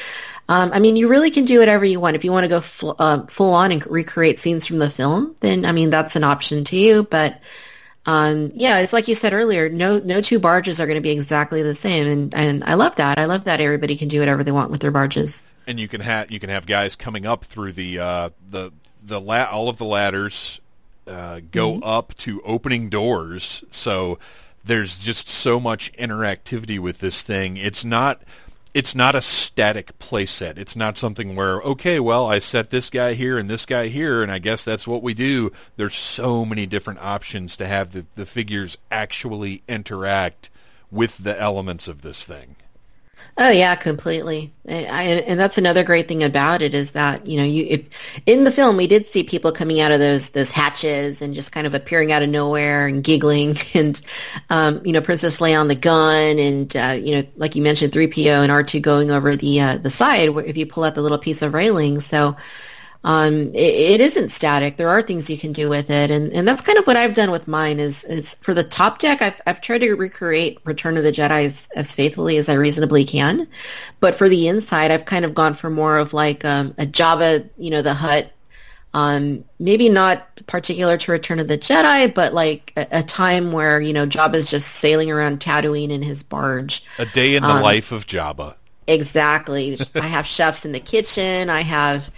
Um, 0.48 0.72
I 0.74 0.80
mean, 0.80 0.96
you 0.96 1.10
really 1.10 1.32
can 1.32 1.44
do 1.44 1.60
whatever 1.60 1.84
you 1.84 2.00
want. 2.00 2.16
If 2.16 2.24
you 2.24 2.32
want 2.32 2.46
to 2.46 2.50
go 2.50 2.62
full, 2.62 2.96
uh, 2.98 3.26
full 3.28 3.54
on 3.54 3.74
and 3.74 3.86
recreate 3.86 4.40
scenes 4.40 4.66
from 4.66 4.80
the 4.80 4.90
film, 4.90 5.36
then, 5.42 5.66
I 5.66 5.74
mean, 5.74 5.90
that's 5.90 6.16
an 6.16 6.24
option 6.24 6.64
to 6.66 6.78
you. 6.78 7.04
But, 7.04 7.42
um, 8.06 8.52
yeah, 8.54 8.80
it's 8.80 8.94
like 8.94 9.10
you 9.10 9.16
said 9.16 9.34
earlier, 9.34 9.68
no, 9.68 10.00
no 10.00 10.22
two 10.22 10.40
barges 10.40 10.80
are 10.80 10.86
going 10.86 10.96
to 10.96 11.02
be 11.02 11.12
exactly 11.12 11.62
the 11.62 11.76
same. 11.76 12.08
And, 12.08 12.34
and 12.34 12.64
I 12.64 12.76
love 12.76 12.96
that. 12.98 13.20
I 13.20 13.26
love 13.26 13.46
that 13.46 13.60
everybody 13.60 13.98
can 13.98 14.08
do 14.08 14.20
whatever 14.20 14.46
they 14.46 14.52
want 14.52 14.72
with 14.72 14.80
their 14.80 14.92
barges 14.92 15.44
and 15.68 15.80
you 15.80 15.88
can 15.88 16.02
have 16.02 16.32
you 16.32 16.40
can 16.40 16.50
have 16.50 16.66
guys 16.66 16.96
coming 16.96 17.26
up 17.26 17.46
through 17.46 17.74
the 17.74 18.00
uh, 18.00 18.30
the 18.50 18.72
the 19.04 19.20
la- 19.20 19.50
all 19.52 19.70
of 19.70 19.78
the 19.78 19.86
ladders 19.86 20.62
uh, 21.08 21.42
go 21.52 21.74
mm-hmm. 21.74 21.84
up 21.84 22.16
to 22.16 22.42
opening 22.44 22.90
doors. 22.90 23.64
So 23.72 24.20
there's 24.64 25.04
just 25.04 25.28
so 25.28 25.60
much 25.60 25.92
interactivity 25.94 26.80
with 26.80 27.00
this 27.00 27.22
thing. 27.22 27.58
It's 27.58 27.84
not 27.84 28.22
it's 28.74 28.96
not 28.96 29.14
a 29.14 29.22
static 29.22 29.98
playset. 30.00 30.58
It's 30.58 30.76
not 30.76 30.98
something 30.98 31.36
where 31.36 31.62
okay, 31.62 32.00
well, 32.00 32.28
I 32.28 32.40
set 32.40 32.70
this 32.70 32.90
guy 32.90 33.14
here 33.14 33.38
and 33.38 33.50
this 33.50 33.66
guy 33.66 33.88
here, 33.88 34.24
and 34.24 34.32
I 34.32 34.40
guess 34.40 34.64
that's 34.64 34.88
what 34.88 35.04
we 35.04 35.14
do. 35.14 35.52
There's 35.76 35.96
so 35.96 36.46
many 36.46 36.66
different 36.66 37.00
options 37.02 37.56
to 37.58 37.68
have 37.68 37.92
the, 37.92 38.06
the 38.16 38.26
figures 38.26 38.78
actually 38.90 39.62
interact 39.68 40.50
with 40.90 41.20
the 41.20 41.40
elements 41.40 41.88
of 41.88 42.02
this 42.02 42.24
thing. 42.24 42.56
Oh 43.36 43.50
yeah, 43.50 43.76
completely. 43.76 44.54
I, 44.70 45.24
and 45.28 45.40
that's 45.40 45.58
another 45.58 45.84
great 45.84 46.08
thing 46.08 46.24
about 46.24 46.62
it 46.62 46.74
is 46.76 46.92
that 46.92 47.26
you 47.26 47.38
know 47.38 47.44
you 47.44 47.66
if, 47.68 48.22
in 48.28 48.44
the 48.44 48.52
film 48.52 48.78
we 48.78 48.86
did 48.86 49.06
see 49.08 49.24
people 49.24 49.52
coming 49.52 49.82
out 49.82 49.92
of 49.92 50.00
those 50.00 50.30
those 50.30 50.52
hatches 50.52 51.22
and 51.22 51.34
just 51.34 51.52
kind 51.52 51.66
of 51.66 51.74
appearing 51.74 52.12
out 52.12 52.22
of 52.22 52.30
nowhere 52.30 52.86
and 52.86 53.04
giggling 53.04 53.58
and 53.74 54.00
um, 54.50 54.86
you 54.86 54.94
know 54.94 55.02
Princess 55.02 55.40
Leia 55.40 55.60
on 55.60 55.68
the 55.68 55.76
gun 55.76 56.38
and 56.38 56.76
uh, 56.76 56.98
you 57.00 57.16
know 57.16 57.28
like 57.36 57.56
you 57.56 57.64
mentioned 57.64 57.92
three 57.92 58.08
PO 58.08 58.44
and 58.44 58.52
R 58.52 58.64
two 58.64 58.80
going 58.80 59.10
over 59.10 59.36
the 59.36 59.62
uh, 59.62 59.78
the 59.78 59.90
side 59.90 60.30
if 60.30 60.56
you 60.56 60.68
pull 60.68 60.84
out 60.84 60.94
the 60.94 61.02
little 61.02 61.18
piece 61.18 61.42
of 61.42 61.54
railing. 61.54 62.00
So 62.00 62.38
um, 63.06 63.50
it, 63.54 63.58
it 63.58 64.02
isn't 64.02 64.30
static. 64.30 64.78
There 64.78 64.90
are 64.90 65.02
things 65.02 65.30
you 65.30 65.38
can 65.38 65.52
do 65.52 65.70
with 65.70 65.90
it, 65.90 66.10
and, 66.10 66.32
and 66.32 66.48
that's 66.48 66.62
kind 66.62 66.78
of 66.78 66.88
what 66.88 66.96
I've 66.96 67.14
done 67.14 67.32
with 67.32 67.48
mine. 67.50 67.80
Is 67.80 68.06
is 68.06 68.36
for 68.36 68.54
the 68.54 68.64
top 68.64 69.00
deck, 69.00 69.22
I've 69.22 69.42
I've 69.46 69.62
tried 69.62 69.80
to 69.80 69.94
recreate 69.96 70.60
Return 70.64 70.96
of 70.96 71.04
the 71.04 71.12
Jedi 71.12 71.46
as, 71.46 71.70
as 71.76 71.94
faithfully 71.94 72.38
as 72.38 72.48
I 72.48 72.54
reasonably 72.54 73.04
can, 73.04 73.48
but 74.00 74.16
for 74.16 74.30
the 74.30 74.48
inside, 74.48 74.92
I've 74.92 75.04
kind 75.04 75.26
of 75.26 75.36
gone 75.36 75.54
for 75.54 75.70
more 75.70 75.98
of 75.98 76.14
like 76.14 76.46
um, 76.46 76.76
a 76.78 76.86
Jabba, 76.86 77.50
you 77.58 77.72
know, 77.72 77.82
the 77.82 77.94
Hutt. 77.94 78.32
Um, 78.96 79.46
maybe 79.58 79.90
not 79.90 80.46
particular 80.46 80.98
to 80.98 81.12
Return 81.12 81.40
of 81.40 81.48
the 81.48 81.58
Jedi, 81.58 82.14
but 82.14 82.32
like 82.32 82.74
a, 82.78 83.00
a 83.00 83.04
time 83.04 83.52
where 83.52 83.82
you 83.82 83.92
know 83.92 84.06
Jabba's 84.06 84.50
just 84.50 84.70
sailing 84.70 85.12
around 85.12 85.40
Tatooine 85.40 85.90
in 85.90 86.04
his 86.04 86.24
barge. 86.24 86.86
A 87.00 87.06
day 87.08 87.36
in 87.36 87.44
the 87.44 87.50
um, 87.50 87.64
life 87.64 87.92
of 87.92 88.08
Jabba. 88.08 88.56
Exactly. 88.88 89.78
I 89.96 90.08
have 90.08 90.26
chefs 90.26 90.66
in 90.66 90.72
the 90.72 90.80
kitchen. 90.80 91.50
I 91.50 91.62
have 91.62 92.10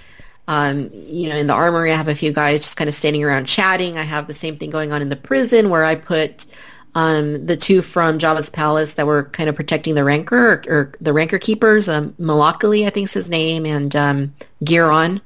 um, 0.48 0.92
you 0.94 1.30
know, 1.30 1.36
in 1.36 1.48
the 1.48 1.54
armory, 1.54 1.92
I 1.92 1.96
have 1.96 2.08
a 2.08 2.16
few 2.16 2.32
guys 2.32 2.62
just 2.62 2.78
kind 2.78 2.88
of 2.88 2.94
standing 2.94 3.24
around 3.24 3.46
chatting. 3.46 3.98
I 3.98 4.04
have 4.04 4.28
the 4.28 4.34
same 4.34 4.58
thing 4.58 4.70
going 4.70 4.92
on 4.92 5.02
in 5.02 5.10
the 5.10 5.16
prison 5.16 5.70
where 5.70 5.84
I 5.84 5.96
put 5.96 6.46
um, 6.94 7.46
the 7.46 7.58
two 7.58 7.82
from 7.82 8.20
Jabba's 8.20 8.50
palace 8.50 8.94
that 8.94 9.08
were 9.08 9.24
kind 9.24 9.50
of 9.50 9.56
protecting 9.56 9.96
the 9.96 10.04
Rancor 10.04 10.38
or, 10.38 10.64
or 10.68 10.94
the 11.02 11.14
Rancor 11.14 11.40
keepers. 11.40 11.90
Um, 11.90 12.14
Malakili, 12.14 12.86
I 12.86 12.90
think 12.90 13.06
is 13.06 13.14
his 13.14 13.30
name, 13.30 13.66
and 13.66 13.94
um, 13.96 14.34
Giron, 14.64 15.22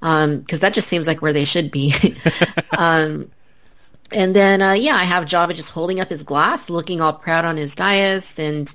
because 0.00 0.24
um, 0.24 0.44
that 0.60 0.72
just 0.72 0.88
seems 0.88 1.06
like 1.06 1.20
where 1.20 1.32
they 1.32 1.44
should 1.44 1.70
be. 1.70 1.94
um, 2.78 3.30
and 4.12 4.36
then, 4.36 4.62
uh, 4.62 4.72
yeah, 4.72 4.94
I 4.94 5.04
have 5.04 5.24
Jabba 5.24 5.54
just 5.54 5.70
holding 5.70 5.98
up 5.98 6.08
his 6.08 6.22
glass, 6.22 6.70
looking 6.70 7.00
all 7.00 7.12
proud 7.12 7.44
on 7.44 7.56
his 7.56 7.74
dais, 7.74 8.38
and 8.38 8.72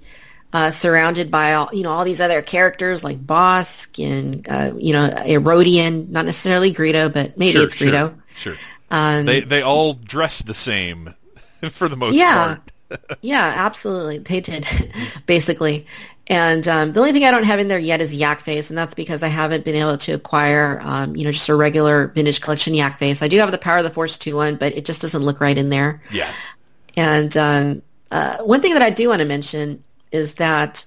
uh, 0.52 0.72
surrounded 0.72 1.30
by 1.30 1.54
all 1.54 1.70
you 1.72 1.84
know 1.84 1.92
all 1.92 2.06
these 2.06 2.22
other 2.22 2.42
characters 2.42 3.04
like 3.04 3.24
Bossk 3.24 4.04
and 4.04 4.48
uh, 4.50 4.74
you 4.78 4.94
know 4.94 5.10
Rodian, 5.10 6.10
not 6.10 6.26
necessarily 6.26 6.74
Greedo, 6.74 7.12
but 7.12 7.38
maybe 7.38 7.52
sure, 7.52 7.64
it's 7.64 7.76
Greedo. 7.76 8.20
Sure, 8.36 8.54
sure. 8.54 8.66
Um, 8.92 9.26
they 9.26 9.42
they 9.42 9.62
all 9.62 9.94
dress 9.94 10.42
the 10.42 10.54
same 10.54 11.14
for 11.70 11.88
the 11.88 11.96
most 11.96 12.16
yeah, 12.16 12.58
part. 12.90 13.18
yeah, 13.22 13.54
absolutely, 13.58 14.20
they 14.20 14.42
did 14.42 14.66
basically. 15.26 15.88
And 16.32 16.68
um, 16.68 16.94
the 16.94 17.00
only 17.00 17.12
thing 17.12 17.24
I 17.24 17.32
don't 17.32 17.44
have 17.44 17.60
in 17.60 17.70
there 17.70 17.80
yet 17.80 18.02
is 18.02 18.14
Yak 18.14 18.42
Face, 18.42 18.70
and 18.70 18.78
that's 18.78 18.94
because 18.94 19.24
I 19.24 19.30
haven't 19.30 19.66
been 19.66 19.74
able 19.74 19.98
to 19.98 20.12
acquire, 20.12 20.80
um, 20.80 21.16
you 21.16 21.24
know, 21.24 21.32
just 21.32 21.50
a 21.50 21.56
regular 21.56 22.08
vintage 22.10 22.40
collection 22.40 22.76
Yak 22.76 23.00
Face. 23.00 23.24
I 23.24 23.28
do 23.30 23.40
have 23.40 23.52
the 23.52 23.58
Power 23.58 23.80
of 23.80 23.84
the 23.84 23.90
Force 23.90 24.20
2 24.20 24.36
one, 24.36 24.56
but 24.56 24.78
it 24.78 24.86
just 24.86 25.02
doesn't 25.02 25.24
look 25.24 25.42
right 25.42 25.58
in 25.58 25.70
there. 25.70 26.04
Yeah. 26.12 26.32
And 26.96 27.36
um, 27.36 27.82
uh, 28.12 28.38
one 28.44 28.62
thing 28.62 28.74
that 28.74 28.84
I 28.84 28.92
do 28.92 29.10
want 29.10 29.22
to 29.22 29.26
mention 29.26 29.84
is 30.12 30.36
that 30.36 30.86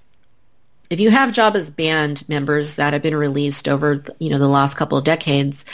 if 0.91 1.01
you 1.01 1.11
have 1.11 1.31
Jabba's 1.31 1.71
band 1.71 2.29
members 2.29 2.77
that 2.77 2.93
have 2.93 3.03
been 3.03 3.17
released 3.17 3.69
over 3.69 4.03
you 4.19 4.31
know 4.31 4.39
the 4.39 4.47
last 4.49 4.77
couple 4.77 4.99
of 4.99 5.05
decades, 5.05 5.65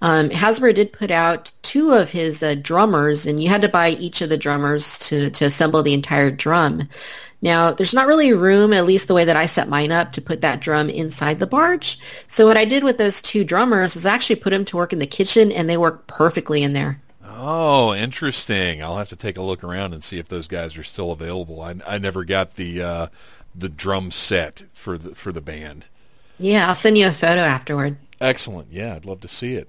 um, 0.00 0.30
Hasbro 0.30 0.74
did 0.74 0.92
put 0.92 1.10
out 1.10 1.52
two 1.62 1.92
of 1.92 2.10
his 2.10 2.42
uh, 2.42 2.54
drummers, 2.54 3.26
and 3.26 3.40
you 3.40 3.48
had 3.48 3.62
to 3.62 3.68
buy 3.68 3.90
each 3.90 4.20
of 4.20 4.28
the 4.28 4.36
drummers 4.38 4.98
to 5.00 5.30
to 5.30 5.44
assemble 5.44 5.82
the 5.82 5.94
entire 5.94 6.30
drum. 6.30 6.88
Now, 7.42 7.72
there's 7.72 7.92
not 7.92 8.06
really 8.06 8.32
room, 8.32 8.72
at 8.72 8.86
least 8.86 9.08
the 9.08 9.14
way 9.14 9.24
that 9.24 9.36
I 9.36 9.46
set 9.46 9.68
mine 9.68 9.90
up, 9.90 10.12
to 10.12 10.22
put 10.22 10.42
that 10.42 10.60
drum 10.60 10.88
inside 10.88 11.40
the 11.40 11.46
barge. 11.46 11.98
So 12.28 12.46
what 12.46 12.56
I 12.56 12.64
did 12.64 12.84
with 12.84 12.98
those 12.98 13.20
two 13.20 13.42
drummers 13.42 13.96
is 13.96 14.06
actually 14.06 14.36
put 14.36 14.50
them 14.50 14.64
to 14.66 14.76
work 14.76 14.92
in 14.92 15.00
the 15.00 15.06
kitchen, 15.06 15.50
and 15.50 15.68
they 15.68 15.76
work 15.76 16.06
perfectly 16.06 16.62
in 16.62 16.72
there. 16.72 17.00
Oh, 17.34 17.94
interesting. 17.94 18.82
I'll 18.82 18.98
have 18.98 19.08
to 19.08 19.16
take 19.16 19.38
a 19.38 19.42
look 19.42 19.64
around 19.64 19.94
and 19.94 20.04
see 20.04 20.18
if 20.18 20.28
those 20.28 20.48
guys 20.48 20.76
are 20.76 20.82
still 20.82 21.12
available. 21.12 21.60
I, 21.60 21.76
I 21.86 21.98
never 21.98 22.24
got 22.24 22.56
the 22.56 22.82
uh, 22.82 23.06
the 23.54 23.68
drum 23.68 24.10
set 24.10 24.64
for 24.72 24.98
the 24.98 25.14
for 25.14 25.32
the 25.32 25.40
band. 25.40 25.86
Yeah, 26.38 26.68
I'll 26.68 26.74
send 26.74 26.98
you 26.98 27.06
a 27.06 27.12
photo 27.12 27.40
afterward. 27.40 27.96
Excellent. 28.20 28.68
Yeah, 28.70 28.94
I'd 28.94 29.06
love 29.06 29.20
to 29.20 29.28
see 29.28 29.54
it. 29.54 29.68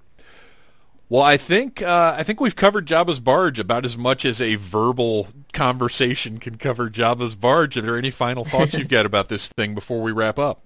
Well, 1.10 1.22
I 1.22 1.38
think 1.38 1.82
uh, 1.82 2.16
I 2.18 2.24
think 2.24 2.40
we've 2.40 2.56
covered 2.56 2.88
Jabba's 2.88 3.20
barge 3.20 3.60
about 3.60 3.86
as 3.86 3.98
much 3.98 4.26
as 4.26 4.42
a 4.42 4.56
verbal 4.56 5.28
conversation 5.54 6.40
can 6.40 6.58
cover 6.58 6.90
Jabba's 6.90 7.36
barge. 7.36 7.78
Are 7.78 7.82
there 7.82 7.98
any 7.98 8.12
final 8.12 8.44
thoughts 8.46 8.74
you've 8.78 8.90
got 8.90 9.06
about 9.06 9.30
this 9.30 9.48
thing 9.48 9.76
before 9.76 10.02
we 10.02 10.12
wrap 10.12 10.40
up? 10.40 10.64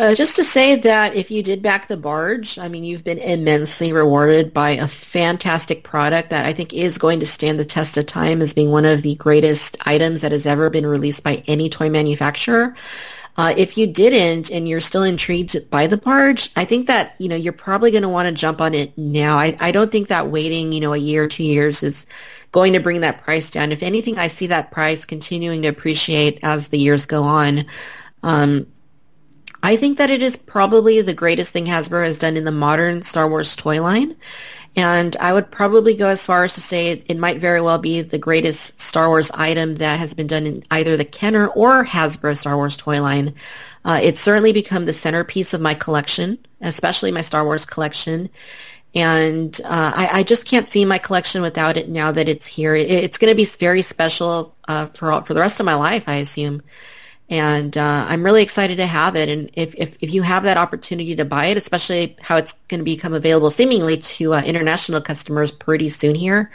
Uh, 0.00 0.14
just 0.14 0.36
to 0.36 0.44
say 0.44 0.76
that 0.76 1.14
if 1.14 1.30
you 1.30 1.42
did 1.42 1.60
back 1.60 1.86
the 1.86 1.94
barge, 1.94 2.58
I 2.58 2.68
mean, 2.68 2.84
you've 2.84 3.04
been 3.04 3.18
immensely 3.18 3.92
rewarded 3.92 4.54
by 4.54 4.70
a 4.70 4.88
fantastic 4.88 5.84
product 5.84 6.30
that 6.30 6.46
I 6.46 6.54
think 6.54 6.72
is 6.72 6.96
going 6.96 7.20
to 7.20 7.26
stand 7.26 7.58
the 7.58 7.66
test 7.66 7.98
of 7.98 8.06
time 8.06 8.40
as 8.40 8.54
being 8.54 8.70
one 8.70 8.86
of 8.86 9.02
the 9.02 9.14
greatest 9.16 9.76
items 9.84 10.22
that 10.22 10.32
has 10.32 10.46
ever 10.46 10.70
been 10.70 10.86
released 10.86 11.22
by 11.22 11.42
any 11.46 11.68
toy 11.68 11.90
manufacturer. 11.90 12.76
Uh, 13.36 13.52
if 13.54 13.76
you 13.76 13.88
didn't 13.88 14.50
and 14.50 14.66
you're 14.66 14.80
still 14.80 15.02
intrigued 15.02 15.68
by 15.68 15.86
the 15.86 15.98
barge, 15.98 16.50
I 16.56 16.64
think 16.64 16.86
that, 16.86 17.14
you 17.18 17.28
know, 17.28 17.36
you're 17.36 17.52
probably 17.52 17.90
going 17.90 18.02
to 18.02 18.08
want 18.08 18.26
to 18.26 18.32
jump 18.32 18.62
on 18.62 18.72
it 18.72 18.96
now. 18.96 19.36
I, 19.36 19.54
I 19.60 19.70
don't 19.70 19.92
think 19.92 20.08
that 20.08 20.28
waiting, 20.28 20.72
you 20.72 20.80
know, 20.80 20.94
a 20.94 20.96
year 20.96 21.24
or 21.24 21.28
two 21.28 21.44
years 21.44 21.82
is 21.82 22.06
going 22.52 22.72
to 22.72 22.80
bring 22.80 23.02
that 23.02 23.22
price 23.22 23.50
down. 23.50 23.70
If 23.70 23.82
anything, 23.82 24.18
I 24.18 24.28
see 24.28 24.46
that 24.46 24.70
price 24.70 25.04
continuing 25.04 25.60
to 25.60 25.68
appreciate 25.68 26.38
as 26.42 26.68
the 26.68 26.78
years 26.78 27.04
go 27.04 27.24
on. 27.24 27.66
Um, 28.22 28.66
I 29.62 29.76
think 29.76 29.98
that 29.98 30.10
it 30.10 30.22
is 30.22 30.36
probably 30.36 31.02
the 31.02 31.14
greatest 31.14 31.52
thing 31.52 31.66
Hasbro 31.66 32.04
has 32.04 32.18
done 32.18 32.36
in 32.36 32.44
the 32.44 32.52
modern 32.52 33.02
Star 33.02 33.28
Wars 33.28 33.56
toy 33.56 33.82
line. 33.82 34.16
And 34.76 35.16
I 35.16 35.32
would 35.32 35.50
probably 35.50 35.96
go 35.96 36.06
as 36.06 36.24
far 36.24 36.44
as 36.44 36.54
to 36.54 36.60
say 36.60 37.02
it, 37.08 37.18
might 37.18 37.38
very 37.38 37.60
well 37.60 37.78
be 37.78 38.02
the 38.02 38.18
greatest 38.18 38.80
Star 38.80 39.08
Wars 39.08 39.30
item 39.32 39.74
that 39.74 39.98
has 39.98 40.14
been 40.14 40.28
done 40.28 40.46
in 40.46 40.62
either 40.70 40.96
the 40.96 41.04
Kenner 41.04 41.48
or 41.48 41.84
Hasbro 41.84 42.36
Star 42.36 42.56
Wars 42.56 42.76
toy 42.76 43.02
line. 43.02 43.34
Uh, 43.84 43.98
it's 44.02 44.20
certainly 44.20 44.52
become 44.52 44.84
the 44.84 44.92
centerpiece 44.92 45.54
of 45.54 45.60
my 45.60 45.74
collection, 45.74 46.38
especially 46.60 47.10
my 47.10 47.22
Star 47.22 47.44
Wars 47.44 47.66
collection. 47.66 48.30
And 48.94 49.58
uh, 49.64 49.92
I, 49.96 50.08
I, 50.12 50.22
just 50.24 50.46
can't 50.46 50.66
see 50.66 50.84
my 50.84 50.98
collection 50.98 51.42
without 51.42 51.76
it 51.76 51.88
now 51.88 52.10
that 52.10 52.28
it's 52.28 52.46
here. 52.46 52.74
It, 52.74 52.90
it's 52.90 53.18
going 53.18 53.30
to 53.30 53.36
be 53.36 53.44
very 53.44 53.82
special 53.82 54.56
uh, 54.66 54.86
for 54.86 55.22
for 55.22 55.32
the 55.32 55.40
rest 55.40 55.60
of 55.60 55.66
my 55.66 55.76
life, 55.76 56.08
I 56.08 56.16
assume 56.16 56.62
and 57.30 57.78
uh, 57.78 58.06
I'm 58.08 58.24
really 58.24 58.42
excited 58.42 58.78
to 58.78 58.86
have 58.86 59.14
it. 59.14 59.28
And 59.28 59.50
if, 59.54 59.76
if, 59.76 59.96
if 60.00 60.12
you 60.12 60.22
have 60.22 60.42
that 60.42 60.56
opportunity 60.56 61.14
to 61.16 61.24
buy 61.24 61.46
it, 61.46 61.56
especially 61.56 62.16
how 62.20 62.36
it's 62.38 62.54
going 62.64 62.80
to 62.80 62.84
become 62.84 63.14
available 63.14 63.50
seemingly 63.50 63.98
to 63.98 64.34
uh, 64.34 64.42
international 64.42 65.00
customers 65.00 65.52
pretty 65.52 65.90
soon 65.90 66.16
here, 66.16 66.50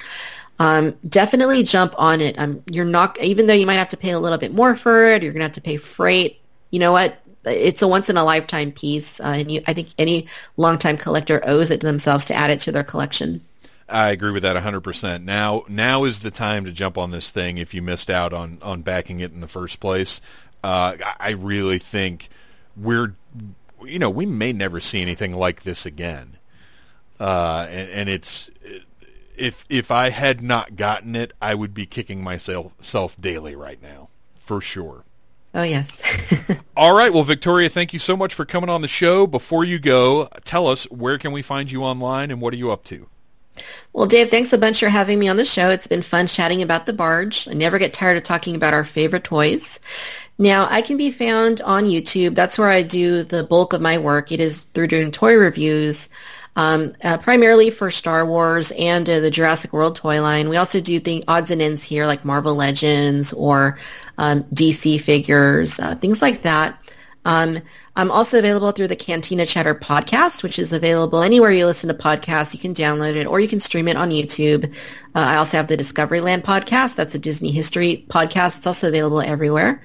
um, 0.59 0.91
definitely 1.07 1.63
jump 1.63 1.95
on 1.97 2.19
it. 2.19 2.37
Um, 2.37 2.61
you're 2.69 2.83
not 2.83 3.21
even 3.21 3.47
though 3.47 3.53
you 3.53 3.65
might 3.65 3.75
have 3.75 3.89
to 3.89 3.97
pay 3.97 4.11
a 4.11 4.19
little 4.19 4.37
bit 4.37 4.53
more 4.53 4.75
for 4.75 5.05
it, 5.05 5.23
you're 5.23 5.31
going 5.31 5.39
to 5.39 5.45
have 5.45 5.53
to 5.53 5.61
pay 5.61 5.77
freight. 5.77 6.41
You 6.71 6.79
know 6.79 6.91
what? 6.91 7.21
It's 7.45 7.81
a 7.81 7.87
once 7.87 8.09
in 8.09 8.17
a 8.17 8.23
lifetime 8.25 8.71
piece, 8.71 9.19
uh, 9.19 9.35
and 9.37 9.51
you, 9.51 9.61
I 9.67 9.73
think 9.73 9.89
any 9.97 10.27
longtime 10.57 10.97
collector 10.97 11.39
owes 11.45 11.71
it 11.71 11.81
to 11.81 11.87
themselves 11.87 12.25
to 12.25 12.33
add 12.33 12.49
it 12.49 12.61
to 12.61 12.71
their 12.71 12.83
collection. 12.83 13.41
I 13.87 14.09
agree 14.09 14.31
with 14.31 14.41
that 14.43 14.61
100%. 14.61 15.23
Now 15.23 15.63
now 15.69 16.05
is 16.05 16.19
the 16.19 16.31
time 16.31 16.65
to 16.65 16.71
jump 16.71 16.97
on 16.97 17.11
this 17.11 17.29
thing 17.29 17.59
if 17.59 17.73
you 17.73 17.83
missed 17.83 18.09
out 18.09 18.33
on, 18.33 18.57
on 18.61 18.81
backing 18.81 19.19
it 19.19 19.31
in 19.31 19.41
the 19.41 19.47
first 19.47 19.79
place. 19.79 20.21
Uh, 20.65 20.97
I 21.19 21.29
really 21.29 21.77
think 21.77 22.27
we're, 22.75 23.13
you 23.83 23.99
know, 23.99 24.09
we 24.09 24.25
may 24.25 24.51
never 24.51 24.79
see 24.79 24.99
anything 24.99 25.35
like 25.35 25.61
this 25.61 25.85
again. 25.85 26.37
Uh, 27.19 27.67
and, 27.69 27.89
and 27.91 28.09
it's, 28.09 28.49
if, 29.37 29.67
if 29.69 29.91
I 29.91 30.09
had 30.09 30.41
not 30.41 30.75
gotten 30.75 31.15
it, 31.15 31.33
I 31.39 31.53
would 31.53 31.75
be 31.75 31.85
kicking 31.85 32.23
myself 32.23 32.73
self 32.81 33.15
daily 33.21 33.55
right 33.55 33.79
now, 33.79 34.09
for 34.33 34.59
sure. 34.59 35.03
Oh, 35.53 35.61
yes. 35.61 36.01
All 36.75 36.97
right. 36.97 37.13
Well, 37.13 37.21
Victoria, 37.21 37.69
thank 37.69 37.93
you 37.93 37.99
so 37.99 38.17
much 38.17 38.33
for 38.33 38.43
coming 38.43 38.71
on 38.71 38.81
the 38.81 38.87
show. 38.87 39.27
Before 39.27 39.63
you 39.63 39.77
go, 39.77 40.29
tell 40.45 40.65
us 40.65 40.85
where 40.85 41.19
can 41.19 41.31
we 41.31 41.43
find 41.43 41.71
you 41.71 41.83
online 41.83 42.31
and 42.31 42.41
what 42.41 42.55
are 42.55 42.57
you 42.57 42.71
up 42.71 42.83
to? 42.85 43.07
Well, 43.93 44.07
Dave, 44.07 44.29
thanks 44.31 44.51
a 44.51 44.57
bunch 44.57 44.79
for 44.79 44.89
having 44.89 45.17
me 45.17 45.29
on 45.29 45.37
the 45.37 45.45
show. 45.45 45.69
It's 45.69 45.87
been 45.87 46.01
fun 46.01 46.27
chatting 46.27 46.61
about 46.61 46.85
the 46.85 46.91
barge. 46.91 47.47
I 47.47 47.53
never 47.53 47.79
get 47.79 47.93
tired 47.93 48.17
of 48.17 48.23
talking 48.23 48.55
about 48.55 48.73
our 48.73 48.83
favorite 48.83 49.23
toys. 49.23 49.79
Now, 50.37 50.67
I 50.69 50.81
can 50.81 50.97
be 50.97 51.11
found 51.11 51.61
on 51.61 51.85
YouTube. 51.85 52.35
That's 52.35 52.57
where 52.57 52.67
I 52.67 52.81
do 52.81 53.23
the 53.23 53.43
bulk 53.43 53.73
of 53.73 53.81
my 53.81 53.99
work. 53.99 54.31
It 54.31 54.41
is 54.41 54.63
through 54.63 54.87
doing 54.87 55.11
toy 55.11 55.35
reviews, 55.35 56.09
um, 56.57 56.91
uh, 57.01 57.17
primarily 57.17 57.69
for 57.69 57.89
Star 57.89 58.25
Wars 58.25 58.71
and 58.71 59.09
uh, 59.09 59.21
the 59.21 59.31
Jurassic 59.31 59.71
World 59.71 59.95
toy 59.95 60.21
line. 60.21 60.49
We 60.49 60.57
also 60.57 60.81
do 60.81 60.99
the 60.99 61.23
odds 61.27 61.51
and 61.51 61.61
ends 61.61 61.83
here, 61.83 62.05
like 62.05 62.25
Marvel 62.25 62.55
Legends 62.55 63.31
or 63.31 63.77
um, 64.17 64.43
DC 64.45 64.99
figures, 64.99 65.79
uh, 65.79 65.95
things 65.95 66.21
like 66.21 66.41
that. 66.41 66.79
Um, 67.25 67.59
I'm 67.95 68.11
also 68.11 68.37
available 68.37 68.71
through 68.71 68.89
the 68.89 68.95
Cantina 68.95 69.45
Chatter 69.45 69.73
podcast, 69.73 70.43
which 70.43 70.59
is 70.59 70.73
available 70.73 71.23
anywhere 71.23 71.49
you 71.49 71.65
listen 71.65 71.87
to 71.87 71.95
podcasts. 71.95 72.53
You 72.53 72.59
can 72.59 72.73
download 72.73 73.15
it 73.15 73.25
or 73.25 73.39
you 73.39 73.47
can 73.47 73.59
stream 73.59 73.87
it 73.87 73.95
on 73.95 74.11
YouTube. 74.11 74.65
Uh, 75.15 75.19
I 75.19 75.37
also 75.37 75.57
have 75.57 75.67
the 75.67 75.77
Discoveryland 75.77 76.43
podcast. 76.43 76.95
That's 76.95 77.15
a 77.15 77.19
Disney 77.19 77.51
history 77.51 78.05
podcast. 78.07 78.57
It's 78.57 78.67
also 78.67 78.89
available 78.89 79.21
everywhere. 79.21 79.81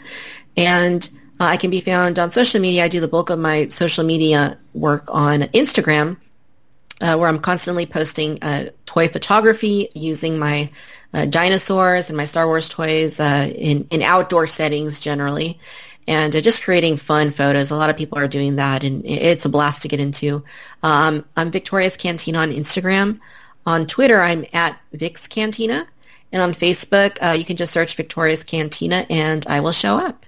And 0.57 1.09
uh, 1.41 1.45
I 1.45 1.57
can 1.57 1.71
be 1.71 1.81
found 1.81 2.19
on 2.19 2.31
social 2.33 2.61
media. 2.61 2.85
I 2.85 2.89
do 2.89 3.01
the 3.01 3.09
bulk 3.09 3.31
of 3.31 3.39
my 3.39 3.69
social 3.69 4.05
media 4.05 4.59
work 4.75 5.07
on 5.09 5.41
Instagram, 5.41 6.19
uh, 7.01 7.17
where 7.17 7.29
I'm 7.31 7.39
constantly 7.39 7.87
posting 7.87 8.43
uh, 8.43 8.71
toy 8.85 9.09
photography 9.09 9.89
using 9.95 10.39
my 10.39 10.71
uh, 11.15 11.25
dinosaurs 11.25 12.11
and 12.11 12.17
my 12.19 12.27
Star 12.27 12.47
Wars 12.47 12.69
toys 12.69 13.19
uh, 13.21 13.51
in, 13.53 13.89
in 13.91 14.03
outdoor 14.03 14.47
settings 14.47 15.01
generally 15.01 15.59
and 16.07 16.37
uh, 16.37 16.43
just 16.43 16.63
creating 16.63 16.99
fun 16.99 17.31
photos. 17.31 17.71
A 17.71 17.77
lot 17.77 17.89
of 17.89 17.97
people 17.97 18.19
are 18.19 18.29
doing 18.29 18.57
that, 18.57 18.85
and 18.85 19.07
it's 19.07 19.47
a 19.47 19.49
blast 19.49 19.83
to 19.83 19.89
get 19.89 19.99
into. 19.99 20.45
Um, 20.83 21.25
I'm 21.35 21.51
Victoria's 21.51 21.97
Cantina 21.97 22.41
on 22.41 22.53
Instagram. 22.53 23.19
On 23.65 23.87
Twitter, 23.87 24.21
I'm 24.21 24.45
at 24.53 24.79
Vic's 24.93 25.27
Cantina. 25.27 25.87
And 26.33 26.43
on 26.43 26.53
Facebook, 26.53 27.39
you 27.39 27.45
can 27.45 27.57
just 27.57 27.73
search 27.73 27.97
Victoria's 27.97 28.45
Cantina, 28.45 29.05
and 29.09 29.47
I 29.47 29.61
will 29.61 29.73
show 29.73 29.97
up. 29.97 30.27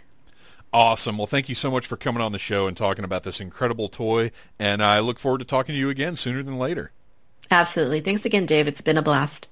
Awesome. 0.72 1.18
Well, 1.18 1.26
thank 1.26 1.48
you 1.50 1.54
so 1.54 1.70
much 1.70 1.86
for 1.86 1.96
coming 1.96 2.22
on 2.22 2.32
the 2.32 2.38
show 2.38 2.66
and 2.66 2.76
talking 2.76 3.04
about 3.04 3.24
this 3.24 3.40
incredible 3.40 3.88
toy. 3.88 4.30
And 4.58 4.82
I 4.82 5.00
look 5.00 5.18
forward 5.18 5.38
to 5.38 5.44
talking 5.44 5.74
to 5.74 5.78
you 5.78 5.90
again 5.90 6.16
sooner 6.16 6.42
than 6.42 6.58
later. 6.58 6.92
Absolutely. 7.50 8.00
Thanks 8.00 8.24
again, 8.24 8.46
Dave. 8.46 8.66
It's 8.66 8.80
been 8.80 8.96
a 8.96 9.02
blast. 9.02 9.48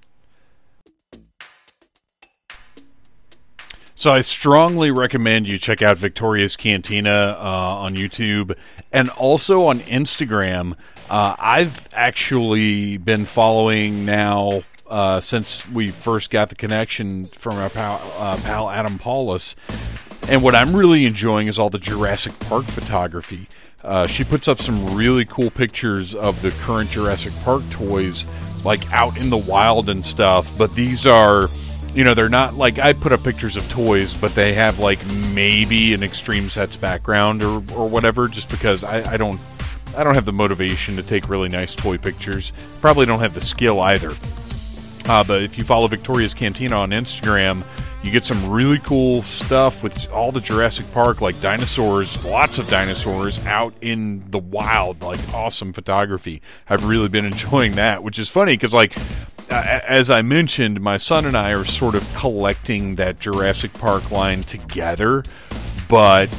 So 3.95 4.11
I 4.11 4.23
strongly 4.23 4.91
recommend 4.91 5.47
you 5.47 5.59
check 5.59 5.83
out 5.83 5.99
Victoria's 5.99 6.57
Cantina 6.57 7.37
uh, 7.39 7.43
on 7.43 7.97
YouTube 7.97 8.57
and 8.91 9.11
also 9.11 9.67
on 9.67 9.81
Instagram. 9.81 10.73
Uh, 11.11 11.37
I've 11.39 11.87
actually 11.93 12.97
been 12.97 13.27
following 13.27 14.07
now 14.07 14.63
uh, 14.89 15.21
since 15.21 15.69
we 15.69 15.89
first 15.89 16.31
got 16.31 16.49
the 16.49 16.55
connection 16.55 17.27
from 17.27 17.59
our 17.59 17.69
pal, 17.69 18.01
uh, 18.17 18.39
pal 18.39 18.71
Adam 18.71 18.99
Paulus. 18.99 19.55
And 20.31 20.43
what 20.43 20.55
I'm 20.55 20.75
really 20.75 21.07
enjoying 21.07 21.49
is 21.49 21.59
all 21.59 21.71
the 21.71 21.79
Jurassic 21.79 22.39
Park 22.41 22.67
photography. 22.67 23.49
Uh, 23.83 24.07
she 24.07 24.23
puts 24.23 24.47
up 24.47 24.59
some 24.59 24.95
really 24.95 25.25
cool 25.25 25.51
pictures 25.51 26.15
of 26.15 26.41
the 26.41 26.53
current 26.53 26.91
Jurassic 26.91 27.33
Park 27.43 27.69
toys, 27.71 28.27
like 28.65 28.91
out 28.93 29.19
in 29.19 29.29
the 29.29 29.37
wild 29.37 29.89
and 29.89 30.07
stuff. 30.07 30.57
But 30.57 30.75
these 30.75 31.05
are 31.05 31.49
you 31.95 32.05
know, 32.05 32.15
they're 32.15 32.29
not 32.29 32.55
like 32.55 32.79
I 32.79 32.93
put 32.93 33.13
up 33.13 33.25
pictures 33.25 33.57
of 33.57 33.69
toys, 33.69 34.17
but 34.17 34.35
they 34.35 34.55
have 34.55 34.79
like 34.79 35.05
maybe 35.07 35.93
an 35.93 36.03
extreme 36.03 36.49
sets 36.49 36.77
background 36.77 37.43
or, 37.43 37.57
or 37.75 37.89
whatever, 37.89 38.29
just 38.29 38.51
because 38.51 38.85
I, 38.85 39.15
I 39.15 39.17
don't 39.17 39.41
I 39.97 40.05
don't 40.05 40.15
have 40.15 40.25
the 40.27 40.33
motivation 40.33 40.95
to 40.97 41.03
take 41.03 41.29
really 41.29 41.49
nice 41.49 41.75
toy 41.75 41.99
pictures. 41.99 42.53
Probably 42.81 43.07
don't 43.07 43.19
have 43.19 43.35
the 43.35 43.41
skill 43.41 43.81
either. 43.81 44.13
Uh, 45.07 45.25
but 45.25 45.43
if 45.43 45.59
you 45.59 45.65
follow 45.65 45.89
Victoria's 45.89 46.35
Cantina 46.35 46.77
on 46.77 46.91
Instagram, 46.91 47.65
you 48.03 48.11
get 48.11 48.25
some 48.25 48.51
really 48.51 48.79
cool 48.79 49.23
stuff 49.23 49.83
with 49.83 50.11
all 50.11 50.33
the 50.33 50.41
Jurassic 50.41 50.91
Park, 50.93 51.21
like 51.21 51.39
dinosaurs, 51.41 52.23
lots 52.25 52.59
of 52.59 52.67
dinosaurs 52.69 53.45
out 53.47 53.75
in 53.81 54.23
the 54.31 54.39
wild, 54.39 55.03
like 55.03 55.21
awesome 55.35 55.73
photography. 55.73 56.41
I've 56.69 56.85
really 56.85 57.09
been 57.09 57.25
enjoying 57.27 57.73
that, 57.73 58.03
which 58.03 58.19
is 58.19 58.31
funny 58.31 58.55
because, 58.55 58.73
like, 58.73 58.97
as 59.51 60.11
I 60.11 60.23
mentioned, 60.23 60.81
my 60.81 60.97
son 60.97 61.27
and 61.27 61.37
I 61.37 61.53
are 61.53 61.65
sort 61.65 61.95
of 61.95 62.15
collecting 62.15 62.95
that 62.97 63.19
Jurassic 63.19 63.73
Park 63.75 64.11
line 64.11 64.43
together, 64.43 65.23
but 65.89 66.35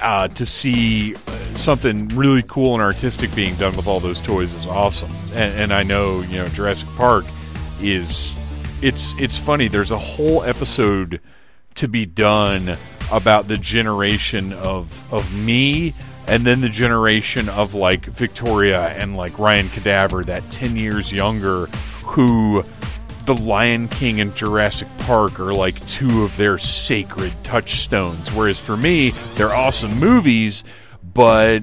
uh, 0.00 0.28
to 0.28 0.46
see 0.46 1.14
something 1.54 2.08
really 2.08 2.42
cool 2.42 2.74
and 2.74 2.82
artistic 2.82 3.34
being 3.34 3.54
done 3.56 3.76
with 3.76 3.86
all 3.86 4.00
those 4.00 4.20
toys 4.20 4.54
is 4.54 4.66
awesome. 4.66 5.10
And, 5.34 5.60
and 5.60 5.72
I 5.72 5.82
know, 5.82 6.20
you 6.22 6.38
know, 6.38 6.48
Jurassic 6.48 6.88
Park 6.90 7.24
is 7.80 8.36
it's 8.82 9.14
it's 9.18 9.36
funny. 9.38 9.68
There's 9.68 9.92
a 9.92 9.98
whole 9.98 10.42
episode 10.42 11.20
to 11.76 11.88
be 11.88 12.06
done 12.06 12.76
about 13.12 13.48
the 13.48 13.56
generation 13.56 14.52
of 14.52 15.12
of 15.12 15.32
me 15.34 15.94
and 16.26 16.46
then 16.46 16.60
the 16.60 16.68
generation 16.68 17.48
of 17.48 17.74
like 17.74 18.04
Victoria 18.06 18.88
and 18.88 19.16
like 19.16 19.38
Ryan 19.38 19.68
Cadaver 19.68 20.24
that 20.24 20.48
10 20.50 20.76
years 20.76 21.12
younger 21.12 21.66
who 22.04 22.64
the 23.26 23.34
Lion 23.34 23.88
King 23.88 24.20
and 24.20 24.34
Jurassic 24.34 24.88
Park 25.00 25.38
are 25.40 25.52
like 25.54 25.84
two 25.86 26.24
of 26.24 26.36
their 26.36 26.56
sacred 26.56 27.32
touchstones 27.42 28.32
whereas 28.32 28.62
for 28.62 28.76
me 28.76 29.10
they're 29.34 29.54
awesome 29.54 29.98
movies 29.98 30.64
but 31.14 31.62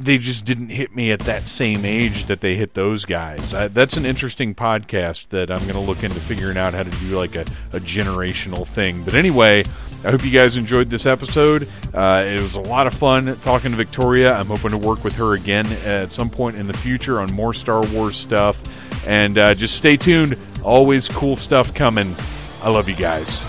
they 0.00 0.18
just 0.18 0.44
didn't 0.44 0.70
hit 0.70 0.94
me 0.94 1.12
at 1.12 1.20
that 1.20 1.46
same 1.46 1.84
age 1.84 2.24
that 2.24 2.40
they 2.40 2.56
hit 2.56 2.74
those 2.74 3.04
guys. 3.04 3.54
I, 3.54 3.68
that's 3.68 3.96
an 3.96 4.06
interesting 4.06 4.54
podcast 4.54 5.28
that 5.28 5.50
I'm 5.50 5.60
going 5.60 5.74
to 5.74 5.80
look 5.80 6.02
into 6.02 6.18
figuring 6.20 6.56
out 6.56 6.74
how 6.74 6.82
to 6.82 6.90
do 6.90 7.16
like 7.16 7.36
a, 7.36 7.42
a, 7.72 7.80
generational 7.80 8.66
thing. 8.66 9.02
But 9.04 9.14
anyway, 9.14 9.64
I 10.04 10.10
hope 10.10 10.24
you 10.24 10.30
guys 10.30 10.56
enjoyed 10.56 10.90
this 10.90 11.06
episode. 11.06 11.68
Uh, 11.92 12.24
it 12.26 12.40
was 12.40 12.56
a 12.56 12.60
lot 12.62 12.86
of 12.86 12.94
fun 12.94 13.36
talking 13.40 13.70
to 13.70 13.76
Victoria. 13.76 14.34
I'm 14.34 14.46
hoping 14.46 14.70
to 14.70 14.78
work 14.78 15.04
with 15.04 15.14
her 15.16 15.34
again 15.34 15.66
at 15.84 16.12
some 16.12 16.30
point 16.30 16.56
in 16.56 16.66
the 16.66 16.76
future 16.76 17.20
on 17.20 17.32
more 17.32 17.52
Star 17.52 17.84
Wars 17.88 18.16
stuff. 18.16 19.06
And 19.06 19.38
uh, 19.38 19.54
just 19.54 19.76
stay 19.76 19.96
tuned. 19.96 20.36
Always 20.64 21.08
cool 21.08 21.36
stuff 21.36 21.74
coming. 21.74 22.16
I 22.62 22.70
love 22.70 22.88
you 22.88 22.96
guys. 22.96 23.44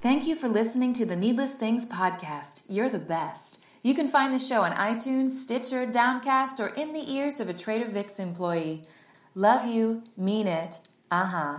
Thank 0.00 0.26
you 0.26 0.36
for 0.36 0.48
listening 0.48 0.92
to 0.94 1.04
the 1.04 1.16
Needless 1.16 1.54
Things 1.54 1.84
podcast. 1.84 2.62
You're 2.68 2.88
the 2.88 2.98
best. 2.98 3.58
You 3.82 3.94
can 3.94 4.08
find 4.08 4.34
the 4.34 4.38
show 4.38 4.62
on 4.62 4.72
iTunes, 4.72 5.30
Stitcher, 5.30 5.86
Downcast, 5.86 6.58
or 6.58 6.68
in 6.68 6.92
the 6.92 7.12
ears 7.12 7.38
of 7.40 7.48
a 7.48 7.54
Trader 7.54 7.88
Vic's 7.88 8.18
employee. 8.18 8.82
Love 9.34 9.66
you, 9.66 10.02
mean 10.16 10.46
it. 10.46 10.78
Uh 11.10 11.26
huh. 11.26 11.56